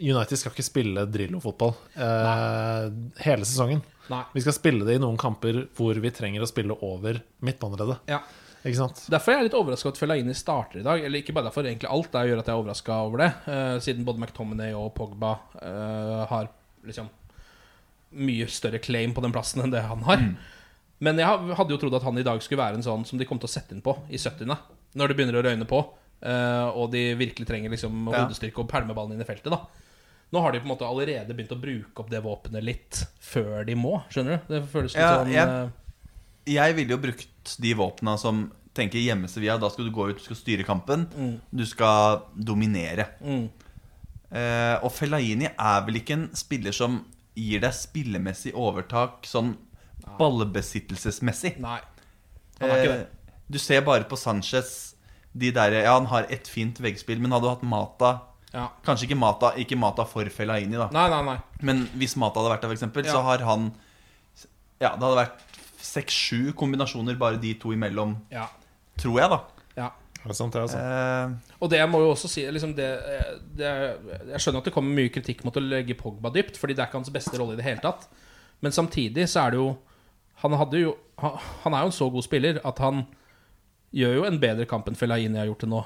United 0.00 0.40
skal 0.40 0.54
ikke 0.54 0.64
spille 0.64 1.04
Drillo-fotball 1.12 1.74
eh, 2.00 2.88
hele 3.26 3.44
sesongen. 3.44 3.84
Nei. 4.12 4.22
Vi 4.34 4.42
skal 4.44 4.56
spille 4.56 4.86
det 4.86 4.98
i 4.98 5.02
noen 5.02 5.18
kamper 5.20 5.64
hvor 5.76 5.98
vi 6.02 6.12
trenger 6.14 6.44
å 6.44 6.48
spille 6.50 6.76
over 6.84 7.22
midtbaneleddet. 7.44 8.10
ja. 8.12 8.24
Ikke 8.64 8.78
sant? 8.78 9.02
Derfor 9.12 9.34
er 9.34 9.42
jeg 9.42 9.50
litt 9.50 9.56
overraska 9.58 9.90
at 9.92 9.98
Fellaini 10.00 10.34
starter 10.36 10.80
i 10.80 10.84
dag. 10.86 11.02
Eller 11.04 11.20
ikke 11.20 11.34
bare 11.36 11.50
derfor, 11.50 11.66
egentlig 11.68 11.90
alt 11.92 12.08
der 12.14 12.30
gjør 12.30 12.40
at 12.40 12.46
jeg 12.48 12.54
er 12.54 12.62
overraska 12.62 12.96
over 13.04 13.20
det. 13.20 13.26
Uh, 13.44 13.76
siden 13.84 14.06
både 14.08 14.22
McTominay 14.22 14.72
og 14.78 14.88
Pogba 14.96 15.34
uh, 15.58 16.22
har 16.30 16.48
liksom 16.88 17.10
mye 18.24 18.46
større 18.48 18.80
claim 18.80 19.12
på 19.12 19.20
den 19.20 19.34
plassen 19.34 19.60
enn 19.64 19.74
det 19.74 19.84
han 19.84 20.00
har. 20.08 20.24
Men 21.04 21.20
jeg 21.20 21.58
hadde 21.58 21.76
jo 21.76 21.80
trodd 21.82 21.98
at 21.98 22.06
han 22.06 22.16
i 22.20 22.24
dag 22.24 22.40
skulle 22.40 22.62
være 22.62 22.78
en 22.78 22.86
sånn 22.86 23.04
som 23.04 23.20
de 23.20 23.28
kom 23.28 23.40
til 23.42 23.50
å 23.50 23.52
sette 23.52 23.76
inn 23.76 23.84
på 23.84 23.98
i 24.08 24.20
70. 24.22 24.48
Når 24.96 25.10
det 25.10 25.18
begynner 25.18 25.36
å 25.36 25.44
røyne 25.44 25.68
på, 25.68 25.82
uh, 26.24 26.68
og 26.72 26.88
de 26.94 27.10
virkelig 27.20 27.50
trenger 27.50 27.74
liksom 27.74 28.08
hodestyrke 28.14 28.64
og 28.64 28.70
pælme 28.70 28.96
ballen 28.96 29.18
inn 29.18 29.26
i 29.26 29.28
feltet. 29.28 29.52
da 29.52 29.83
Nå 30.34 30.40
har 30.42 30.52
de 30.54 30.60
på 30.60 30.66
en 30.66 30.72
måte 30.74 30.86
allerede 30.88 31.30
begynt 31.36 31.52
å 31.54 31.60
bruke 31.62 32.02
opp 32.02 32.10
det 32.10 32.20
våpenet 32.24 32.64
litt 32.66 33.04
før 33.22 33.62
de 33.68 33.76
må. 33.78 34.00
Skjønner 34.10 34.40
du? 34.42 34.54
Det 34.56 34.62
føles 34.72 34.94
litt 34.96 35.00
Ja, 35.04 35.12
sånn 35.20 35.30
jeg- 35.30 35.48
eh, 35.48 35.70
Jeg 36.58 36.74
ville 36.76 36.90
jo 36.90 36.98
brukt 36.98 37.56
de 37.60 37.74
våpna 37.78 38.18
som 38.18 38.50
tenker 38.74 38.98
hjemmesevia. 39.00 39.58
Da 39.60 39.68
skal 39.70 39.86
du 39.86 39.90
gå 39.94 40.10
ut, 40.10 40.18
du 40.18 40.24
skal 40.24 40.36
styre 40.36 40.64
kampen. 40.66 41.06
Du 41.54 41.64
skal 41.64 42.22
dominere. 42.36 43.06
Mm. 43.22 43.48
Eh, 44.34 44.76
og 44.82 44.90
Fellaini 44.92 45.46
er 45.56 45.80
vel 45.86 45.94
ikke 46.02 46.12
en 46.18 46.26
spiller 46.34 46.72
som 46.74 47.04
gir 47.36 47.60
deg 47.60 47.70
spillemessig 47.72 48.52
overtak 48.52 49.22
sånn 49.22 49.56
ballbesittelsesmessig. 50.18 51.58
Nei. 51.62 51.78
Han 52.60 52.70
er 52.70 52.74
ikke 52.82 52.92
det. 52.92 53.00
Eh, 53.00 53.20
Du 53.50 53.58
ser 53.58 53.82
bare 53.84 54.04
på 54.08 54.16
Sanchez 54.16 54.94
de 55.36 55.50
der, 55.52 55.70
Ja, 55.84 55.94
han 55.98 56.06
har 56.06 56.22
ett 56.30 56.46
fint 56.48 56.78
veggspill, 56.80 57.20
men 57.20 57.30
hadde 57.30 57.42
du 57.42 57.48
hatt 57.50 57.62
Mata 57.62 58.20
Ja. 58.54 58.68
Kanskje 58.86 59.08
ikke 59.08 59.18
Mata, 59.18 59.50
ikke 59.58 59.76
Mata 59.76 60.04
for 60.06 60.24
Fellaini, 60.30 60.76
da. 60.78 60.86
Nei, 60.94 61.08
nei, 61.10 61.22
nei. 61.26 61.38
Men 61.66 61.84
hvis 61.98 62.14
Mata 62.20 62.38
hadde 62.40 62.52
vært 62.54 62.62
der, 62.68 62.74
eksempel, 62.76 63.04
Ja. 63.04 63.12
så 63.16 63.22
har 63.26 63.42
han 63.44 63.72
Ja, 64.80 64.92
det 64.96 65.02
hadde 65.02 65.16
vært 65.18 65.40
seks-sju 65.84 66.52
kombinasjoner 66.54 67.16
bare 67.18 67.36
de 67.40 67.54
to 67.54 67.72
imellom, 67.74 68.16
Ja. 68.30 68.46
tror 68.98 69.18
jeg, 69.20 69.30
da. 69.30 69.40
ja. 69.76 69.90
Er 70.24 70.28
det 70.28 70.36
sant, 70.36 70.52
det, 70.54 70.62
altså? 70.62 70.78
Eh, 70.78 71.34
Og 71.60 71.68
det 71.70 71.80
må 71.90 71.98
jo 72.00 72.12
også 72.14 72.28
si 72.28 72.42
liksom 72.46 72.74
det, 72.74 72.86
det, 73.56 73.72
Jeg 74.30 74.40
skjønner 74.40 74.58
at 74.62 74.64
det 74.64 74.72
kommer 74.72 74.94
mye 74.96 75.10
kritikk 75.12 75.44
mot 75.44 75.54
å 75.54 75.60
legge 75.60 75.94
Pogba 75.98 76.30
dypt, 76.32 76.56
Fordi 76.56 76.74
det 76.74 76.80
er 76.80 76.86
ikke 76.88 76.96
hans 77.02 77.10
beste 77.10 77.36
rolle 77.38 77.52
i 77.52 77.56
det 77.56 77.64
hele 77.66 77.80
tatt. 77.82 78.06
Men 78.62 78.72
samtidig 78.72 79.26
så 79.28 79.44
er 79.46 79.50
det 79.50 79.58
jo 79.60 79.76
Han, 80.40 80.52
hadde 80.52 80.80
jo, 80.80 80.96
han, 81.18 81.36
han 81.64 81.74
er 81.74 81.80
jo 81.80 81.86
en 81.86 81.92
så 81.92 82.10
god 82.10 82.24
spiller 82.24 82.58
at 82.64 82.78
han 82.78 83.06
gjør 83.94 84.14
jo 84.16 84.24
en 84.24 84.38
bedre 84.40 84.66
kamp 84.66 84.88
enn 84.88 84.96
Fellaini 84.96 85.38
har 85.38 85.46
gjort 85.46 85.60
det 85.60 85.68
nå. 85.70 85.84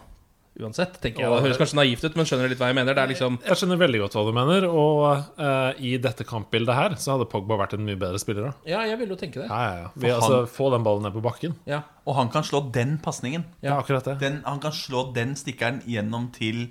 Uansett, 0.59 0.97
tenker 1.01 1.23
jeg. 1.23 1.31
Det 1.31 1.43
høres 1.45 1.59
kanskje 1.61 1.77
naivt 1.79 2.03
ut, 2.03 2.17
men 2.19 2.27
skjønner 2.27 2.49
du 2.49 2.53
litt 2.53 2.59
hva 2.59 2.67
jeg 2.73 2.75
mener? 2.81 2.97
Det 2.99 3.03
er 3.05 3.11
liksom 3.13 3.37
Jeg 3.47 3.59
skjønner 3.61 3.79
veldig 3.79 4.01
godt 4.03 4.17
hva 4.19 4.25
du 4.27 4.33
mener, 4.35 4.65
og 4.67 5.05
uh, 5.39 5.71
i 5.79 5.93
dette 6.03 6.25
kampbildet 6.27 6.75
her 6.75 6.97
så 6.99 7.15
hadde 7.15 7.29
Pogba 7.31 7.59
vært 7.61 7.77
en 7.79 7.85
mye 7.87 7.99
bedre 8.01 8.19
spiller. 8.19 8.49
da 8.49 8.71
Ja, 8.73 8.81
jeg 8.91 8.99
ville 8.99 9.15
jo 9.15 9.21
tenke 9.21 9.39
det. 9.43 9.47
Ja, 9.47 9.61
ja, 9.69 9.77
ja. 9.85 9.93
Vi, 9.95 10.11
altså, 10.11 10.41
han- 10.43 10.51
Få 10.59 10.71
den 10.75 10.83
ballen 10.87 11.07
ned 11.07 11.15
på 11.15 11.23
bakken. 11.23 11.55
Ja. 11.71 11.83
og 12.09 12.15
han 12.17 12.29
kan 12.35 12.43
slå 12.43 12.65
den 12.73 12.99
pasningen. 12.99 13.45
Ja, 13.63 13.79
akkurat 13.79 14.05
det. 14.05 14.19
Den, 14.19 14.43
han 14.45 14.59
kan 14.61 14.73
slå 14.73 15.13
den 15.15 15.37
stikkeren 15.37 15.83
gjennom 15.87 16.33
til 16.35 16.69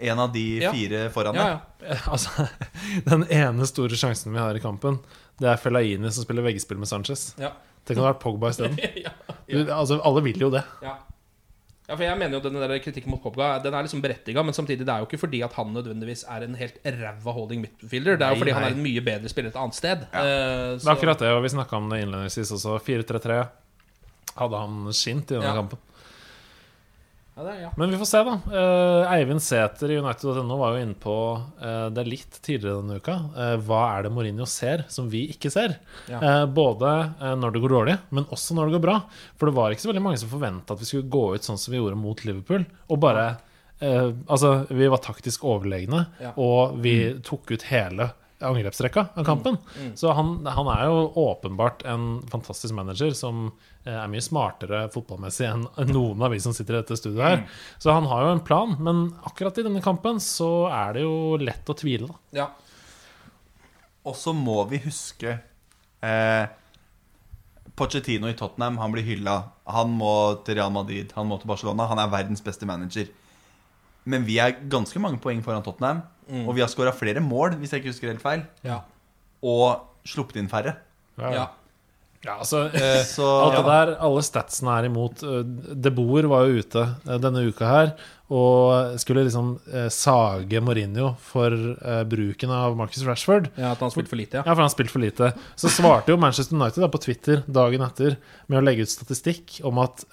en 0.00 0.18
av 0.18 0.32
de 0.32 0.44
Ja. 0.60 0.72
fire 0.72 1.08
foran 1.10 1.34
deg. 1.36 1.58
ja. 1.84 1.96
Altså, 2.12 2.48
Den 3.06 3.24
ene 3.30 3.66
store 3.68 3.96
sjansen 3.96 4.32
vi 4.32 4.38
har 4.38 4.54
i 4.56 4.60
kampen, 4.60 4.98
det 5.40 5.48
er 5.48 5.56
Fellaini 5.56 6.10
som 6.12 6.24
spiller 6.24 6.42
veggespill 6.42 6.78
med 6.80 6.88
Sanchez. 6.88 7.34
Ja. 7.40 7.52
Det 7.86 7.96
kan 7.96 8.04
ha 8.04 8.12
vært 8.12 8.20
Pogba 8.20 8.50
isteden. 8.52 8.76
ja. 9.06 9.10
Du, 9.48 9.64
Altså, 9.72 10.00
alle 10.04 10.20
vil 10.22 10.38
jo 10.40 10.50
det. 10.52 10.64
Ja. 10.84 10.98
Ja, 11.90 11.96
for 11.98 12.04
jeg 12.06 12.18
mener 12.20 12.38
jo 12.38 12.40
denne 12.44 12.62
der 12.70 12.78
kritikken 12.84 13.10
mot 13.10 13.20
Pogba 13.24 13.48
Den 13.64 13.74
er 13.74 13.82
liksom 13.82 14.00
berettiga, 14.04 14.44
men 14.46 14.54
samtidig 14.54 14.86
det 14.86 14.92
er 14.94 15.02
jo 15.02 15.08
ikke 15.10 15.18
fordi 15.24 15.40
at 15.42 15.52
han 15.58 15.72
nødvendigvis 15.74 16.22
er 16.30 16.46
en 16.46 16.54
helt 16.60 16.78
ræva 16.86 17.34
holding 17.34 17.64
midfielder. 17.66 18.16
Det 18.20 18.22
er 18.26 18.30
jo 18.30 18.38
Nei, 18.38 18.42
fordi 18.44 18.54
han 18.56 18.66
er 18.68 18.76
en 18.76 18.84
mye 18.84 19.02
bedre 19.10 19.28
spiller 19.32 19.50
et 19.50 19.58
annet 19.58 19.74
sted. 19.74 20.06
Eh, 20.12 20.22
Det 20.22 20.82
så- 20.84 20.88
er 20.90 20.94
akkurat 20.94 21.18
det, 21.18 21.32
og 21.34 21.42
vi 21.42 21.48
snakka 21.56 21.76
om 21.76 21.90
det 21.90 22.00
innledningsvis 22.06 22.52
også. 22.56 22.78
4-3-3 22.86 23.48
hadde 24.38 24.56
han 24.62 24.92
skint 24.94 25.30
i 25.30 25.34
denne 25.34 25.50
Ja. 25.50 25.54
kampen. 25.58 25.78
Ja, 27.40 27.44
det 27.46 27.52
er, 27.54 27.60
ja. 27.62 27.68
Men 27.80 27.88
vi 27.88 27.96
får 27.96 28.08
se, 28.10 28.20
da. 28.26 28.32
Eh, 28.52 29.12
Eivind 29.14 29.40
Sæther 29.40 29.88
i 29.94 29.96
United.no 29.96 30.58
var 30.60 30.74
jo 30.74 30.80
inne 30.84 30.96
på 31.00 31.14
eh, 31.64 31.86
det 31.96 32.02
litt 32.04 32.34
tidligere 32.44 32.82
denne 32.82 32.98
uka. 33.00 33.14
Eh, 33.32 33.52
hva 33.64 33.78
er 33.94 34.04
det 34.04 34.10
Mourinho 34.12 34.44
ser 34.44 34.82
som 34.92 35.08
vi 35.08 35.22
ikke 35.32 35.48
ser? 35.54 35.78
Ja. 36.10 36.20
Eh, 36.20 36.42
både 36.52 36.90
eh, 37.16 37.32
når 37.40 37.54
det 37.54 37.62
går 37.64 37.72
dårlig, 37.78 37.94
men 38.12 38.28
også 38.28 38.58
når 38.58 38.68
det 38.68 38.76
går 38.76 38.84
bra. 38.84 38.98
For 39.40 39.48
det 39.48 39.56
var 39.56 39.72
ikke 39.72 39.86
så 39.86 39.92
veldig 39.94 40.04
mange 40.04 40.20
som 40.20 40.32
forventa 40.34 40.76
at 40.76 40.84
vi 40.84 40.90
skulle 40.90 41.08
gå 41.16 41.22
ut 41.32 41.48
sånn 41.48 41.62
som 41.62 41.72
vi 41.72 41.80
gjorde 41.80 41.96
mot 42.02 42.20
Liverpool. 42.28 42.68
Og 42.92 43.00
bare 43.06 43.24
eh, 43.80 44.10
Altså, 44.28 44.52
vi 44.68 44.92
var 44.92 45.00
taktisk 45.00 45.48
overlegne, 45.48 46.04
og 46.36 46.76
vi 46.84 46.98
tok 47.24 47.54
ut 47.56 47.64
hele 47.72 48.10
angrepsrekka 48.46 49.06
av 49.14 49.26
kampen. 49.26 49.58
Så 49.98 50.12
han, 50.16 50.46
han 50.46 50.70
er 50.72 50.86
jo 50.88 51.02
åpenbart 51.22 51.84
en 51.88 52.22
fantastisk 52.30 52.74
manager 52.76 53.12
som 53.16 53.50
eh, 53.84 53.94
er 53.94 54.08
mye 54.12 54.24
smartere 54.24 54.86
fotballmessig 54.94 55.48
enn 55.50 55.66
noen 55.92 56.24
av 56.24 56.32
vi 56.34 56.40
som 56.42 56.54
sitter 56.56 56.78
i 56.78 56.80
dette 56.82 56.98
studioet 57.00 57.26
her. 57.26 57.44
Så 57.78 57.92
han 57.94 58.08
har 58.10 58.24
jo 58.24 58.32
en 58.36 58.44
plan, 58.46 58.74
men 58.80 59.04
akkurat 59.28 59.60
i 59.60 59.66
denne 59.66 59.84
kampen 59.84 60.22
så 60.24 60.68
er 60.72 60.96
det 60.96 61.04
jo 61.06 61.36
lett 61.40 61.68
å 61.68 61.76
tvile, 61.76 62.10
da. 62.10 62.42
ja. 62.42 62.50
Og 64.08 64.16
så 64.16 64.32
må 64.32 64.62
vi 64.70 64.78
huske 64.80 65.34
eh, 66.00 66.44
Pochettino 67.76 68.28
i 68.28 68.36
Tottenham, 68.36 68.78
han 68.80 68.92
blir 68.92 69.04
hylla. 69.04 69.34
Han 69.68 69.92
må 69.96 70.12
til 70.44 70.56
Real 70.58 70.72
Madrid, 70.72 71.12
han 71.16 71.28
må 71.28 71.38
til 71.40 71.48
Barcelona. 71.48 71.86
Han 71.88 72.00
er 72.00 72.10
verdens 72.12 72.42
beste 72.44 72.68
manager. 72.68 73.08
Men 74.08 74.24
vi 74.26 74.38
er 74.42 74.58
ganske 74.72 75.00
mange 75.00 75.20
poeng 75.22 75.40
foran 75.44 75.64
Tottenham. 75.64 76.02
Og 76.46 76.52
vi 76.56 76.62
har 76.64 76.70
skåra 76.72 76.92
flere 76.94 77.20
mål, 77.24 77.56
hvis 77.60 77.72
jeg 77.74 77.82
ikke 77.82 77.92
husker 77.94 78.12
helt 78.12 78.22
feil. 78.24 78.44
Ja. 78.66 78.80
Og 79.42 79.80
sluppet 80.06 80.36
inn 80.42 80.50
færre. 80.52 80.76
ja. 81.18 81.48
Ja, 82.20 82.34
altså 82.42 82.66
eh, 82.76 82.98
Så 83.08 83.24
Alt 83.24 83.54
det 83.56 83.62
der, 83.64 83.90
alle 84.04 84.20
statsene 84.20 84.74
er 84.76 84.88
imot. 84.90 85.22
Eh, 85.24 85.38
De 85.80 85.88
Boer 85.96 86.26
var 86.28 86.44
jo 86.50 86.60
ute 86.60 86.82
eh, 87.08 87.16
denne 87.16 87.46
uka 87.48 87.64
her 87.64 87.94
og 88.30 88.98
skulle 89.00 89.24
liksom 89.26 89.54
eh, 89.72 89.86
sage 89.90 90.60
Mourinho 90.62 91.14
for 91.18 91.50
eh, 91.50 92.02
bruken 92.06 92.52
av 92.54 92.76
Marcus 92.78 93.02
Rashford. 93.08 93.48
ja, 93.56 93.72
at 93.72 93.80
han 93.82 93.90
spilte 93.90 94.12
for 94.12 94.20
lite, 94.20 94.36
ja. 94.36 94.44
Ja, 94.44 94.52
for 94.52 94.62
han 94.62 94.70
spilte 94.70 94.92
for 94.92 95.02
lite. 95.02 95.32
Så 95.58 95.72
svarte 95.72 96.12
jo 96.12 96.20
Manchester 96.20 96.54
United 96.60 96.84
da 96.84 96.90
på 96.92 97.00
Twitter 97.02 97.40
dagen 97.48 97.82
etter 97.88 98.18
med 98.52 98.60
å 98.60 98.66
legge 98.68 98.84
ut 98.84 98.92
statistikk 98.92 99.56
om 99.66 99.80
at 99.82 100.04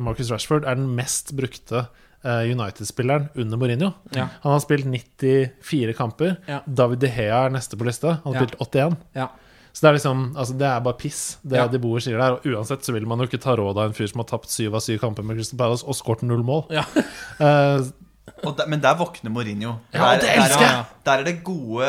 Marcus 0.00 0.30
Rashford 0.32 0.62
er 0.64 0.78
den 0.78 0.88
mest 0.96 1.34
brukte 1.36 1.88
United-spilleren 2.24 3.28
under 3.36 3.56
Mourinho. 3.56 3.92
Ja. 4.14 4.28
Han 4.42 4.52
har 4.52 4.60
spilt 4.60 4.84
94 4.86 5.92
kamper. 5.96 6.36
Ja. 6.48 6.60
David 6.66 6.98
De 6.98 7.08
Hea 7.08 7.44
er 7.46 7.50
neste 7.54 7.76
på 7.78 7.84
lista. 7.86 8.18
Han 8.24 8.34
har 8.34 8.40
Ja. 8.42 8.46
spilt 8.46 8.60
81. 8.60 8.96
ja. 9.14 9.28
Så 9.72 9.82
det 9.84 9.88
er 9.90 9.92
liksom, 9.98 10.22
altså 10.36 10.54
det 10.58 10.66
er 10.66 10.80
bare 10.80 10.96
piss, 10.98 11.36
det 11.46 11.56
Ja. 11.56 11.66
De 11.68 11.78
Boer 11.78 12.00
sier 12.00 12.18
der. 12.18 12.32
Og 12.32 12.42
uansett 12.46 12.82
så 12.82 12.92
vil 12.92 13.06
man 13.06 13.18
jo 13.20 13.26
ikke 13.28 13.38
ta 13.40 13.54
råd 13.54 13.76
av 13.78 13.84
en 13.84 13.92
fyr 13.92 14.08
som 14.10 14.18
har 14.18 14.24
tapt 14.26 14.48
syv 14.50 14.74
av 14.74 14.80
syv 14.80 14.98
kamper 14.98 15.22
med 15.22 15.36
Crystal 15.36 15.58
Palace 15.58 15.84
og 15.86 15.94
skåret 15.94 16.22
null 16.22 16.42
mål. 16.42 16.64
Ja. 16.70 16.82
Og 18.46 18.54
der, 18.58 18.68
men 18.70 18.80
der 18.84 18.94
våkner 19.00 19.32
Mourinho. 19.34 19.72
Ja, 19.92 20.12
der, 20.14 20.20
det 20.22 20.28
elsker 20.36 20.62
jeg! 20.64 20.76
Der, 20.78 21.02
der 21.08 21.18
er 21.18 21.24
det 21.26 21.34
gode, 21.46 21.88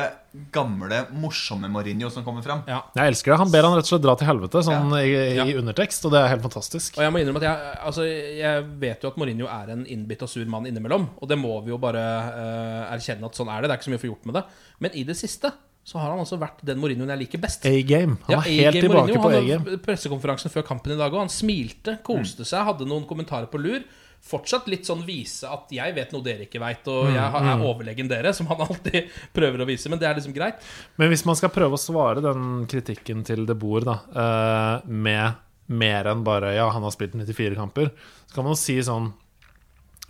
gamle, 0.54 1.00
morsomme 1.22 1.70
Mourinho 1.70 2.10
som 2.14 2.24
kommer 2.26 2.42
fram. 2.46 2.64
Ja. 2.70 2.80
jeg 2.96 3.12
elsker 3.14 3.34
det. 3.34 3.38
Han 3.42 3.52
ber 3.54 3.68
han 3.68 3.76
rett 3.78 3.86
og 3.88 3.92
slett 3.94 4.04
dra 4.06 4.16
til 4.20 4.30
helvete, 4.30 4.62
sånn 4.66 4.92
i, 5.00 5.06
i 5.14 5.38
Ja. 5.38 5.46
undertekst, 5.62 6.06
og 6.10 6.14
det 6.16 6.22
er 6.24 6.32
helt 6.34 6.46
fantastisk. 6.46 6.98
Og 6.98 7.06
jeg 7.06 7.14
må 7.14 7.22
innrømme 7.22 7.42
at 7.44 7.48
jeg, 7.50 7.78
altså, 7.92 8.06
jeg 8.40 8.66
vet 8.82 9.04
jo 9.06 9.12
at 9.14 9.18
Mourinho 9.22 9.48
er 9.52 9.74
en 9.76 9.86
innbitt 9.86 10.26
og 10.26 10.30
sur 10.32 10.46
mann 10.50 10.66
innimellom. 10.70 11.10
Og 11.22 11.30
det 11.30 11.38
må 11.42 11.56
vi 11.66 11.74
jo 11.74 11.78
bare 11.82 12.04
uh, 12.34 12.94
erkjenne 12.96 13.26
at 13.30 13.36
sånn 13.38 13.50
er 13.54 13.62
det. 13.62 13.70
Det 13.70 13.76
er 13.76 13.82
ikke 13.82 13.90
så 13.90 13.96
mye 13.96 14.02
å 14.02 14.06
få 14.06 14.12
gjort 14.14 14.30
med 14.32 14.40
det. 14.40 14.46
Men 14.86 14.96
i 14.96 15.04
det 15.10 15.18
siste 15.20 15.54
så 15.90 15.98
har 15.98 16.12
han 16.12 16.20
altså 16.22 16.38
vært 16.38 16.60
den 16.68 16.78
Mourinhoen 16.78 17.10
jeg 17.10 17.22
liker 17.24 17.42
best. 17.42 17.64
A-game. 17.66 18.18
Han 18.28 18.36
Ja, 18.36 18.42
er 18.46 18.72
helt 18.74 18.84
tilbake 18.84 19.16
Mourinho. 19.16 19.24
på 19.24 19.32
A-game. 19.40 19.78
pressekonferansen 19.86 20.52
før 20.54 20.66
kampen 20.68 20.94
i 20.94 21.00
dag, 21.00 21.14
og 21.16 21.24
han 21.24 21.32
smilte, 21.34 21.96
koste 22.06 22.46
seg, 22.46 22.62
hadde 22.68 22.86
noen 22.86 23.08
kommentarer 23.10 23.50
på 23.50 23.58
lur. 23.62 23.82
Fortsatt 24.22 24.68
litt 24.68 24.84
sånn 24.86 25.06
vise 25.08 25.48
at 25.50 25.70
'jeg 25.72 25.96
vet 25.96 26.12
noe 26.14 26.22
dere 26.22 26.46
ikke 26.46 26.60
veit', 26.60 26.88
og 26.88 27.08
'jeg 27.08 27.32
har- 27.32 27.44
er 27.44 27.64
overlegen 27.64 28.08
dere', 28.10 28.34
som 28.36 28.46
han 28.48 28.58
alltid 28.58 29.10
prøver 29.34 29.60
å 29.64 29.66
vise. 29.66 29.90
Men 29.90 29.98
det 30.00 30.08
er 30.10 30.16
liksom 30.16 30.34
greit. 30.36 30.56
Men 30.98 31.10
hvis 31.10 31.26
man 31.26 31.36
skal 31.36 31.50
prøve 31.50 31.74
å 31.74 31.80
svare 31.80 32.22
den 32.22 32.66
kritikken 32.68 33.24
til 33.26 33.46
De 33.46 33.56
Boer 33.56 33.82
da, 33.82 34.00
eh, 34.16 34.82
med 34.88 35.36
mer 35.70 36.04
enn 36.06 36.24
bare 36.24 36.54
'ja, 36.56 36.70
han 36.72 36.84
har 36.84 36.92
spilt 36.92 37.14
94 37.16 37.56
kamper', 37.56 37.92
så 38.28 38.34
kan 38.36 38.44
man 38.44 38.52
jo 38.54 38.58
si 38.58 38.78
sånn 38.82 39.14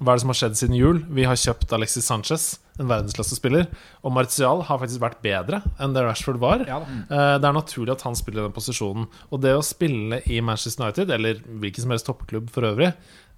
Hva 0.02 0.14
er 0.14 0.16
det 0.16 0.22
som 0.22 0.30
har 0.30 0.34
skjedd 0.40 0.56
siden 0.56 0.76
jul? 0.78 1.00
Vi 1.12 1.26
har 1.26 1.36
kjøpt 1.36 1.74
Alexis 1.76 2.06
Sanchez, 2.06 2.58
en 2.80 2.88
verdensklassespiller. 2.88 3.68
Og 4.06 4.14
Martial 4.14 4.62
har 4.64 4.80
faktisk 4.80 5.00
vært 5.02 5.22
bedre 5.22 5.62
enn 5.78 5.94
det 5.94 6.02
Rashford 6.06 6.38
var. 6.40 6.66
Ja. 6.66 6.78
Eh, 6.80 7.38
Det 7.38 7.44
er 7.44 7.52
naturlig 7.52 7.92
at 7.92 8.02
han 8.04 8.16
spiller 8.16 8.46
i 8.46 8.48
den 8.48 8.54
posisjonen. 8.54 9.08
Og 9.30 9.42
det 9.42 9.52
å 9.58 9.62
spille 9.62 10.22
i 10.26 10.40
Manchester 10.40 10.86
United, 10.86 11.12
eller 11.12 11.34
hvilken 11.36 11.82
som 11.82 11.90
helst 11.92 12.06
toppklubb 12.08 12.50
for 12.50 12.62
øvrig, 12.64 12.94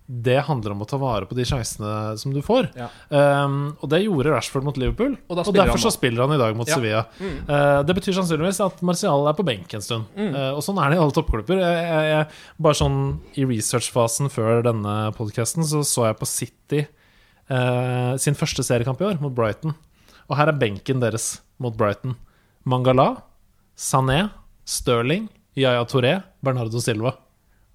det 0.05 0.41
handler 0.43 0.73
om 0.73 0.81
å 0.83 0.87
ta 0.89 0.97
vare 0.99 1.27
på 1.29 1.35
de 1.37 1.45
sjansene 1.47 2.17
som 2.19 2.33
du 2.35 2.41
får. 2.43 2.71
Ja. 2.75 2.89
Um, 3.09 3.77
og 3.79 3.91
det 3.93 4.01
gjorde 4.03 4.33
Rashford 4.33 4.65
mot 4.67 4.79
Liverpool. 4.79 5.13
Og 5.29 5.39
Og, 5.39 5.53
derfor 5.55 5.79
så 5.79 5.91
spiller 5.93 6.25
han 6.25 6.35
i 6.35 6.39
dag 6.41 6.55
mot 6.57 6.67
Ja. 6.67 6.75
Mm. 6.75 6.81
Sevilla. 6.81 7.05
Eh, 7.21 7.83
det 7.87 7.95
betyr 7.95 8.17
sannsynligvis 8.17 8.59
at 8.65 8.81
Martial 8.81 9.27
er 9.29 9.37
på 9.37 9.45
benk 9.45 9.73
en 9.73 9.81
stund. 9.81 10.05
Eh, 10.17 10.51
og 10.51 10.59
sånn 10.65 10.79
er 10.83 10.91
det 10.91 10.97
i 10.97 11.01
alle 11.01 11.15
toppklubber. 11.15 11.61
Jeg, 11.63 11.85
jeg, 11.87 12.09
jeg, 12.11 12.27
bare 12.59 12.79
sånn 12.81 12.99
I 13.35 13.45
researchfasen 13.45 14.31
før 14.33 14.63
denne 14.67 14.95
podkasten 15.15 15.63
så 15.63 15.83
så 15.87 16.09
jeg 16.09 16.19
på 16.19 16.27
City 16.27 16.81
uh, 17.51 18.17
sin 18.17 18.37
første 18.37 18.63
seriekamp 18.63 19.01
i 19.01 19.07
år, 19.07 19.21
mot 19.23 19.33
Brighton. 19.33 19.75
Og 20.29 20.37
her 20.39 20.51
er 20.51 20.59
benken 20.59 21.01
deres 21.03 21.41
mot 21.61 21.75
Brighton. 21.75 22.15
Mangala, 22.65 23.23
Sané, 23.75 24.29
Sterling, 24.65 25.29
Yaya 25.57 25.83
Touré, 25.85 26.21
Bernardo 26.43 26.79
Silva. 26.79 27.15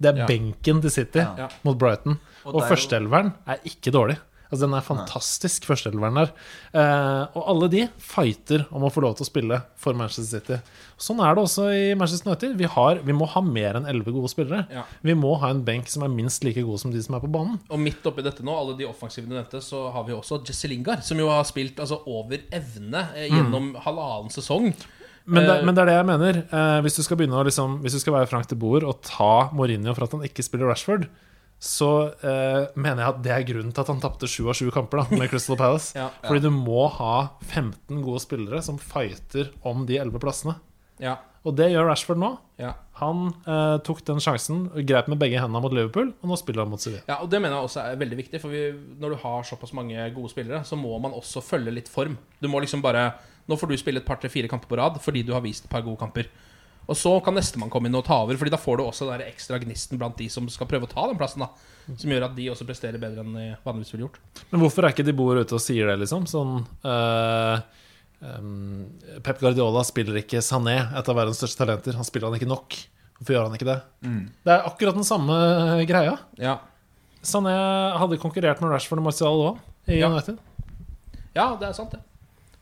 Det 0.01 0.13
er 0.13 0.19
Ja. 0.23 0.27
benken 0.27 0.81
til 0.83 0.91
City 0.91 1.19
Ja. 1.25 1.49
mot 1.65 1.77
Brighton. 1.79 2.19
Og 2.45 2.55
Og, 2.55 2.63
er 2.63 2.69
førsteelveren 2.77 3.33
er 3.47 3.57
ikke 3.65 3.91
dårlig. 3.93 4.19
Altså 4.53 4.61
Den 4.69 4.75
er 4.75 4.81
fantastisk, 4.81 5.65
førsteelveren 5.67 6.15
der. 6.15 6.29
Eh, 6.73 7.27
og 7.35 7.49
alle 7.51 7.69
de 7.69 7.89
fighter 7.99 8.65
om 8.71 8.85
å 8.87 8.91
få 8.93 9.03
lov 9.03 9.17
til 9.17 9.25
å 9.25 9.27
spille 9.27 9.57
for 9.77 9.93
Manchester 9.93 10.39
City. 10.39 10.59
Sånn 10.97 11.19
er 11.19 11.35
det 11.35 11.43
også 11.43 11.65
i 11.75 11.95
Manchester 11.99 12.31
United. 12.31 12.57
Vi, 12.57 12.65
har, 12.65 13.01
vi 13.03 13.13
må 13.13 13.27
ha 13.29 13.41
mer 13.43 13.75
enn 13.75 13.87
elleve 13.91 14.13
gode 14.15 14.31
spillere. 14.31 14.69
Ja. 14.71 14.85
Vi 15.03 15.15
må 15.19 15.37
ha 15.41 15.51
en 15.51 15.65
benk 15.65 15.89
som 15.89 16.05
er 16.07 16.09
minst 16.15 16.45
like 16.45 16.63
god 16.63 16.79
som 16.79 16.93
de 16.93 17.03
som 17.03 17.17
er 17.17 17.21
på 17.21 17.33
banen. 17.33 17.59
Og 17.69 17.79
midt 17.83 18.07
oppi 18.07 18.23
dette 18.23 18.45
nå, 18.47 18.55
alle 18.55 18.77
de 18.79 18.87
offensive 18.87 19.27
du 19.27 19.35
nevnte, 19.35 19.59
så 19.61 19.91
har 19.93 20.05
vi 20.05 20.13
også 20.15 20.39
Jesse 20.47 20.69
Lingard, 20.71 21.03
som 21.03 21.19
jo 21.19 21.27
har 21.29 21.43
spilt 21.43 21.77
altså, 21.83 21.99
over 22.07 22.39
evne 22.53 23.09
eh, 23.17 23.27
gjennom 23.29 23.75
halvannen 23.83 24.31
sesong. 24.31 24.73
Men 25.27 25.43
det, 25.47 25.55
Eh, 25.59 25.65
men 25.67 25.75
det 25.75 25.83
er 25.83 25.89
det 25.91 25.95
jeg 25.99 26.07
mener. 26.07 26.37
Eh, 26.47 26.81
hvis 26.87 26.97
du 26.97 27.03
skal 27.03 27.19
liksom, 27.19 27.81
Hvis 27.83 27.93
du 27.97 27.99
skal 28.01 28.15
være 28.15 28.29
Frank 28.31 28.47
de 28.49 28.55
Boer 28.55 28.85
og 28.87 29.03
ta 29.03 29.51
Mourinho 29.53 29.95
for 29.95 30.05
at 30.05 30.13
han 30.13 30.23
ikke 30.23 30.45
spiller 30.47 30.71
Rashford, 30.71 31.09
så 31.59 32.13
eh, 32.23 32.67
mener 32.77 33.01
jeg 33.03 33.09
at 33.15 33.23
det 33.25 33.33
er 33.33 33.47
grunnen 33.49 33.73
til 33.73 33.81
at 33.81 33.89
han 33.89 34.01
tapte 34.03 34.29
sju 34.29 34.45
av 34.51 34.55
sju 34.59 34.69
kamper 34.71 35.01
da, 35.03 35.17
med 35.17 35.31
Crystal 35.31 35.57
Palace. 35.57 35.95
Ja. 36.01 36.11
Fordi 36.27 36.43
du 36.45 36.51
må 36.53 36.87
ha 36.99 37.31
15 37.49 38.03
gode 38.05 38.21
spillere 38.21 38.61
som 38.63 38.79
fighter 38.79 39.51
om 39.65 39.87
de 39.89 39.97
11 39.99 40.21
plassene. 40.21 40.59
Ja, 41.01 41.17
Og 41.45 41.55
det 41.57 41.71
gjør 41.73 41.89
Rashford 41.91 42.19
nå. 42.21 42.37
ja. 42.61 42.75
Han 42.97 43.27
eh, 43.45 43.77
tok 43.85 43.99
den 44.09 44.23
sjansen, 44.25 44.63
grep 44.89 45.09
med 45.13 45.19
begge 45.21 45.37
hendene 45.37 45.61
mot 45.61 45.75
Liverpool, 45.77 46.15
og 46.25 46.31
nå 46.31 46.37
spiller 46.41 46.65
han 46.65 46.71
mot 46.73 46.81
Sevilla. 46.81 47.03
Ja, 47.05 47.19
og 47.21 47.29
Det 47.29 47.43
mener 47.43 47.59
jeg 47.59 47.69
også 47.69 47.83
er 47.83 47.99
veldig 48.01 48.17
viktig. 48.23 48.41
For 48.41 48.49
vi, 48.49 48.63
når 49.03 49.13
du 49.13 49.17
har 49.21 49.45
såpass 49.45 49.75
mange 49.77 50.07
gode 50.17 50.31
spillere, 50.33 50.63
så 50.65 50.79
må 50.81 50.97
man 51.05 51.13
også 51.13 51.43
følge 51.45 51.75
litt 51.77 51.91
form. 51.93 52.17
Du 52.41 52.49
må 52.49 52.63
liksom 52.65 52.81
bare 52.81 53.11
Nå 53.49 53.57
får 53.59 53.69
du 53.71 53.77
spille 53.79 54.01
et 54.03 54.07
par, 54.07 54.19
tre, 54.19 54.29
fire 54.33 54.49
kamper 54.51 54.69
på 54.69 54.77
rad 54.81 54.97
fordi 55.03 55.23
du 55.27 55.33
har 55.37 55.41
vist 55.45 55.65
et 55.65 55.71
par 55.71 55.83
gode 55.87 55.99
kamper. 56.01 56.27
Og 56.87 56.95
så 56.95 57.17
kan 57.25 57.35
nestemann 57.35 57.71
komme 57.71 57.89
inn 57.91 57.97
og 57.99 58.05
ta 58.07 58.21
over, 58.23 58.37
Fordi 58.39 58.51
da 58.55 58.59
får 58.63 58.77
du 58.79 58.83
også 58.85 59.09
den 59.11 59.25
ekstra 59.27 59.59
gnisten 59.59 59.99
blant 59.99 60.17
de 60.21 60.29
som 60.31 60.47
skal 60.49 60.69
prøve 60.71 60.87
å 60.87 60.93
ta 60.93 61.07
den 61.11 61.19
plassen. 61.19 61.43
da 61.43 61.49
Som 61.99 62.11
gjør 62.11 62.29
at 62.29 62.37
de 62.37 62.47
også 62.53 62.67
presterer 62.69 62.99
bedre 63.03 63.25
enn 63.25 63.35
de 63.35 63.47
vanligvis 63.65 63.91
ville 63.93 64.07
gjort. 64.07 64.21
Men 64.53 64.61
hvorfor 64.63 64.85
er 64.87 64.95
ikke 64.95 65.07
de 65.07 65.13
Boer 65.19 65.41
ute 65.43 65.55
og 65.59 65.61
sier 65.65 65.87
det, 65.91 65.97
liksom? 66.05 66.29
Sånn 66.31 66.61
eh, 66.87 67.61
em, 68.23 68.87
Pep 69.23 69.41
Guardiola 69.43 69.83
spiller 69.87 70.21
ikke 70.23 70.39
Sané, 70.47 70.77
et 70.95 71.11
av 71.11 71.19
verdens 71.19 71.41
største 71.43 71.65
talenter. 71.65 71.99
Han 71.99 72.07
spiller 72.07 72.31
han 72.31 72.39
ikke 72.39 72.51
nok. 72.51 72.79
Hvorfor 73.19 73.35
gjør 73.35 73.49
han 73.49 73.59
ikke 73.59 73.71
det? 73.73 73.79
Det 74.47 74.53
er 74.55 74.67
akkurat 74.71 74.95
den 74.99 75.07
samme 75.09 75.37
greia. 75.89 76.19
Ja, 76.39 76.59
Sané 77.27 77.51
hadde 77.99 78.19
konkurrert 78.23 78.61
med 78.63 78.71
Rashford 78.71 79.01
og 79.03 79.09
Martial 79.09 79.41
òg, 79.43 79.57
i 79.91 79.99
Ja. 79.99 80.07
United. 80.13 80.39
ja 81.35 81.57
det 81.59 81.67
er 81.69 81.73
sant, 81.75 81.91
det. 81.97 82.01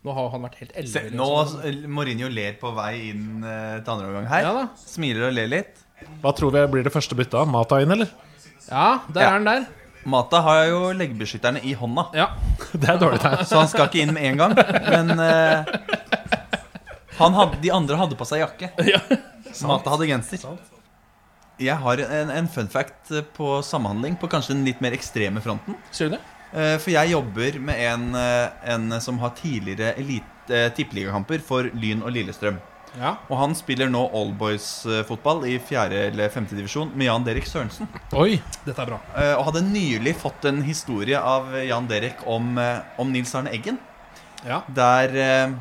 Nå 0.04 0.12
har 0.12 0.26
han 0.34 0.42
vært 0.44 0.58
helt 0.60 0.72
Se, 0.74 0.80
ellevill. 1.00 1.14
nå 1.16 1.28
liksom. 1.40 1.86
Mourinho 1.96 2.28
ler 2.28 2.58
på 2.60 2.72
vei 2.76 2.90
inn 3.12 3.40
eh, 3.44 3.78
til 3.80 3.92
andre 3.94 4.10
omgang 4.10 4.26
her. 4.28 4.42
Ja 4.44 4.52
da. 4.58 4.64
Smiler 4.76 5.30
og 5.30 5.32
ler 5.38 5.48
litt. 5.48 5.80
Hva 6.20 6.34
tror 6.36 6.52
vi 6.52 6.64
blir 6.74 6.84
det 6.84 6.92
første 6.92 7.16
byttet? 7.16 7.38
av? 7.40 7.48
Mata 7.48 7.78
inn, 7.80 7.90
eller? 7.94 8.10
Ja, 8.68 9.00
der 9.08 9.22
Ja. 9.22 9.28
er 9.30 9.32
han 9.38 9.48
der. 9.48 9.64
Mata 10.04 10.42
har 10.44 10.66
jo 10.68 10.80
leggbeskytterne 10.92 11.62
i 11.64 11.72
hånda, 11.80 12.10
Ja. 12.12 12.26
Det 12.76 12.88
er 12.92 12.98
dårlig 13.00 13.22
tegn. 13.22 13.46
så 13.48 13.62
han 13.62 13.68
skal 13.72 13.88
ikke 13.88 14.02
inn 14.04 14.12
med 14.12 14.26
en 14.28 14.36
gang. 14.42 14.52
Men 14.92 15.14
uh, 15.16 15.64
han 17.16 17.32
hadde, 17.38 17.60
de 17.62 17.70
andre 17.72 17.96
hadde 17.96 18.16
på 18.20 18.26
seg 18.28 18.42
jakke. 18.44 18.68
Mata 19.70 19.94
hadde 19.94 20.10
genser. 20.10 20.44
Jeg 21.62 21.76
har 21.78 22.00
en, 22.04 22.30
en 22.34 22.48
fun 22.50 22.68
fact 22.68 23.12
på 23.36 23.60
samhandling 23.64 24.16
på 24.20 24.28
kanskje 24.28 24.56
den 24.56 24.64
litt 24.66 24.80
mer 24.84 24.92
ekstreme 24.96 25.40
fronten. 25.40 25.76
Sier 25.94 26.10
du 26.10 26.16
det? 26.18 26.22
Eh, 26.54 26.76
For 26.78 26.90
jeg 26.94 27.10
jobber 27.10 27.58
med 27.60 27.80
en, 27.88 28.14
eh, 28.14 28.48
en 28.74 29.00
som 29.00 29.18
har 29.18 29.30
tidligere 29.38 29.94
elite, 29.98 30.50
eh, 30.50 30.68
tippeligakamper 30.76 31.42
for 31.42 31.62
Lyn 31.74 32.02
og 32.02 32.12
Lillestrøm. 32.14 32.60
Ja. 32.94 33.16
Og 33.28 33.38
han 33.40 33.54
spiller 33.58 33.88
nå 33.90 34.04
Allboys-fotball 34.14 35.44
i 35.50 35.58
fjerde 35.58 36.12
eller 36.12 36.28
femte 36.30 36.54
divisjon 36.54 36.92
med 36.94 37.08
Jan 37.08 37.24
Derek 37.26 37.44
Sørensen. 37.50 37.88
Oi! 38.12 38.40
Dette 38.64 38.78
er 38.78 38.86
bra. 38.86 39.00
Eh, 39.16 39.34
Og 39.34 39.48
hadde 39.48 39.64
nylig 39.66 40.14
fått 40.16 40.44
en 40.46 40.62
historie 40.62 41.18
av 41.18 41.50
Jan 41.66 41.88
Derek 41.90 42.22
om, 42.26 42.56
om 42.98 43.10
Nils 43.12 43.34
Arne 43.34 43.50
Eggen. 43.50 43.78
Ja. 44.46 44.62
Der 44.68 45.56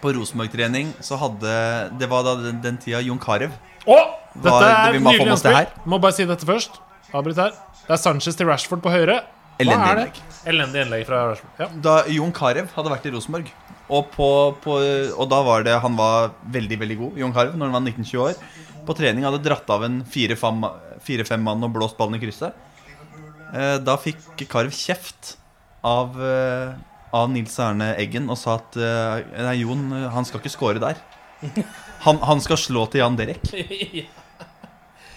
på 0.00 0.12
Rosenborg-trening 0.14 0.94
så 1.02 1.16
hadde 1.18 1.98
Det 1.98 2.08
var 2.08 2.22
da 2.22 2.34
den, 2.36 2.60
den 2.62 2.76
tida 2.78 3.00
Jon 3.02 3.18
Carew 3.18 3.50
Å! 3.86 3.96
Dette 4.36 4.52
er 4.68 4.98
nydelig 5.00 5.18
det 5.24 5.30
innspill. 5.32 5.70
Må 5.88 5.98
bare 6.00 6.12
si 6.12 6.24
dette 6.28 6.44
først. 6.46 6.76
Avbryt 7.16 7.38
her. 7.40 7.54
Det 7.86 7.94
er 7.96 8.00
Sanchez 8.02 8.36
til 8.36 8.46
Rashford 8.50 8.82
på 8.84 8.90
høyre. 8.92 9.22
Elendig 9.62 9.92
innlegg. 9.92 10.18
Elendig 10.46 10.82
innlegg 10.84 11.06
fra 11.08 11.20
Ja. 11.58 11.68
Da 11.82 11.94
Jon 12.12 12.32
Carew 12.36 12.66
hadde 12.74 12.92
vært 12.92 13.06
i 13.08 13.12
Rosenborg. 13.14 13.50
Og, 13.86 14.08
på, 14.10 14.28
på, 14.64 14.76
og 15.14 15.28
da 15.30 15.38
var 15.46 15.62
det 15.62 15.76
Han 15.78 15.94
var 15.94 16.32
veldig, 16.50 16.78
veldig 16.80 16.96
god, 16.98 17.18
Jon 17.22 17.34
Carew, 17.34 17.54
når 17.54 17.70
han 17.70 17.76
var 17.78 17.84
19-20 17.86 18.22
år. 18.24 18.40
På 18.86 18.96
trening 18.98 19.26
hadde 19.26 19.42
dratt 19.44 19.70
av 19.70 19.84
en 19.86 20.00
fire-fem 20.06 21.44
mann 21.46 21.64
og 21.66 21.72
blåst 21.74 21.98
ballen 21.98 22.18
i 22.18 22.22
krysset. 22.22 22.54
Eh, 23.54 23.78
Da 23.86 23.96
fikk 24.02 24.44
Carew 24.50 24.74
kjeft 24.74 25.36
av, 25.86 26.18
eh, 26.18 26.74
av 27.14 27.30
Nils 27.30 27.54
Erne 27.62 27.92
Eggen 27.96 28.28
og 28.30 28.38
sa 28.40 28.58
at 28.58 28.76
eh, 28.76 29.42
Nei, 29.46 29.60
Jon, 29.62 29.88
han 30.12 30.26
skal 30.26 30.42
ikke 30.42 30.54
score 30.54 30.82
der. 30.82 30.98
Han, 32.06 32.18
han 32.24 32.40
skal 32.42 32.58
slå 32.60 32.86
til 32.90 33.04
Jan 33.04 33.16
Derek. 33.18 33.44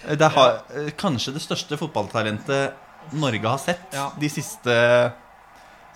Det 0.09 0.25
er 0.25 0.93
kanskje 0.97 1.33
det 1.35 1.41
største 1.43 1.75
fotballtalentet 1.77 2.77
Norge 3.13 3.45
har 3.47 3.57
sett 3.57 3.93
Ja. 3.93 4.11
de 4.19 4.29
siste 4.29 4.75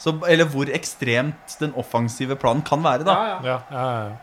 så, 0.03 0.11
Eller 0.27 0.45
hvor 0.49 0.65
ekstremt 0.73 1.57
den 1.59 1.73
offensive 1.79 2.35
planen 2.35 2.63
kan 2.65 2.81
være, 2.83 3.05
da. 3.05 3.13
Ja, 3.13 3.25
ja. 3.27 3.39
Ja, 3.43 3.59
ja, 3.71 4.09
ja. 4.09 4.15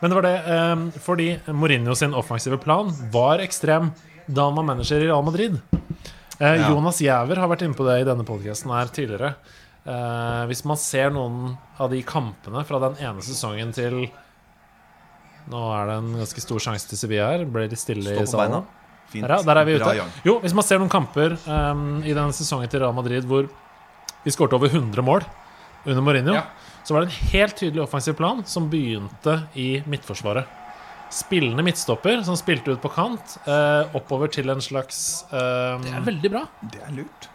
Men 0.00 0.10
det 0.10 0.16
var 0.18 0.22
det 0.26 0.36
eh, 0.46 1.00
fordi 1.04 1.28
Mourinho 1.52 1.94
sin 1.94 2.14
offensive 2.14 2.58
plan 2.58 2.90
var 3.12 3.38
ekstrem 3.44 3.92
da 4.26 4.48
han 4.48 4.56
var 4.56 4.64
manager 4.66 4.98
i 5.00 5.06
Real 5.06 5.22
Madrid. 5.22 5.60
Eh, 6.40 6.56
Ja. 6.58 6.68
Jonas 6.70 6.98
Giæver 7.00 7.36
har 7.38 7.48
vært 7.48 7.62
inne 7.62 7.74
på 7.78 7.86
det 7.86 8.00
i 8.02 8.04
denne 8.08 8.24
podkasten 8.26 8.72
her 8.74 8.86
tidligere. 8.92 9.34
Eh, 9.86 10.42
hvis 10.50 10.64
man 10.66 10.76
ser 10.76 11.10
noen 11.14 11.56
av 11.78 11.90
de 11.90 12.02
kampene 12.02 12.64
fra 12.66 12.80
den 12.88 12.96
ene 13.00 13.22
sesongen 13.22 13.72
til 13.72 14.08
Nå 15.48 15.60
er 15.78 15.86
det 15.86 15.94
en 16.00 16.08
ganske 16.18 16.42
stor 16.42 16.58
sjanse 16.58 16.88
til 16.90 16.98
Sevilla 16.98 17.28
her. 17.30 17.44
Ble 17.46 17.68
de 17.70 17.76
stille 17.78 18.16
i 18.18 18.26
salen. 18.26 18.64
Fint. 19.12 19.22
Der, 19.26 19.36
ja, 19.36 19.42
der 19.46 19.60
er 19.60 19.64
vi 19.68 19.74
ute. 19.78 19.92
Jo, 20.26 20.38
hvis 20.42 20.54
man 20.56 20.64
ser 20.66 20.80
noen 20.82 20.90
kamper 20.90 21.36
um, 21.46 22.02
i 22.02 22.12
den 22.16 22.32
sesongen 22.34 22.68
til 22.72 22.80
Real 22.82 22.94
Madrid 22.96 23.24
hvor 23.28 23.46
vi 24.24 24.32
skårte 24.34 24.56
over 24.58 24.66
100 24.72 25.02
mål 25.06 25.22
under 25.86 26.02
Mourinho, 26.02 26.34
Ja. 26.34 26.42
så 26.82 26.94
var 26.96 27.04
det 27.04 27.12
en 27.12 27.28
helt 27.30 27.54
tydelig 27.56 27.82
offensiv 27.84 28.16
plan 28.18 28.42
som 28.50 28.66
begynte 28.72 29.36
i 29.54 29.82
midtforsvaret. 29.86 30.44
Spillende 31.14 31.62
midtstopper 31.62 32.24
som 32.26 32.34
spilte 32.34 32.72
ut 32.74 32.82
på 32.82 32.90
kant, 32.90 33.36
uh, 33.46 33.86
oppover 33.94 34.26
til 34.34 34.50
en 34.50 34.60
slags 34.60 35.24
um, 35.30 35.84
Det 35.86 35.94
er 35.94 36.06
veldig 36.08 36.30
bra. 36.34 36.42
Det 36.72 36.82
er 36.82 36.96
lurt. 36.98 37.28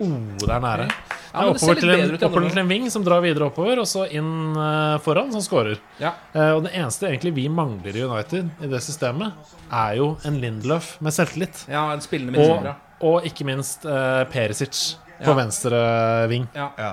Oh, 0.00 0.16
det 0.40 0.48
er 0.48 0.62
nære. 0.64 0.86
Ja, 1.32 1.44
men 1.46 1.54
det 1.56 1.60
ser 1.62 1.74
litt 1.74 1.80
til, 1.80 1.90
en, 1.90 2.00
bedre 2.02 2.14
ut 2.18 2.22
i 2.22 2.26
oppover 2.28 2.50
til 2.52 2.60
en 2.62 2.68
ving 2.68 2.88
som 2.92 3.04
drar 3.06 3.22
videre 3.24 3.46
oppover, 3.48 3.80
og 3.80 3.86
så 3.88 4.04
inn 4.12 4.32
uh, 4.56 4.98
foran, 5.04 5.30
som 5.32 5.40
scorer. 5.44 5.78
Ja. 6.02 6.10
Uh, 6.34 6.50
og 6.58 6.64
det 6.66 6.72
eneste 6.76 7.08
egentlig 7.08 7.32
vi 7.38 7.46
mangler 7.48 7.96
i 7.96 8.02
United 8.04 8.50
i 8.60 8.68
det 8.72 8.80
systemet, 8.84 9.32
er 9.72 9.94
jo 9.96 10.10
en 10.28 10.36
Lindlöf 10.42 10.98
med 11.00 11.14
selvtillit. 11.16 11.64
ja, 11.72 11.86
en 11.94 12.04
spillende 12.04 12.36
Og, 12.36 12.50
midtstopper. 12.58 12.98
og 13.08 13.28
ikke 13.30 13.46
minst 13.48 13.86
uh, 13.88 14.24
Perisic 14.32 14.98
på 15.22 15.30
Ja. 15.30 15.38
venstre 15.38 15.80
ving. 16.28 16.48
Ja. 16.54 16.68
Ja. 16.76 16.92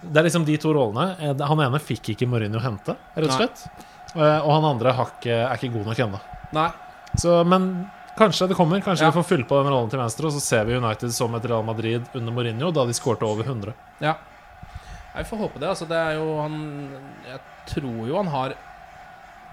Det 0.00 0.20
er 0.20 0.26
liksom 0.28 0.44
de 0.44 0.56
to 0.60 0.72
rollene. 0.76 1.34
Han 1.48 1.60
ene 1.64 1.80
fikk 1.80 2.12
ikke 2.12 2.28
Mourinho 2.28 2.60
hente, 2.60 2.96
rett 3.16 3.28
og 3.28 3.36
slett. 3.38 3.62
Og 4.14 4.50
han 4.52 4.66
andre 4.68 4.92
har 4.92 5.08
ikke, 5.16 5.32
er 5.32 5.54
ikke 5.56 5.72
god 5.72 5.86
nok 5.90 6.02
ennå. 6.04 6.20
Så, 7.18 7.38
men 7.48 7.86
kanskje 8.18 8.48
det 8.48 8.56
kommer. 8.56 8.80
Kanskje 8.80 9.04
Ja. 9.06 9.10
vi 9.10 9.18
får 9.20 9.24
fylle 9.28 9.44
på 9.48 9.62
den 9.62 9.72
rollen 9.72 9.90
til 9.90 9.98
venstre, 9.98 10.26
og 10.26 10.32
så 10.32 10.40
ser 10.40 10.64
vi 10.64 10.76
United 10.76 11.12
som 11.12 11.34
et 11.34 11.44
Real 11.44 11.62
Madrid 11.64 12.02
under 12.14 12.32
Mourinho, 12.32 12.70
da 12.72 12.84
de 12.86 12.92
skårte 12.92 13.22
over 13.22 13.44
100. 13.44 13.74
Ja. 14.00 14.14
Jeg 15.14 15.26
får 15.26 15.38
håpe 15.38 15.58
det. 15.60 15.68
Altså, 15.68 15.86
det 15.88 15.96
er 15.96 16.14
jo 16.18 16.40
han 16.42 16.90
Jeg 17.28 17.40
tror 17.66 18.06
jo 18.08 18.16
han 18.16 18.26
har 18.26 18.54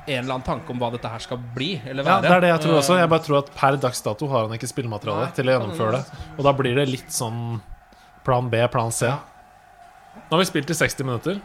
en 0.07 0.23
eller 0.23 0.33
annen 0.33 0.43
tanke 0.43 0.69
om 0.71 0.79
hva 0.79 0.91
dette 0.91 1.07
her 1.07 1.19
skal 1.19 1.37
bli, 1.37 1.79
eller 1.85 2.03
Ja, 2.03 2.19
det 2.21 2.31
er 2.31 2.41
det 2.41 2.49
jeg 2.49 2.61
tror 2.61 2.77
også. 2.79 2.95
Eh, 2.95 3.01
Jeg 3.01 3.09
bare 3.09 3.23
tror 3.23 3.37
at 3.37 3.51
per 3.55 3.77
dags 3.77 4.01
dato 4.01 4.27
har 4.27 4.47
han 4.47 4.57
ikke 4.57 4.67
spillemateriale 4.67 5.31
til 5.33 5.45
å 5.45 5.59
gjennomføre 5.59 5.91
det. 5.91 6.05
Og 6.39 6.43
da 6.43 6.51
blir 6.53 6.75
det 6.75 6.89
litt 6.89 7.09
sånn 7.13 7.61
plan 8.23 8.49
B, 8.49 8.67
plan 8.67 8.91
C. 8.91 9.05
Nå 9.07 10.31
har 10.31 10.39
vi 10.39 10.45
spilt 10.45 10.69
i 10.69 10.73
60 10.73 11.03
minutter. 11.05 11.39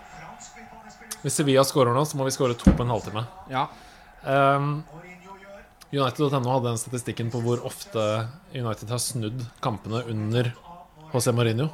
Hvis 1.22 1.34
Sevilla 1.36 1.62
scorer 1.64 1.92
nå, 1.94 2.00
så 2.06 2.16
må 2.16 2.24
vi 2.24 2.30
score 2.30 2.54
to 2.54 2.70
på 2.70 2.80
en 2.82 2.88
halvtime. 2.88 3.26
Ja. 3.50 3.66
Um, 4.24 4.84
United.no 5.94 6.50
hadde 6.50 6.66
den 6.72 6.78
statistikken 6.80 7.28
på 7.30 7.40
hvor 7.44 7.62
ofte 7.68 8.02
United 8.54 8.90
har 8.90 8.98
snudd 9.02 9.44
kampene 9.62 10.00
under 10.10 10.50
José 11.12 11.32
Mourinho. 11.36 11.68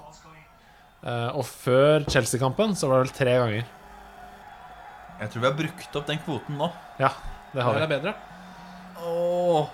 Eh, 1.03 1.31
og 1.35 1.47
før 1.49 2.05
Chelsea-kampen 2.13 2.77
så 2.79 2.91
var 2.91 3.01
det 3.01 3.09
vel 3.09 3.17
tre 3.17 3.37
ganger. 3.41 3.65
Jeg 5.23 5.31
tror 5.33 5.41
vi 5.45 5.49
har 5.49 5.57
brukt 5.59 5.97
opp 5.99 6.07
den 6.11 6.21
kvoten 6.27 6.59
nå. 6.61 6.69
Ja, 7.01 7.11
det 7.55 7.63
har 7.65 7.75
Det 7.79 7.83
er 7.83 7.89
vi. 7.89 7.97
bedre. 7.97 8.15
Åh. 9.03 9.67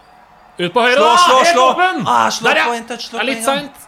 Ut 0.59 0.73
på 0.75 0.83
høyre, 0.83 0.97
Slå, 0.97 1.05
da! 1.05 1.19
slå, 1.25 1.37
Helt 1.39 1.53
slå! 1.55 1.67
åpen! 1.73 2.01
Ah, 2.09 2.31
slå 2.35 2.49
Der, 2.49 2.57
ja! 2.57 2.65
på 2.67 2.75
en 2.79 2.87
touch, 2.89 3.05
slå 3.11 3.19
Det 3.19 3.23
er 3.23 3.29
litt 3.33 3.45
seint. 3.47 3.85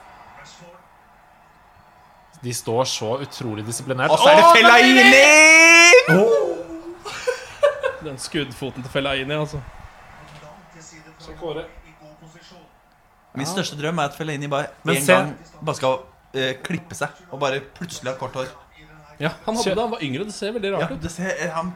De 2.43 2.53
står 2.57 2.85
så 2.89 3.09
utrolig 3.21 3.65
disiplinert. 3.67 4.11
Og 4.11 4.19
så 4.19 4.31
er 4.31 4.39
det 4.39 4.47
Fellaini! 4.55 5.25
Oh! 6.15 6.31
Den 8.07 8.17
skuddfoten 8.23 8.83
til 8.87 8.91
Fellaini, 8.95 9.35
altså. 9.37 9.61
Min 13.35 13.47
største 13.47 13.77
drøm 13.79 13.99
er 14.03 14.09
at 14.11 14.17
Fellaini 14.19 14.49
bare 14.51 14.67
Men 14.85 14.97
en 14.97 15.03
se- 15.07 15.13
gang 15.15 15.35
bare 15.63 15.77
skal 15.79 15.99
eh, 16.35 16.55
klippe 16.67 16.95
seg 16.99 17.09
og 17.31 17.39
bare 17.41 17.61
plutselig 17.77 18.11
ha 18.13 18.17
kort 18.19 18.35
hår. 18.35 18.49
Ja, 19.21 19.31
han 19.45 19.55
hadde 19.57 19.69
det 19.71 19.77
da 19.77 19.83
han 19.85 19.91
var 19.93 20.03
yngre. 20.03 20.25
Det 20.27 20.35
ser 20.35 20.53
veldig 20.57 20.71
Ja, 20.73 20.79
rart 20.81 20.93
ut. 20.97 21.01
det 21.05 21.11
ser, 21.15 21.31
eh, 21.39 21.51
han, 21.55 21.73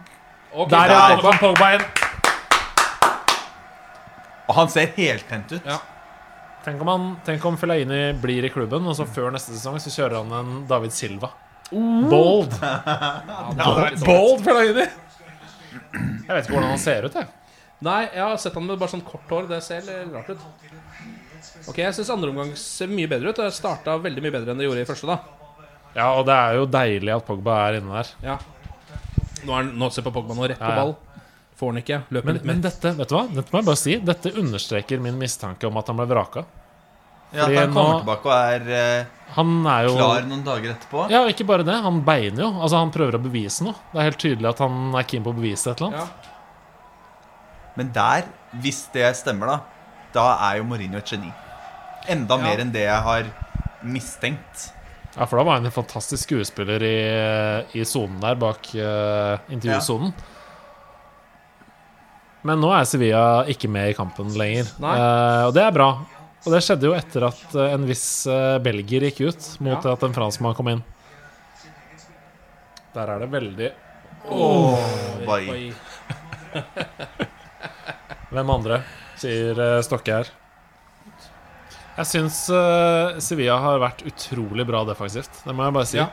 Ok, 0.54 0.68
Der, 0.70 0.78
er 0.78 0.88
Der. 0.88 1.16
Pogba, 1.16 1.38
Pogba 1.38 1.72
inn. 1.74 1.82
og 4.48 4.54
han 4.54 4.68
ser 4.68 4.86
heltent 4.96 5.52
ut. 5.52 5.64
Ja. 5.66 5.78
Tenk 6.64 6.80
om, 6.80 6.88
han, 6.88 7.06
tenk 7.26 7.44
om 7.44 7.56
Fellaini 7.60 8.12
blir 8.22 8.44
i 8.44 8.48
klubben, 8.48 8.86
og 8.88 8.94
så 8.96 9.04
før 9.06 9.30
neste 9.34 9.52
sesong 9.52 9.76
så 9.82 9.90
kjører 9.92 10.22
han 10.22 10.32
en 10.38 10.66
David 10.68 10.92
Silva. 10.96 11.30
Bold. 11.70 12.54
Bold 14.06 14.44
Fellaini! 14.44 14.86
Jeg 15.84 16.28
vet 16.28 16.44
ikke 16.46 16.54
hvordan 16.54 16.70
han 16.70 16.78
ser 16.80 17.04
ut, 17.08 17.14
jeg. 17.18 17.28
Nei, 17.82 18.08
jeg 18.14 18.22
har 18.22 18.36
sett 18.38 18.54
han 18.54 18.66
med 18.66 18.78
bare 18.78 18.88
sånn 18.94 19.02
kort 19.04 19.28
hår. 19.28 19.48
Det 19.48 19.62
ser 19.62 19.80
litt 19.82 20.12
rart 20.14 20.30
ut. 20.30 20.38
Ok, 21.68 21.78
Jeg 21.78 21.94
syns 21.94 22.10
andre 22.10 22.30
omgang 22.30 22.54
ser 22.56 22.86
mye 22.88 23.08
bedre 23.10 23.28
ut. 23.30 23.36
Det 23.36 23.50
starta 23.52 23.98
veldig 24.00 24.22
mye 24.22 24.32
bedre 24.32 24.52
enn 24.54 24.58
det 24.58 24.66
gjorde 24.68 24.80
i 24.80 24.88
første. 24.88 25.06
da 25.06 25.18
Ja, 25.94 26.12
og 26.18 26.24
det 26.26 26.34
er 26.34 26.54
jo 26.56 26.66
deilig 26.66 27.14
at 27.16 27.26
Pogba 27.26 27.68
er 27.68 27.80
inne 27.80 27.92
der. 28.02 28.08
Ja 28.22 28.38
Nå, 29.44 29.52
er, 29.52 29.56
han- 29.62 29.74
nå 29.78 29.90
ser 29.92 30.02
på 30.02 30.10
Pogba 30.12 30.34
nå 30.34 30.48
rett 30.48 30.58
på 30.58 30.64
Ja, 30.64 30.70
ja. 30.70 30.84
ball. 30.84 30.96
Får 31.60 31.72
han 31.72 31.82
ikke. 31.82 32.02
Løper 32.10 32.24
Men, 32.26 32.34
litt 32.34 32.44
men 32.44 32.56
mer. 32.60 32.62
dette 32.70 32.96
vet 32.96 33.08
du 33.08 33.14
hva? 33.14 33.26
Dette 33.34 33.50
må 33.52 33.58
jeg 33.60 33.64
bare 33.66 33.76
si 33.76 33.96
Dette 33.98 34.32
understreker 34.40 35.00
min 35.00 35.18
mistanke 35.18 35.64
om 35.68 35.76
at 35.76 35.86
han 35.86 35.96
ble 35.96 36.06
vraka. 36.06 36.44
Ja, 37.34 37.44
Fordi 37.44 37.56
at 37.56 37.64
han 37.66 37.74
kommer 37.74 37.92
nå- 37.92 38.00
tilbake 38.04 38.26
og 38.26 38.32
er 38.32 38.72
eh, 39.00 39.04
Han 39.34 39.66
er 39.66 39.84
jo 39.88 39.94
klar 39.96 40.22
noen 40.24 40.44
dager 40.44 40.70
etterpå. 40.74 41.10
Ja, 41.10 41.24
ikke 41.28 41.44
bare 41.46 41.62
det. 41.64 41.74
Han 41.82 42.02
beiner 42.04 42.38
jo. 42.42 42.50
Altså 42.62 42.76
Han 42.78 42.90
prøver 42.90 43.14
å 43.18 43.22
bevise 43.22 43.62
noe. 43.64 43.74
Det 43.92 44.00
er 44.00 44.04
helt 44.10 44.18
tydelig 44.18 44.48
at 44.48 44.58
han 44.58 44.94
er 44.94 45.02
keen 45.02 45.22
på 45.24 45.30
å 45.32 45.36
bevise 45.36 45.70
et 45.70 45.80
eller 45.80 45.90
annet. 45.92 46.00
Ja. 46.24 46.30
Men 47.76 47.90
der, 47.94 48.28
hvis 48.62 48.84
det 48.94 49.08
stemmer, 49.18 49.46
da 49.46 49.60
Da 50.14 50.24
er 50.50 50.60
jo 50.60 50.64
Mourinho 50.68 50.98
et 51.00 51.08
geni. 51.10 51.32
Enda 52.08 52.36
Ja. 52.38 52.42
mer 52.44 52.60
enn 52.62 52.70
det 52.72 52.84
jeg 52.86 53.02
har 53.02 53.24
mistenkt. 53.82 54.68
Ja, 55.16 55.26
for 55.26 55.38
da 55.38 55.44
var 55.44 55.54
han 55.58 55.66
en 55.66 55.72
fantastisk 55.74 56.28
skuespiller 56.28 56.82
i, 56.82 56.94
i 57.74 57.82
sonen 57.86 58.20
der, 58.22 58.34
bak 58.38 58.66
uh, 58.74 59.38
intervjusonen. 59.50 60.12
Men 62.44 62.60
nå 62.60 62.70
er 62.76 62.84
Sevilla 62.86 63.44
ikke 63.48 63.68
med 63.72 63.90
i 63.90 63.94
kampen 63.96 64.30
lenger. 64.36 64.66
Eh, 64.78 65.42
og 65.48 65.54
det 65.56 65.62
er 65.64 65.72
bra. 65.72 65.86
Og 66.44 66.50
det 66.52 66.60
skjedde 66.66 66.90
jo 66.90 66.92
etter 66.92 67.24
at 67.30 67.54
eh, 67.56 67.70
en 67.72 67.86
viss 67.88 68.26
belgier 68.60 69.06
gikk 69.08 69.22
ut, 69.30 69.46
mot 69.64 69.80
Ja. 69.86 69.94
at 69.96 70.02
en 70.04 70.12
franskmann 70.12 70.54
kom 70.58 70.68
inn. 70.68 70.82
Der 72.94 73.08
er 73.14 73.18
det 73.24 73.30
veldig 73.32 73.70
Åh, 74.30 74.36
oh, 74.36 75.32
Oi. 75.34 75.72
Hvem 78.34 78.50
andre, 78.50 78.80
sier 79.20 79.58
eh, 79.62 79.80
Stokke 79.86 80.10
her. 80.16 80.30
Jeg 81.94 82.08
syns 82.10 82.40
uh, 82.50 83.14
Sevilla 83.22 83.60
har 83.62 83.78
vært 83.78 84.02
utrolig 84.08 84.64
bra 84.66 84.80
defensivt. 84.88 85.44
Det 85.44 85.54
må 85.54 85.68
jeg 85.68 85.74
bare 85.76 85.86
si. 85.86 85.98
Ja. 86.00 86.08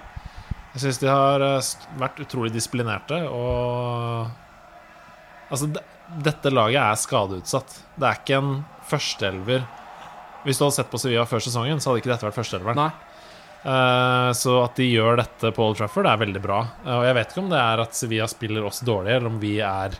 Jeg 0.75 0.83
syns 0.83 1.01
de 1.01 1.09
har 1.09 1.41
eh, 1.41 1.71
vært 1.99 2.21
utrolig 2.23 2.53
disiplinerte 2.53 3.23
og 3.27 4.37
Altså, 5.51 5.67
de, 5.67 5.81
dette 6.23 6.47
laget 6.53 6.79
er 6.79 6.99
skadeutsatt. 7.01 7.73
Det 7.99 8.05
er 8.07 8.19
ikke 8.21 8.37
en 8.37 8.51
førsteelver 8.87 9.65
Hvis 10.45 10.61
du 10.61 10.63
hadde 10.63 10.77
sett 10.77 10.93
på 10.93 11.01
Sevilla 11.01 11.25
før 11.27 11.43
sesongen, 11.43 11.81
så 11.81 11.89
hadde 11.89 12.03
ikke 12.05 12.13
dette 12.13 12.27
vært 12.29 12.37
førsteelveren. 12.37 12.85
Eh, 13.61 14.31
så 14.33 14.55
at 14.63 14.75
de 14.79 14.87
gjør 14.89 15.19
dette 15.21 15.51
på 15.53 15.65
Old 15.67 15.77
Trafford, 15.77 16.07
er 16.09 16.17
veldig 16.17 16.41
bra. 16.41 16.59
Eh, 16.85 16.95
og 16.97 17.03
jeg 17.05 17.17
vet 17.19 17.31
ikke 17.33 17.43
om 17.43 17.51
det 17.51 17.59
er 17.61 17.83
at 17.83 17.93
Sevilla 17.97 18.27
spiller 18.31 18.65
oss 18.65 18.81
dårlig, 18.87 19.13
eller 19.15 19.29
om 19.29 19.39
vi 19.41 19.55
er 19.61 19.97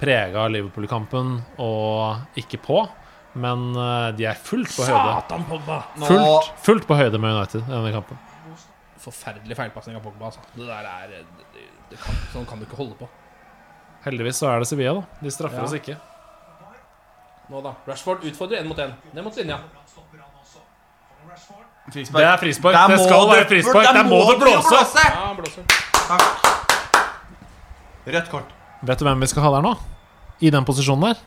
prega 0.00 0.42
av 0.46 0.50
Liverpool-kampen 0.54 1.36
og 1.62 2.40
ikke 2.42 2.58
på. 2.64 2.80
Men 3.38 3.70
eh, 3.78 4.08
de 4.18 4.26
er 4.30 4.38
fullt 4.38 4.70
på 4.74 4.86
høyde. 4.86 5.02
Satan, 5.20 5.44
Pogba! 5.50 5.80
Fullt, 6.02 6.50
fullt 6.66 6.88
på 6.90 6.98
høyde 6.98 7.20
med 7.22 7.36
United 7.38 7.62
i 7.62 7.70
denne 7.74 7.92
kampen. 7.94 8.18
Forferdelig 9.04 9.56
feilpasning 9.58 9.98
av 9.98 10.02
Pogba. 10.06 10.30
Altså. 10.32 10.42
Det 10.56 10.66
der 10.66 10.86
er 10.90 11.10
det, 11.12 11.22
det 11.90 11.98
kan, 12.00 12.18
Sånn 12.32 12.46
kan 12.50 12.58
du 12.62 12.66
ikke 12.66 12.78
holde 12.80 12.98
på. 12.98 13.08
Heldigvis 14.04 14.38
så 14.42 14.50
er 14.50 14.62
det 14.62 14.68
Sevilla, 14.68 14.98
da. 15.00 15.22
De 15.22 15.32
straffer 15.32 15.62
Ja. 15.62 15.64
oss 15.68 15.74
ikke. 15.78 15.96
Nå 17.52 17.60
da, 17.60 17.74
Rashford 17.86 18.24
utfordrer 18.24 18.62
én 18.62 18.68
mot 18.70 18.78
én. 18.80 18.94
Ned 19.12 19.22
mot 19.26 19.36
linja. 19.36 19.58
Frispark. 21.92 22.16
Det 22.16 22.24
er 22.24 22.36
frispark. 22.40 22.74
Der 22.74 22.88
Det 22.96 23.00
skal 23.04 23.28
være 23.28 23.44
frispark. 23.48 23.84
der 23.94 24.06
må 24.08 24.20
det 24.30 24.38
blåse. 24.40 24.78
Ja, 25.04 25.34
blåse. 25.36 25.60
Rødt 28.06 28.30
kort. 28.30 28.50
Vet 28.84 28.98
du 29.00 29.04
hvem 29.06 29.20
vi 29.20 29.26
skal 29.30 29.42
ha 29.46 29.50
der 29.56 29.62
nå? 29.64 29.74
I 30.44 30.50
den 30.52 30.64
posisjonen 30.64 31.10
der? 31.10 31.22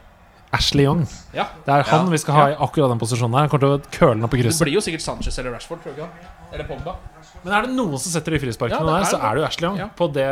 Ashley 0.53 0.85
Young. 0.85 1.01
Ja. 1.33 1.43
Det 1.65 1.73
er 1.73 1.83
han 1.83 2.05
Ja. 2.05 2.09
vi 2.11 2.17
skal 2.17 2.33
ha 2.33 2.43
i 2.49 2.55
akkurat 2.55 2.89
den 2.89 2.99
posisjonen 2.99 3.31
der. 3.33 3.39
Han 3.39 3.49
kommer 3.49 3.59
til 3.59 3.73
å 3.77 3.91
køle 3.99 4.13
den 4.15 4.23
opp 4.23 4.33
i 4.33 4.41
Det 4.41 4.53
blir 4.61 4.73
jo 4.73 4.79
sikkert 4.81 5.01
Sanchez 5.01 5.37
eller 5.39 5.51
Rashford, 5.51 5.81
tror 5.83 5.93
du 5.95 6.01
ikke? 6.01 6.09
Eller 6.53 6.63
Pogba. 6.65 6.95
Men 7.43 7.53
er 7.53 7.61
det 7.67 7.71
noen 7.75 7.99
som 7.99 8.11
setter 8.11 8.31
de 8.31 8.39
frisparkene 8.39 8.79
Ja, 8.79 8.85
der, 8.85 8.99
er 8.99 9.03
så 9.03 9.17
er 9.21 9.35
det 9.35 9.41
jo 9.41 9.47
Ashley 9.47 9.67
Young. 9.67 9.77
Ja. 9.77 9.87
På 9.97 10.07
det 10.13 10.23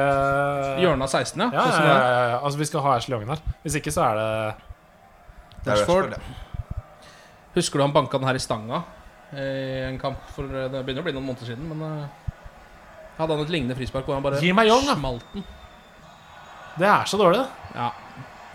Hjørnet 0.82 1.04
av 1.04 1.10
16, 1.10 1.42
ja. 1.42 1.50
Ja, 1.52 1.66
ja, 1.66 1.86
ja, 1.86 1.98
ja, 1.98 2.30
ja. 2.30 2.40
Altså, 2.44 2.58
vi 2.58 2.66
skal 2.66 2.82
ha 2.82 2.96
Ashley 2.98 3.18
Young 3.18 3.28
der. 3.28 3.38
Hvis 3.64 3.76
ikke, 3.76 3.92
så 3.92 4.02
er 4.02 4.16
det 4.16 4.56
Det 5.66 5.74
er 5.74 5.78
Rashford. 5.82 6.06
Rashford. 6.06 6.22
Husker 7.56 7.78
du 7.80 7.84
han 7.84 7.94
banka 7.94 8.18
den 8.18 8.28
her 8.28 8.36
i 8.36 8.40
stanga 8.40 8.82
i 9.40 9.82
en 9.90 9.98
kamp 10.02 10.22
for 10.36 10.48
Det 10.50 10.82
begynner 10.86 11.04
å 11.04 11.08
bli 11.08 11.14
noen 11.16 11.28
måneder 11.28 11.52
siden, 11.52 11.68
men 11.72 11.84
eh, 11.88 12.40
hadde 13.18 13.36
han 13.36 13.44
et 13.46 13.52
lignende 13.54 13.78
frispark 13.78 14.08
hvor 14.08 14.18
han 14.18 14.26
bare 14.26 14.42
Gi 14.44 14.52
meg 14.56 14.70
Young, 14.70 14.86
da. 14.88 14.96
smalt 15.00 15.26
den. 15.34 15.46
Det 16.76 16.88
er 16.92 17.06
så 17.08 17.20
dårlig, 17.20 17.40
det. 17.44 17.76
Ja. 17.80 17.90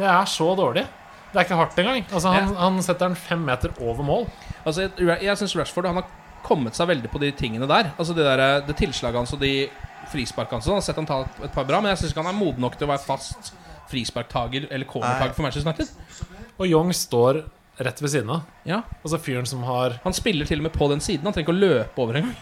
Det 0.01 0.09
er 0.12 0.24
så 0.28 0.49
dårlig. 0.57 0.87
Det 1.31 1.39
er 1.39 1.47
ikke 1.47 1.61
hardt 1.61 1.78
engang. 1.78 2.03
Altså, 2.11 2.33
han, 2.35 2.51
han 2.59 2.81
setter 2.85 3.09
den 3.09 3.16
fem 3.16 3.45
meter 3.47 3.72
over 3.81 4.05
mål. 4.05 4.26
Altså, 4.64 4.89
jeg, 4.89 5.18
jeg 5.24 5.39
syns 5.41 5.55
Rashford 5.57 5.89
han 5.89 6.01
har 6.01 6.09
kommet 6.45 6.76
seg 6.76 6.89
veldig 6.91 7.11
på 7.12 7.20
de 7.22 7.31
tingene 7.37 7.68
der. 7.70 7.93
Altså 7.97 8.16
Det, 8.16 8.24
der, 8.26 8.61
det 8.66 8.76
tilslaget 8.81 9.20
hans 9.22 9.33
og 9.37 9.41
de 9.45 9.68
frisparkene 10.11 10.59
hans. 10.59 10.68
Han 10.68 10.81
har 10.81 10.85
sett 10.85 10.99
han 11.01 11.09
ta 11.09 11.22
et 11.45 11.55
par 11.55 11.68
bra, 11.68 11.81
men 11.81 11.93
jeg 11.93 12.03
syns 12.03 12.12
ikke 12.14 12.24
han 12.24 12.33
er 12.35 12.39
moden 12.41 12.64
nok 12.64 12.76
til 12.81 12.89
å 12.89 12.93
være 12.93 13.05
fast 13.05 13.53
frisparktager 13.91 14.68
eller 14.70 14.89
cornertager 14.89 15.37
for 15.37 15.47
Manchester 15.47 15.70
United. 15.70 16.28
Og 16.61 16.66
Young 16.68 16.93
står 16.97 17.43
rett 17.81 18.01
ved 18.03 18.12
siden 18.12 18.31
av. 18.37 18.47
Ja, 18.68 18.83
Altså 19.03 19.18
fyren 19.22 19.47
som 19.49 19.62
har 19.64 19.99
Han 20.05 20.14
spiller 20.16 20.49
til 20.49 20.61
og 20.61 20.68
med 20.68 20.74
på 20.76 20.89
den 20.93 21.01
siden. 21.05 21.24
Han 21.26 21.35
trenger 21.37 21.49
ikke 21.49 21.57
å 21.57 21.64
løpe 21.64 22.03
over 22.05 22.20
engang. 22.20 22.39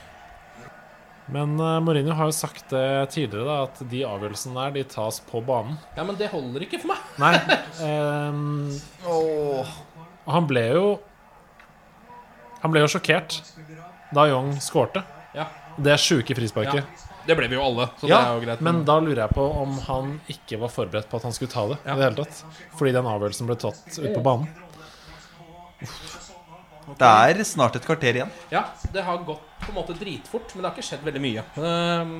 Men 1.28 1.58
uh, 1.60 1.76
Mourinho 1.84 2.14
har 2.16 2.30
jo 2.30 2.32
sagt 2.32 2.70
det 2.72 3.10
tidligere, 3.12 3.44
da, 3.44 3.56
at 3.68 3.82
de 3.90 4.00
avgjørelsene 4.08 4.56
der, 4.56 4.70
de 4.78 4.84
tas 4.88 5.18
på 5.28 5.42
banen. 5.44 5.76
Ja, 5.96 6.06
men 6.08 6.16
det 6.16 6.30
holder 6.32 6.64
ikke 6.64 6.80
for 6.80 6.94
meg. 6.94 7.02
Nei. 7.22 7.34
Um, 7.84 8.70
han 10.28 10.48
ble 10.48 10.64
jo 10.72 10.86
Han 12.62 12.72
ble 12.72 12.80
jo 12.82 12.88
sjokkert 12.90 13.36
da 14.16 14.24
Young 14.30 14.54
skårte. 14.64 15.02
Ja. 15.36 15.44
Det 15.76 15.98
sjuke 16.00 16.34
frisparket. 16.34 16.80
Ja. 16.80 17.08
Det 17.28 17.36
ble 17.36 17.44
vi 17.52 17.58
jo 17.58 17.60
alle, 17.60 17.90
så 18.00 18.08
Ja, 18.08 18.22
det 18.22 18.28
er 18.30 18.38
jo 18.38 18.44
greit. 18.46 18.60
men 18.64 18.78
da 18.88 18.94
lurer 19.04 19.20
jeg 19.26 19.36
på 19.36 19.44
om 19.62 19.74
han 19.84 20.14
ikke 20.32 20.56
var 20.62 20.72
forberedt 20.72 21.10
på 21.10 21.18
at 21.20 21.26
han 21.28 21.34
skulle 21.36 21.52
ta 21.52 21.66
det. 21.68 21.76
Ja. 21.84 21.92
I 21.92 21.98
det 22.00 22.06
hele 22.06 22.24
tatt 22.24 22.38
Fordi 22.78 22.94
den 22.96 23.10
avgjørelsen 23.10 23.50
ble 23.50 23.56
tatt 23.60 23.98
ute 23.98 24.14
på 24.14 24.22
banen. 24.24 24.48
Det 25.78 27.06
er 27.08 27.42
snart 27.44 27.76
et 27.76 27.84
kvarter 27.86 28.16
igjen. 28.16 28.30
Ja, 28.50 28.64
det 28.92 29.02
har 29.04 29.18
gått 29.26 29.42
på 29.60 29.68
en 29.72 29.76
måte 29.76 29.94
dritfort, 29.98 30.54
men 30.54 30.62
det 30.64 30.70
har 30.70 30.76
ikke 30.78 30.86
skjedd 30.88 31.04
veldig 31.06 31.20
mye. 31.22 31.44
Ehm, 31.60 32.14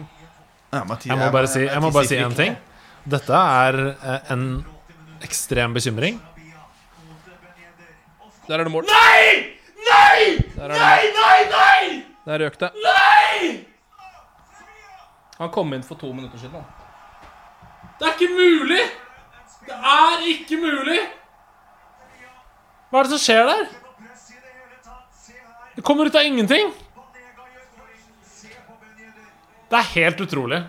Ja, 0.72 0.82
Mathias- 0.84 1.06
Jeg 1.09 1.18
må 1.18 1.30
bare 1.32 1.48
si, 1.48 1.61
jeg 1.64 1.80
må 1.80 1.90
bare 1.90 2.06
si 2.06 2.16
en 2.20 2.34
ting. 2.36 2.56
Dette 3.09 3.32
er 3.32 3.78
eh, 4.04 4.32
en 4.34 4.64
ekstrem 5.24 5.72
bekymring. 5.74 6.20
der 8.48 8.59
er 8.61 8.64
det 8.64 8.72
mål. 8.72 8.84
Nei! 8.84 9.56
Nei! 9.88 10.36
Nei, 10.56 11.00
nei, 11.16 11.38
nei! 11.50 12.04
Der 12.26 12.38
røk 12.44 12.59
det. 12.61 12.70
Nei! 12.84 13.64
Han 15.38 15.50
kom 15.50 15.72
inn 15.72 15.82
for 15.82 15.94
to 15.96 16.12
minutter 16.12 16.38
siden. 16.38 16.61
Han. 16.61 16.64
Det 17.98 18.06
er 18.09 18.12
ikke 18.12 18.28
mulig! 18.34 18.84
Det 19.66 19.74
er 19.74 20.26
ikke 20.28 20.56
mulig! 20.61 21.00
Hva 22.89 23.01
er 23.03 23.09
det 23.09 23.12
som 23.16 23.20
skjer 23.20 23.45
der? 23.49 23.66
Det 25.76 25.84
kommer 25.86 26.09
ut 26.09 26.16
av 26.18 26.24
ingenting. 26.26 26.70
Det 29.68 29.76
er 29.76 29.89
helt 29.95 30.20
utrolig. 30.24 30.62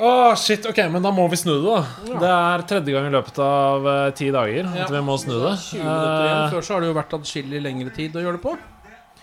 Åh, 0.00 0.32
shit, 0.40 0.64
ok, 0.64 0.78
men 0.88 1.02
da 1.04 1.10
må 1.12 1.26
vi 1.28 1.36
snu 1.36 1.50
det, 1.60 1.72
da. 1.74 1.80
Det 2.22 2.28
er 2.32 2.62
tredje 2.70 2.94
gang 2.94 3.08
i 3.10 3.12
løpet 3.12 3.40
av 3.44 3.84
uh, 3.84 3.96
ti 4.16 4.30
dager 4.32 4.62
Ja. 4.64 4.86
at 4.86 4.92
vi 4.94 5.00
må 5.04 5.18
snu 5.20 5.34
det. 5.42 5.50
20 5.60 5.82
minutter 5.82 6.22
igjen. 6.24 6.38
Eh, 6.46 6.54
Før 6.54 6.64
så 6.64 6.72
har 6.76 6.80
det 6.80 6.88
jo 6.88 6.94
vært 6.96 7.12
adskillig 7.18 7.60
lengre 7.66 7.92
tid 7.92 8.16
å 8.16 8.22
gjøre 8.24 8.38
det 8.38 8.44
på. 8.46 8.54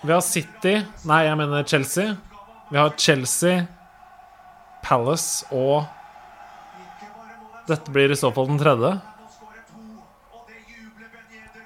vi 0.03 0.13
har 0.13 0.21
City 0.21 0.75
Nei, 1.09 1.21
jeg 1.25 1.39
mener 1.39 1.63
Chelsea. 1.65 2.13
Vi 2.69 2.77
har 2.77 2.93
Chelsea, 2.99 3.63
Palace 4.83 5.47
og 5.55 5.87
Dette 7.67 7.91
blir 7.91 8.11
i 8.13 8.15
så 8.19 8.29
fall 8.35 8.45
den 8.47 8.59
tredje. 8.61 8.93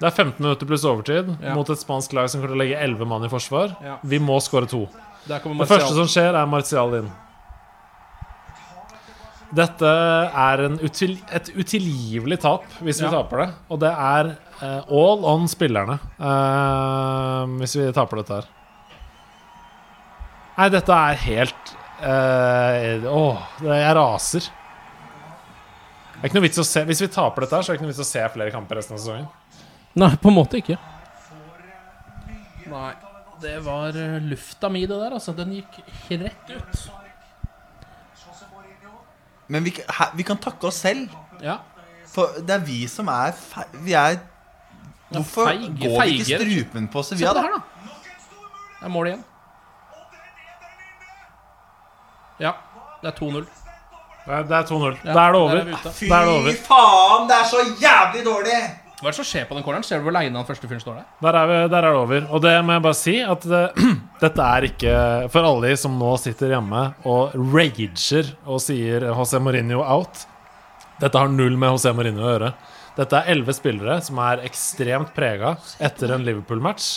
Det 0.02 0.08
er 0.08 0.14
15 0.18 0.42
minutter 0.42 0.66
pluss 0.66 0.82
overtid 0.88 1.28
Ja. 1.38 1.52
mot 1.54 1.68
et 1.70 1.78
spansk 1.78 2.12
lag 2.18 2.26
som 2.28 2.40
kommer 2.40 2.50
til 2.50 2.58
å 2.58 2.62
legge 2.64 2.78
11 2.82 3.06
mann 3.06 3.22
i 3.22 3.28
forsvar. 3.30 3.76
Ja. 3.84 3.98
Vi 4.02 4.18
må 4.18 4.40
skåre 4.42 4.66
to. 4.68 4.88
Det 5.28 5.38
første 5.70 5.94
som 5.94 6.08
skjer, 6.10 6.34
er 6.34 6.46
Martial 6.50 6.96
inn. 6.98 7.10
Dette 9.54 9.84
er 9.86 10.62
en 10.64 10.78
util, 10.80 11.18
et 11.30 11.50
utilgivelig 11.54 12.40
tap 12.40 12.64
hvis 12.80 12.98
vi 12.98 13.06
Ja. 13.06 13.10
taper 13.22 13.44
det. 13.44 13.54
Og 13.70 13.78
det 13.78 13.92
er 13.92 14.30
uh, 14.62 14.82
all 14.90 15.24
on 15.28 15.46
spillerne 15.46 16.00
uh, 16.18 17.44
hvis 17.60 17.76
vi 17.76 17.92
taper 17.92 18.22
dette 18.22 18.40
her. 18.40 18.48
Nei, 20.58 20.68
dette 20.68 20.92
er 20.92 21.14
helt 21.16 21.70
eh, 22.04 23.04
Åh, 23.08 23.38
det, 23.62 23.76
jeg 23.80 23.94
raser. 23.96 24.48
Det 24.50 26.18
er 26.20 26.28
ikke 26.28 26.36
noe 26.36 26.44
vits 26.44 26.60
å 26.60 26.64
se 26.68 26.82
Hvis 26.84 27.00
vi 27.00 27.08
taper 27.08 27.46
dette, 27.46 27.56
her 27.56 27.62
så 27.64 27.70
er 27.72 27.72
det 27.72 27.80
ikke 27.80 27.86
noe 27.86 27.92
vits 27.94 28.02
å 28.04 28.10
se 28.10 28.26
flere 28.34 28.52
kamper 28.52 28.76
resten 28.76 28.98
av 28.98 29.00
sesongen. 29.00 29.30
Nei, 29.94 30.16
på 30.16 30.28
en 30.30 30.34
måte 30.38 30.56
ikke. 30.62 30.78
Nei, 32.72 32.92
det 33.42 33.58
var 33.66 33.96
eh, 33.98 34.18
lufta 34.24 34.70
mi, 34.72 34.86
det 34.88 34.96
der. 34.96 35.12
Altså, 35.18 35.34
den 35.36 35.52
gikk 35.58 35.80
rett 36.22 36.52
ut. 36.54 36.82
Men 39.52 39.64
vi, 39.66 39.72
her, 39.98 40.12
vi 40.16 40.24
kan 40.24 40.38
takke 40.40 40.66
oss 40.70 40.78
selv. 40.80 41.10
Ja. 41.44 41.58
For 42.12 42.38
det 42.40 42.54
er 42.54 42.62
vi 42.64 42.82
som 42.92 43.08
er 43.08 43.32
fe 43.36 43.64
Vi 43.84 43.92
er 43.96 44.18
Hvorfor 45.12 45.46
feige- 45.50 45.68
går 45.80 46.02
vi 46.06 46.14
ikke 46.20 46.38
strupen 46.40 46.86
på 46.92 47.02
Se 47.04 47.16
Sevilla, 47.16 47.32
på 47.32 47.34
det 47.34 47.42
da? 47.42 47.48
her, 47.48 47.52
da. 47.58 47.62
Det 48.80 48.86
er 48.88 48.92
mål 48.94 49.06
igjen. 49.10 49.24
Ja, 52.40 52.52
det 53.02 53.10
er 53.12 53.16
2-0. 53.18 53.44
Det 54.24 54.32
er, 54.32 54.54
er 54.56 54.64
2-0. 54.66 54.96
Ja, 55.04 55.12
da 55.12 55.20
er 55.28 55.32
det 55.32 55.40
over. 55.40 55.56
er. 55.56 55.92
Fy 55.92 56.08
er 56.08 56.24
det 56.24 56.32
over. 56.38 56.56
faen, 56.68 57.28
det 57.28 57.36
er 57.36 57.44
så 57.50 57.60
jævlig 57.82 58.24
dårlig! 58.26 58.60
Hva 59.02 59.10
er 59.10 59.16
det 59.16 59.18
som 59.18 59.26
skjer 59.26 59.46
på 59.48 59.56
den 59.56 59.64
corneren? 59.66 59.82
Ser 59.82 59.98
du 59.98 60.04
hvor 60.06 60.14
aleine 60.14 60.38
han 60.38 60.46
første 60.46 60.68
fyren 60.70 60.78
står 60.78 61.00
der? 61.00 61.06
Der 61.24 61.36
er, 61.40 61.48
vi, 61.50 61.54
der 61.72 61.78
er 61.82 61.88
det 61.90 62.02
over. 62.04 62.26
Og 62.30 62.42
det 62.44 62.52
må 62.62 62.76
jeg 62.76 62.82
bare 62.84 62.94
si 62.94 63.14
at 63.18 63.46
det, 63.50 63.62
dette 64.22 64.44
er 64.46 64.66
ikke 64.68 64.92
For 65.34 65.48
alle 65.48 65.72
de 65.72 65.78
som 65.82 65.96
nå 65.98 66.10
sitter 66.22 66.54
hjemme 66.54 66.82
og 67.10 67.34
rager 67.50 68.30
og 68.46 68.62
sier 68.62 69.08
José 69.08 69.40
Mourinho 69.42 69.80
out. 69.82 70.22
Dette 71.02 71.18
har 71.18 71.34
null 71.34 71.58
med 71.58 71.74
José 71.74 71.90
Mourinho 71.98 72.22
å 72.22 72.30
gjøre. 72.30 72.52
Dette 73.00 73.18
er 73.18 73.32
elleve 73.34 73.56
spillere 73.58 73.98
som 74.06 74.22
er 74.22 74.44
ekstremt 74.46 75.10
prega 75.16 75.56
etter 75.82 76.14
en 76.14 76.22
Liverpool-match, 76.28 76.92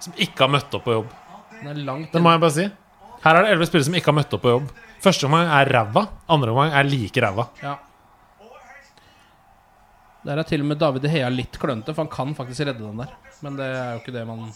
som 0.00 0.16
ikke 0.16 0.46
har 0.46 0.54
møtt 0.56 0.78
opp 0.78 0.86
på 0.88 0.96
jobb. 0.96 1.12
Det 1.60 2.24
må 2.24 2.32
jeg 2.32 2.44
bare 2.46 2.56
si. 2.56 2.66
Her 3.20 3.36
er 3.36 3.44
det 3.44 3.52
elleve 3.52 3.68
spillere 3.68 3.90
som 3.90 4.00
ikke 4.00 4.14
har 4.14 4.18
møtt 4.22 4.32
opp 4.38 4.46
på 4.46 4.56
jobb. 4.56 4.72
Første 5.04 5.28
omgang 5.28 5.52
er 5.60 5.74
ræva, 5.76 6.06
andre 6.32 6.56
omgang 6.56 6.72
er 6.72 6.88
like 6.88 7.20
ræva. 7.20 7.50
Ja. 7.60 7.76
Der 10.26 10.36
er 10.36 10.44
til 10.44 10.60
og 10.60 10.68
med 10.68 10.80
David 10.80 11.04
De 11.06 11.10
Hea 11.12 11.28
litt 11.32 11.56
klønete, 11.60 11.94
for 11.94 12.04
han 12.04 12.12
kan 12.12 12.34
faktisk 12.36 12.66
redde 12.66 12.84
den 12.84 13.00
der. 13.00 13.12
Men 13.40 13.56
det 13.56 13.68
er 13.72 13.92
jo 13.94 14.00
ikke 14.02 14.14
det 14.14 14.24
man 14.28 14.50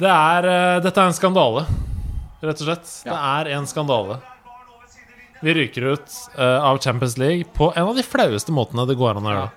Det 0.00 0.08
er, 0.08 0.46
eh, 0.48 0.80
dette 0.80 1.00
er 1.00 1.10
en 1.10 1.16
skandale, 1.16 1.66
rett 2.40 2.62
og 2.62 2.68
slett. 2.68 2.92
Det 3.04 3.16
er 3.16 3.50
en 3.56 3.66
skandale. 3.68 4.20
Vi 5.40 5.54
ryker 5.56 5.82
ut 5.92 6.14
uh, 6.38 6.60
av 6.68 6.78
Champions 6.84 7.16
League 7.18 7.44
på 7.56 7.72
en 7.72 7.88
av 7.88 7.96
de 7.96 8.04
flaueste 8.04 8.52
måtene 8.52 8.84
det 8.88 8.96
går 9.00 9.16
an 9.16 9.26
å 9.28 9.34
gjøre 9.34 9.48
det. 9.48 9.56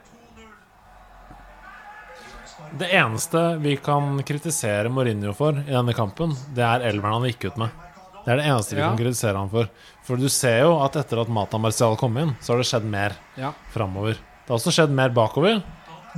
Det 2.80 2.90
eneste 2.98 3.42
vi 3.62 3.76
kan 3.78 4.18
kritisere 4.26 4.90
Mourinho 4.90 5.36
for 5.38 5.60
i 5.60 5.76
denne 5.76 5.94
kampen, 5.94 6.34
det 6.56 6.64
er 6.66 6.88
elveren 6.88 7.20
han 7.20 7.28
gikk 7.30 7.52
ut 7.52 7.60
med. 7.62 7.83
Det 8.26 8.32
er 8.32 8.36
det 8.40 8.46
eneste 8.48 8.76
vi 8.76 8.82
Ja. 8.82 8.88
kan 8.90 8.98
kritisere 8.98 9.38
ham 9.38 9.50
for. 9.52 9.68
For 10.08 10.16
du 10.18 10.28
ser 10.30 10.60
jo 10.64 10.80
at 10.84 10.96
etter 10.96 11.22
at 11.22 11.28
Mata 11.30 11.58
Martial 11.58 11.96
kom 11.98 12.18
inn, 12.18 12.36
så 12.42 12.48
har 12.54 12.58
det 12.58 12.66
skjedd 12.68 12.84
mer 12.86 13.12
Ja. 13.38 13.52
framover. 13.74 14.14
Det 14.14 14.50
har 14.50 14.56
også 14.58 14.72
skjedd 14.72 14.90
mer 14.90 15.10
bakover. 15.10 15.62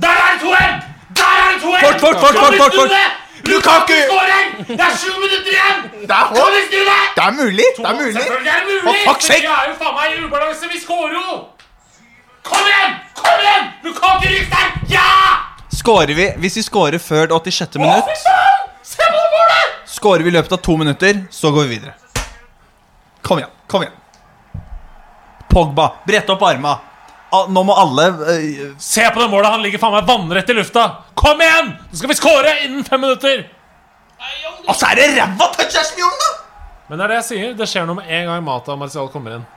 Fort, 0.00 2.00
fort, 2.00 2.20
fort, 2.20 2.34
fort, 2.34 2.54
fort, 2.56 2.74
fort! 2.74 2.90
Lukaku! 3.46 3.92
Skåring! 4.08 4.66
Det 4.68 4.80
er 4.80 4.90
sju 4.96 5.10
minutter 5.20 5.52
igjen! 5.52 5.90
Det 6.06 6.10
er 6.10 6.26
snu 6.30 6.36
det? 6.88 7.02
Det 7.16 7.24
er 7.24 7.30
mulig! 7.32 7.64
Det 7.76 7.84
er 7.86 7.94
mulig! 7.94 8.14
Det 8.14 8.22
er 8.22 8.26
det 8.66 8.80
For 8.82 8.90
mulig! 8.90 9.06
fuck's 9.06 9.26
sake! 9.30 9.40
Vi 9.40 9.46
er 9.46 9.50
jo 9.68 9.74
faen 9.82 9.94
meg 9.94 10.10
i 10.16 10.18
ubalanse. 10.26 10.64
Vi 10.72 10.78
skårer 10.82 11.12
jo! 11.14 11.44
Kom 12.42 12.58
igjen! 12.66 12.92
Kom 13.14 13.38
igjen! 13.44 13.64
Lukaku 13.84 14.26
Rikstein! 14.32 14.70
Ja! 14.90 15.06
Skårer 15.78 16.14
vi, 16.16 16.26
Hvis 16.42 16.56
vi 16.56 16.62
skårer 16.66 16.98
før 16.98 17.26
det 17.30 17.34
86. 17.38 17.78
minutt? 17.78 18.02
Å, 18.02 18.04
fy 18.10 18.14
faen! 18.24 18.60
Se 18.82 19.02
på 19.02 19.06
det! 19.22 19.25
Skårer 19.96 20.26
vi 20.26 20.28
i 20.28 20.34
løpet 20.34 20.52
av 20.52 20.60
to 20.60 20.76
minutter, 20.76 21.22
så 21.30 21.50
går 21.54 21.64
vi 21.64 21.78
videre. 21.78 21.94
Kom 23.24 23.40
igjen. 23.40 23.52
Kom 23.66 23.82
igjen. 23.86 23.94
Pogba, 25.48 25.86
brett 26.06 26.30
opp 26.30 26.42
arma. 26.44 26.74
Nå 27.48 27.62
må 27.66 27.74
alle 27.74 28.04
eh, 28.32 28.60
Se 28.80 29.02
på 29.10 29.20
det 29.20 29.26
målet! 29.28 29.50
Han 29.50 29.64
ligger 29.64 29.80
faen 29.82 29.92
meg 29.96 30.06
vannrett 30.08 30.50
i 30.52 30.56
lufta! 30.56 30.84
Kom 31.18 31.40
igjen! 31.42 31.72
Nå 31.90 31.98
skal 31.98 32.12
vi 32.12 32.16
skåre 32.18 32.52
innen 32.64 32.84
fem 32.84 33.00
minutter! 33.02 33.42
Altså, 34.66 34.90
er 34.90 35.00
det 35.00 35.08
ræva 35.16 35.48
touch 35.56 36.04
om, 36.06 36.20
da! 36.22 36.30
Men 36.86 37.00
det 37.00 37.06
er 37.06 37.12
det 37.12 37.18
jeg 37.18 37.28
sier. 37.30 37.56
Det 37.58 37.68
skjer 37.68 37.88
noe 37.88 37.98
med 37.98 38.12
en 38.20 38.28
gang 38.30 38.44
Mata 38.46 38.76
og 38.76 38.80
Martial 38.84 39.08
kommer 39.12 39.38
inn. 39.38 39.48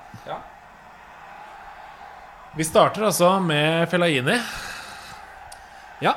Vi 2.58 2.66
starter 2.66 3.06
altså 3.12 3.36
med 3.44 3.86
Felaini. 3.92 4.40
Ja. 6.04 6.16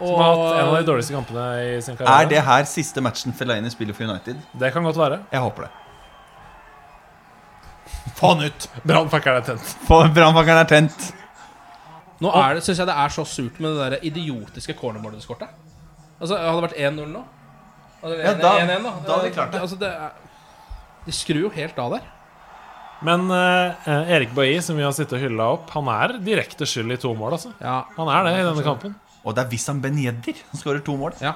Som 0.00 0.16
har 0.20 0.30
hatt 0.32 0.58
en 0.60 0.68
av 0.70 0.74
de 0.78 0.82
dårligste 0.88 1.14
kampene 1.14 1.44
i 1.76 1.80
sin 1.84 1.96
karriere. 1.98 2.16
Er 2.24 2.30
det 2.32 2.42
her 2.46 2.64
siste 2.70 3.02
matchen 3.04 3.32
Fellaini 3.36 3.70
spiller 3.72 3.94
for 3.96 4.08
United? 4.08 4.40
Det 4.60 4.72
kan 4.74 4.84
godt 4.88 4.96
være. 5.00 5.20
Jeg 5.32 5.40
håper 5.44 5.66
det. 5.68 5.70
Få 8.20 8.34
han 8.34 8.44
ut! 8.48 8.68
Brannfakkelen 8.84 9.40
er 9.40 9.46
tent. 9.52 9.74
Brannfakkelen 9.88 10.60
er 10.62 10.68
tent. 10.70 11.10
Nå 12.20 12.30
er 12.36 12.58
det, 12.58 12.62
synes 12.66 12.80
jeg 12.82 12.88
det 12.90 12.96
er 13.00 13.12
så 13.14 13.24
surt 13.28 13.60
med 13.64 13.76
det 13.78 13.86
der 13.94 14.06
idiotiske 14.10 14.74
cornermålskortet. 14.76 15.48
Altså, 16.20 16.36
hadde 16.36 16.56
det 16.58 16.64
vært 16.66 16.80
1-0 16.92 17.12
nå? 17.14 17.22
Det 18.02 18.18
Ja, 18.24 18.32
da- 18.40 18.54
1-1 18.60 18.82
da? 18.84 18.90
da 19.06 19.12
hadde 19.14 19.28
de 19.28 19.34
klart 19.36 19.52
det. 19.54 19.60
Altså, 19.64 19.76
det 19.80 19.88
er, 19.88 20.10
de 21.06 21.12
skrur 21.16 21.40
jo 21.46 21.52
helt 21.54 21.78
av 21.80 21.94
der. 21.96 22.08
Men 23.08 23.30
eh, 23.32 23.88
Erik 24.12 24.34
Bailly, 24.36 24.60
som 24.60 24.76
vi 24.76 24.84
har 24.84 24.92
sittet 24.92 25.16
og 25.16 25.22
hylla 25.24 25.46
opp, 25.54 25.70
han 25.72 25.88
er 25.88 26.18
direkte 26.20 26.66
skyld 26.68 26.92
i 26.92 26.98
to 27.00 27.14
mål. 27.16 27.32
altså 27.38 27.54
Ja, 27.60 27.78
Han 27.96 28.08
er 28.12 28.24
det 28.28 28.34
i 28.36 28.44
denne 28.44 28.64
kampen. 28.66 28.94
Og 29.24 29.34
det 29.36 29.42
er 29.44 29.50
Wissam 29.52 29.80
Ben 29.84 29.98
Yedder 30.00 30.38
som 30.50 30.60
skårer 30.62 30.84
to 30.84 30.96
mål. 30.96 31.16
ja. 31.20 31.34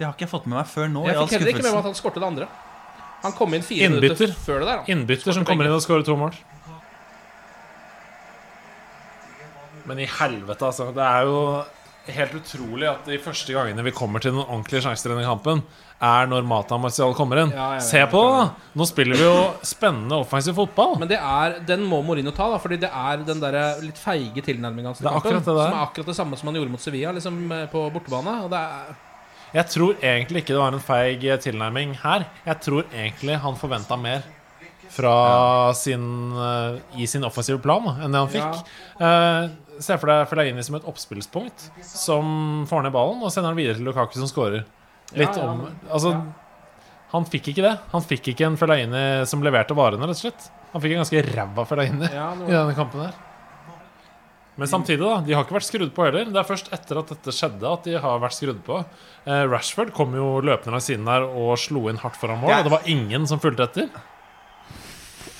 Det 0.00 0.06
har 0.06 0.14
ikke 0.14 0.24
jeg 0.24 0.30
fått 0.32 0.46
med 0.48 0.56
meg 0.56 0.68
før 0.70 0.86
nå. 0.88 1.00
Jeg 1.04 1.16
fikk 1.18 1.32
heller 1.36 1.48
ikke 1.50 1.62
med 1.66 1.72
meg 1.74 1.78
at 1.82 1.86
han 1.90 1.96
skårte 1.98 2.20
det 2.22 2.24
andre. 2.30 2.46
Han 3.20 3.32
kom 3.36 3.52
inn 3.52 3.60
fire 3.66 3.84
Innbytter. 3.84 4.14
minutter 4.30 4.30
før 4.46 4.62
det 4.62 4.68
der. 4.70 4.78
Han. 4.80 4.86
Innbytter 4.94 5.34
som 5.36 5.44
kommer 5.44 5.68
inn 5.68 5.74
og 5.76 5.82
skårer 5.84 6.06
to 6.08 6.14
mål. 6.16 6.38
Men 9.88 10.00
i 10.00 10.06
helvete, 10.08 10.64
altså. 10.70 10.86
Det 10.96 11.04
er 11.04 11.28
jo 11.28 11.36
helt 12.16 12.34
utrolig 12.40 12.88
at 12.90 13.04
de 13.10 13.18
første 13.22 13.52
gangene 13.54 13.84
vi 13.86 13.92
kommer 13.92 14.22
til 14.24 14.32
noen 14.34 14.48
ordentlige 14.48 14.82
sjanser 14.86 15.10
i 15.10 15.14
denne 15.14 15.26
kampen, 15.28 15.62
er 16.00 16.28
når 16.30 16.46
Mata 16.48 16.78
Martial 16.80 17.12
kommer 17.16 17.42
inn. 17.42 17.50
Ja, 17.52 17.74
Se 17.84 18.00
på 18.08 18.22
det! 18.24 18.38
da 18.40 18.78
Nå 18.80 18.86
spiller 18.88 19.18
vi 19.20 19.26
jo 19.26 19.34
spennende 19.66 20.16
offensiv 20.22 20.56
fotball. 20.56 20.96
Men 21.02 21.10
det 21.10 21.18
er, 21.20 21.58
den 21.68 21.84
må 21.88 22.00
Mourinho 22.06 22.32
ta, 22.32 22.48
da 22.54 22.58
fordi 22.62 22.78
det 22.80 22.88
er 22.88 23.24
den 23.26 23.42
der 23.42 23.58
litt 23.84 24.00
feige 24.00 24.44
tilnærminga 24.46 24.94
hans 24.94 25.02
til 25.02 25.10
kampen. 25.10 25.38
det. 25.38 25.44
Som 25.44 25.60
er 25.76 25.84
akkurat 25.84 26.10
det 26.12 26.16
samme 26.16 26.40
som 26.40 26.48
han 26.50 26.56
gjorde 26.60 26.72
mot 26.72 26.80
Sevilla 26.80 27.12
liksom 27.16 27.38
eh, 27.52 27.66
på 27.72 27.84
bortebane. 27.92 28.38
Jeg 29.50 29.66
tror 29.74 29.96
egentlig 29.98 30.44
ikke 30.44 30.54
det 30.54 30.60
var 30.62 30.76
en 30.76 30.84
feig 30.84 31.24
tilnærming 31.44 31.96
her. 32.04 32.28
Jeg 32.46 32.60
tror 32.64 32.84
egentlig 32.94 33.40
han 33.42 33.58
forventa 33.58 33.98
mer 34.00 34.22
fra 34.90 35.72
sin, 35.74 36.32
eh, 36.34 36.80
i 37.02 37.06
sin 37.06 37.24
offensive 37.26 37.60
plan 37.62 37.92
enn 38.00 38.10
det 38.14 38.24
han 38.24 38.32
fikk. 38.32 38.64
Eh, 39.00 39.50
se 39.80 39.96
for 39.98 40.10
deg 40.10 40.26
Fellaini 40.28 40.64
som 40.64 40.76
et 40.76 40.86
oppspillspunkt 40.88 41.70
som 41.86 42.64
får 42.68 42.84
ned 42.84 42.92
ballen 42.94 43.22
og 43.22 43.32
sender 43.32 43.52
den 43.54 43.60
videre 43.60 43.78
til 43.78 43.86
Lukaku, 43.88 44.16
som 44.18 44.28
scorer. 44.30 44.64
Litt 45.16 45.36
Ja, 45.36 45.42
ja, 45.42 45.50
om 45.50 45.64
Altså, 45.90 46.12
han 47.10 47.26
fikk 47.26 47.50
ikke 47.50 47.64
det. 47.66 47.72
Han 47.90 48.04
fikk 48.06 48.28
ikke 48.32 48.46
en 48.46 48.58
Fellaini 48.60 49.26
som 49.26 49.42
leverte 49.42 49.74
varene, 49.74 50.06
rett 50.06 50.18
og 50.18 50.22
slett. 50.22 50.50
Han 50.70 50.82
fikk 50.84 50.94
en 50.94 51.02
ganske 51.02 51.24
ræva 51.26 51.64
Fellaini 51.66 52.10
Ja, 52.12 52.28
i 52.38 52.52
denne 52.52 52.76
kampen 52.78 53.02
her. 53.08 53.18
Men 54.60 54.68
samtidig, 54.68 55.00
da. 55.00 55.22
De 55.24 55.32
har 55.32 55.46
ikke 55.46 55.56
vært 55.56 55.66
skrudd 55.66 55.92
på 55.96 56.04
heller. 56.04 56.28
Det 56.28 56.36
er 56.36 56.44
først 56.46 56.68
etter 56.74 56.98
at 57.00 57.10
dette 57.14 57.32
skjedde, 57.32 57.64
at 57.64 57.86
de 57.86 57.94
har 58.02 58.18
vært 58.20 58.36
skrudd 58.36 58.58
på. 58.66 58.82
Eh, 59.24 59.44
Rashford 59.48 59.94
kom 59.96 60.12
jo 60.14 60.26
løpende 60.44 60.74
langs 60.74 60.88
siden 60.90 61.08
der 61.08 61.24
og 61.24 61.54
slo 61.58 61.86
inn 61.88 62.00
hardt 62.02 62.18
foran 62.20 62.42
mål. 62.42 62.52
Og 62.58 62.66
det 62.68 62.74
var 62.74 62.90
ingen 62.92 63.24
som 63.30 63.40
fulgte 63.40 63.64
etter. 63.70 63.88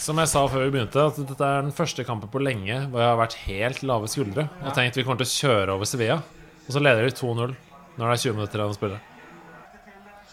Som 0.01 0.17
jeg 0.23 0.31
sa 0.33 0.47
før 0.49 0.65
vi 0.65 0.73
begynte, 0.73 1.03
at 1.11 1.19
dette 1.21 1.45
er 1.45 1.67
den 1.67 1.75
første 1.77 2.07
kampen 2.09 2.31
på 2.33 2.41
lenge 2.41 2.87
hvor 2.89 3.03
jeg 3.03 3.11
har 3.11 3.21
vært 3.21 3.37
helt 3.45 3.83
lave 3.85 4.09
skuldre 4.09 4.47
og 4.63 4.73
tenkt 4.73 4.97
vi 4.97 5.05
kommer 5.05 5.21
til 5.21 5.29
å 5.29 5.35
kjøre 5.53 5.75
over 5.77 5.91
Sevilla. 5.91 6.17
Og 6.65 6.73
så 6.73 6.81
leder 6.81 7.05
de 7.05 7.13
2-0 7.13 7.53
når 8.01 8.01
det 8.01 8.15
er 8.15 8.23
20 8.25 8.39
minutter 8.39 8.63
igjen 8.63 8.73
å 8.73 8.79
spille. 8.79 9.01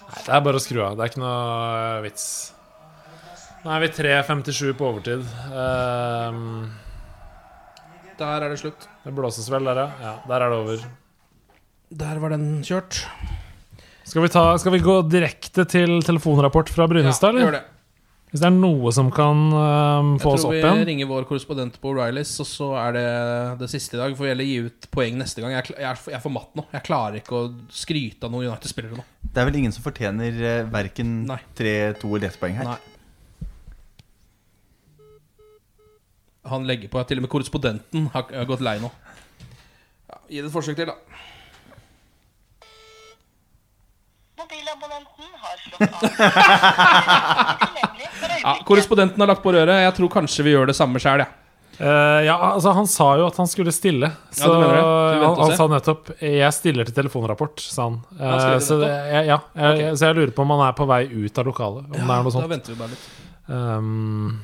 Nei, 0.08 0.22
det 0.26 0.34
er 0.38 0.44
bare 0.46 0.60
å 0.60 0.64
skru 0.64 0.80
av. 0.86 0.96
Det 0.98 1.04
er 1.06 1.12
ikke 1.12 1.22
noe 1.24 2.02
vits. 2.06 2.28
Nå 3.66 3.74
er 3.76 3.82
vi 3.84 3.90
3.57 3.98 4.76
på 4.80 4.86
overtid. 4.88 5.26
Um, 5.52 6.70
Der 8.20 8.46
er 8.46 8.54
det 8.54 8.60
slutt. 8.62 8.88
det 9.04 9.14
blåses 9.18 9.50
vel 9.52 9.68
der, 9.68 9.82
ja. 9.84 9.90
ja. 10.02 10.14
Der 10.30 10.46
er 10.46 10.54
det 10.54 10.60
over. 10.64 10.86
Der 12.04 12.22
var 12.24 12.34
den 12.36 12.48
kjørt. 12.68 13.02
Skal 14.08 14.24
vi, 14.24 14.30
ta, 14.32 14.46
skal 14.60 14.72
vi 14.72 14.80
gå 14.84 15.02
direkte 15.12 15.66
til 15.68 15.98
telefonrapport 16.08 16.70
fra 16.72 16.88
Brynestad, 16.88 17.36
gjør 17.36 17.50
eller? 17.52 17.60
det. 17.60 17.77
Hvis 18.28 18.42
det 18.44 18.48
er 18.50 18.56
noe 18.58 18.92
som 18.92 19.08
kan 19.16 19.40
um, 19.56 20.10
Jeg 20.18 20.24
få 20.26 20.34
oss 20.36 20.42
tror 20.44 20.52
vi 20.82 20.84
ringer 20.90 21.08
vår 21.08 21.24
korrespondent 21.30 21.78
på 21.80 21.94
O'Reillys, 21.94 22.34
og 22.44 22.48
så 22.50 22.66
er 22.76 22.98
det 22.98 23.06
det 23.62 23.70
siste 23.72 23.96
i 23.96 24.02
dag. 24.02 24.16
Får 24.20 24.26
vi 24.28 24.32
heller 24.34 24.50
gi 24.50 24.58
ut 24.66 24.88
poeng 24.92 25.16
neste 25.22 25.40
gang. 25.40 25.54
Jeg 25.56 25.62
er, 25.64 25.70
jeg 25.80 25.88
er, 25.94 26.02
for- 26.02 26.12
jeg 26.12 26.20
er 26.20 26.24
for 26.26 26.36
matt 26.36 26.52
nå. 26.60 26.66
Jeg 26.76 26.84
klarer 26.90 27.22
ikke 27.22 27.38
å 27.40 27.46
skryte 27.72 28.28
av 28.28 28.34
noen 28.36 28.50
United-spillere 28.50 29.00
nå. 29.00 29.06
Det 29.24 29.40
er 29.40 29.48
vel 29.48 29.60
ingen 29.62 29.72
som 29.76 29.86
fortjener 29.86 30.42
uh, 30.44 30.68
verken 30.76 31.14
Nei. 31.32 31.40
tre, 31.56 31.74
to 32.02 32.12
eller 32.18 32.28
ett 32.34 32.40
poeng 32.42 32.60
her. 32.60 32.68
Nei. 32.74 32.82
Han 36.52 36.68
legger 36.68 36.92
på 36.92 37.00
at 37.00 37.08
til 37.12 37.20
og 37.20 37.26
med 37.26 37.32
korrespondenten 37.32 38.10
har, 38.14 38.28
har 38.32 38.48
gått 38.48 38.62
lei 38.64 38.76
nå. 38.84 38.92
Ja, 40.12 40.20
gi 40.32 40.40
det 40.44 40.48
et 40.52 40.54
forsøk 40.54 40.76
til, 40.80 40.88
da. 40.92 41.00
Mobilabonnenten 44.38 45.28
har 45.42 45.56
slått 45.64 45.82
av. 45.92 46.00
Ja, 48.48 48.56
korrespondenten 48.68 49.20
har 49.20 49.28
lagt 49.34 49.44
på 49.44 49.52
røret. 49.52 49.84
Jeg 49.84 49.94
tror 49.98 50.14
kanskje 50.14 50.46
vi 50.48 50.56
gjør 50.56 50.70
det 50.70 50.78
samme 50.78 51.02
sjøl, 51.04 51.26
jeg. 51.26 51.34
Eh, 51.78 52.22
ja, 52.26 52.34
altså 52.56 52.72
Han 52.74 52.88
sa 52.90 53.12
jo 53.20 53.28
at 53.28 53.36
han 53.38 53.50
skulle 53.50 53.74
stille. 53.76 54.10
Så 54.34 54.50
vente 54.50 54.82
han, 54.82 55.36
han 55.38 55.56
sa 55.60 55.68
nettopp 55.70 56.10
'Jeg 56.18 56.54
stiller 56.56 56.88
til 56.88 56.96
telefonrapport', 56.96 57.62
sa 57.62 57.90
han. 57.90 58.00
Uh, 58.18 58.26
Han 58.26 58.62
så, 58.62 58.80
det, 58.82 58.88
nettopp? 58.88 59.14
ja, 59.14 59.22
ja, 59.22 59.40
jeg, 59.78 59.98
så 59.98 60.10
jeg 60.10 60.16
lurer 60.16 60.34
på 60.34 60.42
om 60.42 60.56
han 60.56 60.68
er 60.70 60.78
på 60.78 60.88
vei 60.90 61.04
ut 61.06 61.38
av 61.38 61.46
lokalet. 61.46 61.86
Om 61.86 61.92
det 61.94 62.02
er 62.02 62.24
noe 62.24 62.42
Da 62.42 62.54
venter 62.54 62.74
vi 62.74 62.80
bare 62.80 62.96
litt. 62.96 63.10
Um, 63.48 64.40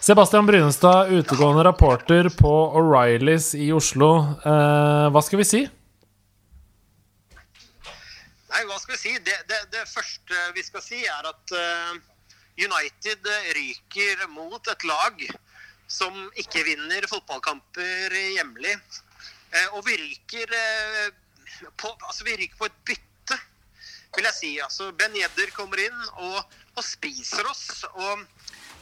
Sebastian 0.00 0.46
Brynestad, 0.46 1.10
utegående 1.12 1.66
rapporter 1.66 2.30
på 2.32 2.54
O'Reillys 2.80 3.52
i 3.58 3.72
Oslo. 3.76 4.38
Uh, 4.46 5.12
hva 5.12 5.20
skal 5.20 5.42
vi 5.42 5.44
si? 5.44 5.66
Nei, 8.58 8.64
hva 8.66 8.74
skal 8.82 8.96
vi 8.96 8.98
si? 8.98 9.10
Det, 9.22 9.34
det, 9.46 9.58
det 9.70 9.84
første 9.86 10.38
vi 10.56 10.62
skal 10.66 10.82
si, 10.82 10.96
er 11.06 11.26
at 11.30 11.52
uh, 11.54 11.92
United 12.58 13.28
ryker 13.54 14.24
mot 14.32 14.70
et 14.72 14.86
lag 14.88 15.20
som 15.86 16.16
ikke 16.42 16.64
vinner 16.66 17.06
fotballkamper 17.06 18.16
hjemlig. 18.34 18.72
Uh, 19.52 19.76
og 19.78 19.84
vi 19.86 19.94
ryker, 20.00 20.50
uh, 20.50 21.70
på, 21.70 21.92
altså 22.08 22.26
vi 22.26 22.34
ryker 22.40 22.58
på 22.58 22.66
et 22.66 22.80
bytte, 22.90 23.38
vil 24.16 24.26
jeg 24.26 24.38
si. 24.40 24.50
Altså, 24.66 24.90
ben 24.90 25.14
Jedder 25.14 25.54
kommer 25.54 25.78
inn 25.84 26.02
og, 26.16 26.58
og 26.74 26.82
spiser 26.82 27.46
oss. 27.46 27.84
Og 27.94 28.26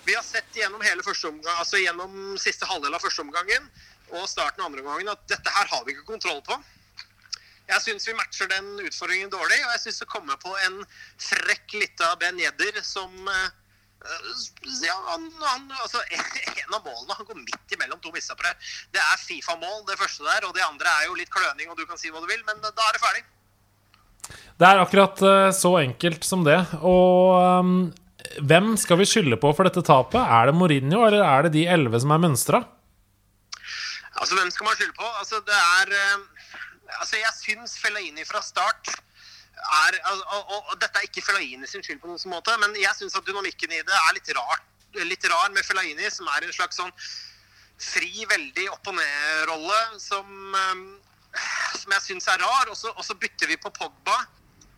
vi 0.08 0.16
har 0.16 0.24
sett 0.24 0.56
gjennom 0.56 0.80
omgang, 0.80 1.52
altså 1.58 1.84
gjennom 1.84 2.16
siste 2.40 2.64
halvdel 2.64 2.96
av 2.96 3.04
første 3.04 3.28
omgangen 3.28 3.68
og 4.14 4.24
starten 4.24 4.64
av 4.64 4.70
andre 4.70 4.80
omgangen 4.86 5.12
at 5.12 5.28
dette 5.28 5.52
her 5.52 5.68
har 5.68 5.84
vi 5.84 5.92
ikke 5.92 6.14
kontroll 6.14 6.40
på. 6.48 6.56
Jeg 7.66 7.82
syns 7.82 8.06
vi 8.06 8.14
matcher 8.14 8.50
den 8.50 8.74
utfordringen 8.86 9.30
dårlig, 9.32 9.58
og 9.64 9.72
jeg 9.74 9.84
syns 9.86 10.02
det 10.02 10.10
kommer 10.10 10.38
på 10.42 10.52
en 10.68 10.82
frekk 11.18 11.74
lita 11.74 12.12
Ben 12.20 12.38
Jedder 12.38 12.78
som 12.86 13.10
eh, 13.32 13.48
ja, 14.84 14.96
han, 15.08 15.24
han, 15.40 15.64
altså, 15.82 16.02
En 16.62 16.76
av 16.76 16.84
målene 16.84 17.16
han 17.18 17.26
går 17.26 17.40
midt 17.40 17.74
imellom 17.74 17.98
to 18.02 18.12
misstoppere. 18.14 18.54
Det 18.94 19.02
er 19.02 19.22
Fifa-mål, 19.22 19.82
det 19.88 19.98
første 19.98 20.26
der, 20.26 20.46
og 20.46 20.54
det 20.54 20.66
andre 20.66 20.92
er 21.00 21.08
jo 21.08 21.18
litt 21.18 21.32
kløning, 21.32 21.70
og 21.70 21.78
du 21.78 21.86
kan 21.88 21.98
si 21.98 22.12
hva 22.12 22.22
du 22.22 22.30
vil, 22.30 22.42
men 22.46 22.62
da 22.62 22.70
er 22.70 22.94
det 22.94 23.02
ferdig. 23.02 23.24
Det 24.56 24.68
er 24.68 24.80
akkurat 24.82 25.22
eh, 25.26 25.50
så 25.54 25.76
enkelt 25.82 26.26
som 26.26 26.46
det. 26.46 26.58
Og 26.86 27.34
um, 27.62 27.74
hvem 28.46 28.74
skal 28.80 29.00
vi 29.00 29.08
skylde 29.08 29.38
på 29.42 29.52
for 29.56 29.68
dette 29.68 29.84
tapet? 29.86 30.22
Er 30.22 30.48
det 30.48 30.56
Mourinho, 30.56 31.04
eller 31.06 31.26
er 31.26 31.46
det 31.46 31.56
de 31.58 31.66
elleve 31.70 32.00
som 32.02 32.14
er 32.14 32.22
mønstra? 32.22 32.62
Altså, 34.16 34.32
hvem 34.38 34.50
skal 34.50 34.70
man 34.70 34.78
skylde 34.78 34.96
på? 34.96 35.10
Altså, 35.20 35.42
det 35.44 35.58
er 35.58 35.92
eh, 35.98 36.64
Altså, 37.00 37.18
jeg 37.18 37.32
syns 37.40 37.76
Fellaini 37.82 38.24
fra 38.28 38.42
start 38.44 38.94
er 39.56 39.96
og, 40.12 40.22
og, 40.36 40.56
og 40.70 40.74
dette 40.80 41.00
er 41.00 41.06
ikke 41.08 41.24
Fellaini 41.24 41.66
sin 41.66 41.82
skyld 41.82 42.02
på 42.02 42.10
noen 42.10 42.30
måte, 42.30 42.54
men 42.62 42.76
jeg 42.78 42.92
syns 42.98 43.16
at 43.16 43.26
dynamikken 43.26 43.72
i 43.72 43.84
det 43.86 44.00
er 44.02 44.16
litt 44.18 44.32
rart 44.36 44.66
litt 45.04 45.24
rar 45.28 45.50
med 45.52 45.64
Fellaini, 45.66 46.10
som 46.10 46.28
er 46.32 46.46
en 46.46 46.54
slags 46.54 46.78
sånn 46.80 46.92
fri, 47.76 48.24
veldig 48.28 48.70
opp 48.72 48.88
og 48.88 48.96
ned-rolle 48.96 49.80
som, 50.00 50.54
eh, 50.56 51.42
som 51.76 51.92
jeg 51.96 52.04
syns 52.06 52.28
er 52.32 52.40
rar. 52.40 52.70
Og 52.70 52.76
så, 52.78 52.92
og 52.94 53.04
så 53.04 53.18
bytter 53.18 53.50
vi 53.50 53.60
på 53.60 53.72
Pogba. 53.74 54.22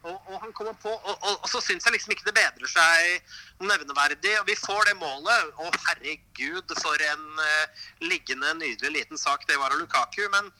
Og, 0.06 0.14
og 0.30 0.36
han 0.40 0.52
kommer 0.54 0.76
på, 0.78 0.90
og, 0.94 1.24
og 1.26 1.46
så 1.50 1.60
syns 1.62 1.84
jeg 1.84 1.96
liksom 1.96 2.12
ikke 2.14 2.28
det 2.28 2.36
bedrer 2.36 2.70
seg 2.70 3.32
nevneverdig. 3.66 4.34
Og 4.40 4.50
vi 4.50 4.58
får 4.58 4.90
det 4.90 4.98
målet. 4.98 5.54
Å, 5.58 5.70
herregud, 5.88 6.74
for 6.80 7.06
en 7.10 7.24
uh, 7.42 7.86
liggende, 8.06 8.54
nydelig 8.62 8.94
liten 8.94 9.20
sak 9.20 9.46
det 9.50 9.58
var 9.58 9.74
av 9.74 9.82
Lukaku. 9.82 10.22
Men 10.34 10.50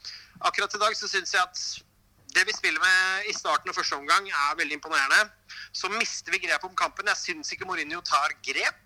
akkurat 0.41 0.75
i 0.75 0.83
dag 0.83 0.97
så 0.97 1.09
syns 1.11 1.35
jeg 1.35 1.43
at 1.43 1.59
det 2.37 2.45
vi 2.47 2.53
spiller 2.53 2.81
med 2.83 3.25
i 3.31 3.33
starten 3.37 3.71
og 3.71 3.77
første 3.79 3.97
omgang, 3.97 4.29
er 4.29 4.59
veldig 4.59 4.75
imponerende. 4.79 5.31
Så 5.73 5.89
mister 5.93 6.33
vi 6.35 6.43
grep 6.45 6.65
om 6.69 6.77
kampen. 6.77 7.09
Jeg 7.09 7.23
syns 7.23 7.53
ikke 7.53 7.67
Mourinho 7.69 8.01
tar 8.05 8.31
grep. 8.45 8.85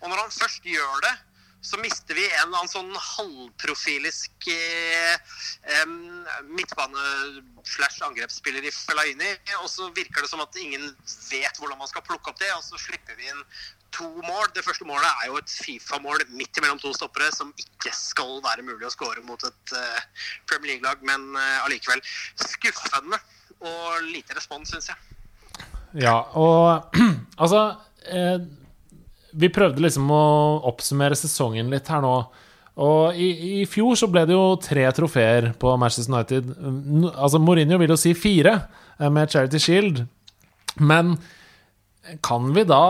Og 0.00 0.08
når 0.08 0.18
han 0.22 0.32
først 0.32 0.62
gjør 0.64 1.00
det, 1.04 1.14
så 1.60 1.76
mister 1.82 2.14
vi 2.14 2.22
en 2.24 2.46
eller 2.46 2.58
annen 2.60 2.70
sånn 2.70 2.96
halvprofilisk 3.02 4.46
eh, 4.54 5.16
midtbane-slash-angrepsspiller 6.46 8.62
i 8.62 8.70
Fellaini. 8.74 9.30
Og 9.62 9.68
så 9.72 9.82
virker 9.96 10.22
det 10.22 10.30
som 10.30 10.44
at 10.44 10.56
ingen 10.62 10.84
vet 11.28 11.58
hvordan 11.58 11.78
man 11.82 11.90
skal 11.90 12.06
plukke 12.06 12.30
opp 12.30 12.40
det, 12.40 12.52
og 12.54 12.62
så 12.64 12.76
slipper 12.78 13.14
vi 13.18 13.24
inn 13.32 13.42
to 13.98 14.08
mål. 14.24 14.48
Det 14.54 14.64
første 14.64 14.86
målet 14.88 15.08
er 15.10 15.28
jo 15.32 15.40
et 15.40 15.52
Fifa-mål 15.66 16.24
midt 16.30 16.60
imellom 16.60 16.80
to 16.82 16.94
stoppere, 16.96 17.30
som 17.34 17.50
ikke 17.58 17.92
skal 17.96 18.38
være 18.44 18.64
mulig 18.66 18.86
å 18.88 18.94
skåre 18.94 19.24
mot 19.26 19.42
et 19.46 19.74
uh, 19.74 20.00
Premier 20.48 20.76
League-lag, 20.76 21.02
men 21.06 21.30
uh, 21.36 21.66
allikevel 21.66 22.02
skuffende 22.38 23.20
og 23.58 24.02
lite 24.06 24.36
respons, 24.38 24.70
syns 24.70 24.90
jeg. 24.92 25.16
Ja, 26.04 26.18
og 26.36 26.94
altså 27.42 27.62
eh, 28.04 28.36
Vi 29.38 29.48
prøvde 29.52 29.82
liksom 29.82 30.10
å 30.12 30.24
oppsummere 30.68 31.16
sesongen 31.16 31.72
litt 31.72 31.88
her 31.88 32.04
nå. 32.04 32.12
Og 32.78 33.16
i, 33.18 33.28
i, 33.62 33.64
fjor 33.66 33.96
så 33.98 34.06
ble 34.10 34.22
det 34.28 34.36
jo 34.36 34.52
tre 34.62 34.84
trofeer 34.94 35.50
på 35.58 35.72
Manchester 35.80 36.14
United. 36.14 36.52
Altså 37.10 37.40
Mourinho 37.42 37.80
vil 37.80 37.90
jo 37.90 37.98
si 37.98 38.12
fire 38.14 38.54
eh, 38.98 39.08
med 39.10 39.32
Charity 39.32 39.62
Shield. 39.62 40.04
Men 40.78 41.16
kan 42.24 42.52
vi 42.54 42.62
da 42.68 42.84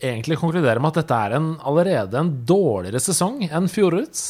egentlig 0.00 0.38
konkludere 0.40 0.80
med 0.82 0.92
at 0.92 1.02
dette 1.02 1.16
er 1.26 1.36
en, 1.38 1.50
allerede 1.66 2.18
en 2.20 2.32
dårligere 2.48 3.02
sesong 3.02 3.42
enn 3.48 3.68
fjorårets? 3.70 4.24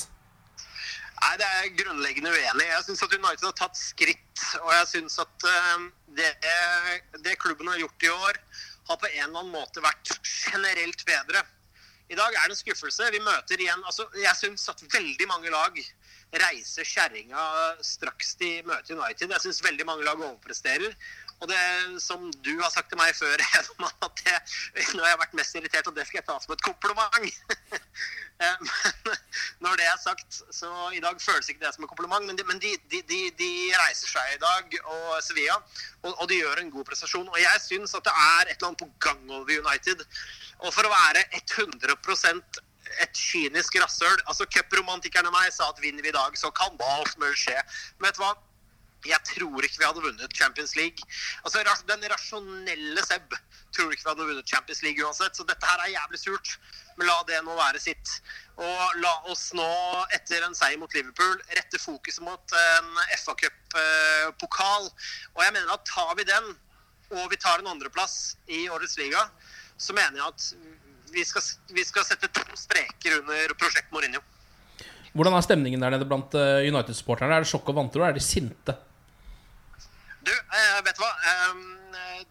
Nei, 1.20 1.34
det 1.36 1.46
er 1.46 1.56
jeg 1.60 1.76
grunnleggende 1.82 2.32
uenig. 2.32 2.66
Jeg 2.70 2.84
syns 2.86 3.04
at 3.04 3.14
United 3.14 3.46
har 3.46 3.56
tatt 3.58 3.78
skritt. 3.78 4.44
Og 4.62 4.70
jeg 4.72 4.86
syns 4.94 5.18
at 5.20 5.46
uh, 5.46 5.86
det, 6.16 6.30
det, 7.20 7.36
klubben 7.42 7.68
har 7.68 7.80
gjort 7.82 8.06
i 8.06 8.12
år, 8.12 8.40
har 8.88 9.00
på 9.00 9.10
en 9.10 9.24
eller 9.26 9.42
annen 9.42 9.52
måte 9.52 9.84
vært 9.84 10.14
generelt 10.24 11.04
bedre. 11.06 11.44
I 12.10 12.18
dag 12.18 12.34
er 12.34 12.48
det 12.48 12.56
en 12.56 12.58
skuffelse. 12.58 13.10
Vi 13.14 13.22
møter 13.22 13.60
igjen 13.60 13.84
altså, 13.86 14.08
Jeg 14.18 14.34
syns 14.38 14.64
at 14.72 14.80
veldig 14.90 15.28
mange 15.30 15.52
lag 15.52 15.76
reiser 16.40 16.86
kjerringa 16.86 17.44
straks 17.86 18.34
de 18.40 18.56
møter 18.66 18.96
United. 18.96 19.30
Jeg 19.30 19.44
syns 19.44 19.62
veldig 19.66 19.86
mange 19.86 20.06
lag 20.08 20.18
overpresterer. 20.18 20.96
Og 21.40 21.48
det 21.48 21.60
som 22.04 22.26
du 22.44 22.52
har 22.60 22.70
sagt 22.72 22.90
til 22.92 23.00
meg 23.00 23.14
før, 23.16 23.40
at 24.06 24.22
det, 24.24 24.38
nå 24.94 25.04
har 25.04 25.14
jeg 25.14 25.20
vært 25.22 25.36
mest 25.38 25.56
irritert, 25.56 25.88
og 25.88 25.96
det 25.96 26.06
skal 26.08 26.20
jeg 26.20 26.26
ta 26.28 26.38
som 26.40 26.56
et 26.56 26.66
kompliment. 26.66 27.30
Eh, 28.40 28.60
men 29.04 29.18
når 29.60 29.74
det 29.76 29.84
er 29.84 29.98
sagt, 30.00 30.38
så 30.56 30.68
i 30.96 31.00
dag 31.04 31.18
føles 31.20 31.50
ikke 31.52 31.60
det 31.60 31.74
som 31.74 31.84
et 31.84 31.90
kompliment. 31.90 32.24
Men 32.24 32.38
de, 32.38 32.46
men 32.48 32.56
de, 32.62 32.70
de, 32.88 33.18
de 33.36 33.48
reiser 33.82 34.08
seg 34.08 34.30
i 34.32 34.38
dag, 34.40 34.78
og 34.80 35.18
Sevilla, 35.20 35.58
og, 36.00 36.14
og, 36.14 36.24
de 36.30 36.38
gjør 36.38 36.62
en 36.62 36.72
god 36.72 36.88
prestasjon. 36.88 37.28
Og 37.28 37.36
jeg 37.36 37.60
syns 37.66 37.92
at 37.98 38.08
det 38.08 38.14
er 38.16 38.46
et 38.46 38.54
eller 38.54 38.70
annet 38.70 38.80
på 38.80 38.88
gang 39.04 39.20
over 39.28 39.60
United. 39.60 40.06
Og 40.64 40.72
for 40.72 40.88
å 40.88 40.94
være 40.94 41.26
100% 41.36 42.62
et 43.04 43.12
kynisk 43.14 43.76
rasshøl 43.82 44.22
altså 44.24 44.46
Cupromantikerne 44.50 45.30
meg 45.34 45.52
sa 45.54 45.68
at 45.70 45.82
vinner 45.84 46.02
vi 46.02 46.10
i 46.10 46.16
dag, 46.16 46.32
så 46.38 46.48
kan 46.56 46.80
hva 46.80 47.02
som 47.12 47.28
helst 47.28 47.44
skje. 47.44 47.58
Men 47.98 48.08
vet 48.08 48.16
du 48.16 48.24
hva? 48.24 48.32
Jeg 49.08 49.20
tror 49.24 49.64
ikke 49.64 49.80
vi 49.80 49.86
hadde 49.86 50.02
vunnet 50.04 50.36
Champions 50.36 50.74
League. 50.76 51.06
Altså, 51.44 51.62
Den 51.88 52.04
rasjonelle 52.12 53.04
Seb 53.06 53.36
tror 53.72 53.92
ikke 53.92 54.04
vi 54.04 54.10
hadde 54.10 54.28
vunnet 54.28 54.48
Champions 54.48 54.82
League 54.84 55.04
uansett. 55.04 55.36
Så 55.36 55.46
dette 55.48 55.66
her 55.66 55.84
er 55.84 55.94
jævlig 55.94 56.20
surt. 56.20 56.56
Men 56.98 57.08
la 57.08 57.16
det 57.28 57.38
nå 57.46 57.54
være 57.56 57.80
sitt. 57.80 58.16
Og 58.60 58.96
la 59.00 59.12
oss 59.32 59.50
nå, 59.56 59.68
etter 60.16 60.44
en 60.44 60.56
seier 60.56 60.76
mot 60.80 60.92
Liverpool, 60.94 61.38
rette 61.56 61.80
fokuset 61.80 62.24
mot 62.26 62.56
en 62.64 62.90
FA 63.22 63.36
Cup-pokal. 63.40 64.90
Og 65.36 65.44
jeg 65.46 65.54
mener 65.56 65.72
at 65.72 65.86
tar 65.88 66.12
vi 66.18 66.26
den, 66.28 66.50
og 67.16 67.30
vi 67.32 67.40
tar 67.40 67.62
en 67.62 67.72
andreplass 67.72 68.36
i 68.52 68.66
årets 68.68 68.98
liga, 69.00 69.24
så 69.80 69.96
mener 69.96 70.20
jeg 70.20 70.28
at 70.28 71.14
vi 71.14 71.24
skal, 71.26 71.42
vi 71.74 71.82
skal 71.86 72.04
sette 72.06 72.28
to 72.30 72.44
streker 72.58 73.16
under 73.22 73.56
prosjekt 73.58 73.90
Mourinho. 73.94 74.20
Hvordan 75.16 75.34
er 75.34 75.42
stemningen 75.42 75.82
der 75.82 75.96
nede 75.96 76.06
blant 76.06 76.36
eh, 76.38 76.68
United-supporterne? 76.68 77.34
Er 77.34 77.42
det 77.42 77.50
sjokk 77.50 77.72
og 77.72 77.80
vantro, 77.80 78.04
er 78.06 78.14
de 78.14 78.22
sinte? 78.22 78.76
Eh, 80.80 80.84
vet 80.84 80.96
du 80.96 81.04
hva? 81.04 81.12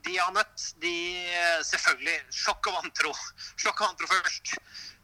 de 0.06 0.14
jeg 0.14 0.24
har 0.24 0.34
møtt, 0.34 0.64
de 0.82 0.94
Selvfølgelig. 1.68 2.18
Sjokk 2.34 2.70
og 2.72 2.78
vantro. 2.80 3.12
Sjokk 3.62 3.82
og 3.82 3.90
vantro 3.90 4.10
først. 4.10 4.56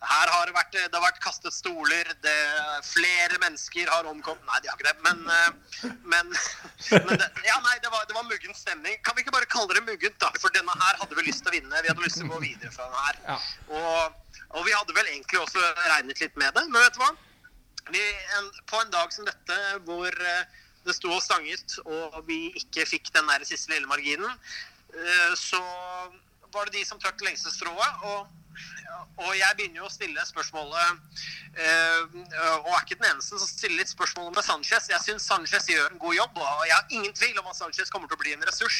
Her 0.06 0.30
har 0.30 0.48
det 0.48 0.54
vært, 0.56 0.76
det 0.76 0.94
har 0.94 1.04
vært 1.04 1.22
kastet 1.24 1.54
stoler. 1.54 2.10
Det, 2.24 2.34
flere 2.86 3.40
mennesker 3.42 3.90
har 3.90 4.08
omkommet 4.10 4.46
Nei, 4.48 4.62
de 4.64 4.70
har 4.70 4.80
ikke 4.80 4.88
det. 4.88 4.96
Men, 5.06 5.22
eh, 5.36 5.94
men, 6.14 6.34
men 7.08 7.22
det, 7.22 7.30
ja, 7.46 7.60
nei, 7.68 7.78
det, 7.84 7.92
var, 7.94 8.08
det 8.10 8.18
var 8.18 8.28
muggen 8.30 8.58
stemning. 8.58 8.98
Kan 9.06 9.18
vi 9.18 9.26
ikke 9.26 9.36
bare 9.36 9.50
kalle 9.52 9.78
det 9.78 9.86
muggent, 9.86 10.18
da? 10.24 10.32
For 10.42 10.54
denne 10.56 10.74
her 10.82 11.02
hadde 11.02 11.20
vi 11.20 11.28
lyst 11.30 11.46
til 11.46 11.54
å 11.54 11.58
vinne. 11.58 11.86
Vi 11.86 11.92
hadde 11.92 12.06
lyst 12.06 12.22
til 12.22 12.30
å 12.30 12.36
gå 12.36 12.44
videre 12.48 12.74
fra 12.74 12.90
denne 12.90 13.06
her. 13.06 13.22
Ja. 13.30 13.40
Og, 13.78 14.36
og, 14.50 14.62
vi 14.66 14.76
hadde 14.76 14.98
vel 14.98 15.14
egentlig 15.14 15.42
også 15.44 15.64
regnet 15.92 16.22
litt 16.24 16.38
med 16.42 16.56
det. 16.58 16.68
Men 16.72 16.82
vet 16.82 16.98
du 16.98 17.04
hva? 17.04 17.14
Vi, 17.94 18.06
en, 18.40 18.54
på 18.66 18.82
en 18.82 18.94
dag 18.94 19.12
som 19.14 19.28
dette, 19.28 19.58
hvor 19.86 20.10
uh, 20.10 20.64
det 20.86 20.96
sto 20.96 21.12
og 21.14 21.24
stanget, 21.24 21.78
og 21.86 22.22
vi 22.30 22.52
ikke 22.62 22.86
fikk 22.90 23.12
den 23.16 23.28
der 23.32 23.46
siste 23.48 23.74
lille 23.74 23.90
marginen, 23.90 24.32
eh, 24.94 25.34
så 25.38 25.62
var 26.54 26.68
det 26.68 26.78
de 26.78 26.86
som 26.88 27.00
trakk 27.02 27.22
lengste 27.26 27.52
strået. 27.52 28.04
Og, 28.08 28.28
og, 29.18 29.32
jeg 29.36 29.58
begynner 29.58 29.82
jo 29.82 29.88
å 29.90 29.92
stille 29.92 30.24
spørsmålet 30.24 31.18
eh, 31.60 32.14
Og 32.64 32.70
er 32.72 32.86
ikke 32.86 32.96
den 33.02 33.10
eneste 33.10 33.40
som 33.42 33.50
stiller 33.50 33.82
litt 33.82 33.92
spørsmål 33.92 34.30
med 34.36 34.46
Sanchez. 34.46 34.88
Jeg 34.92 35.04
syns 35.04 35.28
Sanchez 35.28 35.68
gjør 35.72 35.90
en 35.90 36.00
god 36.00 36.16
jobb, 36.16 36.40
og 36.40 36.62
jeg 36.70 36.76
har 36.78 36.94
ingen 36.96 37.18
tvil 37.18 37.42
om 37.42 37.50
at 37.52 37.60
Sanchez 37.60 37.92
kommer 37.92 38.12
til 38.12 38.20
å 38.20 38.24
bli 38.24 38.36
en 38.38 38.46
ressurs. 38.48 38.80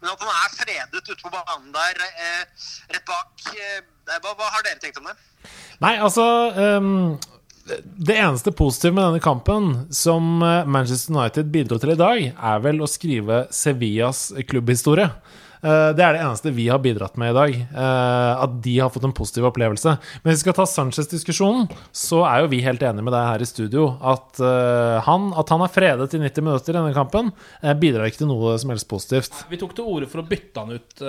Men 0.00 0.14
at 0.14 0.24
han 0.24 0.32
er 0.34 0.56
fredet 0.56 1.04
ute 1.12 1.20
på 1.20 1.34
banen 1.34 1.70
der, 1.76 2.06
eh, 2.08 2.64
rett 2.96 3.06
bak 3.06 3.52
hva, 4.08 4.48
har 4.50 4.64
dere 4.66 4.82
tenkt 4.82 4.98
om 4.98 5.06
det? 5.06 5.14
Nei, 5.82 5.94
altså 6.02 6.24
um 6.58 7.20
det 7.82 8.16
eneste 8.18 8.52
positive 8.52 8.94
med 8.96 9.04
denne 9.04 9.22
kampen 9.22 9.68
som 9.94 10.42
eh, 10.42 10.66
Manchester 10.66 11.14
United 11.14 11.52
bidro 11.54 11.78
til 11.78 11.94
i 11.94 11.98
dag, 12.00 12.24
er 12.34 12.64
vel 12.64 12.82
å 12.82 12.90
skrive 12.90 13.44
Sevillas 13.54 14.30
klubbhistorie. 14.48 15.10
Eh, 15.62 15.90
det 15.94 16.02
er 16.02 16.16
det 16.16 16.22
eneste 16.24 16.50
vi 16.54 16.66
har 16.66 16.80
bidratt 16.82 17.18
med 17.20 17.30
i 17.30 17.36
dag. 17.36 17.54
Eh, 17.54 18.42
at 18.44 18.56
de 18.64 18.74
har 18.80 18.90
fått 18.92 19.06
en 19.06 19.14
positiv 19.14 19.46
opplevelse. 19.46 19.94
Men 20.22 20.32
hvis 20.32 20.40
vi 20.40 20.46
skal 20.46 20.56
ta 20.58 20.66
Sanchez-diskusjonen, 20.66 21.68
så 21.94 22.24
er 22.26 22.42
jo 22.42 22.50
vi 22.52 22.62
helt 22.66 22.82
enige 22.82 23.06
med 23.06 23.14
deg 23.14 23.28
her 23.28 23.44
i 23.44 23.48
studio. 23.48 23.86
At 24.02 24.42
eh, 24.42 24.98
han, 25.06 25.30
at 25.38 25.52
han 25.54 25.62
er 25.62 25.72
fredet 25.72 26.16
i 26.18 26.22
90 26.22 26.46
minutter 26.46 26.74
i 26.74 26.78
denne 26.80 26.96
kampen, 26.96 27.30
bidrar 27.78 28.10
ikke 28.10 28.24
til 28.24 28.30
noe 28.32 28.56
som 28.58 28.72
helst 28.72 28.88
positivt. 28.90 29.44
Vi 29.50 29.60
tok 29.60 29.76
til 29.78 29.86
orde 29.86 30.08
for 30.10 30.22
å 30.22 30.26
bytte 30.26 30.62
han 30.62 30.74
ut 30.74 31.02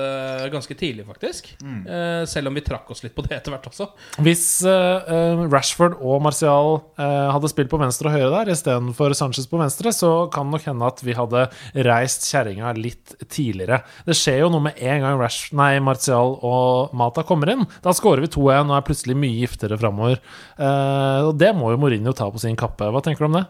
ganske 0.54 0.76
tidlig, 0.78 1.06
faktisk. 1.08 1.50
Mm. 1.64 1.82
Selv 2.30 2.50
om 2.50 2.58
vi 2.58 2.64
trakk 2.66 2.90
oss 2.94 3.04
litt 3.04 3.16
på 3.16 3.24
det 3.26 3.36
etter 3.38 3.54
hvert 3.54 3.68
også. 3.70 3.88
Hvis 4.24 4.46
Rashford 4.66 5.98
og 6.00 6.22
Martial 6.26 6.80
hadde 6.98 7.52
spilt 7.52 7.72
på 7.72 7.80
venstre 7.82 8.10
og 8.10 8.16
høyre 8.18 8.32
der 8.34 8.54
istedenfor 8.54 9.16
Sanchez 9.18 9.48
på 9.50 9.60
venstre, 9.62 9.94
så 9.96 10.12
kan 10.34 10.48
det 10.48 10.58
nok 10.58 10.68
hende 10.70 10.92
at 10.94 11.04
vi 11.06 11.18
hadde 11.18 11.46
reist 11.88 12.28
kjerringa 12.30 12.74
litt 12.78 13.16
tidligere. 13.26 13.82
Det 14.08 14.18
skjer 14.18 14.43
jo 14.43 14.43
jo 14.44 14.52
noe 14.54 14.64
med 14.68 14.80
en 14.80 15.04
gang 15.04 15.20
Rash, 15.20 15.52
nei, 15.56 15.78
Martial 15.84 16.38
og 16.46 16.94
Mata 16.98 17.24
kommer 17.28 17.52
inn. 17.54 17.66
Da 17.86 17.94
skårer 17.96 18.26
vi 18.26 18.32
2-1 18.34 18.70
og 18.70 18.78
er 18.78 18.86
plutselig 18.88 19.18
mye 19.20 19.40
giftere 19.42 19.80
framover. 19.80 20.22
Uh, 20.58 21.30
og 21.30 21.34
det 21.42 21.54
må 21.58 21.74
jo 21.74 21.80
Mourinho 21.82 22.14
ta 22.18 22.30
på 22.32 22.42
sin 22.44 22.58
kappe. 22.60 22.90
Hva 22.94 23.04
tenker 23.06 23.26
du 23.26 23.32
om 23.32 23.40
det? 23.40 23.46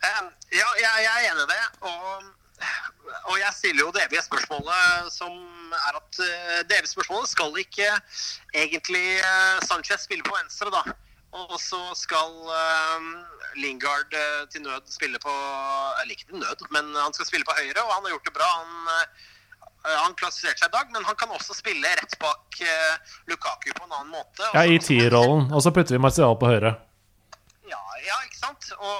Um, 0.00 0.30
ja, 0.54 0.68
jeg, 0.80 1.04
jeg, 1.04 1.10
er 1.12 1.28
enig 1.30 1.44
i 1.44 1.50
det. 1.52 1.60
Og, 1.90 2.30
og, 3.26 3.36
jeg 3.42 3.52
stiller 3.58 3.84
jo 3.84 3.92
det 3.94 4.06
evige 4.06 4.24
spørsmålet 4.26 5.12
som 5.14 5.36
er 5.76 6.00
at 6.00 6.22
uh, 6.24 6.56
det 6.64 6.80
evige 6.80 6.94
spørsmålet 6.94 7.30
skal 7.34 7.62
ikke 7.62 7.92
egentlig 8.54 9.06
uh, 9.20 9.60
Sanchez 9.68 10.08
spille 10.08 10.26
på 10.26 10.36
venstre, 10.38 10.72
da. 10.72 10.98
Og 11.30 11.58
så 11.62 11.78
skal 11.94 12.32
uh, 12.42 13.10
Lingard 13.62 14.10
uh, 14.14 14.48
til 14.50 14.64
nød 14.64 14.88
spille 14.90 15.18
på 15.22 15.34
Eller 16.00 16.16
ikke 16.16 16.26
til 16.26 16.42
nød, 16.42 16.64
men 16.74 16.90
han 16.96 17.14
skal 17.14 17.28
spille 17.28 17.46
på 17.46 17.54
høyre, 17.58 17.82
og 17.84 17.92
han 17.94 18.02
har 18.04 18.14
gjort 18.16 18.26
det 18.26 18.34
bra. 18.38 18.48
Han, 18.62 18.72
uh, 18.90 19.28
han 19.84 20.16
klassifiserte 20.18 20.64
seg 20.64 20.68
i 20.68 20.74
dag, 20.76 20.90
men 20.92 21.06
han 21.08 21.16
kan 21.16 21.30
også 21.32 21.56
spille 21.56 21.92
rett 22.00 22.16
bak 22.20 22.58
Lukaku 23.30 23.70
på 23.72 23.86
en 23.86 23.94
annen 23.94 24.10
måte. 24.12 24.44
Ja, 24.52 24.66
i 24.68 24.76
tierrollen. 24.82 25.46
Og 25.54 25.62
så 25.64 25.72
putter 25.72 25.96
vi 25.96 26.02
Martial 26.02 26.36
på 26.40 26.50
høyre. 26.50 26.74
Ja, 27.70 27.80
ja 28.04 28.18
ikke 28.26 28.40
sant? 28.42 28.68
Og, 28.76 28.98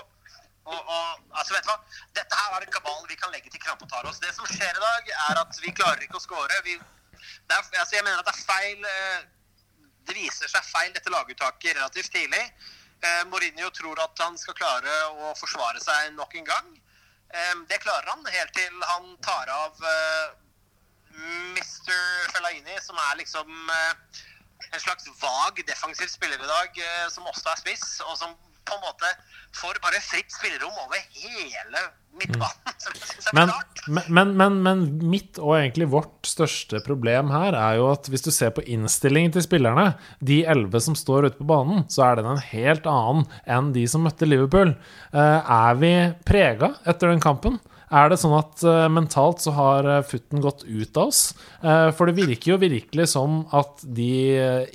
og, 0.64 0.78
og, 0.78 1.20
altså, 1.34 1.52
vet 1.56 1.66
du 1.66 1.72
hva? 1.72 1.76
Dette 2.16 2.38
her 2.40 2.56
er 2.56 2.64
en 2.64 2.72
kabal 2.78 3.04
vi 3.10 3.18
kan 3.20 3.34
legge 3.34 3.52
til 3.52 3.60
Krampotaros. 3.60 4.22
Det 4.24 4.32
som 4.36 4.48
skjer 4.48 4.72
i 4.72 4.86
dag, 4.86 5.12
er 5.28 5.42
at 5.42 5.60
vi 5.60 5.74
klarer 5.76 6.00
ikke 6.06 6.16
å 6.16 6.24
score. 6.24 6.62
Vi, 6.64 6.78
er, 6.78 7.60
altså, 7.60 7.98
jeg 7.98 8.06
mener 8.06 8.22
at 8.22 8.30
det 8.30 8.36
er 8.38 8.48
feil 8.48 8.88
det 10.10 10.18
viser 10.18 10.50
seg 10.50 10.66
feil 10.66 10.92
dette 10.94 11.12
laguttaket 11.12 11.76
relativt 11.76 12.12
tidlig. 12.14 12.42
Eh, 13.00 13.22
Mourinho 13.30 13.70
tror 13.76 14.00
at 14.02 14.22
han 14.24 14.36
skal 14.40 14.56
klare 14.58 14.94
å 15.10 15.32
forsvare 15.38 15.80
seg 15.82 16.14
nok 16.16 16.34
en 16.40 16.48
gang. 16.48 16.70
Eh, 17.30 17.56
det 17.70 17.80
klarer 17.84 18.10
han 18.10 18.26
helt 18.26 18.54
til 18.56 18.86
han 18.90 19.12
tar 19.24 19.52
av 19.54 19.84
eh, 19.92 20.32
Mr. 21.14 21.96
Fellaini, 22.32 22.76
som 22.84 22.98
er 23.08 23.18
liksom 23.20 23.72
eh, 23.74 24.20
en 24.70 24.82
slags 24.82 25.08
vag 25.20 25.64
defensiv 25.66 26.12
spiller 26.12 26.38
i 26.38 26.52
dag, 26.52 26.80
eh, 26.84 27.08
som 27.12 27.26
også 27.26 27.52
er 27.52 27.60
spiss, 27.64 27.88
og 28.06 28.16
som 28.20 28.36
på 28.70 28.76
en 28.76 28.84
måte 28.84 29.08
får 29.56 29.80
bare 29.82 29.98
fritt 30.04 30.30
spillerom 30.30 30.76
over 30.84 31.00
hele 31.16 31.80
midtbanen. 32.20 32.74
er 33.30 33.34
Men, 33.34 34.04
men, 34.08 34.34
men, 34.38 34.58
men 34.62 34.84
mitt 35.10 35.40
og 35.40 35.56
egentlig 35.56 35.88
vårt 35.90 36.28
største 36.28 36.82
problem 36.86 37.32
her 37.34 37.56
er 37.58 37.80
jo 37.80 37.88
at 37.90 38.10
hvis 38.10 38.26
du 38.26 38.30
ser 38.34 38.52
på 38.54 38.64
innstillingen 38.70 39.34
til 39.34 39.44
spillerne, 39.46 39.94
de 40.22 40.42
elleve 40.44 40.82
som 40.84 40.98
står 40.98 41.30
ute 41.30 41.40
på 41.40 41.48
banen, 41.50 41.84
så 41.90 42.10
er 42.10 42.20
den 42.20 42.30
en 42.30 42.44
helt 42.52 42.86
annen 42.90 43.26
enn 43.46 43.72
de 43.74 43.86
som 43.90 44.06
møtte 44.06 44.28
Liverpool. 44.28 44.76
Eh, 45.10 45.52
er 45.56 45.82
vi 45.82 45.94
prega 46.28 46.74
etter 46.84 47.10
den 47.10 47.22
kampen? 47.24 47.58
Er 47.90 48.06
det 48.06 48.20
sånn 48.22 48.36
at 48.38 48.62
uh, 48.62 48.86
mentalt 48.92 49.42
så 49.42 49.50
har 49.56 49.86
eh, 49.88 50.04
futten 50.06 50.38
gått 50.44 50.62
ut 50.62 50.94
av 50.94 51.08
oss? 51.10 51.32
Uh, 51.58 51.90
for 51.90 52.06
det 52.06 52.20
virker 52.20 52.52
jo 52.52 52.60
virkelig 52.62 53.08
som 53.16 53.40
at 53.56 53.82
de 53.82 54.12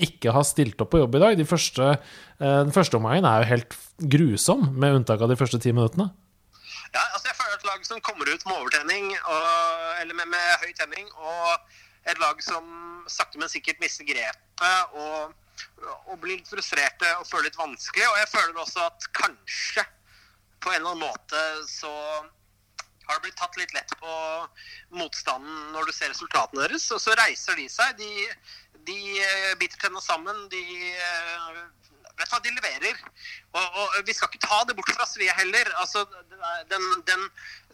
ikke 0.03 0.34
har 0.36 0.43
stilt 0.43 0.84
opp 0.84 0.91
på 0.91 0.99
jobb 0.99 1.16
i 1.16 1.22
dag. 1.24 1.38
De 1.39 1.47
første, 1.47 1.93
uh, 1.95 2.59
den 2.68 2.76
første 2.76 2.99
omgangen 2.99 3.28
er 3.30 3.45
jo 3.45 3.51
helt 3.53 3.78
grusom, 4.16 4.68
med 4.76 4.99
unntak 4.99 5.24
av 5.24 5.32
de 5.32 5.39
første 5.39 5.61
ti 5.63 5.72
minuttene. 5.72 6.09
Ja, 6.91 7.05
altså 7.16 7.32
jeg 7.32 7.39
føler 7.39 7.55
et 7.55 7.68
lag 7.72 7.88
som 7.88 8.03
kommer 8.03 8.28
ut 8.28 8.43
med 8.43 8.59
overtenning, 8.59 9.09
og, 9.16 9.49
eller 10.01 10.20
med, 10.20 10.32
med 10.36 10.51
høy 10.66 10.76
tenning, 10.76 11.07
og 11.16 12.11
et 12.11 12.20
lag 12.20 12.43
som 12.43 12.68
sakte, 13.07 13.39
men 13.39 13.51
sikkert 13.51 13.80
mister 13.80 14.07
grepet 14.07 14.95
og, 14.99 15.32
og 16.11 16.16
blir 16.20 16.36
litt 16.36 16.51
frustrerte 16.51 17.16
og 17.22 17.28
føler 17.30 17.47
litt 17.47 17.59
vanskelig. 17.59 18.07
Og 18.11 18.20
jeg 18.20 18.32
føler 18.36 18.59
også 18.59 18.88
at 18.91 19.07
kanskje 19.16 19.88
på 20.59 20.74
en 20.74 20.82
eller 20.82 20.95
annen 20.95 21.05
måte 21.05 21.43
så 21.70 21.93
har 23.10 23.22
blitt 23.24 23.38
tatt 23.39 23.58
litt 23.60 23.74
lett 23.76 23.91
på 24.01 24.18
motstanden 24.97 25.72
når 25.76 25.89
du 25.89 25.95
ser 25.95 26.12
resultatene 26.14 26.66
deres. 26.66 26.89
Og 26.95 27.01
så 27.03 27.16
reiser 27.20 27.58
de 27.60 27.68
seg. 27.72 27.97
De, 27.99 28.28
de 28.89 28.99
eh, 29.22 29.53
biter 29.62 29.82
tenna 29.82 30.03
sammen. 30.03 30.45
De 30.53 30.64
eh, 30.93 31.66
Vet 32.16 32.32
hva, 32.32 32.39
de 32.39 32.51
leverer. 32.56 32.99
Og, 33.60 33.80
og 33.82 33.95
vi 34.08 34.14
skal 34.16 34.30
ikke 34.32 34.47
ta 34.47 34.62
det 34.64 34.76
bort 34.78 34.91
fra 34.95 35.03
Svea 35.10 35.34
heller. 35.36 35.68
Altså, 35.82 36.06
den, 36.72 36.86
den, 37.10 37.26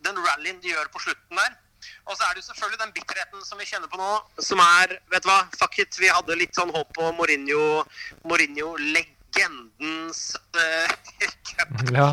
den 0.02 0.18
rallyen 0.18 0.58
de 0.64 0.72
gjør 0.72 0.90
på 0.90 1.04
slutten 1.04 1.38
der. 1.38 1.60
Og 2.06 2.18
så 2.18 2.26
er 2.26 2.34
det 2.34 2.42
jo 2.42 2.48
selvfølgelig 2.48 2.80
den 2.82 2.94
bitterheten 2.96 3.46
som 3.46 3.62
vi 3.62 3.66
kjenner 3.70 3.90
på 3.90 3.98
nå, 4.02 4.10
som 4.44 4.62
er 4.64 4.98
Vet 5.14 5.26
du 5.26 5.30
hva, 5.30 5.40
fuck 5.58 5.80
it. 5.82 5.98
Vi 6.02 6.10
hadde 6.12 6.38
litt 6.40 6.58
sånn 6.58 6.74
håp 6.74 6.90
på 6.98 7.12
Mourinho, 7.18 7.84
Mourinho-legendens 8.26 10.22
uh, 10.58 10.90
Ja. 11.98 12.10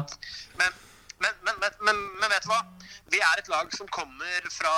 men, 0.61 0.73
men, 1.21 1.35
men, 1.45 1.55
men, 1.61 1.73
men, 1.89 1.97
men 2.21 2.33
vet 2.33 2.45
du 2.47 2.53
hva? 2.53 2.63
Vi 3.13 3.21
er 3.21 3.41
et 3.41 3.49
lag 3.53 3.73
som 3.77 3.89
kommer 3.89 4.51
fra 4.53 4.75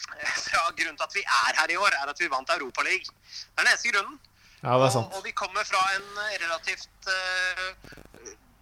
fra 0.00 0.62
Grunnen 0.76 0.96
til 0.96 1.06
at 1.06 1.14
vi 1.14 1.22
er 1.22 1.60
her 1.60 1.70
i 1.70 1.76
år, 1.76 1.92
er 2.02 2.10
at 2.10 2.20
vi 2.20 2.28
vant 2.32 2.50
Europaligaen. 2.56 3.16
Det 3.30 3.58
er 3.58 3.64
den 3.64 3.72
eneste 3.72 3.92
grunnen. 3.92 4.20
Ja, 4.62 4.76
det 4.76 4.86
er 4.86 4.94
sant. 4.96 5.06
Og, 5.06 5.18
og 5.18 5.24
vi 5.24 5.32
kommer 5.42 5.64
fra 5.64 5.82
en 5.96 6.08
relativt 6.44 7.08
uh, 7.08 7.68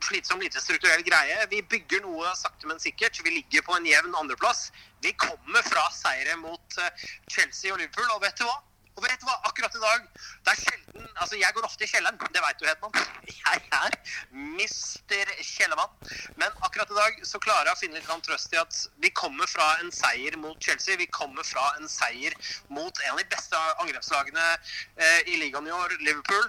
slitsom, 0.09 0.41
lite 0.41 0.63
strukturell 0.63 1.03
greie. 1.07 1.39
Vi 1.51 1.63
bygger 1.63 2.03
noe 2.07 2.33
sakte, 2.39 2.69
men 2.71 2.83
sikkert. 2.83 3.19
Vi 3.25 3.35
ligger 3.35 3.67
på 3.67 3.77
en 3.79 3.87
jevn 3.87 4.15
andreplass. 4.19 4.69
Vi 5.03 5.15
kommer 5.19 5.63
fra 5.67 5.89
seire 5.95 6.37
mot 6.43 6.79
uh, 6.79 6.91
Chelsea 7.31 7.73
og 7.73 7.79
Liverpool, 7.83 8.11
og 8.15 8.23
vet 8.27 8.39
du 8.39 8.47
hva? 8.47 8.59
Og 8.99 9.05
vet 9.07 9.21
du 9.23 9.29
hva? 9.29 9.37
Akkurat 9.47 9.75
i 9.79 9.81
dag 9.83 10.07
Det 10.19 10.53
er 10.53 10.59
sjelden 10.59 11.07
Altså, 11.23 11.39
jeg 11.39 11.55
går 11.55 11.67
ofte 11.67 11.87
i 11.87 11.91
kjelleren. 11.91 12.19
Det 12.35 12.43
veit 12.43 12.61
du, 12.61 12.67
Hedman. 12.67 12.95
Jeg 13.39 13.61
er 13.79 13.97
mister 14.59 15.33
Kjellermann. 15.43 15.91
Men 16.41 16.55
akkurat 16.67 16.91
i 16.91 16.97
dag 16.99 17.19
så 17.27 17.41
klarer 17.43 17.71
jeg 17.71 17.77
å 17.77 17.81
finne 17.81 17.99
litt 17.99 18.27
trøst 18.27 18.55
i 18.55 18.61
at 18.61 18.79
vi 19.03 19.11
kommer 19.15 19.51
fra 19.51 19.67
en 19.83 19.91
seier 19.95 20.37
mot 20.41 20.59
Chelsea. 20.63 20.99
Vi 21.01 21.09
kommer 21.15 21.47
fra 21.47 21.65
en 21.79 21.91
seier 21.91 22.35
mot 22.69 23.03
en 23.05 23.13
av 23.15 23.21
de 23.21 23.27
beste 23.35 23.61
angrepslagene 23.83 24.47
eh, 24.55 25.21
i 25.33 25.39
ligaen 25.43 25.67
i 25.67 25.75
år, 25.75 25.97
Liverpool. 26.03 26.49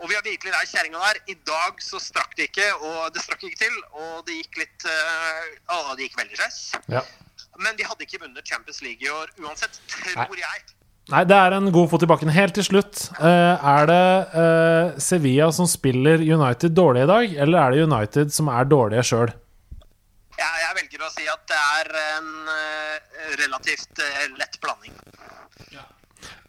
Og 0.00 0.08
vi 0.08 0.16
har 0.16 0.24
virkelig 0.24 0.54
lært 0.54 0.72
kjerringa 0.72 1.04
der. 1.04 1.22
I 1.34 1.36
dag 1.48 1.84
så 1.84 2.00
strakk 2.00 2.36
det 2.38 2.48
ikke, 2.50 2.68
og 2.80 3.12
det 3.14 3.24
strakk 3.26 3.44
ikke 3.48 3.64
til. 3.66 3.80
Og 3.92 4.24
det 4.28 4.40
gikk 4.40 4.62
litt 4.64 4.88
Å, 4.88 5.94
det 5.96 6.08
gikk 6.08 6.20
veldig 6.22 6.40
skeis. 6.40 6.60
Ja. 6.92 7.04
Men 7.60 7.76
de 7.76 7.84
hadde 7.88 8.06
ikke 8.08 8.22
vunnet 8.24 8.48
Champions 8.48 8.80
League 8.84 9.04
i 9.04 9.12
år 9.12 9.32
uansett, 9.44 9.80
tror 9.92 10.40
jeg. 10.40 10.68
Nei, 11.10 11.24
det 11.26 11.34
er 11.34 11.54
en 11.56 11.70
god 11.74 11.88
fot 11.90 12.04
i 12.04 12.08
bakken. 12.10 12.30
Helt 12.30 12.54
til 12.54 12.66
slutt, 12.66 13.06
eh, 13.18 13.68
er 13.72 13.86
det 13.90 14.02
eh, 14.42 14.98
Sevilla 15.02 15.48
som 15.54 15.66
spiller 15.66 16.20
United 16.22 16.74
dårlig 16.76 17.02
i 17.02 17.08
dag, 17.10 17.32
eller 17.44 17.58
er 17.62 17.72
det 17.74 17.86
United 17.88 18.34
som 18.34 18.50
er 18.52 18.68
dårlige 18.70 19.02
sjøl? 19.08 19.32
Jeg, 20.38 20.60
jeg 20.62 20.76
velger 20.76 21.02
å 21.02 21.10
si 21.10 21.26
at 21.28 21.42
det 21.50 21.58
er 21.58 21.90
en 22.04 22.28
eh, 22.52 23.32
relativt 23.40 24.04
lett 24.38 24.60
blanding. 24.62 24.94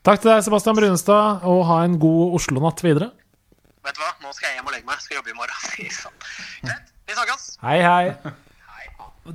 Takk 0.06 0.22
til 0.22 0.32
deg, 0.32 0.44
Sebastian 0.46 0.78
Brunestad, 0.78 1.44
og 1.50 1.64
ha 1.70 1.80
en 1.86 1.98
god 2.02 2.38
Oslo-natt 2.38 2.84
videre. 2.86 3.10
Vet 3.86 3.98
du 3.98 4.02
hva? 4.04 4.12
Nå 4.22 4.34
skal 4.34 4.52
jeg 4.52 4.60
hjem 4.60 4.70
og 4.70 4.76
legge 4.76 4.88
meg. 4.88 5.02
Skal 5.02 5.20
jobbe 5.20 5.34
i 5.34 5.38
morgen. 5.38 5.58
Greit. 6.68 6.94
Vi 7.10 7.18
snakkes. 7.18 7.48
Hei, 7.66 7.80
hei. 7.82 8.36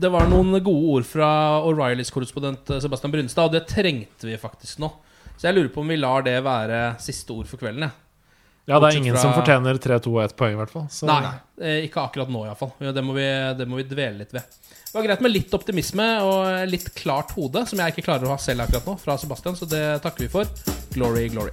Det 0.02 0.10
var 0.10 0.26
noen 0.30 0.54
gode 0.66 0.94
ord 0.96 1.06
fra 1.06 1.28
O'Reillys 1.66 2.10
korrespondent 2.14 2.70
Sebastian 2.82 3.14
Brunstad, 3.14 3.50
og 3.50 3.54
det 3.54 3.66
trengte 3.70 4.26
vi 4.30 4.38
faktisk 4.38 4.82
nå. 4.82 4.90
Så 5.36 5.48
jeg 5.50 5.54
lurer 5.58 5.68
på 5.74 5.80
om 5.84 5.88
vi 5.88 5.96
lar 6.00 6.22
det 6.26 6.38
være 6.44 6.98
siste 7.02 7.30
ord 7.34 7.46
for 7.46 7.60
kvelden. 7.60 7.80
jeg. 7.86 7.90
Ja, 8.66 8.80
det 8.80 8.88
er 8.88 8.96
ingen 8.98 9.14
fra- 9.14 9.22
som 9.22 9.32
fortjener 9.36 9.78
3-2 9.78 10.10
og 10.16 10.22
1 10.24 10.36
poeng, 10.36 10.52
i 10.52 10.56
hvert 10.56 10.70
fall. 10.70 10.86
Så- 10.90 11.06
Nei, 11.06 11.34
eh, 11.60 11.86
ikke 11.86 12.02
akkurat 12.02 12.28
nå 12.28 12.44
iallfall. 12.46 12.72
Det, 12.80 13.04
må 13.04 13.14
vi- 13.14 13.54
det 13.58 13.68
må 13.68 13.76
vi 13.76 13.84
dvele 13.84 14.18
litt 14.18 14.32
ved. 14.32 14.42
Det 14.42 14.94
var 14.94 15.02
greit 15.02 15.20
med 15.20 15.30
litt 15.32 15.50
optimisme 15.52 16.22
og 16.22 16.68
litt 16.68 16.92
klart 16.94 17.30
hode, 17.32 17.66
som 17.68 17.78
jeg 17.78 17.94
ikke 17.94 18.04
klarer 18.06 18.24
å 18.24 18.28
ha 18.28 18.36
selv 18.36 18.60
akkurat 18.66 18.84
nå, 18.86 18.98
fra 18.98 19.16
Sebastian, 19.16 19.54
så 19.54 19.68
det 19.68 20.02
takker 20.02 20.18
vi 20.18 20.28
for. 20.28 20.44
Glory, 20.94 21.28
glory. 21.28 21.52